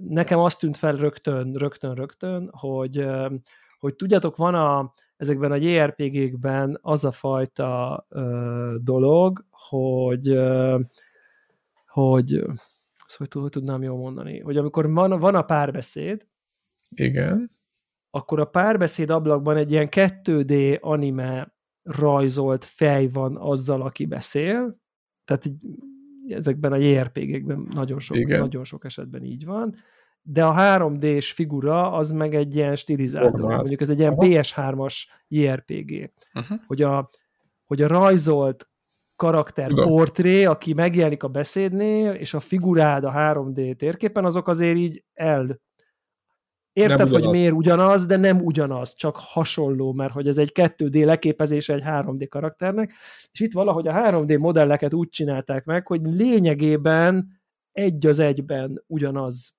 Nekem 0.00 0.38
azt 0.38 0.58
tűnt 0.58 0.76
fel 0.76 0.96
rögtön, 0.96 1.52
rögtön, 1.52 1.94
rögtön, 1.94 2.50
hogy, 2.52 3.06
hogy 3.78 3.94
tudjátok, 3.94 4.36
van 4.36 4.54
a, 4.54 4.92
ezekben 5.16 5.52
a 5.52 5.56
JRPG-kben 5.56 6.78
az 6.82 7.04
a 7.04 7.10
fajta 7.10 8.06
dolog, 8.80 9.44
hogy 9.50 10.38
hogy 11.86 12.44
hogy, 13.16 13.28
hogy 13.32 13.50
tudnám 13.50 13.82
jól 13.82 13.98
mondani, 13.98 14.40
hogy 14.40 14.56
amikor 14.56 14.92
van, 14.92 15.18
van 15.18 15.34
a 15.34 15.42
párbeszéd, 15.42 16.26
igen. 16.94 17.50
akkor 18.10 18.40
a 18.40 18.44
párbeszéd 18.44 19.10
ablakban 19.10 19.56
egy 19.56 19.70
ilyen 19.72 19.88
2D 19.90 20.80
anime 20.80 21.54
rajzolt 21.82 22.64
fej 22.64 23.08
van 23.08 23.36
azzal, 23.36 23.82
aki 23.82 24.06
beszél, 24.06 24.78
tehát 25.24 25.46
így, 25.46 25.56
ezekben 26.32 26.72
a 26.72 26.76
JRPG-ekben 26.76 27.66
nagyon 27.74 27.98
sok, 27.98 28.26
nagyon 28.26 28.64
sok 28.64 28.84
esetben 28.84 29.24
így 29.24 29.44
van, 29.44 29.74
de 30.22 30.44
a 30.44 30.54
3D-s 30.54 31.32
figura 31.32 31.92
az 31.92 32.10
meg 32.10 32.34
egy 32.34 32.56
ilyen 32.56 32.76
stilizált 32.76 33.34
dolog. 33.34 33.52
Mondjuk 33.52 33.80
ez 33.80 33.90
egy 33.90 33.98
ilyen 33.98 34.14
PS3-as 34.16 34.94
JRPG. 35.28 36.10
Uh-huh. 36.34 36.58
Hogy, 36.66 36.82
a, 36.82 37.10
hogy 37.64 37.82
a 37.82 37.86
rajzolt 37.86 38.68
karakter 39.16 39.74
portré, 39.74 40.44
aki 40.44 40.72
megjelenik 40.72 41.22
a 41.22 41.28
beszédnél, 41.28 42.12
és 42.12 42.34
a 42.34 42.40
figurád 42.40 43.04
a 43.04 43.12
3D 43.12 43.76
térképen, 43.76 44.24
azok 44.24 44.48
azért 44.48 44.76
így 44.76 45.04
el 45.14 45.60
Érted, 46.72 47.08
hogy 47.08 47.28
miért 47.28 47.52
ugyanaz, 47.52 48.06
de 48.06 48.16
nem 48.16 48.40
ugyanaz, 48.40 48.94
csak 48.94 49.16
hasonló, 49.18 49.92
mert 49.92 50.12
hogy 50.12 50.28
ez 50.28 50.38
egy 50.38 50.52
2D 50.54 51.04
leképezése 51.04 51.74
egy 51.74 51.82
3D 51.86 52.26
karakternek, 52.28 52.92
és 53.32 53.40
itt 53.40 53.52
valahogy 53.52 53.88
a 53.88 53.92
3D 53.92 54.38
modelleket 54.38 54.94
úgy 54.94 55.08
csinálták 55.08 55.64
meg, 55.64 55.86
hogy 55.86 56.00
lényegében 56.02 57.40
egy 57.72 58.06
az 58.06 58.18
egyben 58.18 58.84
ugyanaz 58.86 59.54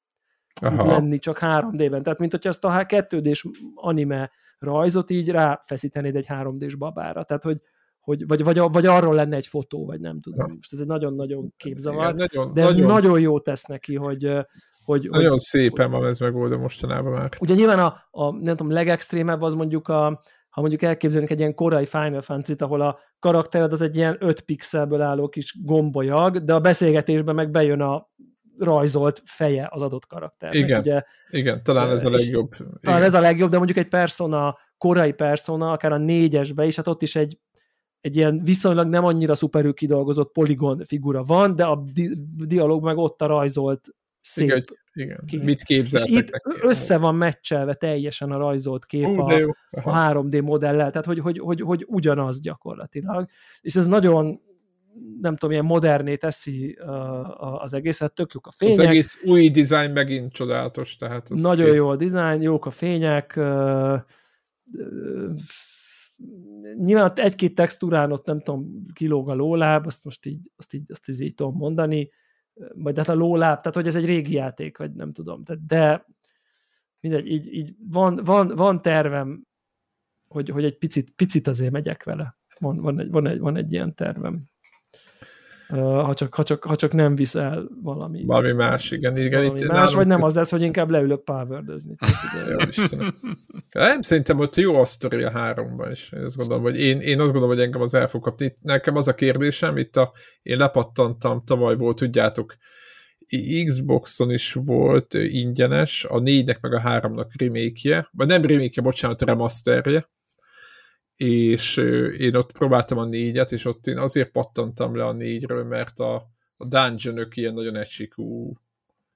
Aha. 0.61 0.85
lenni, 0.85 1.17
csak 1.17 1.38
3D-ben. 1.41 2.03
Tehát, 2.03 2.19
mint 2.19 2.31
hogyha 2.31 2.49
ezt 2.49 2.65
a 2.65 2.85
2D-s 2.85 3.47
anime 3.75 4.31
rajzot 4.59 5.09
így 5.09 5.29
ráfeszítenéd 5.29 6.15
egy 6.15 6.27
3D-s 6.29 6.75
babára. 6.75 7.23
Tehát, 7.23 7.43
hogy, 7.43 7.61
hogy 7.99 8.27
vagy, 8.27 8.43
vagy, 8.43 8.57
vagy 8.57 8.85
arról 8.85 9.15
lenne 9.15 9.35
egy 9.35 9.47
fotó, 9.47 9.85
vagy 9.85 9.99
nem 9.99 10.21
tudom. 10.21 10.53
Most 10.55 10.73
ez 10.73 10.79
egy 10.79 10.88
nagyon-nagyon 10.88 11.53
képzavar, 11.57 12.13
Igen, 12.13 12.15
nagyon, 12.15 12.53
de 12.53 12.61
ez 12.61 12.71
nagyon... 12.71 12.88
nagyon 12.88 13.19
jó 13.19 13.39
tesz 13.39 13.63
neki, 13.63 13.95
hogy, 13.95 14.31
hogy, 14.83 15.07
Nagyon 15.09 15.29
hogy, 15.29 15.39
szépen 15.39 15.91
van 15.91 16.05
ez 16.05 16.19
megoldva 16.19 16.57
mostanában 16.57 17.11
már. 17.11 17.29
Ugye 17.39 17.55
nyilván 17.55 17.79
a, 17.79 18.07
a 18.11 18.31
nem 18.31 18.55
tudom, 18.55 18.71
legextrémebb 18.71 19.41
az 19.41 19.53
mondjuk 19.53 19.87
a, 19.87 20.21
ha 20.49 20.61
mondjuk 20.61 20.81
elképzelünk 20.81 21.29
egy 21.29 21.39
ilyen 21.39 21.55
korai 21.55 21.85
Final 21.85 22.21
fantasy 22.21 22.55
ahol 22.57 22.81
a 22.81 22.99
karaktered 23.19 23.71
az 23.71 23.81
egy 23.81 23.95
ilyen 23.95 24.17
5 24.19 24.41
pixelből 24.41 25.01
álló 25.01 25.29
kis 25.29 25.57
gombolyag, 25.63 26.43
de 26.43 26.53
a 26.53 26.59
beszélgetésben 26.59 27.35
meg 27.35 27.51
bejön 27.51 27.81
a 27.81 28.09
rajzolt 28.57 29.21
feje 29.25 29.67
az 29.71 29.81
adott 29.81 30.07
karakter. 30.07 30.55
Igen, 30.55 30.79
ugye, 30.79 31.03
igen 31.29 31.63
talán 31.63 31.89
ez 31.89 32.03
a 32.03 32.09
legjobb. 32.09 32.49
Talán 32.55 32.99
igen. 32.99 33.01
ez 33.01 33.13
a 33.13 33.19
legjobb, 33.19 33.49
de 33.49 33.57
mondjuk 33.57 33.77
egy 33.77 33.87
persona, 33.87 34.57
korai 34.77 35.13
persona, 35.13 35.71
akár 35.71 35.91
a 35.91 35.97
négyesbe 35.97 36.65
is, 36.65 36.75
hát 36.75 36.87
ott 36.87 37.01
is 37.01 37.15
egy, 37.15 37.39
egy 38.01 38.15
ilyen 38.15 38.41
viszonylag 38.43 38.87
nem 38.87 39.05
annyira 39.05 39.35
szuperül 39.35 39.73
kidolgozott 39.73 40.31
poligon 40.31 40.85
figura 40.85 41.23
van, 41.23 41.55
de 41.55 41.65
a 41.65 41.83
di- 41.93 42.17
dialóg 42.45 42.83
meg 42.83 42.97
ott 42.97 43.21
a 43.21 43.25
rajzolt 43.25 43.89
szép 44.22 44.48
igen, 44.48 44.65
igen. 44.93 45.23
Kép. 45.27 45.43
Mit 45.43 45.64
képzeltek? 45.64 46.10
És 46.10 46.18
itt 46.18 46.30
össze 46.61 46.98
van 46.98 47.15
meccselve 47.15 47.73
teljesen 47.73 48.31
a 48.31 48.38
rajzolt 48.38 48.85
kép 48.85 49.07
uh, 49.07 49.19
a, 49.19 49.53
a 49.72 50.11
3D 50.11 50.43
modellel, 50.43 50.91
tehát 50.91 51.07
hogy, 51.07 51.19
hogy, 51.19 51.39
hogy, 51.39 51.61
hogy 51.61 51.85
ugyanaz 51.88 52.41
gyakorlatilag. 52.41 53.30
És 53.61 53.76
ez 53.76 53.88
nagyon 53.88 54.41
nem 55.22 55.34
tudom, 55.35 55.52
ilyen 55.52 55.65
moderné 55.65 56.15
teszi 56.15 56.77
az 57.38 57.73
egészet, 57.73 58.14
tök 58.14 58.34
jók 58.34 58.48
a 58.48 58.52
fények. 58.52 58.80
Az 58.80 58.85
egész 58.85 59.22
új 59.23 59.49
dizájn 59.49 59.91
megint 59.91 60.34
csodálatos, 60.34 60.95
tehát 60.95 61.30
az 61.30 61.41
Nagyon 61.41 61.65
kész. 61.65 61.77
jó 61.77 61.89
a 61.89 61.95
dizájn, 61.95 62.41
jók 62.41 62.65
a 62.65 62.69
fények, 62.69 63.39
nyilván 66.77 67.11
egy-két 67.15 67.56
textúrán 67.56 68.11
ott 68.11 68.26
nem 68.26 68.41
tudom, 68.41 68.85
kilóg 68.93 69.30
a 69.30 69.34
lóláb, 69.34 69.85
azt 69.85 70.03
most 70.03 70.26
így, 70.26 70.52
azt 70.56 70.73
így, 70.73 70.91
azt 70.91 71.10
így, 71.10 71.22
így 71.22 71.35
tudom 71.35 71.56
mondani, 71.56 72.10
vagy 72.73 72.98
hát 72.98 73.07
a 73.07 73.14
lóláb, 73.14 73.60
tehát 73.60 73.76
hogy 73.76 73.88
ez 73.88 73.95
egy 73.95 74.06
régi 74.06 74.34
játék, 74.34 74.78
vagy 74.78 74.94
nem 74.94 75.11
tudom, 75.11 75.44
tehát, 75.44 75.65
de 75.65 76.06
mindegy, 76.99 77.28
így, 77.28 77.53
így 77.53 77.76
van, 77.80 78.22
van, 78.23 78.48
van 78.48 78.82
tervem, 78.82 79.44
hogy, 80.28 80.49
hogy 80.49 80.64
egy 80.64 80.78
picit, 80.78 81.11
picit 81.15 81.48
azért 81.48 81.72
megyek 81.72 82.03
vele. 82.03 82.38
Van, 82.60 82.76
van, 82.76 82.99
egy, 82.99 83.10
van, 83.10 83.28
egy, 83.28 83.40
van 83.40 83.56
egy 83.56 83.73
ilyen 83.73 83.95
tervem 83.95 84.40
ha 85.80 86.14
csak, 86.14 86.34
ha, 86.34 86.43
csak, 86.43 86.64
ha 86.64 86.76
csak 86.76 86.93
nem 86.93 87.15
viszel 87.15 87.68
valami. 87.84 88.23
Valami 88.26 88.52
más, 88.52 88.91
igen. 88.91 89.18
igen 89.18 89.41
valami 89.41 89.61
itt 89.61 89.68
más, 89.68 89.93
vagy 89.93 90.07
nem 90.07 90.18
ezt... 90.18 90.27
az 90.27 90.35
lesz, 90.35 90.52
hogy 90.52 90.61
inkább 90.61 90.89
leülök 90.89 91.23
powerdezni. 91.23 91.95
nem, 93.72 94.02
szerintem 94.02 94.39
ott 94.39 94.56
jó 94.56 94.76
a 94.76 94.85
sztori 94.85 95.23
a 95.23 95.31
háromban 95.31 95.91
is. 95.91 96.11
Én 96.11 96.23
azt 96.23 96.38
gondolom, 96.38 96.64
hogy 96.64 96.80
én, 96.80 96.99
én 96.99 97.19
azt 97.19 97.31
gondolom, 97.31 97.56
hogy 97.56 97.65
engem 97.65 97.81
az 97.81 97.93
el 97.93 98.07
fog 98.07 98.22
kapni. 98.22 98.57
Nekem 98.61 98.95
az 98.95 99.07
a 99.07 99.15
kérdésem, 99.15 99.77
itt 99.77 99.98
a, 99.98 100.11
én 100.41 100.57
lepattantam, 100.57 101.43
tavaly 101.45 101.76
volt, 101.76 101.95
tudjátok, 101.95 102.56
Xboxon 103.65 104.31
is 104.31 104.53
volt 104.53 105.14
ingyenes, 105.14 106.06
a 106.10 106.19
négynek 106.19 106.61
meg 106.61 106.73
a 106.73 106.80
háromnak 106.80 107.31
remake 107.38 108.10
vagy 108.11 108.27
nem 108.27 108.45
remake 108.45 108.81
bocsánat, 108.81 109.22
remasterje, 109.22 110.10
és 111.22 111.77
én 112.18 112.35
ott 112.35 112.52
próbáltam 112.52 112.98
a 112.98 113.06
négyet, 113.06 113.52
és 113.52 113.65
ott 113.65 113.88
én 113.88 113.98
azért 113.98 114.31
pattantam 114.31 114.95
le 114.95 115.06
a 115.06 115.11
négyről, 115.11 115.64
mert 115.64 115.99
a, 115.99 116.15
a 116.57 116.65
dungeon 116.65 117.27
ilyen 117.34 117.53
nagyon 117.53 117.76
egysikú, 117.76 118.53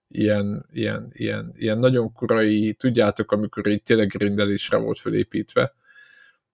ilyen, 0.07 0.65
ilyen, 0.71 1.07
ilyen, 1.11 1.51
ilyen 1.55 1.79
nagyon 1.79 2.11
korai, 2.13 2.73
tudjátok, 2.73 3.31
amikor 3.31 3.67
így 3.67 3.83
tényleg 3.83 4.07
grindelésre 4.07 4.77
volt 4.77 4.99
fölépítve, 4.99 5.73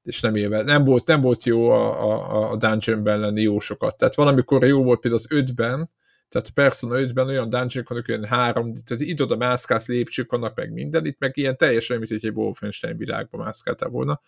és 0.04 0.22
nem, 0.22 0.36
éve, 0.36 0.64
nem, 0.64 0.84
volt, 0.84 1.08
nem 1.08 1.22
volt 1.22 1.44
jó 1.44 1.70
a, 1.70 2.02
a, 2.04 2.52
a 2.52 2.56
dungeonben 2.56 3.20
lenni 3.20 3.42
jó 3.42 3.60
sokat. 3.60 3.98
Tehát 3.98 4.16
valamikor 4.16 4.66
jó 4.66 4.84
volt 4.84 5.00
például 5.00 5.24
az 5.24 5.32
ötben, 5.32 5.90
tehát 6.30 6.48
a 6.48 6.52
Persona 6.54 6.96
5-ben 6.96 7.28
olyan 7.28 7.50
dungeon 7.50 7.86
vannak, 7.88 8.08
olyan 8.08 8.26
három, 8.26 8.74
tehát 8.86 9.04
itt 9.04 9.22
oda 9.22 9.36
mászkálsz, 9.36 9.88
lépcsők 9.88 10.32
vannak, 10.32 10.56
meg 10.56 10.72
minden, 10.72 11.06
itt 11.06 11.20
meg 11.20 11.38
ilyen 11.38 11.58
teljesen, 11.58 11.98
mint 11.98 12.10
hogy 12.10 12.26
egy 12.26 12.36
Wolfenstein 12.36 12.98
világban 12.98 13.42
mászkáltál 13.42 13.90
volna 13.90 14.22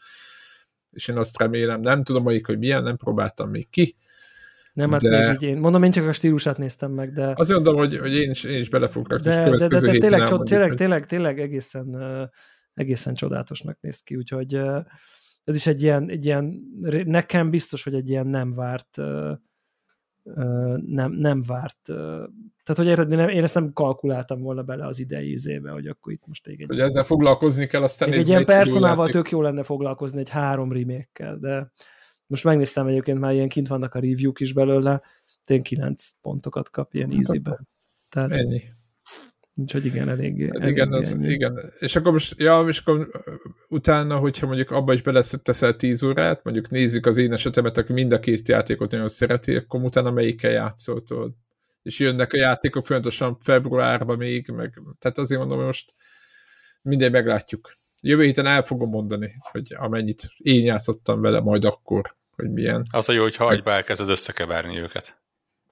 és 0.94 1.08
én 1.08 1.18
azt 1.18 1.38
remélem, 1.38 1.80
nem 1.80 2.04
tudom 2.04 2.24
hogy 2.24 2.42
hogy 2.46 2.58
milyen, 2.58 2.84
nem 2.84 2.98
próbáltam 2.98 3.50
még 3.50 3.70
ki. 3.70 3.96
Nem, 4.74 4.92
hát 4.92 5.02
de... 5.02 5.28
még 5.28 5.42
így 5.42 5.50
én, 5.50 5.58
mondom, 5.58 5.84
én 5.84 5.92
csak 5.92 6.08
a 6.08 6.14
stílusát 6.14 6.58
néztem 6.58 6.92
meg, 6.92 7.14
de... 7.14 7.34
Azért 7.36 7.64
mondom, 7.64 7.76
hogy, 7.76 7.98
hogy 7.98 8.14
én, 8.16 8.30
is, 8.30 8.44
én 8.44 8.60
is 8.60 8.70
bele 8.70 8.88
fogok 8.88 9.10
rakni, 9.10 9.30
de, 9.30 9.50
de, 9.50 9.68
de, 9.68 9.80
de 9.80 9.98
tényleg, 9.98 10.24
csod, 10.24 10.46
tényleg, 10.46 10.68
hogy... 10.68 10.78
tényleg, 10.78 11.06
tényleg 11.06 11.40
egészen, 11.40 11.98
egészen 12.74 13.14
csodálatosnak 13.14 13.78
néz 13.82 14.00
ki, 14.00 14.16
úgyhogy 14.16 14.56
ez 15.44 15.56
is 15.56 15.68
egy 15.68 15.82
ilyen, 15.82 16.10
egy 16.10 16.26
ilyen, 16.26 16.60
nekem 17.06 17.50
biztos, 17.50 17.84
hogy 17.84 17.94
egy 17.94 18.10
ilyen 18.10 18.28
nem 18.28 18.54
várt 18.54 18.98
nem, 20.86 21.12
nem 21.12 21.42
várt. 21.48 21.80
Tehát, 21.84 22.76
hogy 22.76 22.86
érted, 22.86 23.12
én, 23.12 23.20
én 23.20 23.44
ezt 23.44 23.54
nem 23.54 23.74
kalkuláltam 23.74 24.42
volna 24.42 24.64
bele 24.64 24.86
az 24.86 25.00
idei 25.00 25.32
izébe, 25.32 25.72
hogy 25.72 25.88
akkor 25.88 26.14
itt 26.14 26.26
most 26.26 26.48
egy... 26.48 26.64
Hogy 26.68 26.80
ezzel 26.80 27.04
foglalkozni 27.04 27.68
kell, 27.68 27.84
aztán 27.84 28.12
Egy 28.12 28.28
ilyen 28.28 28.46
personával 28.46 29.10
tök 29.10 29.30
jó 29.30 29.42
lenne 29.42 29.64
foglalkozni 29.64 30.20
egy 30.20 30.30
három 30.30 30.72
remake 30.72 31.36
de 31.40 31.72
most 32.28 32.44
megnéztem 32.44 32.88
egyébként, 32.88 33.20
már 33.20 33.34
ilyen 33.34 33.48
kint 33.48 33.68
vannak 33.68 33.94
a 33.94 34.00
review-k 34.00 34.40
is 34.40 34.54
belőle, 34.54 35.02
tényleg 35.46 35.66
9 35.66 36.10
pontokat 36.22 36.70
kap 36.70 36.94
ilyen 36.94 37.10
hát 37.10 37.18
easy-be. 37.18 37.62
Tehát, 38.10 38.32
Ennyi. 38.32 38.64
Úgyhogy 39.56 39.86
igen, 39.86 40.10
elég. 40.10 40.52
Hát 40.60 40.70
igen, 40.70 40.94
az, 40.94 41.18
igen. 41.22 41.74
És 41.80 41.96
akkor 41.96 42.12
most, 42.12 42.34
ja, 42.38 42.66
és 42.68 42.80
akkor 42.80 43.10
utána, 43.68 44.18
hogyha 44.18 44.46
mondjuk 44.48 44.72
abba 44.72 44.94
is 44.94 45.02
beleszteszel 45.02 45.76
10 45.76 46.04
órát, 46.04 46.44
mondjuk 46.44 46.70
nézzük 46.70 47.06
az 47.06 47.18
én 47.18 47.34
esetemet, 47.34 47.78
aki 47.78 47.94
mind 47.94 48.12
a 48.12 48.20
két 48.20 48.48
játékot 48.48 48.92
nagyon 48.92 49.08
szereti, 49.08 49.56
akkor 49.56 49.82
utána 49.82 50.12
melyikkel 50.12 50.52
játszol, 50.52 51.04
tudod? 51.04 51.32
És 51.84 52.00
jönnek 52.00 52.34
a 52.34 52.38
játékok 52.38 52.86
folyamatosan 52.86 53.38
februárban 53.40 54.18
még, 54.18 54.48
meg, 54.48 54.82
tehát 55.00 55.18
azért 55.18 55.40
mondom, 55.40 55.58
hogy 55.58 55.66
most 55.66 55.94
mindegy 56.82 57.12
meglátjuk. 57.12 57.72
Jövő 58.02 58.24
héten 58.24 58.46
el 58.46 58.64
fogom 58.64 58.90
mondani, 58.90 59.34
hogy 59.52 59.76
amennyit 59.78 60.28
én 60.38 60.64
játszottam 60.64 61.22
vele, 61.22 61.40
majd 61.40 61.66
akkor, 61.66 62.16
hogy 62.36 62.52
milyen. 62.52 62.88
Az 62.92 63.10
a 63.10 63.14
jó, 63.14 63.22
hogy 63.22 63.36
hagyba 63.36 63.72
elkezded 63.72 64.10
összekeverni 64.10 64.78
őket. 64.78 65.23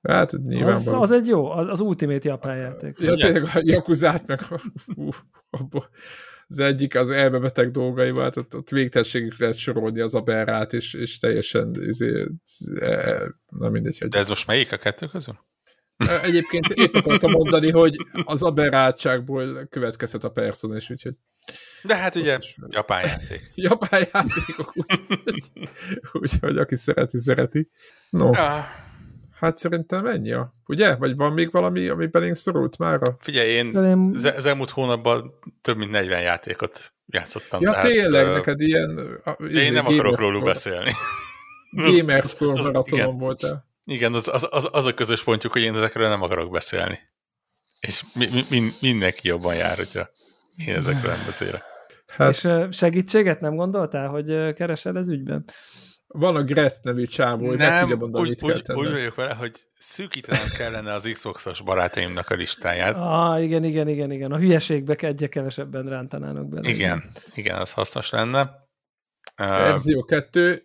Hát 0.01 0.31
nyilván. 0.31 0.73
Az, 0.73 0.87
az 0.87 1.11
egy 1.11 1.27
jó, 1.27 1.51
az, 1.51 1.67
az 1.67 1.79
Ultimate 1.79 2.29
japán 2.29 2.57
játék. 2.57 2.99
Ja, 2.99 3.15
tényleg 3.15 3.43
a 3.43 3.59
Jakuzát 3.61 4.27
meg 4.27 4.39
az 6.47 6.59
egyik 6.59 6.95
az 6.95 7.09
elmebeteg 7.09 7.71
dolgaival, 7.71 8.23
hát 8.23 8.37
ott, 8.37 8.55
ott 8.55 8.69
végtelenségig 8.69 9.33
lehet 9.37 9.55
sorolni 9.57 9.99
az 9.99 10.15
aberrát, 10.15 10.73
és, 10.73 10.93
és 10.93 11.17
teljesen 11.17 11.71
izé, 11.79 12.27
e, 12.79 13.23
na 13.49 13.69
mindegy. 13.69 13.97
Hogy... 13.99 14.09
De 14.09 14.19
ez 14.19 14.29
most 14.29 14.47
melyik 14.47 14.71
a 14.71 14.77
kettő 14.77 15.05
közül? 15.05 15.35
Egyébként 16.23 16.67
épp 16.67 16.93
akartam 16.93 17.31
mondani, 17.31 17.71
hogy 17.71 17.95
az 18.23 18.43
aberrátságból 18.43 19.67
következhet 19.69 20.23
a 20.23 20.29
person 20.29 20.75
is, 20.75 20.89
úgyhogy... 20.89 21.13
De 21.83 21.95
hát 21.95 22.15
ugye 22.15 22.37
japán 22.69 23.05
játék. 23.05 23.51
japán 23.67 24.07
játékok, 24.13 24.73
úgyhogy, 26.13 26.49
úgy, 26.49 26.57
aki 26.57 26.75
szereti, 26.75 27.19
szereti. 27.19 27.69
No. 28.09 28.29
Ja. 28.33 28.65
Hát 29.41 29.57
szerintem 29.57 30.05
ennyi 30.05 30.35
ugye? 30.65 30.95
Vagy 30.95 31.15
van 31.15 31.33
még 31.33 31.51
valami, 31.51 31.87
ami 31.87 32.05
belénk 32.05 32.35
szorult 32.35 32.77
már? 32.77 32.99
Figyelj, 33.19 33.49
én 33.49 33.75
én... 33.75 34.13
az 34.23 34.45
elmúlt 34.45 34.69
hónapban 34.69 35.33
több 35.61 35.77
mint 35.77 35.91
40 35.91 36.21
játékot 36.21 36.93
játszottam. 37.05 37.61
Ja, 37.61 37.71
tehát, 37.71 37.85
tényleg, 37.85 38.25
uh, 38.25 38.33
neked 38.33 38.61
ilyen... 38.61 39.19
Én 39.53 39.73
nem 39.73 39.85
akarok 39.85 40.19
róluk 40.19 40.43
beszélni. 40.43 40.91
Gamerscore 41.71 42.61
maratonon 42.61 43.17
voltál. 43.17 43.67
Igen, 43.85 44.13
az, 44.13 44.27
az, 44.27 44.47
az, 44.51 44.69
az 44.71 44.85
a 44.85 44.93
közös 44.93 45.23
pontjuk, 45.23 45.53
hogy 45.53 45.61
én 45.61 45.75
ezekről 45.75 46.07
nem 46.07 46.21
akarok 46.21 46.51
beszélni. 46.51 46.99
És 47.79 48.03
mi, 48.13 48.27
mi, 48.49 48.69
mindenki 48.81 49.27
jobban 49.27 49.55
jár, 49.55 49.77
hogyha 49.77 50.09
én 50.67 50.75
ezekről 50.75 51.11
nem 51.11 51.25
beszélek. 51.25 51.63
Hát... 52.07 52.29
És 52.29 52.49
segítséget 52.71 53.41
nem 53.41 53.55
gondoltál, 53.55 54.07
hogy 54.07 54.53
keresel 54.53 54.97
ez 54.97 55.07
ügyben? 55.07 55.45
Van 56.13 56.35
a 56.35 56.43
Gret 56.43 56.79
nevű 56.81 57.05
csávó, 57.05 57.47
hogy 57.47 57.57
nem, 57.57 57.71
meg 57.71 57.79
tudja 57.79 57.95
mondani, 57.95 58.23
úgy, 58.23 58.29
mit 58.29 58.43
úgy, 58.43 58.75
úgy 58.75 58.91
vagyok 58.91 59.15
vele, 59.15 59.33
hogy 59.33 59.51
szűkítenem 59.77 60.47
kellene 60.57 60.93
az 60.93 61.09
Xbox-os 61.13 61.61
barátaimnak 61.61 62.29
a 62.29 62.35
listáját. 62.35 62.95
Ah, 62.97 63.43
igen, 63.43 63.63
igen, 63.63 63.87
igen, 63.87 64.11
igen. 64.11 64.31
A 64.31 64.37
hülyeségbe 64.37 64.95
egyre 64.95 65.27
kevesebben 65.27 65.85
rántanának 65.85 66.47
bele. 66.47 66.69
Igen, 66.69 67.03
igen, 67.33 67.57
az 67.57 67.73
hasznos 67.73 68.09
lenne. 68.09 68.59
Verzió 69.35 70.03
2, 70.03 70.63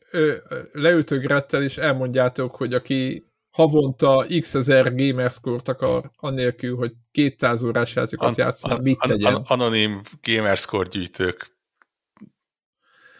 leültök 0.72 1.22
Grettel, 1.22 1.62
és 1.62 1.76
elmondjátok, 1.78 2.56
hogy 2.56 2.74
aki 2.74 3.24
havonta 3.50 4.26
x 4.40 4.54
ezer 4.54 4.94
gamerscore-t 4.94 5.68
akar, 5.68 6.10
annélkül, 6.16 6.76
hogy 6.76 6.92
200 7.10 7.62
órás 7.62 7.94
játékot 7.94 8.28
an, 8.28 8.34
játszana, 8.36 8.78
mit 8.82 8.98
tegyen? 8.98 9.34
An, 9.34 9.42
anonim 9.46 10.00
gamerscore 10.22 10.88
gyűjtők 10.88 11.56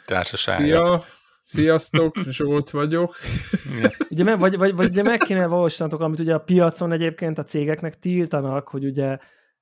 társasága. 0.06 0.62
Szia! 0.62 1.04
Sziasztok, 1.46 2.16
Zsolt 2.28 2.70
vagyok. 2.70 3.16
ugye, 4.10 4.24
me, 4.24 4.36
vagy, 4.36 4.56
vagy, 4.56 4.74
vagy 4.74 4.88
ugye 4.88 5.02
meg 5.02 5.18
kéne 5.18 5.46
valósítanak, 5.46 6.00
amit 6.00 6.18
ugye 6.18 6.34
a 6.34 6.38
piacon 6.38 6.92
egyébként 6.92 7.38
a 7.38 7.44
cégeknek 7.44 7.98
tiltanak, 7.98 8.68
hogy 8.68 8.84
ugye 8.84 9.18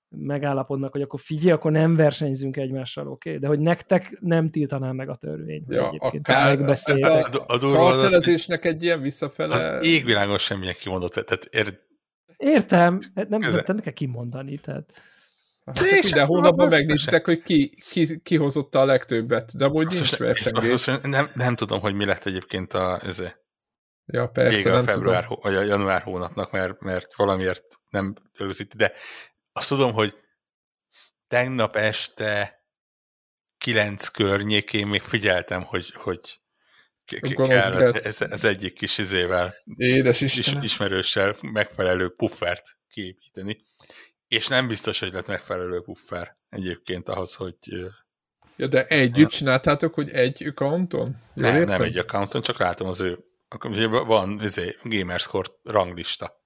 megállapodnak, 0.09 0.93
hogy 0.93 1.03
akkor 1.03 1.21
figyelj, 1.21 1.51
akkor 1.51 1.73
nem 1.73 1.97
versenyzünk 1.97 2.57
egymással, 2.57 3.09
oké? 3.09 3.29
Okay? 3.29 3.41
De 3.41 3.47
hogy 3.47 3.59
nektek 3.59 4.17
nem 4.21 4.49
tiltaná 4.49 4.93
meg 4.93 5.09
a 5.09 5.15
törvény. 5.15 5.65
Ja, 5.69 5.87
egyébként 5.87 6.29
a, 6.29 6.33
kár, 6.33 6.61
ez 6.61 6.89
a, 6.89 7.19
a, 7.19 7.45
a 7.47 7.59
kartelezésnek 7.59 8.65
egy 8.65 8.83
ilyen 8.83 9.01
visszafele... 9.01 9.55
Az 9.55 9.87
égvilágos 9.87 10.43
semmilyen 10.43 10.75
kimondott. 10.79 11.13
Tehát 11.13 11.45
ér... 11.45 11.81
Értem, 12.37 12.99
nem, 13.15 13.41
nem, 13.41 13.63
nem 13.67 13.79
kell 13.79 13.93
kimondani, 13.93 14.59
tehát... 14.59 14.93
Hát 15.65 15.81
minden 15.81 16.27
hónapban 16.27 16.69
megnéztek, 16.69 17.25
hogy 17.25 17.43
ki, 17.43 17.83
ki, 17.91 18.21
ki 18.21 18.37
hozotta 18.37 18.81
a 18.81 18.85
legtöbbet, 18.85 19.57
de 19.57 19.65
amúgy 19.65 19.87
nincs 19.87 20.17
versengés. 20.17 20.85
Nem, 21.03 21.31
nem 21.35 21.55
tudom, 21.55 21.81
hogy 21.81 21.95
mi 21.95 22.05
lett 22.05 22.25
egyébként 22.25 22.73
a, 22.73 23.01
ez, 23.03 23.35
ja, 24.05 24.27
persze, 24.27 24.57
vége 24.57 24.77
a 24.77 24.83
február 24.83 25.23
tudom. 25.23 25.39
vagy 25.43 25.55
a 25.55 25.63
január 25.63 26.03
hónapnak, 26.03 26.51
mert, 26.51 26.81
mert 26.81 27.15
valamiért 27.17 27.65
nem 27.89 28.15
rögzíti, 28.33 28.77
de 28.77 28.93
azt 29.53 29.69
tudom, 29.69 29.93
hogy 29.93 30.15
tegnap 31.29 31.77
este 31.77 32.63
kilenc 33.59 34.09
környékén 34.09 34.87
még 34.87 35.01
figyeltem, 35.01 35.63
hogy, 35.63 35.91
hogy 35.95 36.41
kell 37.05 37.75
ez, 37.77 37.87
ez, 37.87 38.21
ez 38.21 38.45
egyik 38.45 38.75
kis 38.75 38.99
izével, 38.99 39.55
Édes 39.77 40.21
is, 40.21 40.53
ismerőssel 40.63 41.37
megfelelő 41.41 42.09
puffert 42.09 42.65
kiépíteni. 42.89 43.63
És 44.35 44.47
nem 44.47 44.69
biztos, 44.69 45.01
hogy 45.01 45.13
lett 45.13 45.27
megfelelő 45.27 45.81
puffer 45.81 46.37
egyébként 46.49 47.09
ahhoz, 47.09 47.35
hogy... 47.35 47.57
Ja, 48.57 48.67
de 48.67 48.87
együtt 48.87 49.31
csináltátok, 49.31 49.95
hogy 49.95 50.11
egy 50.11 50.47
accounton? 50.47 51.17
nem, 51.35 51.55
értem? 51.55 51.69
nem 51.69 51.83
egy 51.83 51.99
accounton, 51.99 52.43
csak 52.43 52.59
látom 52.59 52.89
az 52.89 53.01
ő... 53.01 53.19
Van 53.89 54.41
izé, 54.43 54.77
Gamerscore 54.83 55.49
ranglista 55.63 56.45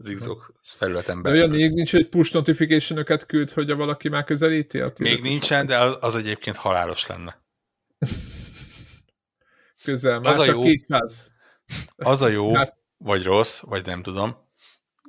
az 0.00 0.12
Xbox 0.14 0.50
felületen 0.62 1.22
belül. 1.22 1.38
De 1.38 1.44
olyan 1.44 1.56
még 1.56 1.72
nincs, 1.72 1.90
hogy 1.90 2.08
push 2.08 2.34
notification 2.34 3.04
küld, 3.26 3.50
hogy 3.50 3.72
valaki 3.72 4.08
már 4.08 4.24
közelíti? 4.24 4.80
A 4.80 4.92
még 4.98 5.20
nincsen, 5.22 5.66
de 5.66 5.78
az, 5.78 5.96
az 6.00 6.16
egyébként 6.16 6.56
halálos 6.56 7.06
lenne. 7.06 7.42
Közel, 9.84 10.20
már 10.20 10.32
az 10.32 10.38
a 10.38 10.44
jó, 10.44 10.60
200. 10.60 11.32
Az 11.96 12.22
a 12.22 12.28
jó, 12.28 12.52
vagy 12.96 13.22
rossz, 13.22 13.60
vagy 13.60 13.86
nem 13.86 14.02
tudom, 14.02 14.36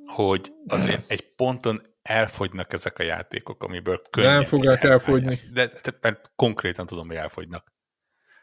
hogy 0.06 0.52
azért 0.66 1.10
egy 1.10 1.34
ponton 1.34 1.91
elfogynak 2.02 2.72
ezek 2.72 2.98
a 2.98 3.02
játékok, 3.02 3.62
amiből 3.62 4.02
könnyen... 4.10 4.32
Nem 4.32 4.44
fogják 4.44 4.82
elfogyni. 4.82 5.34
De, 5.52 5.66
de, 5.66 5.98
mert 6.00 6.32
konkrétan 6.36 6.86
tudom, 6.86 7.06
hogy 7.06 7.16
elfogynak. 7.16 7.72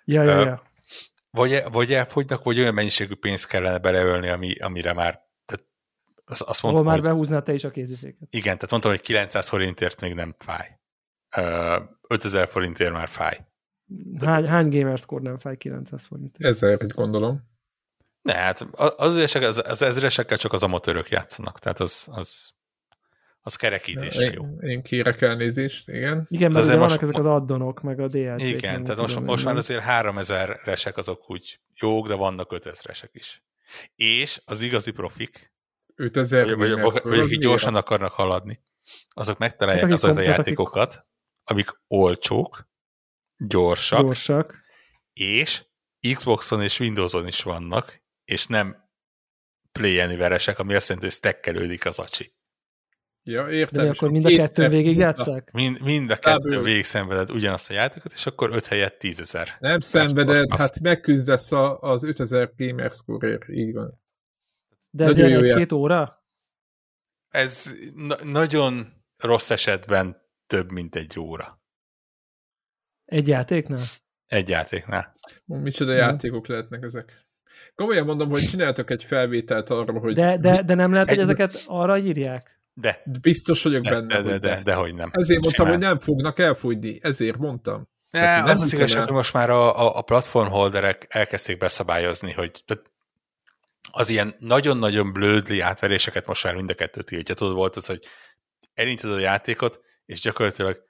Ja, 0.05 0.23
ja, 0.23 0.39
ja. 0.39 0.63
Vagy, 1.31 1.63
vagy 1.71 1.93
elfogynak, 1.93 2.43
vagy 2.43 2.59
olyan 2.59 2.73
mennyiségű 2.73 3.15
pénzt 3.15 3.47
kellene 3.47 3.77
beleölni, 3.77 4.27
ami, 4.27 4.55
amire 4.55 4.93
már 4.93 5.27
tehát 5.45 5.65
azt, 6.25 6.41
azt 6.41 6.61
mondtam, 6.61 6.69
Ahol 6.69 6.83
már 6.83 6.99
hogy, 6.99 7.07
behúzná 7.07 7.41
te 7.41 7.53
is 7.53 7.63
a 7.63 7.71
kéziféket. 7.71 8.27
Igen, 8.33 8.55
tehát 8.55 8.69
mondtam, 8.69 8.91
hogy 8.91 9.01
900 9.01 9.49
forintért 9.49 10.01
még 10.01 10.13
nem 10.13 10.35
fáj. 10.37 10.79
5000 12.07 12.47
forintért 12.47 12.91
már 12.91 13.07
fáj. 13.07 13.47
Hány, 14.19 14.47
hány 14.47 14.69
gamerscore 14.69 15.23
nem 15.23 15.39
fáj 15.39 15.57
900 15.57 16.05
forintért? 16.05 16.49
Ezer, 16.49 16.87
gondolom. 16.87 17.47
Ne, 18.21 18.33
hát 18.33 18.61
az, 18.71 19.15
az, 19.35 19.61
az 19.65 19.81
ezresekkel 19.81 20.37
csak 20.37 20.53
az 20.53 20.63
amatőrök 20.63 21.09
játszanak, 21.09 21.59
tehát 21.59 21.79
az, 21.79 22.07
az 22.11 22.53
az 23.41 23.55
kerekítésre 23.55 24.31
jó. 24.31 24.43
Én, 24.43 24.69
én 24.69 24.81
kérek 24.81 25.21
elnézést, 25.21 25.89
igen. 25.89 26.25
Igen, 26.29 26.51
mert 26.51 26.65
vannak 26.65 26.81
most, 26.81 27.01
ezek 27.01 27.17
az 27.17 27.25
addonok, 27.25 27.81
meg 27.81 27.99
a 27.99 28.07
DLC-k. 28.07 28.47
Igen, 28.47 28.83
tehát 28.83 28.99
most, 28.99 29.19
most 29.19 29.45
már 29.45 29.55
azért 29.55 29.81
3000 29.81 30.59
resek 30.63 30.97
azok 30.97 31.29
úgy 31.29 31.59
jók, 31.75 32.07
de 32.07 32.13
vannak 32.13 32.55
5000-esek 32.55 33.09
is. 33.11 33.43
És 33.95 34.41
az 34.45 34.61
igazi 34.61 34.91
profik, 34.91 35.53
5000 35.95 36.45
vagy, 36.45 36.55
vagy, 36.55 36.81
vagy, 36.81 37.01
vagy 37.03 37.19
akik 37.19 37.39
gyorsan 37.39 37.75
akarnak 37.75 38.11
haladni, 38.11 38.59
azok 39.09 39.37
megtalálják 39.37 39.83
hát, 39.83 39.91
azokat 39.91 40.17
a 40.17 40.21
játékokat, 40.21 40.93
akik... 40.93 41.07
amik 41.43 41.69
olcsók, 41.87 42.67
gyorsak, 43.37 44.01
gyorsak, 44.01 44.55
és 45.13 45.65
Xboxon 46.13 46.61
és 46.61 46.79
Windowson 46.79 47.27
is 47.27 47.43
vannak, 47.43 48.01
és 48.25 48.45
nem 48.45 48.89
Play 49.71 49.99
Anywhere-esek, 49.99 50.59
ami 50.59 50.73
azt 50.73 50.87
jelenti, 50.87 51.07
hogy 51.07 51.17
stekkelődik 51.17 51.85
az 51.85 51.99
acsi. 51.99 52.33
Ja, 53.29 53.49
értem. 53.49 53.83
De 53.83 53.89
akkor 53.89 54.11
mind 54.11 54.25
a 54.25 54.29
kettőn 54.29 54.69
végig 54.69 54.97
játszák? 54.97 55.51
Mind, 55.51 55.81
mind 55.81 56.11
a 56.11 56.15
kettőn 56.15 56.63
végig 56.63 56.83
szenveded 56.83 57.29
ugyanazt 57.29 57.69
a 57.69 57.73
játékot, 57.73 58.11
és 58.11 58.25
akkor 58.25 58.49
5 58.53 58.65
helyett 58.65 58.99
10 58.99 59.19
ezer. 59.19 59.55
Nem 59.59 59.79
szenveded, 59.79 60.53
hát 60.53 60.79
megküzdesz 60.79 61.51
a, 61.51 61.79
az 61.79 62.03
5000 62.03 62.51
gamer 62.57 62.91
score 62.91 63.39
így 63.47 63.73
van. 63.73 64.01
De 64.91 65.05
ez 65.05 65.17
ilyen 65.17 65.43
egy-két 65.43 65.71
óra? 65.71 66.17
Ez 67.29 67.75
na 67.95 68.15
nagyon 68.23 69.03
rossz 69.17 69.49
esetben 69.49 70.21
több, 70.47 70.71
mint 70.71 70.95
egy 70.95 71.19
óra. 71.19 71.61
Egy 73.05 73.27
játéknál? 73.27 73.83
Egy 74.27 74.49
játéknál. 74.49 75.15
Micsoda 75.45 75.91
hmm. 75.91 75.99
játékok 75.99 76.47
lehetnek 76.47 76.83
ezek? 76.83 77.25
Komolyan 77.75 78.05
mondom, 78.05 78.29
hogy 78.29 78.47
csináltok 78.47 78.89
egy 78.89 79.03
felvételt 79.03 79.69
arról, 79.69 79.99
hogy... 79.99 80.13
De, 80.13 80.37
de, 80.37 80.61
de 80.61 80.73
nem 80.73 80.91
lehet, 80.91 81.09
egy... 81.09 81.15
hogy 81.15 81.23
ezeket 81.23 81.63
arra 81.67 81.97
írják? 81.97 82.58
De. 82.79 83.01
Biztos 83.21 83.63
vagyok 83.63 83.83
de, 83.83 83.89
benne. 83.89 84.07
De, 84.07 84.21
de, 84.21 84.37
de, 84.37 84.55
de, 84.55 84.61
de, 84.63 84.73
hogy 84.73 84.93
nem. 84.93 85.09
Ezért 85.11 85.41
mondtam, 85.41 85.65
Simán. 85.65 85.79
hogy 85.79 85.89
nem 85.89 85.99
fognak 85.99 86.39
elfújni. 86.39 86.99
Ezért 87.01 87.37
mondtam. 87.37 87.87
Ne, 88.09 88.35
nem 88.35 88.45
az 88.45 88.61
az 88.61 88.73
igazság, 88.73 89.03
hogy 89.03 89.11
most 89.11 89.33
már 89.33 89.49
a, 89.49 89.79
a, 89.79 89.97
a 89.97 90.01
platformholderek 90.01 91.05
elkezdték 91.09 91.57
beszabályozni, 91.57 92.31
hogy 92.31 92.63
az 93.91 94.09
ilyen 94.09 94.35
nagyon-nagyon 94.39 95.13
blödli 95.13 95.59
átveréseket 95.59 96.25
most 96.25 96.43
már 96.43 96.55
mind 96.55 96.69
a 96.69 96.73
kettőt 96.73 97.05
tiltja. 97.05 97.35
Tudod, 97.35 97.53
volt 97.53 97.75
az, 97.75 97.85
hogy 97.85 98.05
elindítod 98.73 99.11
a 99.11 99.19
játékot, 99.19 99.79
és 100.05 100.19
gyakorlatilag 100.19 100.83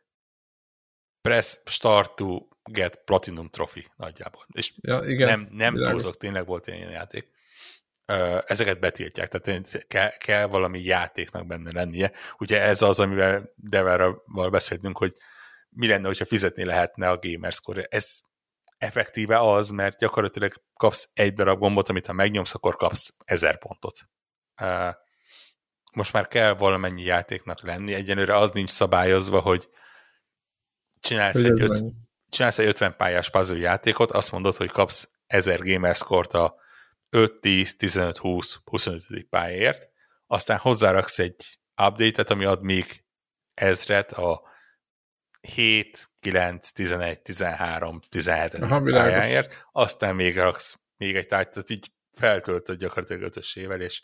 press 1.21 1.57
start 1.65 2.15
to 2.15 2.47
get 2.63 3.01
platinum 3.05 3.49
trophy 3.49 3.87
nagyjából. 3.95 4.45
És 4.51 4.73
ja, 4.81 5.01
igen, 5.05 5.27
nem, 5.27 5.47
nem 5.51 5.75
túlzok, 5.75 6.17
tényleg 6.17 6.45
volt 6.45 6.67
ilyen 6.67 6.91
játék. 6.91 7.27
Ezeket 8.45 8.79
betiltják, 8.79 9.27
tehát 9.27 9.85
kell, 9.87 10.09
kell 10.09 10.45
valami 10.45 10.79
játéknak 10.79 11.47
benne 11.47 11.71
lennie. 11.71 12.11
Ugye 12.37 12.61
ez 12.61 12.81
az, 12.81 12.99
amivel 12.99 13.53
Deverral 13.55 14.23
beszéltünk, 14.49 14.97
hogy 14.97 15.13
mi 15.69 15.87
lenne, 15.87 16.07
hogyha 16.07 16.25
fizetni 16.25 16.63
lehetne 16.63 17.09
a 17.09 17.19
Gamerscore. 17.21 17.83
Ez 17.89 18.19
effektíve 18.77 19.39
az, 19.39 19.69
mert 19.69 19.97
gyakorlatilag 19.97 20.53
kapsz 20.73 21.09
egy 21.13 21.33
darab 21.33 21.59
gombot, 21.59 21.89
amit 21.89 22.05
ha 22.05 22.13
megnyomsz, 22.13 22.53
akkor 22.53 22.75
kapsz 22.75 23.13
ezer 23.25 23.57
pontot. 23.57 24.09
Most 25.93 26.13
már 26.13 26.27
kell 26.27 26.53
valamennyi 26.53 27.03
játéknak 27.03 27.61
lenni, 27.61 27.93
egyenlőre 27.93 28.35
az 28.35 28.51
nincs 28.51 28.69
szabályozva, 28.69 29.39
hogy 29.39 29.69
csinálsz, 30.99 31.41
hogy 31.41 31.45
egy, 31.45 31.61
öt, 31.61 31.83
csinálsz 32.29 32.57
egy 32.57 32.67
50 32.67 32.95
pályás 32.95 33.29
puzzle 33.29 33.57
játékot, 33.57 34.11
azt 34.11 34.31
mondod, 34.31 34.55
hogy 34.55 34.71
kapsz 34.71 35.09
1000 35.27 35.63
gamerscore 35.63 36.39
a 36.39 36.67
5, 37.09 37.39
10, 37.39 37.75
15, 37.75 38.17
20, 38.17 38.59
25. 38.63 39.23
pályáért, 39.29 39.89
aztán 40.27 40.57
hozzáraksz 40.57 41.19
egy 41.19 41.59
update-et, 41.81 42.29
ami 42.29 42.45
ad 42.45 42.61
még 42.61 43.03
ezret 43.53 44.11
a 44.11 44.41
7, 45.41 46.09
9, 46.19 46.71
11, 46.71 47.21
13, 47.21 47.99
17 48.09 48.63
Aha, 48.63 48.81
pályáért, 48.81 49.67
aztán 49.71 50.15
még 50.15 50.37
raksz 50.37 50.79
még 50.97 51.15
egy 51.15 51.27
tájt, 51.27 51.49
tehát 51.49 51.69
így 51.69 51.91
feltöltöd 52.11 52.79
gyakorlatilag 52.79 53.21
ötösével, 53.21 53.81
és 53.81 54.01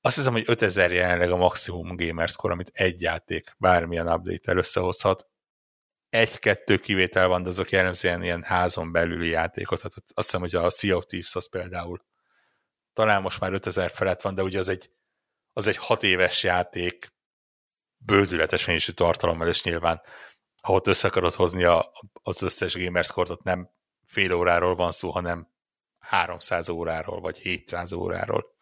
azt 0.00 0.16
hiszem, 0.16 0.32
hogy 0.32 0.44
5000 0.46 0.92
jelenleg 0.92 1.30
a 1.30 1.36
maximum 1.36 1.96
gamerscore, 1.96 2.52
amit 2.52 2.70
egy 2.72 3.00
játék 3.00 3.54
bármilyen 3.58 4.08
update-tel 4.08 4.56
összehozhat. 4.56 5.28
Egy-kettő 6.08 6.76
kivétel 6.76 7.28
van, 7.28 7.42
de 7.42 7.48
azok 7.48 7.70
jellemzően 7.70 8.22
ilyen 8.22 8.42
házon 8.42 8.92
belüli 8.92 9.28
játékot. 9.28 9.78
Tehát 9.78 9.94
azt 9.96 10.26
hiszem, 10.26 10.40
hogy 10.40 10.54
a 10.54 10.70
Sea 10.70 10.96
of 10.96 11.04
Thieves 11.04 11.34
az 11.34 11.48
például 11.48 12.04
talán 12.92 13.22
most 13.22 13.40
már 13.40 13.52
5000 13.52 13.90
felett 13.90 14.20
van, 14.20 14.34
de 14.34 14.42
ugye 14.42 14.58
az 14.58 14.68
egy, 14.68 14.90
az 15.52 15.66
egy 15.66 15.76
hat 15.76 16.02
éves 16.02 16.42
játék, 16.42 17.12
bődületes 17.96 18.66
mennyiségű 18.66 18.96
tartalommal, 18.96 19.48
és 19.48 19.62
nyilván 19.62 20.02
ha 20.62 20.72
ott 20.72 20.86
össze 20.86 21.08
akarod 21.08 21.32
hozni 21.32 21.64
a, 21.64 21.92
az 22.12 22.42
összes 22.42 22.74
gamerscore 22.74 23.34
nem 23.42 23.70
fél 24.04 24.32
óráról 24.32 24.74
van 24.74 24.92
szó, 24.92 25.10
hanem 25.10 25.48
300 25.98 26.68
óráról, 26.68 27.20
vagy 27.20 27.38
700 27.38 27.92
óráról. 27.92 28.54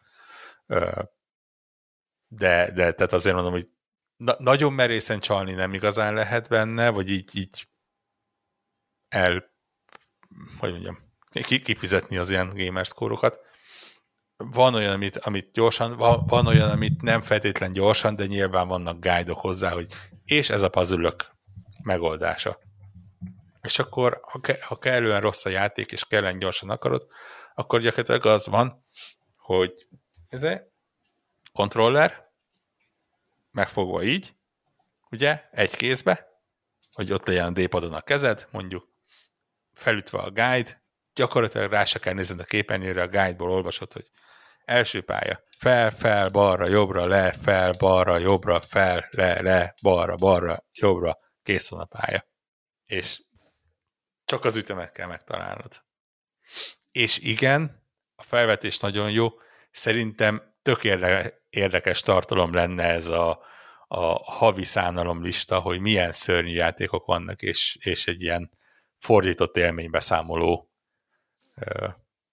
De, 2.27 2.71
de 2.71 2.91
tehát 2.91 3.13
azért 3.13 3.35
mondom, 3.35 3.53
hogy 3.53 3.69
na, 4.17 4.35
nagyon 4.37 4.73
merészen 4.73 5.19
csalni 5.19 5.53
nem 5.53 5.73
igazán 5.73 6.13
lehet 6.13 6.49
benne, 6.49 6.89
vagy 6.89 7.09
így, 7.09 7.35
így 7.35 7.67
el, 9.07 9.53
hogy 10.57 10.71
mondjam, 10.71 10.97
kifizetni 11.63 12.17
az 12.17 12.29
ilyen 12.29 12.53
gamerscore-okat. 12.55 13.48
Van 14.43 14.73
olyan, 14.73 14.93
amit, 14.93 15.17
amit 15.17 15.51
gyorsan, 15.51 15.97
van, 15.97 16.25
van 16.25 16.47
olyan, 16.47 16.69
amit 16.69 17.01
nem 17.01 17.21
feltétlen 17.21 17.71
gyorsan, 17.71 18.15
de 18.15 18.25
nyilván 18.25 18.67
vannak 18.67 18.99
guide 18.99 19.33
hozzá, 19.33 19.69
hogy 19.69 19.87
és 20.25 20.49
ez 20.49 20.61
a 20.61 20.69
puzzle 20.69 21.13
megoldása. 21.83 22.59
És 23.61 23.79
akkor, 23.79 24.19
ha, 24.23 24.39
ke, 24.39 24.57
ha 24.61 24.75
kellően 24.75 25.21
rossz 25.21 25.45
a 25.45 25.49
játék, 25.49 25.91
és 25.91 26.05
kellően 26.05 26.39
gyorsan 26.39 26.69
akarod, 26.69 27.07
akkor 27.55 27.81
gyakorlatilag 27.81 28.25
az 28.25 28.47
van, 28.47 28.85
hogy 29.37 29.87
ez 30.29 30.43
egy 30.43 30.61
kontroller, 31.53 32.31
megfogva 33.51 34.03
így, 34.03 34.33
ugye, 35.11 35.43
egy 35.51 35.75
kézbe, 35.75 36.27
hogy 36.91 37.11
ott 37.11 37.25
legyen 37.25 37.45
a 37.45 37.61
D-padon 37.61 37.93
a 37.93 38.01
kezed, 38.01 38.47
mondjuk, 38.51 38.87
felütve 39.73 40.17
a 40.17 40.31
guide, 40.31 40.83
gyakorlatilag 41.13 41.71
rá 41.71 41.85
se 41.85 41.99
kell 41.99 42.13
nézned 42.13 42.39
a 42.39 42.43
képernyőre, 42.43 43.01
a 43.01 43.07
guide-ból 43.07 43.51
olvasod, 43.51 43.93
hogy 43.93 44.09
első 44.69 45.01
pálya, 45.01 45.43
fel, 45.57 45.91
fel, 45.91 46.29
balra, 46.29 46.67
jobbra, 46.67 47.05
le, 47.05 47.31
fel, 47.31 47.71
balra, 47.71 48.17
jobbra, 48.17 48.61
fel, 48.61 49.07
le, 49.11 49.41
le, 49.41 49.75
balra, 49.81 50.15
balra, 50.15 50.65
jobbra, 50.71 51.17
kész 51.43 51.69
van 51.69 51.79
a 51.79 51.85
pálya. 51.85 52.25
És 52.85 53.21
csak 54.25 54.45
az 54.45 54.55
ütemet 54.55 54.91
kell 54.91 55.07
megtalálnod. 55.07 55.83
És 56.91 57.17
igen, 57.17 57.87
a 58.15 58.23
felvetés 58.23 58.79
nagyon 58.79 59.11
jó, 59.11 59.27
szerintem 59.71 60.55
tök 60.61 60.83
érdekes 61.49 62.01
tartalom 62.01 62.53
lenne 62.53 62.83
ez 62.83 63.07
a, 63.07 63.43
a 63.87 64.31
havi 64.31 64.65
szánalom 64.65 65.23
lista, 65.23 65.59
hogy 65.59 65.79
milyen 65.79 66.11
szörnyű 66.11 66.53
játékok 66.53 67.05
vannak, 67.05 67.41
és, 67.41 67.77
és 67.79 68.07
egy 68.07 68.21
ilyen 68.21 68.51
fordított 68.97 69.57
élménybeszámoló 69.57 70.71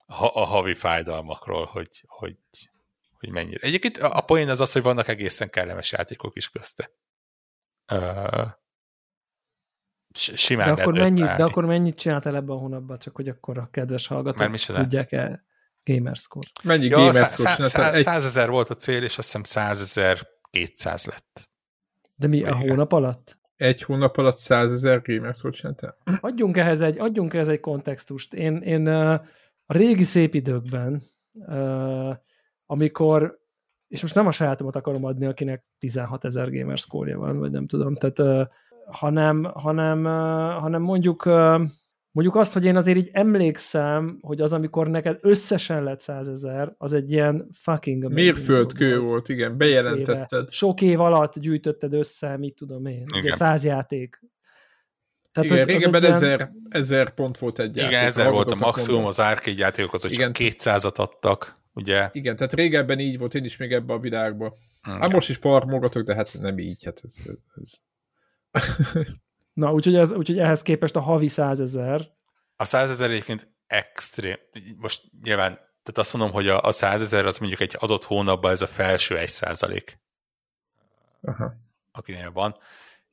a 0.06 0.44
havi 0.44 0.74
fájdalmakról, 0.74 1.64
hogy, 1.64 2.04
hogy, 2.06 2.36
hogy 3.18 3.30
mennyire. 3.30 3.66
Egyébként 3.66 3.96
a 3.96 4.20
poén 4.20 4.48
az 4.48 4.60
az, 4.60 4.72
hogy 4.72 4.82
vannak 4.82 5.08
egészen 5.08 5.50
kellemes 5.50 5.92
játékok 5.92 6.36
is 6.36 6.48
közte 6.48 6.90
simán 10.16 10.74
de 10.74 10.82
akkor, 10.82 10.98
mennyit, 10.98 11.24
de 11.24 11.44
akkor 11.44 11.64
mennyit 11.64 11.98
csináltál 11.98 12.36
ebben 12.36 12.56
a 12.56 12.58
hónapban, 12.58 12.98
csak 12.98 13.16
hogy 13.16 13.28
akkor 13.28 13.58
a 13.58 13.68
kedves 13.70 14.06
hallgatók 14.06 14.56
tudják 14.56 15.12
el 15.12 15.44
Gamerscore. 15.84 16.48
Mennyi 16.64 16.86
ja, 16.86 16.96
Gamerscore? 16.96 17.50
Százezer 17.50 18.16
ezer 18.16 18.50
volt 18.50 18.70
a 18.70 18.74
cél, 18.74 19.02
és 19.02 19.18
azt 19.18 19.26
hiszem 19.26 19.42
százezer 19.42 20.18
200 20.50 21.06
lett. 21.06 21.50
De 22.14 22.26
mi, 22.26 22.44
a 22.44 22.54
hónap 22.54 22.92
alatt? 22.92 23.38
Egy 23.56 23.82
hónap 23.82 24.16
alatt 24.16 24.36
százezer 24.36 25.02
Gamerscore 25.02 25.54
csináltál? 25.54 25.96
Adjunk 26.20 26.56
ehhez 26.56 26.80
egy, 26.80 26.98
adjunk 26.98 27.34
ehhez 27.34 27.48
egy 27.48 27.60
kontextust. 27.60 28.34
Én, 28.34 28.56
én 28.56 28.88
a 29.66 29.72
régi 29.72 30.02
szép 30.02 30.34
időkben, 30.34 31.02
amikor 32.66 33.44
és 33.88 34.02
most 34.02 34.14
nem 34.14 34.26
a 34.26 34.30
sajátomat 34.30 34.76
akarom 34.76 35.04
adni, 35.04 35.26
akinek 35.26 35.64
16 35.78 36.24
ezer 36.24 36.52
gamerscore 36.52 37.16
van, 37.16 37.38
vagy 37.38 37.50
nem 37.50 37.66
tudom, 37.66 37.94
tehát 37.94 38.48
hanem, 38.86 39.44
hanem, 39.54 40.04
hanem 40.60 40.82
mondjuk, 40.82 41.24
mondjuk 42.10 42.36
azt, 42.36 42.52
hogy 42.52 42.64
én 42.64 42.76
azért 42.76 42.98
így 42.98 43.10
emlékszem, 43.12 44.18
hogy 44.20 44.40
az, 44.40 44.52
amikor 44.52 44.88
neked 44.88 45.18
összesen 45.20 45.82
lett 45.82 46.00
százezer, 46.00 46.74
az 46.78 46.92
egy 46.92 47.12
ilyen 47.12 47.48
fucking 47.52 48.12
Mérföldkő 48.12 48.98
volt, 48.98 49.10
volt, 49.10 49.28
igen, 49.28 49.56
bejelentetted. 49.56 50.50
Sok 50.50 50.82
év 50.82 51.00
alatt 51.00 51.38
gyűjtötted 51.38 51.92
össze, 51.92 52.36
mit 52.36 52.54
tudom 52.54 52.86
én, 52.86 53.04
igen. 53.06 53.20
ugye 53.20 53.32
száz 53.32 53.64
játék. 53.64 54.20
Tehát, 55.36 55.50
igen, 55.50 55.66
régebben 55.66 56.02
ilyen... 56.02 56.14
ezer, 56.14 56.52
ezer 56.68 57.14
pont 57.14 57.38
volt 57.38 57.58
egy 57.58 57.76
játék. 57.76 57.90
Igen, 57.90 58.04
ezer 58.04 58.30
volt 58.30 58.50
a 58.50 58.54
maximum, 58.54 59.04
az 59.04 59.18
arcade 59.18 59.56
játékok 59.58 59.92
az, 59.92 60.02
hogy 60.02 60.12
igen. 60.12 60.32
csak 60.32 60.46
200-at 60.46 60.96
adtak, 60.96 61.54
ugye? 61.72 62.08
Igen, 62.12 62.36
tehát 62.36 62.52
régebben 62.54 62.98
így 62.98 63.18
volt, 63.18 63.34
én 63.34 63.44
is 63.44 63.56
még 63.56 63.72
ebbe 63.72 63.92
a 63.92 63.98
világban. 63.98 64.52
Hát 64.82 65.12
most 65.12 65.28
is 65.28 65.36
farmolgatok, 65.36 66.02
de 66.02 66.14
hát 66.14 66.38
nem 66.40 66.58
így, 66.58 66.84
hát 66.84 67.00
ez, 67.04 67.14
ez, 67.26 67.34
ez 67.62 67.72
Na, 69.52 69.72
úgyhogy, 69.72 69.94
ez, 69.94 70.12
úgyhogy 70.12 70.38
ehhez 70.38 70.62
képest 70.62 70.96
a 70.96 71.00
havi 71.00 71.28
százezer. 71.28 72.08
A 72.56 72.64
százezer 72.64 73.10
egyébként 73.10 73.48
extrém. 73.66 74.36
Most 74.76 75.02
nyilván, 75.22 75.52
tehát 75.54 75.98
azt 75.98 76.12
mondom, 76.12 76.32
hogy 76.32 76.48
a, 76.48 76.62
a 76.62 76.72
százezer 76.72 77.26
az 77.26 77.38
mondjuk 77.38 77.60
egy 77.60 77.76
adott 77.78 78.04
hónapban 78.04 78.50
ez 78.50 78.62
a 78.62 78.66
felső 78.66 79.18
egy 79.18 79.28
százalék. 79.28 79.98
Aha. 81.22 81.54
Akinél 81.92 82.32
van. 82.32 82.56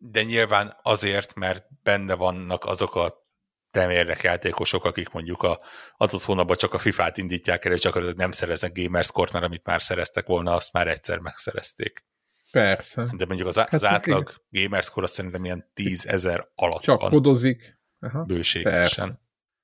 De 0.06 0.24
nyilván 0.24 0.80
azért, 0.82 1.36
mert 1.36 1.66
benne 1.84 2.14
vannak 2.14 2.66
azok 2.66 2.96
a 2.96 3.28
temérdek 3.72 4.22
játékosok, 4.22 4.86
akik 4.86 5.10
mondjuk 5.10 5.44
a 5.44 5.60
adott 5.98 6.24
hónapban 6.24 6.58
csak 6.58 6.74
a 6.74 6.78
FIFA-t 6.78 7.18
indítják 7.18 7.66
el, 7.66 7.72
és 7.72 7.80
csak 7.80 8.16
nem 8.16 8.32
szereznek 8.32 8.74
gamerscore 8.74 9.30
mert 9.34 9.46
amit 9.46 9.66
már 9.66 9.82
szereztek 9.82 10.26
volna, 10.26 10.54
azt 10.54 10.74
már 10.74 10.88
egyszer 10.88 11.20
megszerezték. 11.20 12.06
Persze. 12.52 13.08
De 13.16 13.26
mondjuk 13.26 13.48
az, 13.48 13.58
az 13.58 13.70
hát, 13.70 13.84
átlag 13.84 14.34
gamerscore 14.50 15.06
azt 15.06 15.14
szerintem 15.14 15.46
ilyen 15.46 15.72
10 15.74 16.06
ezer 16.06 16.48
alatt 16.56 16.82
Csak 16.82 17.02
van. 17.02 17.10
kodozik. 17.10 17.80
Aha. 18.00 18.24
Bőségesen. 18.24 19.20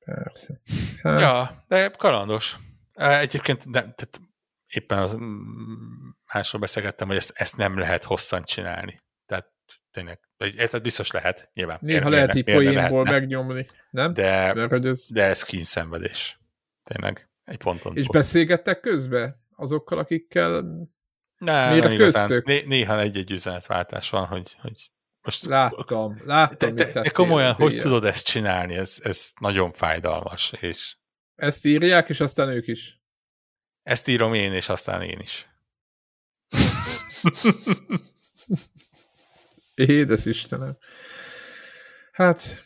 Persze. 0.06 0.24
Persze. 0.24 0.62
Hát. 1.02 1.20
Ja, 1.22 1.64
de 1.68 1.90
kalandos. 1.90 2.58
Egyébként 2.94 3.66
nem, 3.66 3.72
tehát 3.72 4.22
éppen 4.68 4.98
az, 4.98 5.18
másról 6.34 6.62
beszélgettem, 6.62 7.08
hogy 7.08 7.18
ezt, 7.18 7.32
ezt 7.34 7.58
nem 7.58 7.78
lehet 7.78 8.04
hosszan 8.04 8.44
csinálni. 8.44 9.02
Tényleg, 9.92 10.20
tehát 10.38 10.82
biztos 10.82 11.12
lehet, 11.12 11.50
nyilván. 11.54 11.78
Néha 11.82 12.10
lehet 12.10 12.36
így 12.36 12.44
poénból 12.44 13.04
megnyomni, 13.04 13.68
nem? 13.92 14.14
De, 14.14 14.54
Mert, 14.54 14.86
ez... 14.86 15.08
de 15.10 15.24
ez 15.24 15.44
kényszenvedés. 15.44 16.40
Tényleg, 16.84 17.30
egy 17.46 17.58
ponton. 17.58 17.98
És 17.98 18.08
beszélgettek 18.08 18.80
közben 18.80 19.36
azokkal, 19.56 19.98
akikkel 19.98 20.62
nem, 21.38 21.70
Miért 21.70 21.84
nem 21.84 21.94
igazán. 21.94 22.42
Né- 22.46 22.66
néha 22.66 23.00
egy-egy 23.00 23.32
üzenetváltás 23.32 24.10
van, 24.10 24.26
hogy, 24.26 24.56
hogy 24.62 24.92
most... 25.22 25.46
Láttam, 25.46 26.22
láttam. 26.26 26.76
De, 26.76 26.86
de, 26.86 27.02
de 27.02 27.10
komolyan, 27.10 27.54
hogy 27.54 27.72
ilyen. 27.72 27.84
tudod 27.84 28.06
ezt 28.06 28.26
csinálni? 28.26 28.76
Ez, 28.76 29.00
ez 29.04 29.32
nagyon 29.40 29.72
fájdalmas. 29.72 30.52
És... 30.52 30.96
Ezt 31.36 31.66
írják, 31.66 32.10
és 32.10 32.20
aztán 32.20 32.50
ők 32.50 32.68
is. 32.68 33.02
Ezt 33.84 34.08
írom 34.08 34.34
én, 34.34 34.54
és 34.54 34.70
aztán 34.70 35.02
én 35.02 35.20
is. 35.20 35.48
Édes 39.80 40.26
Istenem. 40.26 40.78
Hát, 42.12 42.62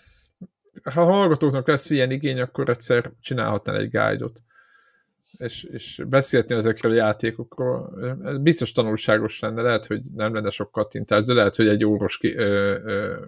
ha 0.83 1.01
a 1.01 1.05
hallgatóknak 1.05 1.67
lesz 1.67 1.89
ilyen 1.89 2.11
igény, 2.11 2.39
akkor 2.39 2.69
egyszer 2.69 3.11
csinálhatnál 3.21 3.77
egy 3.77 3.89
guide-ot 3.89 4.43
és, 5.37 5.63
és 5.63 6.01
beszélni 6.07 6.55
ezekről 6.55 6.91
a 6.91 6.95
játékokról. 6.95 7.93
Ez 8.23 8.37
biztos 8.37 8.71
tanulságos 8.71 9.39
lenne, 9.39 9.61
lehet, 9.61 9.85
hogy 9.85 10.01
nem 10.15 10.33
lenne 10.33 10.49
sok 10.49 10.71
kattintás, 10.71 11.23
de 11.25 11.33
lehet, 11.33 11.55
hogy 11.55 11.67
egy 11.67 11.85
orvos 11.85 12.17
ki, 12.17 12.35
ö, 12.35 12.77
ö, 12.83 13.25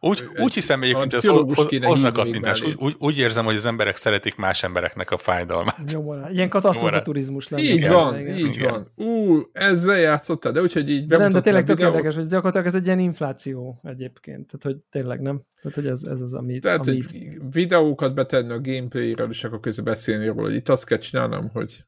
úgy, 0.00 0.28
egy, 0.34 0.42
úgy 0.42 0.54
hiszem 0.54 0.82
egyébként, 0.82 1.14
hogy 1.14 1.78
ez 1.80 1.84
hozza 1.84 2.12
kattintás. 2.12 2.62
Úgy, 2.62 2.74
úgy, 2.78 2.94
úgy 2.98 3.18
érzem, 3.18 3.44
hogy 3.44 3.54
az 3.54 3.64
emberek 3.64 3.96
szeretik 3.96 4.36
más 4.36 4.62
embereknek 4.62 5.10
a 5.10 5.16
fájdalmát. 5.16 5.92
Nyomorá. 5.92 6.30
Ilyen 6.30 6.48
katasztrofaturizmus 6.48 7.48
lenne. 7.48 7.62
Így 7.62 7.88
van, 7.88 8.18
igen. 8.18 8.36
így 8.36 8.54
igen. 8.54 8.70
van. 8.70 9.06
Ú, 9.06 9.42
ezzel 9.52 9.98
játszottál, 9.98 10.52
de 10.52 10.60
úgyhogy 10.60 10.90
így 10.90 11.06
Nem, 11.06 11.30
de 11.30 11.40
tényleg 11.40 11.64
tök 11.64 11.80
érdekes, 11.80 12.14
hogy 12.14 12.26
gyakorlatilag 12.26 12.66
ez 12.66 12.74
egy 12.74 12.86
ilyen 12.86 12.98
infláció 12.98 13.78
egyébként. 13.82 14.46
Tehát, 14.46 14.62
hogy 14.62 14.76
tényleg 14.90 15.20
nem. 15.20 15.42
Tehát, 15.62 15.76
hogy 15.76 15.86
ez, 15.86 16.02
ez 16.02 16.20
az, 16.20 16.34
amit... 16.34 16.62
Tehát, 16.62 16.86
amit... 16.86 17.10
hogy 17.10 17.38
videókat 17.50 18.14
betenni 18.14 18.52
a 18.52 18.60
gameplayről, 18.60 19.30
és 19.30 19.44
akkor 19.44 19.60
közben 19.60 19.84
beszélni 19.84 20.26
róla, 20.26 20.42
hogy 20.42 20.54
itt 20.54 20.68
azt 20.68 20.86
kell 20.86 20.98
csinálnom, 20.98 21.48
hogy 21.52 21.84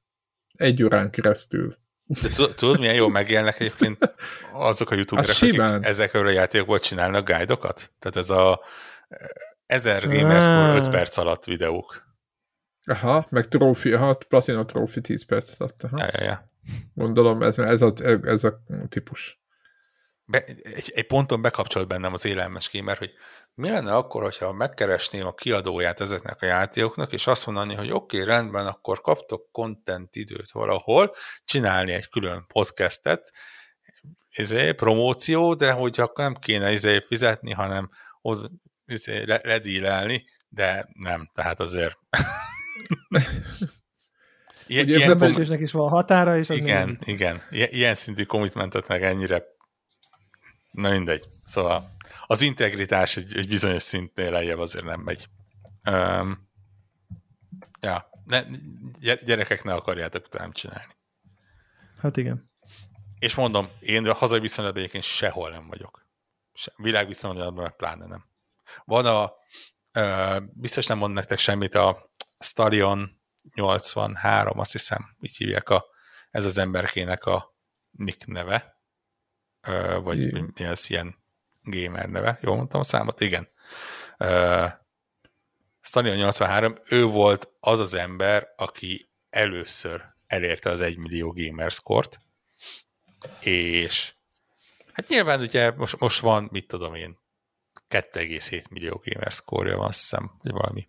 egy 0.55 0.82
órán 0.82 1.10
keresztül 1.10 1.72
de 2.09 2.28
tudod, 2.55 2.78
milyen 2.78 2.94
jól 2.94 3.10
megélnek 3.10 3.60
egyébként 3.60 4.14
azok 4.52 4.90
a 4.90 4.94
youtuberek, 4.94 5.36
akik 5.36 5.60
ezekről 5.80 6.26
a 6.26 6.30
játékokból 6.30 6.78
csinálnak 6.78 7.30
guide-okat? 7.30 7.93
Tehát 7.98 8.16
ez 8.16 8.30
a 8.30 8.60
1000 9.66 10.09
gamers 10.09 10.47
5 10.80 10.89
perc 10.89 11.16
alatt 11.16 11.44
videók. 11.44 12.06
Aha, 12.85 13.26
meg 13.30 13.48
trófi, 13.48 13.93
aha, 13.93 14.18
platina 14.28 14.64
trófi 14.64 15.01
10 15.01 15.26
perc 15.26 15.60
alatt. 15.60 15.82
Aha. 15.82 15.98
Ja, 15.98 16.09
ja, 16.12 16.24
ja. 16.24 16.51
Gondolom, 16.94 17.43
ez, 17.43 17.59
ez, 17.59 17.82
a, 17.82 17.93
ez 18.22 18.44
a 18.44 18.62
típus. 18.89 19.40
Be, 20.24 20.44
egy, 20.44 20.93
egy 20.94 21.06
ponton 21.06 21.43
bekapcsolt 21.43 21.89
bennem 21.89 22.12
az 22.12 22.24
élelmes 22.24 22.70
gamer, 22.72 22.97
hogy 22.97 23.10
mi 23.59 23.68
lenne 23.68 23.94
akkor, 23.94 24.22
hogyha 24.22 24.52
megkeresném 24.52 25.26
a 25.26 25.35
kiadóját 25.35 26.01
ezeknek 26.01 26.43
a 26.43 26.47
játékoknak, 26.47 27.12
és 27.12 27.26
azt 27.26 27.47
mondani, 27.47 27.74
hogy 27.74 27.90
oké, 27.90 28.20
okay, 28.20 28.35
rendben, 28.35 28.66
akkor 28.66 29.01
kaptok 29.01 29.52
content 29.52 30.16
időt 30.16 30.51
valahol, 30.51 31.14
csinálni 31.44 31.93
egy 31.93 32.09
külön 32.09 32.44
podcastet, 32.47 33.32
izé, 34.30 34.72
promóció, 34.72 35.55
de 35.55 35.72
hogyha 35.72 36.12
nem 36.14 36.35
kéne 36.35 36.72
izé 36.72 37.05
fizetni, 37.06 37.52
hanem 37.52 37.90
hoz, 38.20 38.47
izé, 38.86 39.22
ledílelni, 39.24 40.24
de 40.48 40.89
nem, 40.93 41.30
tehát 41.35 41.60
azért 41.60 41.98
Ilyen, 44.66 44.85
Ugye 44.86 44.97
ilyen 44.97 45.18
kom- 45.18 45.60
is 45.60 45.72
van 45.72 45.89
határa, 45.89 46.39
és 46.39 46.51
az 46.51 46.56
Igen, 46.56 46.86
nem... 46.86 46.98
igen. 47.05 47.43
Ilyen 47.51 47.94
szintű 47.94 48.24
commitmentet 48.24 48.89
meg 48.89 49.02
ennyire 49.02 49.44
na 50.70 50.90
mindegy. 50.90 51.24
Szóval 51.44 51.97
az 52.30 52.42
integritás 52.42 53.16
egy, 53.16 53.36
egy 53.36 53.48
bizonyos 53.48 53.82
szintnél 53.82 54.30
lejjebb 54.30 54.59
azért 54.59 54.84
nem 54.84 55.00
megy. 55.00 55.28
Um, 55.90 56.48
ja, 57.80 58.09
ne, 58.24 58.42
gyerekek 59.24 59.64
ne 59.64 59.74
akarjátok 59.74 60.38
nem 60.38 60.52
csinálni. 60.52 60.96
Hát 61.98 62.16
igen. 62.16 62.50
És 63.18 63.34
mondom, 63.34 63.68
én 63.80 64.09
a 64.09 64.14
hazai 64.14 64.40
viszonylatban 64.40 64.82
egyébként 64.82 65.05
sehol 65.05 65.50
nem 65.50 65.68
vagyok. 65.68 66.06
Se, 66.52 66.72
világviszonylatban 66.76 67.62
meg 67.62 67.76
pláne 67.76 68.06
nem. 68.06 68.24
Van 68.84 69.06
a, 69.06 69.32
uh, 70.00 70.42
biztos 70.52 70.86
nem 70.86 70.98
mond 70.98 71.14
nektek 71.14 71.38
semmit, 71.38 71.74
a 71.74 72.12
Starion 72.38 73.20
83, 73.55 74.59
azt 74.59 74.72
hiszem, 74.72 75.16
így 75.20 75.36
hívják 75.36 75.68
a, 75.68 75.84
ez 76.30 76.44
az 76.44 76.59
emberkének 76.59 77.24
a 77.24 77.56
nick 77.90 78.26
neve, 78.26 78.82
uh, 79.68 80.02
vagy 80.02 80.32
mi 80.32 80.64
az 80.64 80.90
ilyen 80.90 81.17
gamer 81.70 82.08
neve, 82.08 82.38
jól 82.42 82.56
mondtam 82.56 82.80
a 82.80 82.84
számot? 82.84 83.20
Igen. 83.20 83.48
Uh, 84.18 84.70
Stanion 85.80 86.16
83, 86.16 86.74
ő 86.88 87.04
volt 87.04 87.48
az 87.60 87.80
az 87.80 87.94
ember, 87.94 88.48
aki 88.56 89.10
először 89.30 90.04
elérte 90.26 90.70
az 90.70 90.80
1 90.80 90.96
millió 90.96 91.32
gamer 91.32 91.70
score 91.70 92.08
és 93.40 94.14
hát 94.92 95.08
nyilván 95.08 95.40
ugye 95.40 95.70
most, 95.70 95.98
most 95.98 96.20
van, 96.20 96.48
mit 96.52 96.66
tudom 96.66 96.94
én, 96.94 97.18
2,7 97.88 98.70
millió 98.70 99.02
gamer 99.04 99.32
score 99.32 99.76
van, 99.76 99.86
azt 99.86 100.00
hiszem, 100.00 100.30
vagy 100.42 100.52
valami 100.52 100.88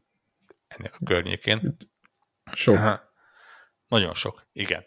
ennek 0.67 0.95
a 0.99 1.05
környékén. 1.05 1.77
Sok. 2.53 2.75
Uh, 2.75 2.99
nagyon 3.87 4.13
sok, 4.13 4.47
igen. 4.51 4.85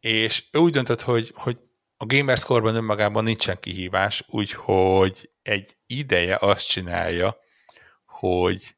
És 0.00 0.44
ő 0.52 0.58
úgy 0.58 0.72
döntött, 0.72 1.02
hogy, 1.02 1.32
hogy 1.34 1.58
a 1.96 2.06
Gamerscore-ban 2.06 2.74
önmagában 2.74 3.24
nincsen 3.24 3.58
kihívás, 3.60 4.24
úgyhogy 4.28 5.30
egy 5.42 5.76
ideje 5.86 6.36
azt 6.40 6.68
csinálja, 6.68 7.36
hogy 8.04 8.76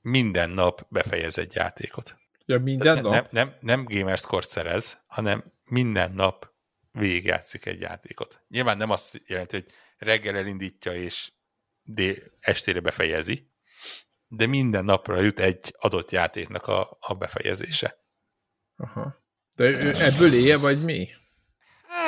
minden 0.00 0.50
nap 0.50 0.86
befejez 0.88 1.38
egy 1.38 1.54
játékot. 1.54 2.16
Ja, 2.44 2.58
minden 2.58 3.00
nap? 3.00 3.12
Nem, 3.12 3.26
nem, 3.30 3.56
nem 3.60 3.84
gamerscore 3.84 4.46
szerez, 4.46 5.04
hanem 5.06 5.52
minden 5.64 6.12
nap 6.12 6.52
végigjátszik 6.92 7.66
egy 7.66 7.80
játékot. 7.80 8.42
Nyilván 8.48 8.76
nem 8.76 8.90
azt 8.90 9.22
jelenti, 9.26 9.56
hogy 9.56 9.66
reggel 9.96 10.36
elindítja 10.36 10.94
és 10.94 11.32
de 11.82 12.14
estére 12.40 12.80
befejezi, 12.80 13.50
de 14.26 14.46
minden 14.46 14.84
napra 14.84 15.20
jut 15.20 15.40
egy 15.40 15.74
adott 15.78 16.10
játéknak 16.10 16.66
a, 16.66 16.96
a 17.00 17.14
befejezése. 17.14 18.04
Aha. 18.76 19.22
De 19.56 19.64
ebből 20.04 20.32
élje, 20.34 20.56
vagy 20.58 20.84
mi? 20.84 21.08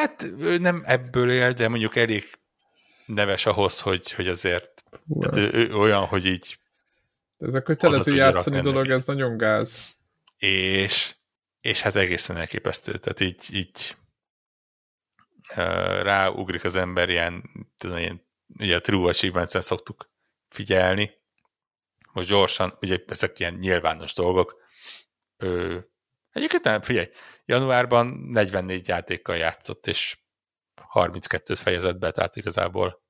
Hát 0.01 0.23
ő 0.23 0.59
nem 0.59 0.83
ebből 0.85 1.31
él, 1.31 1.53
de 1.53 1.69
mondjuk 1.69 1.97
elég 1.97 2.25
neves 3.07 3.47
ahhoz, 3.47 3.81
hogy, 3.81 4.13
hogy 4.13 4.29
azért 4.29 4.85
tehát 5.21 5.37
ő, 5.37 5.51
ő 5.53 5.75
olyan, 5.75 6.07
hogy 6.07 6.27
így 6.27 6.59
ez 7.39 7.55
a 7.55 7.63
kötelező 7.63 8.15
játszani 8.15 8.61
dolog, 8.61 8.89
ez 8.89 9.07
nagyon 9.07 9.37
gáz. 9.37 9.83
És, 10.39 11.15
és 11.61 11.81
hát 11.81 11.97
egészen 11.97 12.37
elképesztő. 12.37 12.93
Tehát 12.93 13.21
így, 13.21 13.55
így 13.55 13.97
ráugrik 16.03 16.65
az 16.65 16.75
ember 16.75 17.09
ilyen, 17.09 17.43
tudom, 17.77 17.97
ilyen 17.97 18.29
ugye 18.59 18.77
a 18.77 18.81
True 18.81 19.09
achievements 19.09 19.59
szoktuk 19.59 20.07
figyelni. 20.49 21.19
Most 22.13 22.29
gyorsan, 22.29 22.79
ugye 22.81 22.99
ezek 23.07 23.39
ilyen 23.39 23.55
nyilvános 23.55 24.13
dolgok. 24.13 24.63
Ő, 25.37 25.85
egyébként 26.33 26.65
nem, 26.65 26.81
figyelj, 26.81 27.07
januárban 27.45 28.07
44 28.07 28.89
játékkal 28.89 29.37
játszott, 29.37 29.87
és 29.87 30.19
32-t 30.95 31.59
fejezett 31.63 31.99
be, 31.99 32.11
tehát 32.11 32.37
igazából 32.37 33.03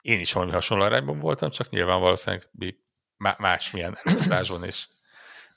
én 0.00 0.20
is 0.20 0.32
valami 0.32 0.52
hasonló 0.52 0.84
arányban 0.84 1.18
voltam, 1.18 1.50
csak 1.50 1.68
nyilván 1.68 2.00
valószínűleg 2.00 2.50
másmilyen 3.38 3.96
elosztásban 4.02 4.64
és 4.64 4.88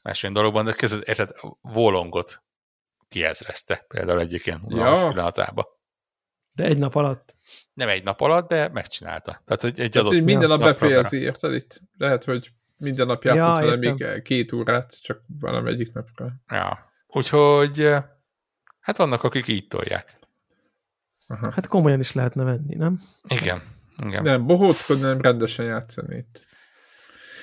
másmilyen 0.02 0.36
dologban, 0.36 0.66
de 0.66 0.74
kezdett, 0.74 1.08
érted, 1.08 1.30
Volongot 1.62 2.44
kiezrezte 3.08 3.86
például 3.88 4.20
egyik 4.20 4.46
ilyen 4.46 4.62
ja. 4.68 5.08
pillanatában. 5.08 5.66
De 6.52 6.64
egy 6.64 6.78
nap 6.78 6.96
alatt? 6.96 7.36
Nem 7.74 7.90
egy 7.90 8.04
nap 8.04 8.22
alatt, 8.22 8.50
de 8.50 8.70
megcsinálta. 8.70 9.42
Tehát 9.46 9.64
egy, 9.64 9.80
egy 9.80 9.92
Tehát, 9.92 10.08
adott 10.08 10.24
minden 10.24 10.50
nap 10.50 10.60
befejezi, 10.60 11.20
érted 11.20 11.54
itt? 11.54 11.82
Lehet, 11.98 12.24
hogy 12.24 12.52
minden 12.84 13.08
nap 13.08 13.24
játszott 13.24 13.58
ja, 13.58 13.66
vele 13.66 13.78
még 13.78 14.22
két 14.22 14.54
órát, 14.54 15.02
csak 15.02 15.22
valamelyik 15.40 15.94
napra. 15.94 16.34
Ja. 16.48 16.92
Úgyhogy 17.08 17.88
hát 18.80 18.98
vannak, 18.98 19.24
akik 19.24 19.48
így 19.48 19.68
tolják. 19.68 20.14
Aha. 21.28 21.52
Hát 21.52 21.68
komolyan 21.68 22.00
is 22.00 22.12
lehetne 22.12 22.44
venni, 22.44 22.76
nem? 22.76 23.02
Igen. 23.28 23.62
Igen. 24.06 24.24
Nem, 24.24 24.46
bohóckodni, 24.46 25.04
nem 25.04 25.22
rendesen 25.22 25.66
játszani 25.66 26.16
itt. 26.16 26.46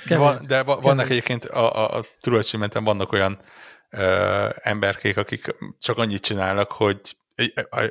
Van, 0.09 0.47
de 0.47 0.63
va, 0.63 0.81
vannak 0.81 1.11
egyébként 1.11 1.45
a, 1.45 1.77
a, 1.77 1.99
a 1.99 2.05
True 2.21 2.69
vannak 2.73 3.13
olyan 3.13 3.41
ö, 3.91 4.49
emberkék, 4.61 5.17
akik 5.17 5.57
csak 5.79 5.99
annyit 5.99 6.23
csinálnak, 6.23 6.71
hogy 6.71 7.01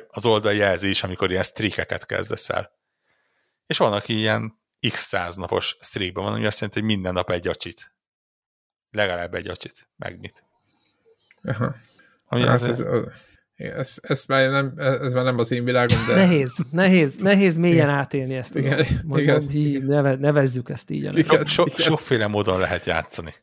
az 0.08 0.26
oldal 0.26 0.54
jelzi 0.54 0.88
is, 0.88 1.02
amikor 1.02 1.30
ilyen 1.30 1.42
streakeket 1.42 2.06
kezdesz 2.06 2.48
el. 2.48 2.70
És 3.66 3.78
van, 3.78 3.92
aki 3.92 4.18
ilyen 4.18 4.59
x 4.88 5.06
száz 5.06 5.36
napos 5.36 5.76
streakban 5.80 6.24
van, 6.24 6.32
ami 6.32 6.46
azt 6.46 6.60
jelenti, 6.60 6.80
hogy 6.80 6.88
minden 6.88 7.12
nap 7.12 7.30
egy 7.30 7.48
acsit. 7.48 7.92
Legalább 8.90 9.34
egy 9.34 9.48
acsit 9.48 9.88
megnyit. 9.96 10.42
Aha. 11.42 11.74
Ami 12.26 12.42
hát 12.42 12.62
ez, 12.62 12.84
ez, 13.54 13.98
ez, 14.02 14.24
már 14.24 14.50
nem, 14.50 14.74
ez 14.76 15.12
már 15.12 15.24
nem 15.24 15.38
az 15.38 15.50
én 15.50 15.64
világom, 15.64 16.06
de... 16.06 16.14
Nehéz, 16.14 16.52
nehéz, 16.70 17.16
nehéz 17.16 17.56
mélyen 17.56 17.76
igen. 17.76 17.88
átélni 17.88 18.34
ezt. 18.34 18.54
Igen, 18.54 18.86
Mondom, 19.04 19.46
igen. 19.50 19.82
Neve, 19.82 20.16
nevezzük 20.16 20.68
ezt 20.68 20.90
így. 20.90 21.16
Igen, 21.16 21.46
so, 21.46 21.62
igen. 21.62 21.76
Sokféle 21.78 22.26
módon 22.26 22.58
lehet 22.58 22.86
játszani. 22.86 23.34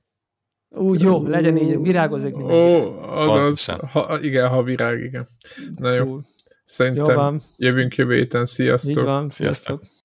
Úgy 0.69 1.01
jó, 1.01 1.27
legyen 1.27 1.57
így, 1.57 1.81
virágozik 1.81 2.35
minden. 2.35 2.55
Ó, 2.55 3.01
az, 3.01 3.65
ha, 3.65 4.19
igen, 4.21 4.47
ha 4.47 4.63
virág, 4.63 5.03
igen. 5.03 5.27
Na 5.75 5.91
jó. 5.91 6.19
Szerintem 6.63 7.05
jó 7.05 7.13
van. 7.13 7.43
jövünk 7.57 7.95
jövő 7.95 8.15
héten. 8.15 8.45
Sziasztok. 8.45 8.97
Így 8.97 9.03
van, 9.03 9.29
sziasztok. 9.29 9.79
sziasztok. 9.79 9.96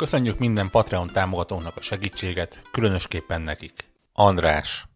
Köszönjük 0.00 0.38
minden 0.38 0.70
Patreon 0.70 1.06
támogatónak 1.06 1.76
a 1.76 1.80
segítséget, 1.80 2.62
különösképpen 2.72 3.40
nekik. 3.40 3.84
András, 4.12 4.86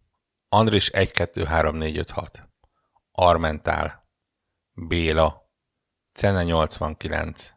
Andris 0.49 0.89
123456, 0.89 2.49
Armentál, 3.11 4.09
Béla, 4.73 5.51
Cene 6.13 6.43
89, 6.43 7.51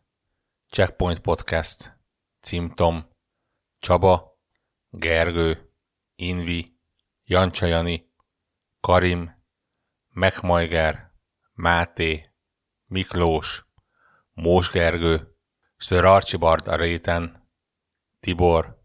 Checkpoint 0.70 1.18
Podcast, 1.18 1.98
Cimtom, 2.40 3.08
Csaba, 3.78 4.38
Gergő, 4.90 5.72
Invi, 6.14 6.78
Jancsajani, 7.24 8.12
Karim, 8.80 9.44
Megmajger, 10.08 11.12
Máté, 11.52 12.30
Miklós, 12.86 13.66
Mós 14.32 14.70
Gergő, 14.70 15.37
Sir 15.80 16.04
Archibald 16.04 16.66
a 16.68 16.76
réten, 16.76 17.48
Tibor, 18.20 18.78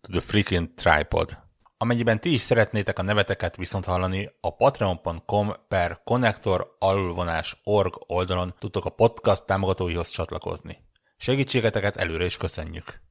to 0.00 0.10
the 0.10 0.20
freaking 0.20 0.74
tripod. 0.74 1.38
Amennyiben 1.78 2.20
ti 2.20 2.32
is 2.32 2.40
szeretnétek 2.40 2.98
a 2.98 3.02
neveteket 3.02 3.56
viszont 3.56 3.84
hallani, 3.84 4.30
a 4.40 4.56
patreon.com 4.56 5.52
per 5.68 6.00
connector 6.04 6.76
alulvonás 6.78 7.60
org 7.64 7.94
oldalon 8.06 8.54
tudtok 8.58 8.84
a 8.84 8.90
podcast 8.90 9.46
támogatóihoz 9.46 10.08
csatlakozni. 10.08 10.78
Segítségeteket 11.16 11.96
előre 11.96 12.24
is 12.24 12.36
köszönjük! 12.36 13.07